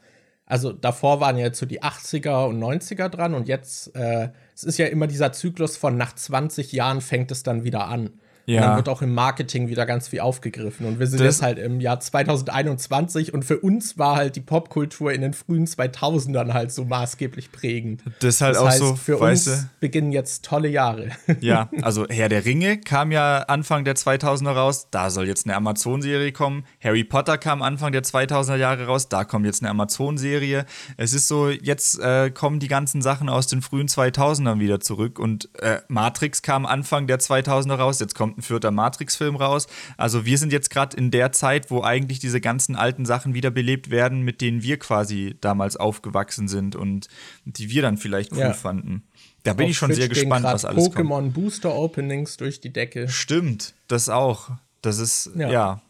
also 0.44 0.72
davor 0.72 1.20
waren 1.20 1.36
ja 1.36 1.47
jetzt 1.47 1.59
so 1.59 1.66
die 1.66 1.82
80er 1.82 2.47
und 2.47 2.62
90er 2.62 3.09
dran 3.09 3.34
und 3.34 3.49
jetzt, 3.49 3.94
äh, 3.97 4.30
es 4.55 4.64
ist 4.64 4.78
ja 4.78 4.86
immer 4.86 5.07
dieser 5.07 5.32
Zyklus 5.32 5.76
von 5.76 5.97
nach 5.97 6.14
20 6.14 6.72
Jahren 6.72 7.01
fängt 7.01 7.30
es 7.30 7.42
dann 7.42 7.64
wieder 7.64 7.88
an. 7.88 8.11
Ja. 8.47 8.61
Und 8.61 8.66
dann 8.68 8.76
wird 8.76 8.88
auch 8.88 9.03
im 9.03 9.12
Marketing 9.12 9.68
wieder 9.68 9.86
ganz 9.86 10.09
viel 10.09 10.20
aufgegriffen. 10.20 10.86
Und 10.86 11.01
wir 11.01 11.09
sind 11.09 11.18
das 11.18 11.36
jetzt 11.36 11.42
halt 11.42 11.59
im 11.59 11.80
Jahr 11.80 11.99
2021 11.99 13.34
und 13.34 13.44
für 13.44 13.59
uns 13.59 13.99
war 13.99 14.14
halt 14.14 14.36
die 14.36 14.40
Popkultur 14.40 15.12
in 15.12 15.20
den 15.20 15.34
frühen 15.34 15.66
2000ern 15.66 16.53
halt 16.53 16.70
so 16.70 16.84
maßgeblich 16.84 17.51
prägend. 17.51 18.03
Das 18.20 18.40
halt 18.40 18.55
das 18.55 18.62
auch 18.62 18.68
heißt, 18.68 18.78
so, 18.78 18.94
für 18.94 19.18
uns 19.18 19.44
du? 19.44 19.68
beginnen 19.80 20.12
jetzt 20.12 20.44
tolle 20.44 20.68
Jahre. 20.68 21.09
Ja, 21.40 21.68
also 21.82 22.07
Herr 22.09 22.28
der 22.28 22.44
Ringe 22.44 22.78
kam 22.78 23.11
ja 23.11 23.38
Anfang 23.38 23.84
der 23.84 23.97
2000er 23.97 24.53
raus, 24.53 24.88
da 24.92 25.11
soll 25.11 25.26
jetzt 25.26 25.47
eine 25.47 25.57
Amazon-Serie 25.57 26.30
kommen. 26.30 26.64
Harry 26.80 27.03
Potter 27.03 27.38
kam 27.38 27.62
Anfang 27.62 27.90
der 27.90 28.05
2000er 28.05 28.57
Jahre 28.57 28.86
raus, 28.86 29.09
da 29.09 29.24
kommt 29.24 29.44
jetzt 29.44 29.62
eine 29.62 29.70
Amazon-Serie. 29.70 30.66
Es 30.97 31.14
ist 31.14 31.26
so, 31.26 31.51
jetzt 31.51 31.99
äh, 31.99 32.30
kommen 32.30 32.61
die 32.61 32.68
ganzen 32.68 33.03
Sachen 33.03 33.28
aus 33.28 33.49
den 33.49 33.61
frühen 33.61 33.88
2000ern 33.88 34.61
wieder 34.61 34.78
zurück 34.78 35.18
und 35.18 35.49
äh, 35.61 35.80
Matrix 35.88 36.42
kam 36.42 36.64
Anfang 36.64 37.09
der 37.09 37.18
2000er 37.18 37.74
raus, 37.74 37.99
jetzt 37.99 38.14
kommt 38.14 38.36
ein 38.37 38.43
vierter 38.43 38.70
Matrix-Film 38.70 39.37
raus. 39.37 39.66
Also 39.97 40.24
wir 40.24 40.39
sind 40.39 40.53
jetzt 40.53 40.70
gerade 40.70 40.97
in 40.97 41.11
der 41.11 41.32
Zeit, 41.32 41.70
wo 41.70 41.82
eigentlich 41.82 42.18
diese 42.18 42.41
ganzen 42.41 42.76
alten 42.76 43.05
Sachen 43.05 43.34
wiederbelebt 43.34 43.91
werden, 43.91 44.22
mit 44.22 44.41
denen 44.41 44.62
wir 44.62 44.78
quasi 44.78 45.37
damals 45.41 45.76
aufgewachsen 45.76 46.49
sind 46.49 46.76
und 46.76 47.09
die 47.45 47.70
wir 47.70 47.82
dann 47.82 47.97
vielleicht 47.97 48.32
cool 48.32 48.39
ja. 48.39 48.53
fanden. 48.53 49.05
Da 49.43 49.55
bin 49.55 49.64
Auf 49.64 49.70
ich 49.70 49.76
schon 49.76 49.91
Twitch 49.91 49.99
sehr 50.01 50.09
gespannt, 50.09 50.45
was 50.45 50.64
alles 50.64 50.84
Pokémon 50.84 50.95
kommt. 50.95 51.09
Pokémon 51.09 51.30
Booster 51.32 51.74
Openings 51.74 52.37
durch 52.37 52.61
die 52.61 52.72
Decke. 52.72 53.09
Stimmt, 53.09 53.74
das 53.87 54.09
auch. 54.09 54.51
Das 54.82 54.99
ist 54.99 55.30
ja. 55.37 55.51
ja. 55.51 55.82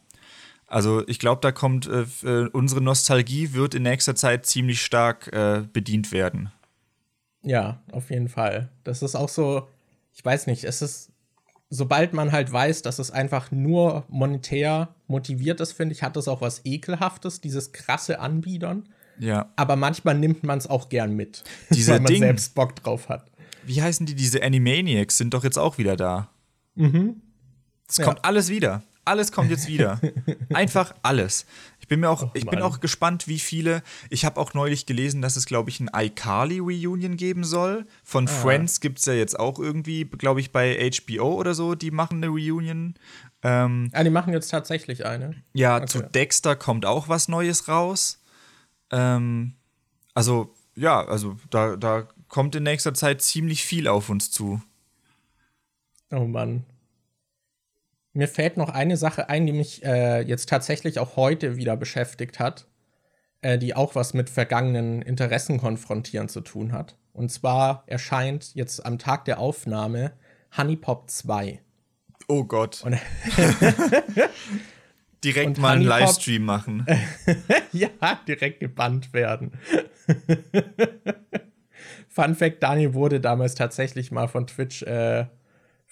Also 0.67 1.07
ich 1.07 1.19
glaube, 1.19 1.41
da 1.43 1.53
kommt 1.53 1.87
äh, 1.87 2.05
äh, 2.25 2.49
unsere 2.49 2.81
Nostalgie 2.81 3.53
wird 3.53 3.75
in 3.75 3.85
nächster 3.85 4.15
Zeit 4.15 4.47
ziemlich 4.47 4.83
stark 4.83 5.33
äh, 5.33 5.63
bedient 5.73 6.13
werden. 6.13 6.51
Ja, 7.43 7.81
auf 7.93 8.11
jeden 8.11 8.29
Fall. 8.29 8.69
Das 8.83 9.03
ist 9.03 9.15
auch 9.15 9.29
so, 9.29 9.69
ich 10.13 10.25
weiß 10.25 10.49
nicht, 10.49 10.65
es 10.65 10.83
ist 10.83 11.13
sobald 11.71 12.13
man 12.13 12.33
halt 12.33 12.53
weiß, 12.53 12.83
dass 12.83 12.99
es 12.99 13.11
einfach 13.11 13.51
nur 13.51 14.05
monetär 14.09 14.95
motiviert 15.07 15.61
ist, 15.61 15.73
finde 15.73 15.95
ich, 15.95 16.03
hat 16.03 16.17
das 16.17 16.29
auch 16.29 16.41
was 16.41 16.63
Ekelhaftes, 16.65 17.41
dieses 17.41 17.73
krasse 17.73 18.21
Anbiedern. 18.21 18.89
Ja. 19.19 19.53
Aber 19.57 19.77
manchmal 19.77 20.17
nimmt 20.17 20.45
man 20.45 20.59
es 20.59 20.67
auch 20.67 20.89
gern 20.89 21.15
mit, 21.15 21.43
Diese 21.71 21.93
weil 21.93 22.01
man 22.01 22.07
Ding, 22.07 22.21
selbst 22.21 22.55
Bock 22.55 22.77
drauf 22.77 23.09
hat. 23.09 23.31
Wie 23.65 23.83
heißen 23.83 24.07
die? 24.07 24.15
Diese 24.15 24.43
Animaniacs 24.43 25.19
sind 25.19 25.35
doch 25.35 25.43
jetzt 25.43 25.59
auch 25.59 25.79
wieder 25.79 25.97
da. 25.97 26.31
Mhm. 26.75 27.23
Es 27.89 27.97
kommt 27.97 28.25
alles 28.25 28.49
wieder. 28.49 28.83
Alles 29.05 29.31
kommt 29.31 29.51
jetzt 29.51 29.69
wieder. 29.69 30.01
Einfach 30.53 30.95
alles. 31.03 31.47
Ich 31.87 31.89
bin 31.89 32.01
mir 32.01 32.11
auch, 32.11 32.25
oh, 32.25 32.31
ich 32.35 32.45
bin 32.45 32.63
auch 32.63 32.81
gespannt, 32.81 33.29
wie 33.29 33.39
viele. 33.39 33.81
Ich 34.11 34.25
habe 34.25 34.41
auch 34.41 34.55
neulich 34.55 34.87
gelesen, 34.87 35.23
dass 35.23 35.37
es, 35.37 35.47
glaube 35.47 35.71
ich, 35.71 35.79
ein 35.79 35.89
iCarly 35.95 36.59
Reunion 36.59 37.17
geben 37.17 37.45
soll. 37.45 37.87
Von 38.03 38.27
ah. 38.27 38.31
Friends 38.31 38.81
gibt 38.81 38.99
es 38.99 39.05
ja 39.05 39.13
jetzt 39.13 39.39
auch 39.39 39.61
irgendwie, 39.61 40.05
glaube 40.05 40.41
ich, 40.41 40.51
bei 40.51 40.91
HBO 40.91 41.35
oder 41.35 41.55
so, 41.55 41.77
die 41.77 41.93
machen 41.93 42.17
eine 42.17 42.27
Reunion. 42.27 42.95
Ähm, 43.45 43.93
ja, 43.95 44.03
die 44.03 44.11
machen 44.11 44.33
jetzt 44.33 44.49
tatsächlich 44.49 45.07
eine. 45.07 45.37
Ja, 45.53 45.77
okay. 45.77 45.87
zu 45.87 46.03
Dexter 46.03 46.57
kommt 46.57 46.87
auch 46.87 47.09
was 47.09 47.29
Neues 47.29 47.69
raus. 47.69 48.21
Ähm, 48.91 49.55
also, 50.13 50.53
ja, 50.75 51.07
also 51.07 51.37
da, 51.51 51.77
da 51.77 52.09
kommt 52.27 52.57
in 52.57 52.65
nächster 52.65 52.95
Zeit 52.95 53.23
ziemlich 53.23 53.65
viel 53.65 53.87
auf 53.87 54.09
uns 54.09 54.33
zu. 54.33 54.61
Oh 56.11 56.25
Mann. 56.25 56.65
Mir 58.17 58.29
fällt 58.29 58.57
noch 58.57 58.71
eine 58.71 58.97
Sache 58.97 59.29
ein, 59.29 59.47
die 59.47 59.53
mich 59.53 59.85
äh, 59.85 60.23
jetzt 60.23 60.49
tatsächlich 60.49 60.99
auch 60.99 61.17
heute 61.17 61.57
wieder 61.57 61.77
beschäftigt 61.77 62.39
hat, 62.39 62.67
äh, 63.43 63.59
die 63.59 63.77
auch 63.77 63.95
was 63.95 64.15
mit 64.15 64.31
vergangenen 64.31 65.03
Interessen 65.03 65.59
konfrontieren 65.59 66.31
zu 66.31 66.41
tun 66.41 66.73
hat. 66.73 66.97
Und 67.13 67.31
zwar 67.31 67.85
erscheint 67.87 68.55
jetzt 68.55 68.87
am 68.87 68.99
Tag 68.99 69.27
der 69.27 69.39
Aufnahme 69.39 70.13
Honeypop 70.57 71.11
2. 71.11 71.61
Oh 72.27 72.45
Gott. 72.45 72.83
Und 72.85 72.95
direkt 75.23 75.49
und 75.49 75.59
mal 75.59 75.77
einen 75.77 75.85
Livestream 75.85 76.43
machen. 76.43 76.87
ja, 77.73 77.91
direkt 78.27 78.61
gebannt 78.61 79.13
werden. 79.13 79.53
Fun 82.09 82.35
Fact: 82.35 82.63
Daniel 82.63 82.95
wurde 82.95 83.21
damals 83.21 83.55
tatsächlich 83.55 84.11
mal 84.11 84.27
von 84.27 84.47
Twitch 84.47 84.83
äh, 84.85 85.27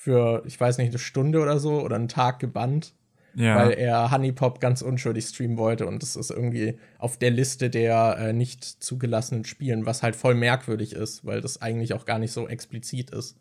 für, 0.05 0.42
ich 0.44 0.61
weiß 0.61 0.76
nicht, 0.78 0.90
eine 0.90 0.98
Stunde 0.98 1.40
oder 1.40 1.59
so 1.59 1.80
oder 1.80 1.96
einen 1.96 2.09
Tag 2.09 2.38
gebannt. 2.38 2.92
Ja. 3.34 3.57
Weil 3.57 3.72
er 3.72 4.12
Honeypop 4.12 4.61
ganz 4.61 4.80
unschuldig 4.80 5.24
streamen 5.24 5.57
wollte 5.57 5.86
und 5.86 6.02
das 6.05 6.14
ist 6.14 6.30
irgendwie 6.30 6.78
auf 6.98 7.16
der 7.16 7.32
Liste 7.32 7.68
der 7.68 8.16
äh, 8.18 8.32
nicht 8.32 8.62
zugelassenen 8.62 9.44
Spielen, 9.44 9.86
was 9.86 10.05
halt 10.05 10.14
voll 10.14 10.36
merkwürdig 10.36 10.92
ist, 10.92 11.24
weil 11.24 11.40
das 11.40 11.61
eigentlich 11.61 11.94
auch 11.94 12.05
gar 12.05 12.20
nicht 12.20 12.30
so 12.30 12.46
explizit 12.46 13.11
ist. 13.11 13.36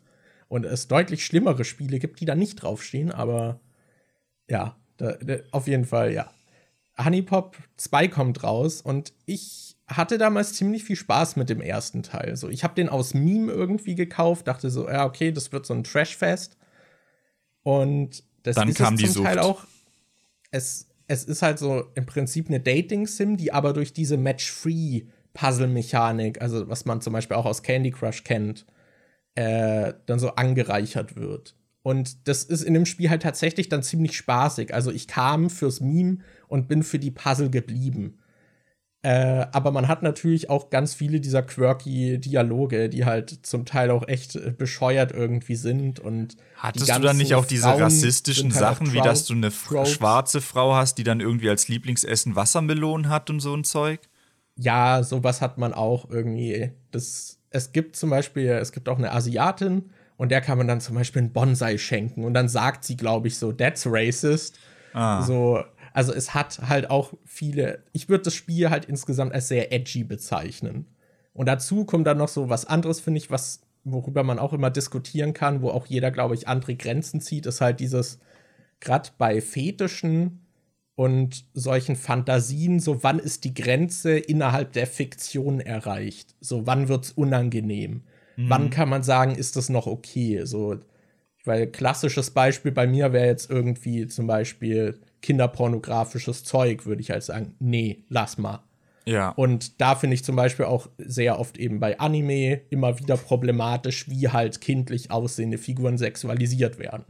Und 0.48 0.64
es 0.64 0.88
deutlich 0.88 1.24
schlimmere 1.24 1.64
Spiele 1.64 2.00
gibt, 2.00 2.18
die 2.18 2.24
da 2.24 2.34
nicht 2.34 2.56
draufstehen, 2.56 3.12
aber 3.12 3.60
ja, 4.48 4.76
da, 4.96 5.12
da, 5.12 5.36
auf 5.52 5.68
jeden 5.68 5.84
Fall, 5.84 6.12
ja. 6.12 6.28
Honeypop 6.96 7.58
2 7.76 8.08
kommt 8.08 8.42
raus 8.42 8.80
und 8.80 9.12
ich 9.26 9.76
hatte 9.86 10.18
damals 10.18 10.54
ziemlich 10.54 10.82
viel 10.84 10.96
Spaß 10.96 11.36
mit 11.36 11.50
dem 11.50 11.60
ersten 11.60 12.02
Teil. 12.02 12.34
So, 12.36 12.48
ich 12.48 12.64
habe 12.64 12.74
den 12.74 12.88
aus 12.88 13.12
Meme 13.14 13.52
irgendwie 13.52 13.94
gekauft, 13.94 14.48
dachte 14.48 14.70
so, 14.70 14.88
ja, 14.88 15.04
okay, 15.04 15.30
das 15.32 15.52
wird 15.52 15.66
so 15.66 15.74
ein 15.74 15.84
Trashfest. 15.84 16.56
Und 17.62 18.24
das 18.42 18.56
Dann 18.56 18.68
ist 18.68 18.78
kam 18.78 18.94
es 18.94 19.12
zum. 19.12 19.24
Teil 19.24 19.40
auch. 19.40 19.64
Es, 20.50 20.88
es 21.08 21.24
ist 21.24 21.42
halt 21.42 21.58
so 21.58 21.84
im 21.94 22.06
Prinzip 22.06 22.48
eine 22.48 22.60
Dating-Sim, 22.60 23.36
die 23.36 23.52
aber 23.52 23.74
durch 23.74 23.92
diese 23.92 24.16
Match-Free-Puzzle-Mechanik, 24.16 26.40
also 26.40 26.68
was 26.68 26.86
man 26.86 27.00
zum 27.00 27.12
Beispiel 27.12 27.36
auch 27.36 27.46
aus 27.46 27.62
Candy 27.62 27.90
Crush 27.90 28.24
kennt, 28.24 28.66
äh, 29.34 29.92
dann 30.06 30.18
so 30.18 30.30
angereichert 30.30 31.16
wird. 31.16 31.54
Und 31.84 32.26
das 32.28 32.44
ist 32.44 32.62
in 32.62 32.72
dem 32.72 32.86
Spiel 32.86 33.10
halt 33.10 33.22
tatsächlich 33.22 33.68
dann 33.68 33.82
ziemlich 33.82 34.16
spaßig. 34.16 34.72
Also 34.72 34.90
ich 34.90 35.06
kam 35.06 35.50
fürs 35.50 35.82
Meme 35.82 36.16
und 36.48 36.66
bin 36.66 36.82
für 36.82 36.98
die 36.98 37.10
Puzzle 37.10 37.50
geblieben. 37.50 38.20
Äh, 39.02 39.48
aber 39.52 39.70
man 39.70 39.86
hat 39.86 40.02
natürlich 40.02 40.48
auch 40.48 40.70
ganz 40.70 40.94
viele 40.94 41.20
dieser 41.20 41.42
quirky 41.42 42.18
Dialoge, 42.18 42.88
die 42.88 43.04
halt 43.04 43.40
zum 43.42 43.66
Teil 43.66 43.90
auch 43.90 44.08
echt 44.08 44.34
äh, 44.34 44.50
bescheuert 44.56 45.12
irgendwie 45.12 45.56
sind. 45.56 46.00
Und 46.00 46.38
Hattest 46.56 46.88
du 46.88 47.00
dann 47.00 47.18
nicht 47.18 47.34
auch 47.34 47.44
diese 47.44 47.64
Frauen 47.64 47.82
rassistischen 47.82 48.54
halt 48.54 48.60
Sachen, 48.60 48.94
wie 48.94 49.02
dass 49.02 49.26
du 49.26 49.34
eine 49.34 49.50
Tropes. 49.50 49.92
schwarze 49.92 50.40
Frau 50.40 50.74
hast, 50.74 50.96
die 50.96 51.04
dann 51.04 51.20
irgendwie 51.20 51.50
als 51.50 51.68
Lieblingsessen 51.68 52.34
Wassermelonen 52.34 53.10
hat 53.10 53.28
und 53.28 53.40
so 53.40 53.54
ein 53.54 53.64
Zeug? 53.64 54.00
Ja, 54.56 55.02
sowas 55.02 55.42
hat 55.42 55.58
man 55.58 55.74
auch 55.74 56.08
irgendwie. 56.08 56.70
Das, 56.90 57.40
es 57.50 57.72
gibt 57.72 57.96
zum 57.96 58.08
Beispiel, 58.08 58.48
es 58.52 58.72
gibt 58.72 58.88
auch 58.88 58.96
eine 58.96 59.12
Asiatin 59.12 59.90
und 60.16 60.30
der 60.30 60.40
kann 60.40 60.58
man 60.58 60.68
dann 60.68 60.80
zum 60.80 60.94
Beispiel 60.94 61.22
einen 61.22 61.32
Bonsai 61.32 61.78
schenken 61.78 62.24
und 62.24 62.34
dann 62.34 62.48
sagt 62.48 62.84
sie, 62.84 62.96
glaube 62.96 63.28
ich, 63.28 63.38
so, 63.38 63.52
that's 63.52 63.86
racist. 63.86 64.58
Ah. 64.92 65.22
So, 65.22 65.62
also 65.92 66.12
es 66.12 66.34
hat 66.34 66.60
halt 66.68 66.90
auch 66.90 67.14
viele, 67.24 67.82
ich 67.92 68.08
würde 68.08 68.24
das 68.24 68.34
Spiel 68.34 68.70
halt 68.70 68.84
insgesamt 68.84 69.32
als 69.32 69.48
sehr 69.48 69.72
edgy 69.72 70.04
bezeichnen. 70.04 70.86
Und 71.32 71.46
dazu 71.46 71.84
kommt 71.84 72.06
dann 72.06 72.18
noch 72.18 72.28
so 72.28 72.48
was 72.48 72.64
anderes, 72.64 73.00
finde 73.00 73.18
ich, 73.18 73.30
was, 73.30 73.62
worüber 73.82 74.22
man 74.22 74.38
auch 74.38 74.52
immer 74.52 74.70
diskutieren 74.70 75.34
kann, 75.34 75.62
wo 75.62 75.70
auch 75.70 75.86
jeder, 75.86 76.10
glaube 76.10 76.34
ich, 76.34 76.46
andere 76.46 76.76
Grenzen 76.76 77.20
zieht, 77.20 77.46
ist 77.46 77.60
halt 77.60 77.80
dieses, 77.80 78.20
gerade 78.80 79.10
bei 79.18 79.40
Fetischen 79.40 80.46
und 80.94 81.44
solchen 81.54 81.96
Fantasien, 81.96 82.78
so 82.78 83.02
wann 83.02 83.18
ist 83.18 83.44
die 83.44 83.54
Grenze 83.54 84.16
innerhalb 84.16 84.72
der 84.72 84.86
Fiktion 84.86 85.60
erreicht? 85.60 86.36
So 86.40 86.66
wann 86.68 86.88
wird's 86.88 87.10
unangenehm? 87.10 88.04
Mhm. 88.36 88.50
Wann 88.50 88.70
kann 88.70 88.88
man 88.88 89.02
sagen, 89.02 89.34
ist 89.34 89.56
das 89.56 89.68
noch 89.68 89.86
okay? 89.86 90.44
So, 90.44 90.76
weil 91.44 91.66
klassisches 91.66 92.30
Beispiel 92.30 92.72
bei 92.72 92.86
mir 92.86 93.12
wäre 93.12 93.26
jetzt 93.26 93.50
irgendwie 93.50 94.06
zum 94.06 94.26
Beispiel 94.26 95.00
kinderpornografisches 95.22 96.44
Zeug, 96.44 96.86
würde 96.86 97.02
ich 97.02 97.10
halt 97.10 97.22
sagen, 97.22 97.54
nee, 97.58 98.04
lass 98.08 98.38
mal. 98.38 98.62
Ja. 99.06 99.30
Und 99.30 99.80
da 99.80 99.94
finde 99.96 100.14
ich 100.14 100.24
zum 100.24 100.36
Beispiel 100.36 100.64
auch 100.64 100.88
sehr 100.98 101.38
oft 101.38 101.58
eben 101.58 101.78
bei 101.80 101.98
Anime 102.00 102.62
immer 102.70 102.98
wieder 102.98 103.16
problematisch, 103.16 104.08
wie 104.08 104.28
halt 104.28 104.60
kindlich 104.60 105.10
aussehende 105.10 105.58
Figuren 105.58 105.98
sexualisiert 105.98 106.78
werden. 106.78 107.04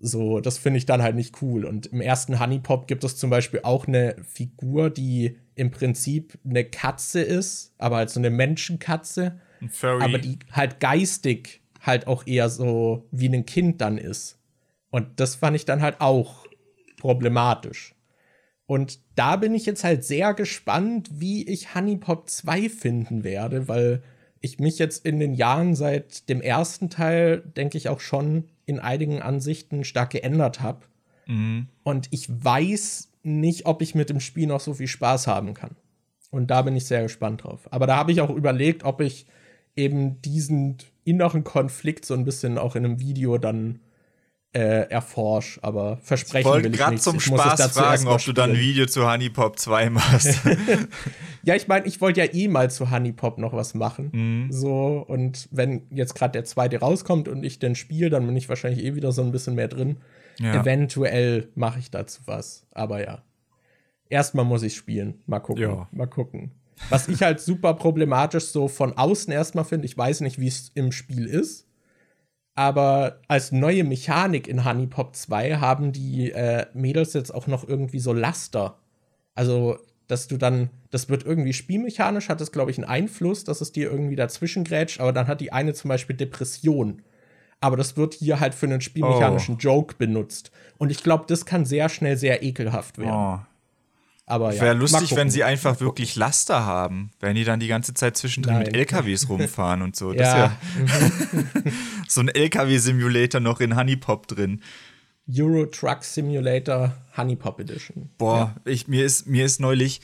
So, 0.00 0.40
das 0.40 0.58
finde 0.58 0.78
ich 0.78 0.86
dann 0.86 1.02
halt 1.02 1.16
nicht 1.16 1.42
cool. 1.42 1.64
Und 1.64 1.86
im 1.86 2.00
ersten 2.00 2.38
Honeypop 2.38 2.86
gibt 2.86 3.04
es 3.04 3.16
zum 3.16 3.30
Beispiel 3.30 3.60
auch 3.64 3.86
eine 3.86 4.16
Figur, 4.22 4.90
die 4.90 5.36
im 5.56 5.70
Prinzip 5.70 6.38
eine 6.48 6.64
Katze 6.64 7.20
ist, 7.20 7.74
aber 7.78 7.96
halt 7.96 8.10
so 8.10 8.20
eine 8.20 8.30
Menschenkatze. 8.30 9.40
Aber 10.02 10.18
die 10.18 10.38
halt 10.52 10.80
geistig 10.80 11.62
halt 11.80 12.06
auch 12.06 12.26
eher 12.26 12.48
so 12.48 13.06
wie 13.10 13.28
ein 13.28 13.46
Kind 13.46 13.80
dann 13.80 13.98
ist. 13.98 14.38
Und 14.90 15.20
das 15.20 15.36
fand 15.36 15.56
ich 15.56 15.64
dann 15.64 15.82
halt 15.82 16.00
auch 16.00 16.46
problematisch. 16.98 17.94
Und 18.66 19.00
da 19.14 19.36
bin 19.36 19.54
ich 19.54 19.64
jetzt 19.64 19.84
halt 19.84 20.04
sehr 20.04 20.34
gespannt, 20.34 21.08
wie 21.12 21.46
ich 21.48 21.74
Honeypop 21.74 22.28
2 22.28 22.68
finden 22.68 23.24
werde, 23.24 23.66
weil 23.68 24.02
ich 24.40 24.58
mich 24.58 24.78
jetzt 24.78 25.04
in 25.06 25.18
den 25.18 25.34
Jahren 25.34 25.74
seit 25.74 26.28
dem 26.28 26.40
ersten 26.40 26.90
Teil, 26.90 27.40
denke 27.56 27.78
ich, 27.78 27.88
auch 27.88 28.00
schon 28.00 28.44
in 28.66 28.78
einigen 28.78 29.22
Ansichten 29.22 29.84
stark 29.84 30.10
geändert 30.10 30.60
habe. 30.60 30.80
Mhm. 31.26 31.68
Und 31.82 32.08
ich 32.10 32.28
weiß 32.28 33.10
nicht, 33.22 33.66
ob 33.66 33.82
ich 33.82 33.94
mit 33.94 34.10
dem 34.10 34.20
Spiel 34.20 34.46
noch 34.46 34.60
so 34.60 34.74
viel 34.74 34.86
Spaß 34.86 35.26
haben 35.26 35.54
kann. 35.54 35.76
Und 36.30 36.50
da 36.50 36.62
bin 36.62 36.76
ich 36.76 36.84
sehr 36.84 37.02
gespannt 37.02 37.44
drauf. 37.44 37.68
Aber 37.70 37.86
da 37.86 37.96
habe 37.96 38.12
ich 38.12 38.20
auch 38.20 38.30
überlegt, 38.30 38.84
ob 38.84 39.00
ich 39.00 39.26
eben 39.78 40.20
diesen 40.22 40.76
inneren 41.04 41.44
Konflikt 41.44 42.04
so 42.04 42.14
ein 42.14 42.24
bisschen 42.24 42.58
auch 42.58 42.76
in 42.76 42.84
einem 42.84 43.00
Video 43.00 43.38
dann 43.38 43.80
äh, 44.52 44.88
erforsch, 44.90 45.58
aber 45.62 45.98
versprechen 45.98 46.50
ich 46.58 46.64
will 46.64 46.72
ich 46.72 46.78
grad 46.78 46.92
nicht. 46.92 47.02
zum 47.02 47.16
ich 47.16 47.24
Spaß 47.24 47.72
fragen, 47.72 48.08
ob 48.08 48.22
du 48.24 48.32
dann 48.32 48.50
ein 48.50 48.58
Video 48.58 48.86
zu 48.86 49.06
Honeypop 49.06 49.58
2 49.58 49.90
machst. 49.90 50.40
ja, 51.42 51.54
ich 51.54 51.68
meine, 51.68 51.86
ich 51.86 52.00
wollte 52.00 52.20
ja 52.20 52.32
eh 52.32 52.48
mal 52.48 52.70
zu 52.70 52.90
Honeypop 52.90 53.38
noch 53.38 53.52
was 53.52 53.74
machen. 53.74 54.10
Mhm. 54.12 54.52
So, 54.52 55.04
und 55.06 55.48
wenn 55.50 55.82
jetzt 55.90 56.14
gerade 56.14 56.32
der 56.32 56.44
zweite 56.44 56.80
rauskommt 56.80 57.28
und 57.28 57.44
ich 57.44 57.58
den 57.58 57.74
spiele, 57.74 58.10
dann 58.10 58.26
bin 58.26 58.36
ich 58.36 58.48
wahrscheinlich 58.48 58.84
eh 58.84 58.94
wieder 58.94 59.12
so 59.12 59.22
ein 59.22 59.32
bisschen 59.32 59.54
mehr 59.54 59.68
drin. 59.68 59.98
Ja. 60.38 60.60
Eventuell 60.60 61.48
mache 61.54 61.78
ich 61.78 61.90
dazu 61.90 62.22
was. 62.26 62.66
Aber 62.72 63.04
ja. 63.04 63.22
Erstmal 64.08 64.46
muss 64.46 64.62
ich 64.62 64.74
spielen. 64.74 65.20
Mal 65.26 65.40
gucken. 65.40 65.62
Ja. 65.62 65.88
Mal 65.92 66.06
gucken. 66.06 66.52
Was 66.90 67.08
ich 67.08 67.22
halt 67.22 67.40
super 67.40 67.74
problematisch 67.74 68.46
so 68.46 68.68
von 68.68 68.96
außen 68.96 69.32
erstmal 69.32 69.64
finde, 69.64 69.86
ich 69.86 69.96
weiß 69.96 70.20
nicht, 70.20 70.38
wie 70.38 70.48
es 70.48 70.70
im 70.74 70.92
Spiel 70.92 71.26
ist 71.26 71.68
aber 72.58 73.20
als 73.28 73.52
neue 73.52 73.84
Mechanik 73.84 74.48
in 74.48 74.64
Honeypop 74.64 75.14
2 75.14 75.58
haben 75.58 75.92
die 75.92 76.32
äh, 76.32 76.66
Mädels 76.74 77.12
jetzt 77.12 77.32
auch 77.32 77.46
noch 77.46 77.62
irgendwie 77.68 78.00
so 78.00 78.12
Laster. 78.12 78.80
Also, 79.36 79.78
dass 80.08 80.26
du 80.26 80.38
dann, 80.38 80.68
das 80.90 81.08
wird 81.08 81.24
irgendwie 81.24 81.52
spielmechanisch, 81.52 82.28
hat 82.28 82.40
es, 82.40 82.50
glaube 82.50 82.72
ich, 82.72 82.78
einen 82.78 82.88
Einfluss, 82.88 83.44
dass 83.44 83.60
es 83.60 83.70
dir 83.70 83.88
irgendwie 83.88 84.16
dazwischen 84.16 84.64
grätscht, 84.64 84.98
aber 84.98 85.12
dann 85.12 85.28
hat 85.28 85.40
die 85.40 85.52
eine 85.52 85.72
zum 85.72 85.88
Beispiel 85.88 86.16
Depression. 86.16 87.02
Aber 87.60 87.76
das 87.76 87.96
wird 87.96 88.14
hier 88.14 88.40
halt 88.40 88.56
für 88.56 88.66
einen 88.66 88.80
spielmechanischen 88.80 89.54
oh. 89.54 89.58
Joke 89.58 89.94
benutzt. 89.96 90.50
Und 90.78 90.90
ich 90.90 91.04
glaube, 91.04 91.26
das 91.28 91.46
kann 91.46 91.64
sehr 91.64 91.88
schnell 91.88 92.16
sehr 92.16 92.42
ekelhaft 92.42 92.98
werden. 92.98 93.38
Oh. 93.38 93.38
Aber 94.28 94.52
ja, 94.52 94.60
Wäre 94.60 94.74
lustig, 94.74 95.16
wenn 95.16 95.30
sie 95.30 95.42
einfach 95.42 95.80
wirklich 95.80 96.14
Laster 96.14 96.66
haben, 96.66 97.10
wenn 97.18 97.34
die 97.34 97.44
dann 97.44 97.60
die 97.60 97.66
ganze 97.66 97.94
Zeit 97.94 98.16
zwischendrin 98.16 98.54
Nein. 98.54 98.66
mit 98.66 98.76
LKWs 98.76 99.28
rumfahren 99.28 99.80
und 99.80 99.96
so. 99.96 100.12
Das 100.18 100.34
ja. 100.34 100.58
so 102.08 102.20
ein 102.20 102.28
LKW-Simulator 102.28 103.40
noch 103.40 103.60
in 103.60 103.76
Honeypop 103.76 104.26
drin. 104.26 104.62
Euro 105.32 105.66
Truck 105.66 106.04
Simulator 106.04 106.92
Honeypop 107.16 107.60
Edition. 107.60 108.10
Boah, 108.18 108.54
ja. 108.64 108.72
ich, 108.72 108.88
mir, 108.88 109.04
ist, 109.04 109.26
mir 109.26 109.44
ist 109.44 109.60
neulich 109.60 110.00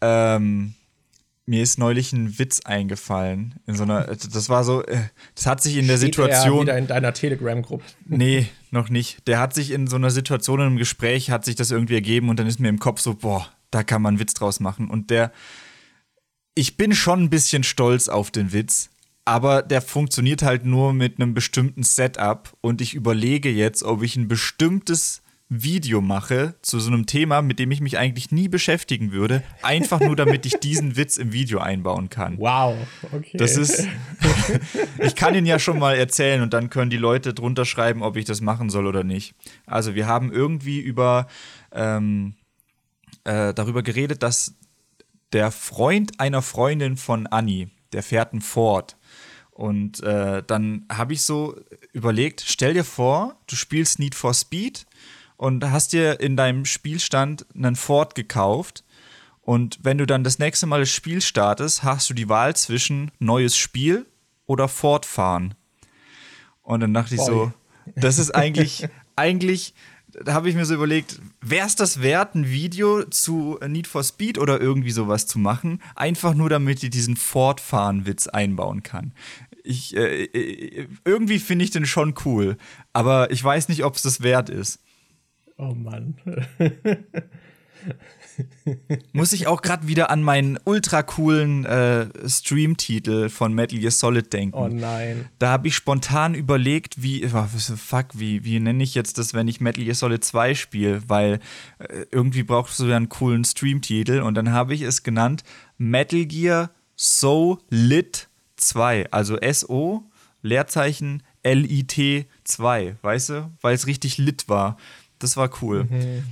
ähm, 0.00 0.74
mir 1.48 1.62
ist 1.62 1.78
neulich 1.78 2.12
ein 2.12 2.38
Witz 2.38 2.60
eingefallen. 2.64 3.54
In 3.66 3.74
so 3.74 3.82
einer, 3.82 4.04
das 4.04 4.50
war 4.50 4.64
so, 4.64 4.84
äh, 4.84 4.98
das 5.34 5.46
hat 5.46 5.62
sich 5.62 5.78
in 5.78 5.86
der 5.86 5.96
Steht 5.96 6.14
Situation. 6.14 6.58
Er 6.58 6.62
wieder 6.62 6.78
in 6.78 6.86
deiner 6.86 7.14
Telegram-Gruppe. 7.14 7.84
Nee, 8.04 8.48
noch 8.70 8.90
nicht. 8.90 9.26
Der 9.26 9.40
hat 9.40 9.54
sich 9.54 9.70
in 9.70 9.86
so 9.86 9.96
einer 9.96 10.10
Situation, 10.10 10.60
in 10.60 10.66
einem 10.66 10.76
Gespräch, 10.76 11.30
hat 11.30 11.46
sich 11.46 11.56
das 11.56 11.70
irgendwie 11.70 11.94
ergeben 11.94 12.28
und 12.28 12.38
dann 12.38 12.46
ist 12.46 12.60
mir 12.60 12.68
im 12.68 12.78
Kopf 12.78 13.00
so, 13.00 13.14
boah, 13.14 13.48
da 13.70 13.82
kann 13.82 14.02
man 14.02 14.12
einen 14.12 14.20
Witz 14.20 14.34
draus 14.34 14.60
machen. 14.60 14.88
Und 14.90 15.10
der, 15.10 15.32
ich 16.54 16.76
bin 16.76 16.94
schon 16.94 17.24
ein 17.24 17.30
bisschen 17.30 17.64
stolz 17.64 18.08
auf 18.08 18.30
den 18.30 18.52
Witz, 18.52 18.90
aber 19.24 19.62
der 19.62 19.82
funktioniert 19.82 20.42
halt 20.42 20.64
nur 20.64 20.92
mit 20.92 21.20
einem 21.20 21.34
bestimmten 21.34 21.82
Setup 21.82 22.56
und 22.60 22.80
ich 22.80 22.94
überlege 22.94 23.50
jetzt, 23.50 23.82
ob 23.82 24.02
ich 24.02 24.16
ein 24.16 24.28
bestimmtes 24.28 25.22
Video 25.50 26.02
mache 26.02 26.54
zu 26.60 26.78
so 26.78 26.90
einem 26.90 27.06
Thema, 27.06 27.40
mit 27.40 27.58
dem 27.58 27.70
ich 27.70 27.80
mich 27.80 27.96
eigentlich 27.96 28.30
nie 28.30 28.48
beschäftigen 28.48 29.12
würde, 29.12 29.42
einfach 29.62 29.98
nur 29.98 30.14
damit 30.14 30.44
ich 30.44 30.54
diesen 30.54 30.96
Witz 30.96 31.16
im 31.16 31.32
Video 31.32 31.58
einbauen 31.58 32.10
kann. 32.10 32.38
Wow, 32.38 32.76
okay. 33.12 33.38
Das 33.38 33.56
ist, 33.56 33.88
ich 34.98 35.14
kann 35.14 35.34
ihn 35.34 35.46
ja 35.46 35.58
schon 35.58 35.78
mal 35.78 35.96
erzählen 35.96 36.42
und 36.42 36.52
dann 36.52 36.68
können 36.68 36.90
die 36.90 36.98
Leute 36.98 37.32
drunter 37.32 37.64
schreiben, 37.64 38.02
ob 38.02 38.16
ich 38.16 38.26
das 38.26 38.42
machen 38.42 38.68
soll 38.68 38.86
oder 38.86 39.04
nicht. 39.04 39.34
Also 39.66 39.94
wir 39.94 40.06
haben 40.06 40.30
irgendwie 40.32 40.80
über 40.80 41.28
ähm, 41.72 42.34
äh, 43.24 43.54
darüber 43.54 43.82
geredet, 43.82 44.22
dass 44.22 44.54
der 45.32 45.50
Freund 45.50 46.20
einer 46.20 46.42
Freundin 46.42 46.96
von 46.96 47.26
Annie, 47.26 47.70
der 47.92 48.02
fährt 48.02 48.32
ein 48.32 48.40
Ford. 48.40 48.96
Und 49.50 50.02
äh, 50.02 50.42
dann 50.46 50.86
habe 50.90 51.14
ich 51.14 51.22
so 51.22 51.58
überlegt, 51.92 52.44
stell 52.46 52.74
dir 52.74 52.84
vor, 52.84 53.36
du 53.48 53.56
spielst 53.56 53.98
Need 53.98 54.14
for 54.14 54.32
Speed 54.32 54.86
und 55.36 55.68
hast 55.70 55.92
dir 55.92 56.20
in 56.20 56.36
deinem 56.36 56.64
Spielstand 56.64 57.44
einen 57.54 57.76
Ford 57.76 58.14
gekauft. 58.14 58.84
Und 59.40 59.78
wenn 59.82 59.98
du 59.98 60.06
dann 60.06 60.24
das 60.24 60.38
nächste 60.38 60.66
Mal 60.66 60.80
das 60.80 60.90
Spiel 60.90 61.20
startest, 61.20 61.82
hast 61.82 62.08
du 62.08 62.14
die 62.14 62.28
Wahl 62.28 62.54
zwischen 62.54 63.10
neues 63.18 63.56
Spiel 63.56 64.06
oder 64.46 64.68
Fortfahren. 64.68 65.54
Und 66.62 66.80
dann 66.80 66.94
dachte 66.94 67.14
ich 67.14 67.20
so, 67.22 67.52
das 67.96 68.18
ist 68.18 68.34
eigentlich, 68.34 68.88
eigentlich, 69.16 69.74
da 70.24 70.34
habe 70.34 70.48
ich 70.48 70.54
mir 70.54 70.64
so 70.64 70.74
überlegt, 70.74 71.20
wäre 71.40 71.66
es 71.66 71.76
das 71.76 72.02
wert, 72.02 72.34
ein 72.34 72.48
Video 72.48 73.04
zu 73.04 73.58
Need 73.66 73.86
for 73.86 74.02
Speed 74.02 74.38
oder 74.38 74.60
irgendwie 74.60 74.90
sowas 74.90 75.26
zu 75.26 75.38
machen? 75.38 75.80
Einfach 75.94 76.34
nur, 76.34 76.48
damit 76.48 76.82
ich 76.82 76.90
diesen 76.90 77.16
Fortfahren-Witz 77.16 78.26
einbauen 78.26 78.82
kann. 78.82 79.12
Ich, 79.64 79.96
äh, 79.96 80.24
äh 80.24 80.88
irgendwie 81.04 81.38
finde 81.38 81.64
ich 81.64 81.70
den 81.70 81.86
schon 81.86 82.14
cool, 82.24 82.56
aber 82.92 83.30
ich 83.30 83.42
weiß 83.42 83.68
nicht, 83.68 83.84
ob 83.84 83.96
es 83.96 84.02
das 84.02 84.22
wert 84.22 84.50
ist. 84.50 84.80
Oh 85.56 85.74
Mann. 85.74 86.16
Muss 89.12 89.32
ich 89.32 89.46
auch 89.46 89.62
gerade 89.62 89.88
wieder 89.88 90.10
an 90.10 90.22
meinen 90.22 90.58
ultra 90.64 91.02
coolen 91.02 91.64
äh, 91.64 92.06
Stream-Titel 92.26 93.28
von 93.28 93.52
Metal 93.52 93.78
Gear 93.78 93.90
Solid 93.90 94.32
denken. 94.32 94.56
Oh 94.56 94.68
nein. 94.68 95.28
Da 95.38 95.50
habe 95.50 95.68
ich 95.68 95.74
spontan 95.74 96.34
überlegt, 96.34 97.02
wie, 97.02 97.26
oh, 97.26 97.46
fuck, 97.76 98.06
wie, 98.14 98.44
wie 98.44 98.60
nenne 98.60 98.82
ich 98.82 98.94
jetzt 98.94 99.18
das, 99.18 99.34
wenn 99.34 99.48
ich 99.48 99.60
Metal 99.60 99.84
Gear 99.84 99.94
Solid 99.94 100.24
2 100.24 100.54
spiele? 100.54 101.02
Weil 101.08 101.40
äh, 101.78 102.04
irgendwie 102.10 102.42
brauchst 102.42 102.78
du 102.80 102.86
ja 102.86 102.96
einen 102.96 103.08
coolen 103.08 103.44
Stream-Titel 103.44 104.20
und 104.20 104.34
dann 104.34 104.52
habe 104.52 104.74
ich 104.74 104.82
es 104.82 105.02
genannt 105.02 105.42
Metal 105.76 106.24
Gear 106.26 106.70
So 106.96 107.58
Lit 107.70 108.28
2. 108.56 109.10
Also 109.10 109.36
S-O, 109.36 110.04
Leerzeichen 110.42 111.22
L-I-T 111.42 112.26
2, 112.44 112.96
weißt 113.02 113.28
du? 113.30 113.50
Weil 113.60 113.74
es 113.74 113.86
richtig 113.86 114.18
lit 114.18 114.48
war. 114.48 114.76
Das 115.18 115.36
war 115.36 115.50
cool. 115.62 115.84
Mhm. 115.84 116.22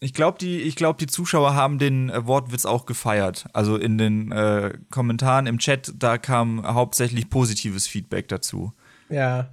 Ich 0.00 0.14
glaube, 0.14 0.38
die, 0.38 0.70
glaub, 0.70 0.98
die 0.98 1.06
Zuschauer 1.06 1.54
haben 1.54 1.78
den 1.78 2.08
äh, 2.10 2.26
Wortwitz 2.26 2.64
auch 2.64 2.86
gefeiert. 2.86 3.46
Also 3.52 3.76
in 3.76 3.98
den 3.98 4.30
äh, 4.30 4.74
Kommentaren 4.90 5.46
im 5.46 5.58
Chat, 5.58 5.92
da 5.98 6.18
kam 6.18 6.64
hauptsächlich 6.64 7.30
positives 7.30 7.86
Feedback 7.86 8.28
dazu. 8.28 8.72
Ja. 9.08 9.50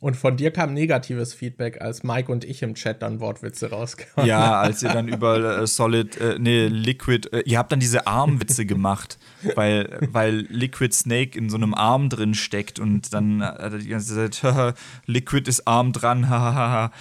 Und 0.00 0.16
von 0.16 0.36
dir 0.36 0.52
kam 0.52 0.74
negatives 0.74 1.34
Feedback, 1.34 1.80
als 1.80 2.04
Mike 2.04 2.30
und 2.30 2.44
ich 2.44 2.62
im 2.62 2.76
Chat 2.76 3.02
dann 3.02 3.18
Wortwitze 3.18 3.70
rauskamen. 3.70 4.28
Ja, 4.28 4.60
als 4.60 4.80
ihr 4.82 4.90
dann 4.90 5.08
über 5.12 5.58
äh, 5.58 5.66
Solid, 5.66 6.16
äh, 6.18 6.38
nee, 6.38 6.66
Liquid, 6.68 7.28
äh, 7.32 7.42
ihr 7.46 7.58
habt 7.58 7.72
dann 7.72 7.80
diese 7.80 8.06
Armwitze 8.06 8.64
gemacht, 8.64 9.18
weil, 9.56 9.98
weil 10.12 10.46
Liquid 10.50 10.94
Snake 10.94 11.36
in 11.36 11.50
so 11.50 11.56
einem 11.56 11.74
Arm 11.74 12.10
drin 12.10 12.34
steckt 12.34 12.78
und 12.78 13.12
dann 13.12 13.40
äh, 13.40 13.76
die 13.78 13.88
ganze 13.88 14.30
Zeit, 14.30 14.74
Liquid 15.06 15.48
ist 15.48 15.66
Arm 15.66 15.92
dran, 15.92 16.28
hahaha. 16.30 16.92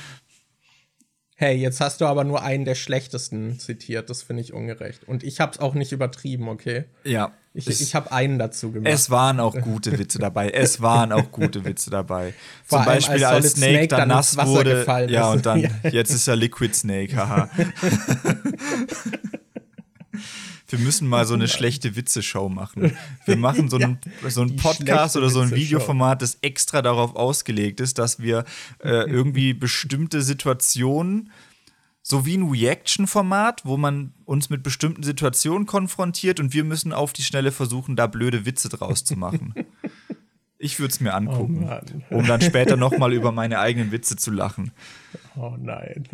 Hey, 1.39 1.55
jetzt 1.55 1.81
hast 1.81 2.01
du 2.01 2.05
aber 2.05 2.23
nur 2.23 2.41
einen 2.41 2.65
der 2.65 2.73
schlechtesten 2.73 3.59
zitiert. 3.59 4.09
Das 4.09 4.23
finde 4.23 4.41
ich 4.41 4.53
ungerecht. 4.53 5.03
Und 5.07 5.23
ich 5.23 5.39
habe 5.39 5.51
es 5.51 5.59
auch 5.59 5.75
nicht 5.75 5.91
übertrieben, 5.91 6.49
okay? 6.49 6.85
Ja. 7.03 7.31
Ich, 7.53 7.67
ich 7.67 7.93
habe 7.93 8.11
einen 8.11 8.39
dazu 8.39 8.71
gemacht. 8.71 8.91
Es 8.91 9.11
waren 9.11 9.39
auch 9.39 9.55
gute 9.55 9.99
Witze 9.99 10.17
dabei. 10.17 10.49
Es 10.49 10.81
waren 10.81 11.11
auch 11.11 11.31
gute 11.31 11.63
Witze 11.63 11.91
dabei. 11.91 12.33
Vor 12.65 12.79
Zum 12.79 12.85
Beispiel 12.87 13.23
als, 13.23 13.45
als 13.45 13.51
Snake, 13.51 13.73
Snake, 13.73 13.87
dann 13.87 14.07
nass 14.07 14.35
wurde. 14.35 14.83
Ja, 15.09 15.29
und 15.29 15.45
dann, 15.45 15.59
jetzt 15.91 16.09
ist 16.09 16.27
er 16.27 16.35
Liquid 16.35 16.73
Snake, 16.73 17.15
haha. 17.15 17.49
Wir 20.67 20.79
müssen 20.79 21.07
mal 21.07 21.25
so 21.25 21.33
eine 21.33 21.47
schlechte 21.47 21.95
Witze-Show 21.95 22.49
machen. 22.49 22.97
Wir 23.25 23.37
machen 23.37 23.69
so 23.69 23.77
einen, 23.77 23.99
ja, 24.23 24.29
so 24.29 24.41
einen 24.41 24.55
Podcast 24.57 25.15
oder 25.15 25.29
so 25.29 25.41
ein 25.41 25.51
Videoformat, 25.51 26.21
das 26.21 26.37
extra 26.41 26.81
darauf 26.81 27.15
ausgelegt 27.15 27.79
ist, 27.79 27.97
dass 27.97 28.19
wir 28.19 28.43
äh, 28.83 28.89
irgendwie 29.09 29.53
bestimmte 29.53 30.21
Situationen 30.21 31.31
so 32.01 32.25
wie 32.25 32.37
ein 32.37 32.49
Reaction-Format, 32.49 33.65
wo 33.65 33.75
man 33.75 34.13
uns 34.23 34.49
mit 34.49 34.63
bestimmten 34.63 35.03
Situationen 35.03 35.65
konfrontiert 35.65 36.39
und 36.39 36.53
wir 36.53 36.63
müssen 36.63 36.93
auf 36.93 37.11
die 37.11 37.23
Schnelle 37.23 37.51
versuchen, 37.51 37.97
da 37.97 38.07
blöde 38.07 38.45
Witze 38.45 38.69
draus 38.69 39.03
zu 39.03 39.17
machen. 39.17 39.53
Ich 40.57 40.79
würde 40.79 40.93
es 40.93 41.01
mir 41.01 41.13
angucken, 41.13 41.69
oh 42.09 42.15
um 42.15 42.25
dann 42.25 42.39
später 42.41 42.77
nochmal 42.77 43.11
über 43.11 43.33
meine 43.33 43.59
eigenen 43.59 43.91
Witze 43.91 44.15
zu 44.15 44.31
lachen. 44.31 44.71
Oh 45.35 45.55
nein. 45.59 46.07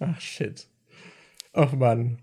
Ach 0.00 0.20
shit. 0.20 0.68
Ach 1.58 1.72
Mann. 1.72 2.18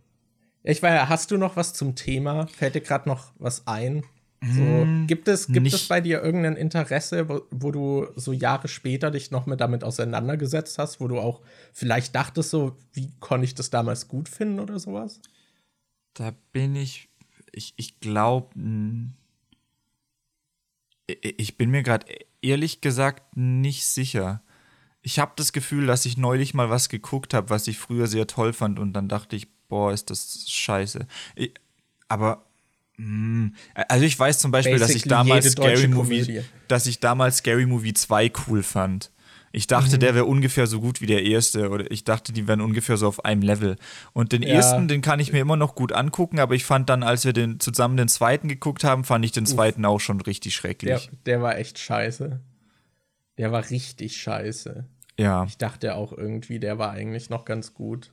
Ich 0.63 0.81
war 0.81 1.09
hast 1.09 1.29
du 1.29 1.37
noch 1.37 1.57
was 1.57 1.73
zum 1.73 1.95
Thema? 1.95 2.47
Fällt 2.47 2.75
dir 2.75 2.81
gerade 2.81 3.09
noch 3.09 3.33
was 3.37 3.67
ein? 3.67 4.03
So, 4.41 4.61
mm, 4.63 5.07
gibt 5.07 5.27
es, 5.27 5.47
gibt 5.47 5.73
es 5.73 5.89
bei 5.89 5.99
dir 5.99 6.23
irgendein 6.23 6.55
Interesse, 6.55 7.27
wo, 7.27 7.41
wo, 7.51 7.71
du 7.71 8.07
so 8.15 8.31
Jahre 8.31 8.69
später 8.69 9.11
dich 9.11 9.31
noch 9.31 9.45
mit 9.45 9.59
damit 9.59 9.83
auseinandergesetzt 9.83 10.77
hast, 10.77 11.01
wo 11.01 11.09
du 11.09 11.19
auch 11.19 11.41
vielleicht 11.73 12.15
dachtest, 12.15 12.51
so, 12.51 12.77
wie 12.93 13.11
konnte 13.19 13.43
ich 13.43 13.55
das 13.55 13.69
damals 13.69 14.07
gut 14.07 14.29
finden 14.29 14.61
oder 14.61 14.79
sowas? 14.79 15.19
Da 16.13 16.31
bin 16.53 16.77
ich, 16.77 17.09
ich, 17.51 17.73
ich 17.75 17.99
glaube, 17.99 18.55
ich 21.07 21.57
bin 21.57 21.71
mir 21.71 21.83
gerade 21.83 22.05
ehrlich 22.41 22.79
gesagt 22.79 23.35
nicht 23.35 23.85
sicher 23.85 24.44
ich 25.05 25.19
habe 25.19 25.33
das 25.35 25.53
Gefühl, 25.53 25.85
dass 25.85 26.05
ich 26.05 26.17
neulich 26.17 26.55
mal 26.55 26.71
was 26.71 26.89
geguckt 26.89 27.35
habe, 27.35 27.51
was 27.51 27.67
ich 27.67 27.77
früher 27.77 28.07
sehr 28.07 28.25
toll 28.25 28.53
fand 28.53 28.79
und 28.79 28.93
dann 28.93 29.07
dachte 29.07 29.35
ich, 29.35 29.47
boah, 29.67 29.93
ist 29.93 30.09
das 30.09 30.49
scheiße. 30.49 31.05
Ich, 31.35 31.53
aber 32.07 32.43
mh, 32.97 33.05
hm, 33.05 33.55
also 33.87 34.03
ich 34.03 34.17
weiß 34.17 34.39
zum 34.39 34.49
Beispiel, 34.49 34.79
Basically 34.79 34.97
dass 34.97 35.03
ich 35.03 35.07
damals 35.07 35.51
Scary 35.51 35.87
Movie, 35.87 36.41
dass 36.67 36.87
ich 36.87 36.99
damals 36.99 37.37
Scary 37.37 37.67
Movie 37.67 37.93
2 37.93 38.31
cool 38.47 38.63
fand. 38.63 39.11
Ich 39.51 39.67
dachte, 39.67 39.97
mhm. 39.97 39.99
der 39.99 40.15
wäre 40.15 40.25
ungefähr 40.25 40.65
so 40.65 40.81
gut 40.81 41.01
wie 41.01 41.05
der 41.05 41.23
erste 41.23 41.69
oder 41.69 41.89
ich 41.91 42.03
dachte, 42.03 42.33
die 42.33 42.47
wären 42.47 42.59
ungefähr 42.59 42.97
so 42.97 43.07
auf 43.07 43.23
einem 43.23 43.43
Level. 43.43 43.75
Und 44.11 44.31
den 44.31 44.41
ja. 44.41 44.55
ersten, 44.55 44.87
den 44.87 45.03
kann 45.03 45.19
ich 45.19 45.31
mir 45.31 45.39
immer 45.39 45.55
noch 45.55 45.75
gut 45.75 45.91
angucken, 45.91 46.39
aber 46.39 46.55
ich 46.55 46.65
fand 46.65 46.89
dann, 46.89 47.03
als 47.03 47.25
wir 47.25 47.31
den 47.33 47.59
zusammen 47.59 47.95
den 47.95 48.07
zweiten 48.07 48.47
geguckt 48.47 48.83
haben, 48.83 49.03
fand 49.03 49.23
ich 49.23 49.31
den 49.31 49.45
zweiten 49.45 49.85
Uff. 49.85 49.91
auch 49.91 49.99
schon 49.99 50.19
richtig 50.19 50.55
schrecklich. 50.55 51.09
Der, 51.11 51.37
der 51.37 51.41
war 51.43 51.57
echt 51.59 51.77
scheiße. 51.77 52.41
Der 53.37 53.51
war 53.51 53.69
richtig 53.69 54.17
scheiße. 54.17 54.87
Ja. 55.17 55.45
Ich 55.45 55.57
dachte 55.57 55.95
auch 55.95 56.11
irgendwie, 56.11 56.59
der 56.59 56.77
war 56.77 56.91
eigentlich 56.91 57.29
noch 57.29 57.45
ganz 57.45 57.73
gut. 57.73 58.11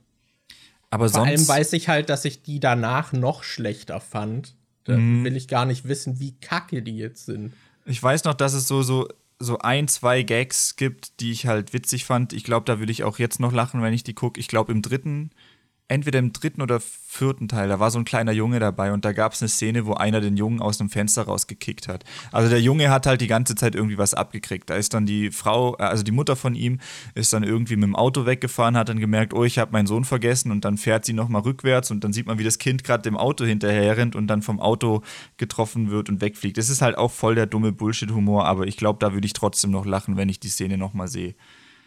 Aber 0.89 1.09
Vor 1.09 1.25
allem 1.25 1.47
weiß 1.47 1.73
ich 1.73 1.89
halt, 1.89 2.09
dass 2.09 2.23
ich 2.23 2.43
die 2.43 2.59
danach 2.59 3.13
noch 3.13 3.43
schlechter 3.43 3.99
fand. 3.99 4.55
Da 4.83 4.95
mhm. 4.95 5.23
will 5.23 5.35
ich 5.35 5.47
gar 5.47 5.65
nicht 5.65 5.87
wissen, 5.87 6.19
wie 6.19 6.33
kacke 6.39 6.83
die 6.83 6.97
jetzt 6.97 7.25
sind. 7.25 7.53
Ich 7.85 8.01
weiß 8.01 8.25
noch, 8.25 8.35
dass 8.35 8.53
es 8.53 8.67
so, 8.67 8.83
so, 8.83 9.07
so 9.39 9.57
ein, 9.57 9.87
zwei 9.87 10.23
Gags 10.23 10.75
gibt, 10.75 11.19
die 11.19 11.31
ich 11.31 11.47
halt 11.47 11.73
witzig 11.73 12.05
fand. 12.05 12.31
Ich 12.31 12.43
glaube, 12.43 12.65
da 12.65 12.79
würde 12.79 12.91
ich 12.91 13.03
auch 13.03 13.17
jetzt 13.17 13.39
noch 13.39 13.51
lachen, 13.51 13.81
wenn 13.81 13.93
ich 13.93 14.03
die 14.03 14.13
gucke. 14.13 14.39
Ich 14.39 14.47
glaube, 14.47 14.71
im 14.71 14.81
dritten 14.81 15.31
entweder 15.93 16.17
im 16.17 16.33
dritten 16.33 16.61
oder 16.61 16.79
vierten 16.79 17.47
Teil, 17.47 17.69
da 17.69 17.79
war 17.79 17.91
so 17.91 17.99
ein 17.99 18.05
kleiner 18.05 18.31
Junge 18.31 18.59
dabei 18.59 18.91
und 18.91 19.05
da 19.05 19.11
gab 19.11 19.33
es 19.33 19.41
eine 19.41 19.49
Szene, 19.49 19.85
wo 19.85 19.93
einer 19.93 20.21
den 20.21 20.35
Jungen 20.37 20.59
aus 20.59 20.79
dem 20.79 20.89
Fenster 20.89 21.23
rausgekickt 21.23 21.87
hat. 21.87 22.03
Also 22.31 22.49
der 22.49 22.59
Junge 22.59 22.89
hat 22.89 23.05
halt 23.05 23.21
die 23.21 23.27
ganze 23.27 23.53
Zeit 23.53 23.75
irgendwie 23.75 23.99
was 23.99 24.15
abgekriegt. 24.15 24.71
Da 24.71 24.75
ist 24.75 24.95
dann 24.95 25.05
die 25.05 25.29
Frau, 25.29 25.77
äh, 25.77 25.83
also 25.83 26.03
die 26.03 26.11
Mutter 26.11 26.35
von 26.35 26.55
ihm, 26.55 26.79
ist 27.13 27.31
dann 27.31 27.43
irgendwie 27.43 27.75
mit 27.75 27.83
dem 27.83 27.95
Auto 27.95 28.25
weggefahren, 28.25 28.75
hat 28.75 28.89
dann 28.89 28.99
gemerkt, 28.99 29.35
oh, 29.35 29.43
ich 29.43 29.59
habe 29.59 29.71
meinen 29.71 29.85
Sohn 29.85 30.03
vergessen 30.03 30.51
und 30.51 30.65
dann 30.65 30.77
fährt 30.77 31.05
sie 31.05 31.13
nochmal 31.13 31.43
rückwärts 31.43 31.91
und 31.91 32.03
dann 32.03 32.11
sieht 32.11 32.25
man, 32.25 32.39
wie 32.39 32.43
das 32.43 32.57
Kind 32.57 32.83
gerade 32.83 33.03
dem 33.03 33.15
Auto 33.15 33.45
hinterher 33.45 33.95
rennt 33.95 34.15
und 34.15 34.25
dann 34.25 34.41
vom 34.41 34.59
Auto 34.59 35.03
getroffen 35.37 35.91
wird 35.91 36.09
und 36.09 36.21
wegfliegt. 36.21 36.57
Das 36.57 36.69
ist 36.69 36.81
halt 36.81 36.97
auch 36.97 37.11
voll 37.11 37.35
der 37.35 37.45
dumme 37.45 37.71
Bullshit-Humor, 37.71 38.45
aber 38.45 38.65
ich 38.65 38.77
glaube, 38.77 38.97
da 38.99 39.13
würde 39.13 39.27
ich 39.27 39.33
trotzdem 39.33 39.69
noch 39.69 39.85
lachen, 39.85 40.17
wenn 40.17 40.29
ich 40.29 40.39
die 40.39 40.49
Szene 40.49 40.79
nochmal 40.79 41.07
sehe. 41.07 41.35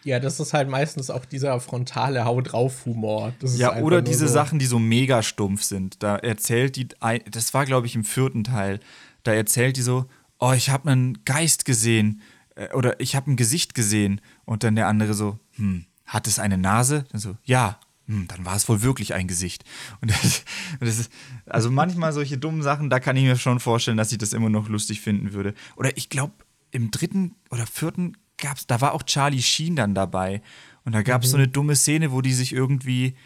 Ja, 0.07 0.21
das 0.21 0.39
ist 0.39 0.55
halt 0.55 0.69
meistens 0.69 1.11
auch 1.11 1.25
dieser 1.25 1.59
frontale 1.59 2.25
Hau 2.25 2.41
drauf 2.41 2.87
Humor. 2.87 3.33
ja, 3.57 3.79
oder 3.79 4.03
diese 4.03 4.29
so 4.29 4.35
Sachen, 4.35 4.61
die 4.61 4.67
so 4.67 4.79
mega 4.79 5.21
stumpf 5.21 5.65
sind. 5.65 6.01
Da 6.01 6.15
erzählt 6.15 6.77
die, 6.77 6.87
das 7.29 7.55
war 7.55 7.67
glaube 7.67 7.89
ich 7.89 7.97
im 7.97 8.05
vierten 8.05 8.45
Teil, 8.45 8.79
da 9.25 9.35
erzählt 9.35 9.77
die 9.77 9.83
so, 9.83 10.07
oh, 10.39 10.53
ich 10.53 10.71
habe 10.71 10.89
einen 10.89 11.25
Geist 11.25 11.65
gesehen 11.65 12.23
äh, 12.55 12.73
oder 12.73 13.01
ich 13.01 13.17
habe 13.17 13.33
ein 13.33 13.37
Gesicht 13.37 13.75
gesehen 13.75 14.21
und 14.45 14.63
dann 14.63 14.77
der 14.77 14.87
andere 14.87 15.13
so, 15.13 15.41
hm, 15.57 15.87
hat 16.05 16.29
es 16.29 16.39
eine 16.39 16.57
Nase? 16.57 17.05
Dann 17.11 17.21
so, 17.21 17.37
ja. 17.43 17.81
Hm, 18.07 18.29
dann 18.29 18.45
war 18.45 18.55
es 18.55 18.69
wohl 18.69 18.83
wirklich 18.83 19.15
ein 19.15 19.27
Gesicht. 19.27 19.65
Und 20.01 20.13
das, 20.13 20.45
das 20.79 21.01
ist, 21.01 21.13
also 21.45 21.73
manchmal 21.73 22.13
solche 22.13 22.39
dummen 22.39 22.63
Sachen, 22.63 22.89
da 22.89 23.01
kann 23.01 23.17
ich 23.17 23.25
mir 23.25 23.35
schon 23.35 23.59
vorstellen, 23.59 23.97
dass 23.97 24.13
ich 24.13 24.19
das 24.19 24.33
immer 24.33 24.49
noch 24.49 24.69
lustig 24.69 25.01
finden 25.01 25.33
würde. 25.33 25.55
Oder 25.75 25.97
ich 25.97 26.09
glaube, 26.09 26.35
im 26.71 26.93
dritten 26.93 27.35
oder 27.51 27.67
vierten 27.67 28.17
gab's, 28.39 28.67
da 28.67 28.81
war 28.81 28.93
auch 28.93 29.03
Charlie 29.03 29.43
Sheen 29.43 29.77
dann 29.77 29.95
dabei. 29.95 30.43
Und 30.85 30.93
da 30.93 31.03
gab 31.03 31.23
es 31.23 31.29
mhm. 31.29 31.31
so 31.31 31.37
eine 31.39 31.49
dumme 31.49 31.77
Szene, 31.77 32.13
wo 32.13 32.21
die 32.21 32.33
sich 32.33 32.53
irgendwie, 32.53 33.17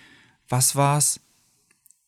was 0.48 0.76
war's? 0.76 1.20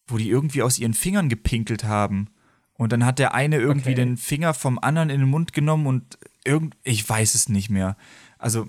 Wo 0.06 0.16
die 0.16 0.28
irgendwie 0.28 0.62
aus 0.62 0.78
ihren 0.78 0.94
Fingern 0.94 1.28
gepinkelt 1.28 1.84
haben. 1.84 2.28
Und 2.74 2.92
dann 2.92 3.04
hat 3.04 3.18
der 3.18 3.34
eine 3.34 3.58
irgendwie 3.58 3.90
okay. 3.90 3.96
den 3.96 4.16
Finger 4.16 4.54
vom 4.54 4.78
anderen 4.78 5.10
in 5.10 5.20
den 5.20 5.28
Mund 5.28 5.52
genommen 5.52 5.86
und 5.86 6.18
irgend, 6.44 6.76
ich 6.82 7.08
weiß 7.08 7.34
es 7.34 7.48
nicht 7.48 7.70
mehr. 7.70 7.96
Also, 8.38 8.68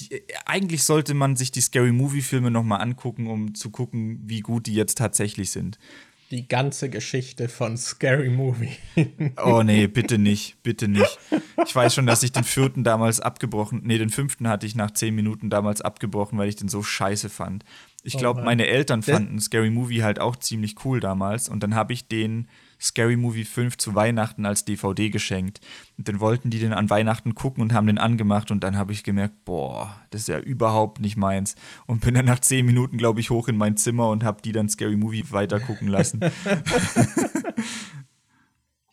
die, 0.00 0.22
eigentlich 0.46 0.82
sollte 0.84 1.14
man 1.14 1.36
sich 1.36 1.50
die 1.50 1.60
Scary 1.60 1.92
Movie 1.92 2.22
Filme 2.22 2.50
nochmal 2.50 2.82
angucken, 2.82 3.26
um 3.26 3.54
zu 3.54 3.70
gucken, 3.70 4.20
wie 4.24 4.40
gut 4.40 4.66
die 4.66 4.74
jetzt 4.74 4.98
tatsächlich 4.98 5.50
sind 5.50 5.78
die 6.30 6.46
ganze 6.46 6.88
Geschichte 6.90 7.48
von 7.48 7.76
Scary 7.76 8.30
Movie. 8.30 8.76
oh 9.44 9.62
nee, 9.62 9.88
bitte 9.88 10.16
nicht, 10.16 10.62
bitte 10.62 10.86
nicht. 10.86 11.18
Ich 11.66 11.74
weiß 11.74 11.94
schon, 11.94 12.06
dass 12.06 12.22
ich 12.22 12.30
den 12.30 12.44
vierten 12.44 12.84
damals 12.84 13.20
abgebrochen, 13.20 13.80
nee, 13.84 13.98
den 13.98 14.10
fünften 14.10 14.46
hatte 14.46 14.66
ich 14.66 14.76
nach 14.76 14.92
zehn 14.92 15.14
Minuten 15.14 15.50
damals 15.50 15.80
abgebrochen, 15.80 16.38
weil 16.38 16.48
ich 16.48 16.56
den 16.56 16.68
so 16.68 16.82
scheiße 16.82 17.30
fand. 17.30 17.64
Ich 18.04 18.16
glaube, 18.16 18.42
oh 18.42 18.44
meine 18.44 18.66
Eltern 18.66 19.02
fanden 19.02 19.40
Scary 19.40 19.70
Movie 19.70 20.02
halt 20.02 20.20
auch 20.20 20.36
ziemlich 20.36 20.84
cool 20.84 21.00
damals 21.00 21.48
und 21.48 21.62
dann 21.62 21.74
habe 21.74 21.92
ich 21.92 22.06
den 22.06 22.48
Scary 22.80 23.16
Movie 23.16 23.44
5 23.44 23.76
zu 23.76 23.94
Weihnachten 23.94 24.46
als 24.46 24.64
DVD 24.64 25.10
geschenkt. 25.10 25.60
Und 25.98 26.08
dann 26.08 26.20
wollten 26.20 26.50
die 26.50 26.58
den 26.58 26.72
an 26.72 26.90
Weihnachten 26.90 27.34
gucken 27.34 27.62
und 27.62 27.72
haben 27.72 27.86
den 27.86 27.98
angemacht 27.98 28.50
und 28.50 28.64
dann 28.64 28.76
habe 28.76 28.92
ich 28.92 29.04
gemerkt, 29.04 29.44
boah, 29.44 29.94
das 30.10 30.22
ist 30.22 30.28
ja 30.28 30.38
überhaupt 30.38 31.00
nicht 31.00 31.16
meins. 31.16 31.54
Und 31.86 32.00
bin 32.00 32.14
dann 32.14 32.24
nach 32.24 32.40
zehn 32.40 32.64
Minuten, 32.66 32.96
glaube 32.98 33.20
ich, 33.20 33.30
hoch 33.30 33.48
in 33.48 33.56
mein 33.56 33.76
Zimmer 33.76 34.08
und 34.08 34.24
habe 34.24 34.42
die 34.42 34.52
dann 34.52 34.68
Scary 34.68 34.96
Movie 34.96 35.24
weiter 35.30 35.60
gucken 35.60 35.88
lassen. 35.88 36.20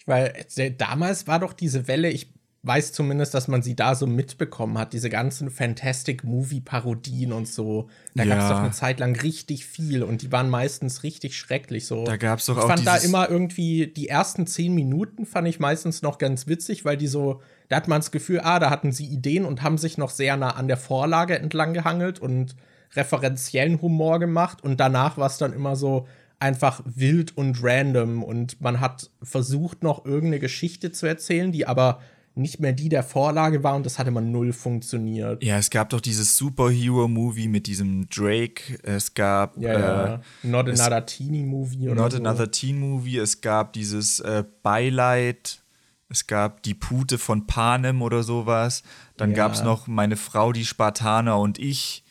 Weil 0.05 0.33
äh, 0.55 0.71
damals 0.71 1.27
war 1.27 1.39
doch 1.39 1.53
diese 1.53 1.87
Welle, 1.87 2.09
ich 2.09 2.36
weiß 2.63 2.91
zumindest, 2.91 3.33
dass 3.33 3.47
man 3.47 3.61
sie 3.61 3.75
da 3.75 3.95
so 3.95 4.07
mitbekommen 4.07 4.77
hat, 4.77 4.93
diese 4.93 5.09
ganzen 5.09 5.49
Fantastic-Movie-Parodien 5.49 7.31
und 7.31 7.47
so. 7.47 7.89
Da 8.15 8.23
ja. 8.23 8.35
gab 8.35 8.43
es 8.43 8.49
doch 8.49 8.59
eine 8.59 8.71
Zeit 8.71 8.99
lang 8.99 9.15
richtig 9.15 9.65
viel 9.65 10.03
und 10.03 10.21
die 10.21 10.31
waren 10.31 10.49
meistens 10.49 11.03
richtig 11.03 11.37
schrecklich. 11.37 11.85
So. 11.85 12.03
Da 12.03 12.17
gab 12.17 12.39
es 12.39 12.45
doch 12.47 12.57
ich 12.57 12.63
auch. 12.63 12.69
Ich 12.69 12.75
fand 12.75 12.87
da 12.87 12.97
immer 12.97 13.29
irgendwie, 13.29 13.87
die 13.87 14.09
ersten 14.09 14.47
zehn 14.47 14.73
Minuten 14.73 15.25
fand 15.25 15.47
ich 15.47 15.59
meistens 15.59 16.01
noch 16.01 16.17
ganz 16.17 16.47
witzig, 16.47 16.83
weil 16.83 16.97
die 16.97 17.07
so, 17.07 17.41
da 17.69 17.77
hat 17.77 17.87
man 17.87 18.01
das 18.01 18.11
Gefühl, 18.11 18.41
ah, 18.43 18.59
da 18.59 18.69
hatten 18.69 18.91
sie 18.91 19.05
Ideen 19.05 19.45
und 19.45 19.61
haben 19.63 19.77
sich 19.77 19.97
noch 19.97 20.09
sehr 20.09 20.35
nah 20.35 20.51
an 20.51 20.67
der 20.67 20.77
Vorlage 20.77 21.39
entlang 21.39 21.73
gehangelt 21.73 22.19
und 22.19 22.55
referenziellen 22.95 23.81
Humor 23.81 24.19
gemacht 24.19 24.63
und 24.63 24.79
danach 24.79 25.17
war 25.17 25.27
es 25.27 25.37
dann 25.37 25.53
immer 25.53 25.75
so, 25.75 26.07
einfach 26.39 26.81
wild 26.85 27.35
und 27.35 27.63
random 27.63 28.23
und 28.23 28.61
man 28.61 28.79
hat 28.79 29.09
versucht 29.23 29.81
noch 29.83 30.05
irgendeine 30.05 30.39
Geschichte 30.39 30.91
zu 30.91 31.07
erzählen, 31.07 31.51
die 31.51 31.65
aber 31.65 31.99
nicht 32.37 32.59
mehr 32.59 32.73
die 32.73 32.89
der 32.89 33.03
Vorlage 33.03 33.63
war 33.63 33.75
und 33.75 33.85
das 33.85 33.99
hatte 33.99 34.11
man 34.11 34.31
null 34.31 34.53
funktioniert. 34.53 35.43
Ja, 35.43 35.57
es 35.57 35.69
gab 35.69 35.89
doch 35.89 36.01
dieses 36.01 36.37
Superhero-Movie 36.37 37.47
mit 37.47 37.67
diesem 37.67 38.07
Drake. 38.09 38.79
Es 38.83 39.13
gab 39.13 39.57
ja, 39.57 39.79
ja. 39.79 40.13
Äh, 40.15 40.19
Not 40.43 40.69
Another 40.69 41.05
Teeny 41.05 41.43
Movie 41.43 41.89
oder 41.89 42.01
Not 42.01 42.11
so. 42.13 42.17
Another 42.17 42.51
Teen 42.51 42.79
Movie. 42.79 43.17
Es 43.17 43.41
gab 43.41 43.73
dieses 43.73 44.19
äh, 44.19 44.43
Beileid. 44.63 45.61
Es 46.09 46.27
gab 46.27 46.63
die 46.63 46.73
Pute 46.73 47.17
von 47.17 47.47
Panem 47.47 48.01
oder 48.01 48.23
sowas. 48.23 48.83
Dann 49.17 49.31
ja. 49.31 49.37
gab 49.37 49.53
es 49.53 49.63
noch 49.63 49.87
meine 49.87 50.15
Frau, 50.15 50.53
die 50.53 50.65
Spartaner 50.65 51.39
und 51.39 51.59
ich. 51.59 52.03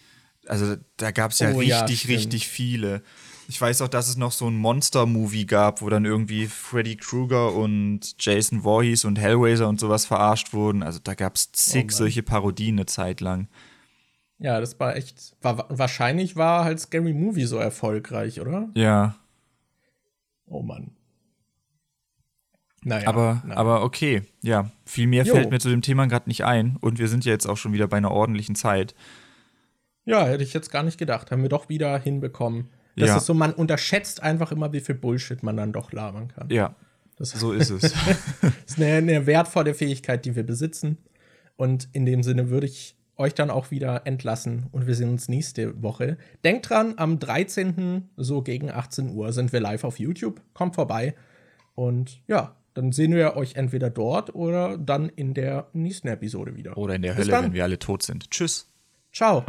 Also 0.47 0.77
da 0.97 1.11
gab 1.11 1.33
es 1.33 1.39
ja 1.39 1.53
oh, 1.53 1.59
richtig, 1.59 2.05
ja, 2.05 2.15
richtig 2.15 2.49
viele. 2.49 3.03
Ich 3.49 3.61
weiß 3.61 3.83
auch, 3.83 3.89
dass 3.89 4.09
es 4.09 4.17
noch 4.17 4.33
so 4.33 4.49
ein 4.49 4.57
Monster-Movie 4.57 5.47
gab, 5.47 5.81
wo 5.81 5.89
dann 5.89 6.05
irgendwie 6.05 6.47
Freddy 6.47 6.97
Krueger 6.97 7.55
und 7.55 8.17
Jason 8.19 8.63
Voorhees 8.63 9.05
und 9.05 9.19
Hellraiser 9.19 9.69
und 9.69 9.79
sowas 9.79 10.05
verarscht 10.05 10.53
wurden. 10.53 10.83
Also 10.83 10.99
da 11.03 11.15
gab 11.15 11.37
es 11.37 11.53
zig 11.53 11.87
oh 11.89 11.95
solche 11.95 12.23
Parodien 12.23 12.77
eine 12.77 12.87
Zeit 12.87 13.21
lang. 13.21 13.49
Ja, 14.39 14.61
das 14.61 14.79
war 14.81 14.97
echt. 14.97 15.35
War, 15.41 15.67
wahrscheinlich 15.69 16.37
war 16.37 16.65
halt 16.65 16.81
Scary 16.81 17.15
Movie 17.15 17.47
so 17.47 17.57
erfolgreich, 17.57 18.41
oder? 18.41 18.69
Ja. 18.75 19.17
Oh 20.47 20.63
Mann. 20.63 20.91
Naja, 22.83 23.09
aber, 23.09 23.43
naja. 23.45 23.59
aber 23.59 23.83
okay, 23.83 24.23
ja. 24.43 24.71
Viel 24.85 25.07
mehr 25.09 25.25
jo. 25.25 25.35
fällt 25.35 25.51
mir 25.51 25.59
zu 25.59 25.71
dem 25.71 25.83
Thema 25.83 26.07
gerade 26.07 26.29
nicht 26.29 26.45
ein. 26.45 26.77
Und 26.81 26.99
wir 26.99 27.09
sind 27.09 27.25
ja 27.25 27.33
jetzt 27.33 27.47
auch 27.47 27.57
schon 27.57 27.73
wieder 27.73 27.89
bei 27.89 27.97
einer 27.97 28.13
ordentlichen 28.13 28.55
Zeit. 28.55 28.95
Ja, 30.05 30.25
hätte 30.25 30.45
ich 30.45 30.55
jetzt 30.55 30.71
gar 30.71 30.85
nicht 30.85 30.99
gedacht. 30.99 31.31
Haben 31.31 31.43
wir 31.43 31.49
doch 31.49 31.69
wieder 31.69 31.99
hinbekommen. 31.99 32.69
Das 32.97 33.09
ja. 33.09 33.17
ist 33.19 33.27
so, 33.27 33.35
man 33.35 33.53
unterschätzt 33.53 34.23
einfach 34.23 34.53
immer, 34.53 34.73
wie 34.73 34.81
viel 34.81 34.95
Bullshit 34.95 35.43
man 35.43 35.57
dann 35.57 35.73
doch 35.73 35.93
labern 35.93 36.29
kann. 36.29 36.49
Ja. 36.51 36.75
Das, 37.17 37.31
so 37.31 37.53
ist 37.53 37.71
es. 37.71 37.83
das 38.41 38.53
ist 38.67 38.79
eine, 38.79 38.95
eine 38.95 39.27
wertvolle 39.27 39.75
Fähigkeit, 39.75 40.25
die 40.25 40.35
wir 40.35 40.45
besitzen. 40.45 40.99
Und 41.57 41.89
in 41.93 42.05
dem 42.05 42.23
Sinne 42.23 42.51
würde 42.51 42.67
ich 42.67 42.97
euch 43.17 43.35
dann 43.35 43.51
auch 43.51 43.71
wieder 43.71 44.07
entlassen 44.07 44.67
und 44.73 44.87
wir 44.87 44.95
sehen 44.95 45.09
uns 45.09 45.29
nächste 45.29 45.83
Woche. 45.83 46.19
Denkt 46.45 46.69
dran, 46.69 46.95
am 46.97 47.19
13. 47.19 48.11
so 48.17 48.43
gegen 48.43 48.71
18 48.71 49.15
Uhr 49.15 49.33
sind 49.33 49.53
wir 49.53 49.61
live 49.61 49.85
auf 49.85 49.99
YouTube. 49.99 50.43
Kommt 50.53 50.75
vorbei. 50.75 51.15
Und 51.75 52.21
ja, 52.27 52.57
dann 52.75 52.93
sehen 52.93 53.15
wir 53.15 53.37
euch 53.37 53.55
entweder 53.57 53.89
dort 53.89 54.35
oder 54.35 54.77
dann 54.77 55.09
in 55.09 55.33
der 55.33 55.69
nächsten 55.73 56.09
Episode 56.09 56.57
wieder. 56.57 56.77
Oder 56.77 56.97
in 56.97 57.03
der 57.03 57.17
Hölle, 57.17 57.33
wenn 57.33 57.55
wir 57.55 57.65
alle 57.65 57.79
tot 57.79 58.03
sind. 58.03 58.31
Tschüss. 58.31 58.69
Ciao. 59.13 59.47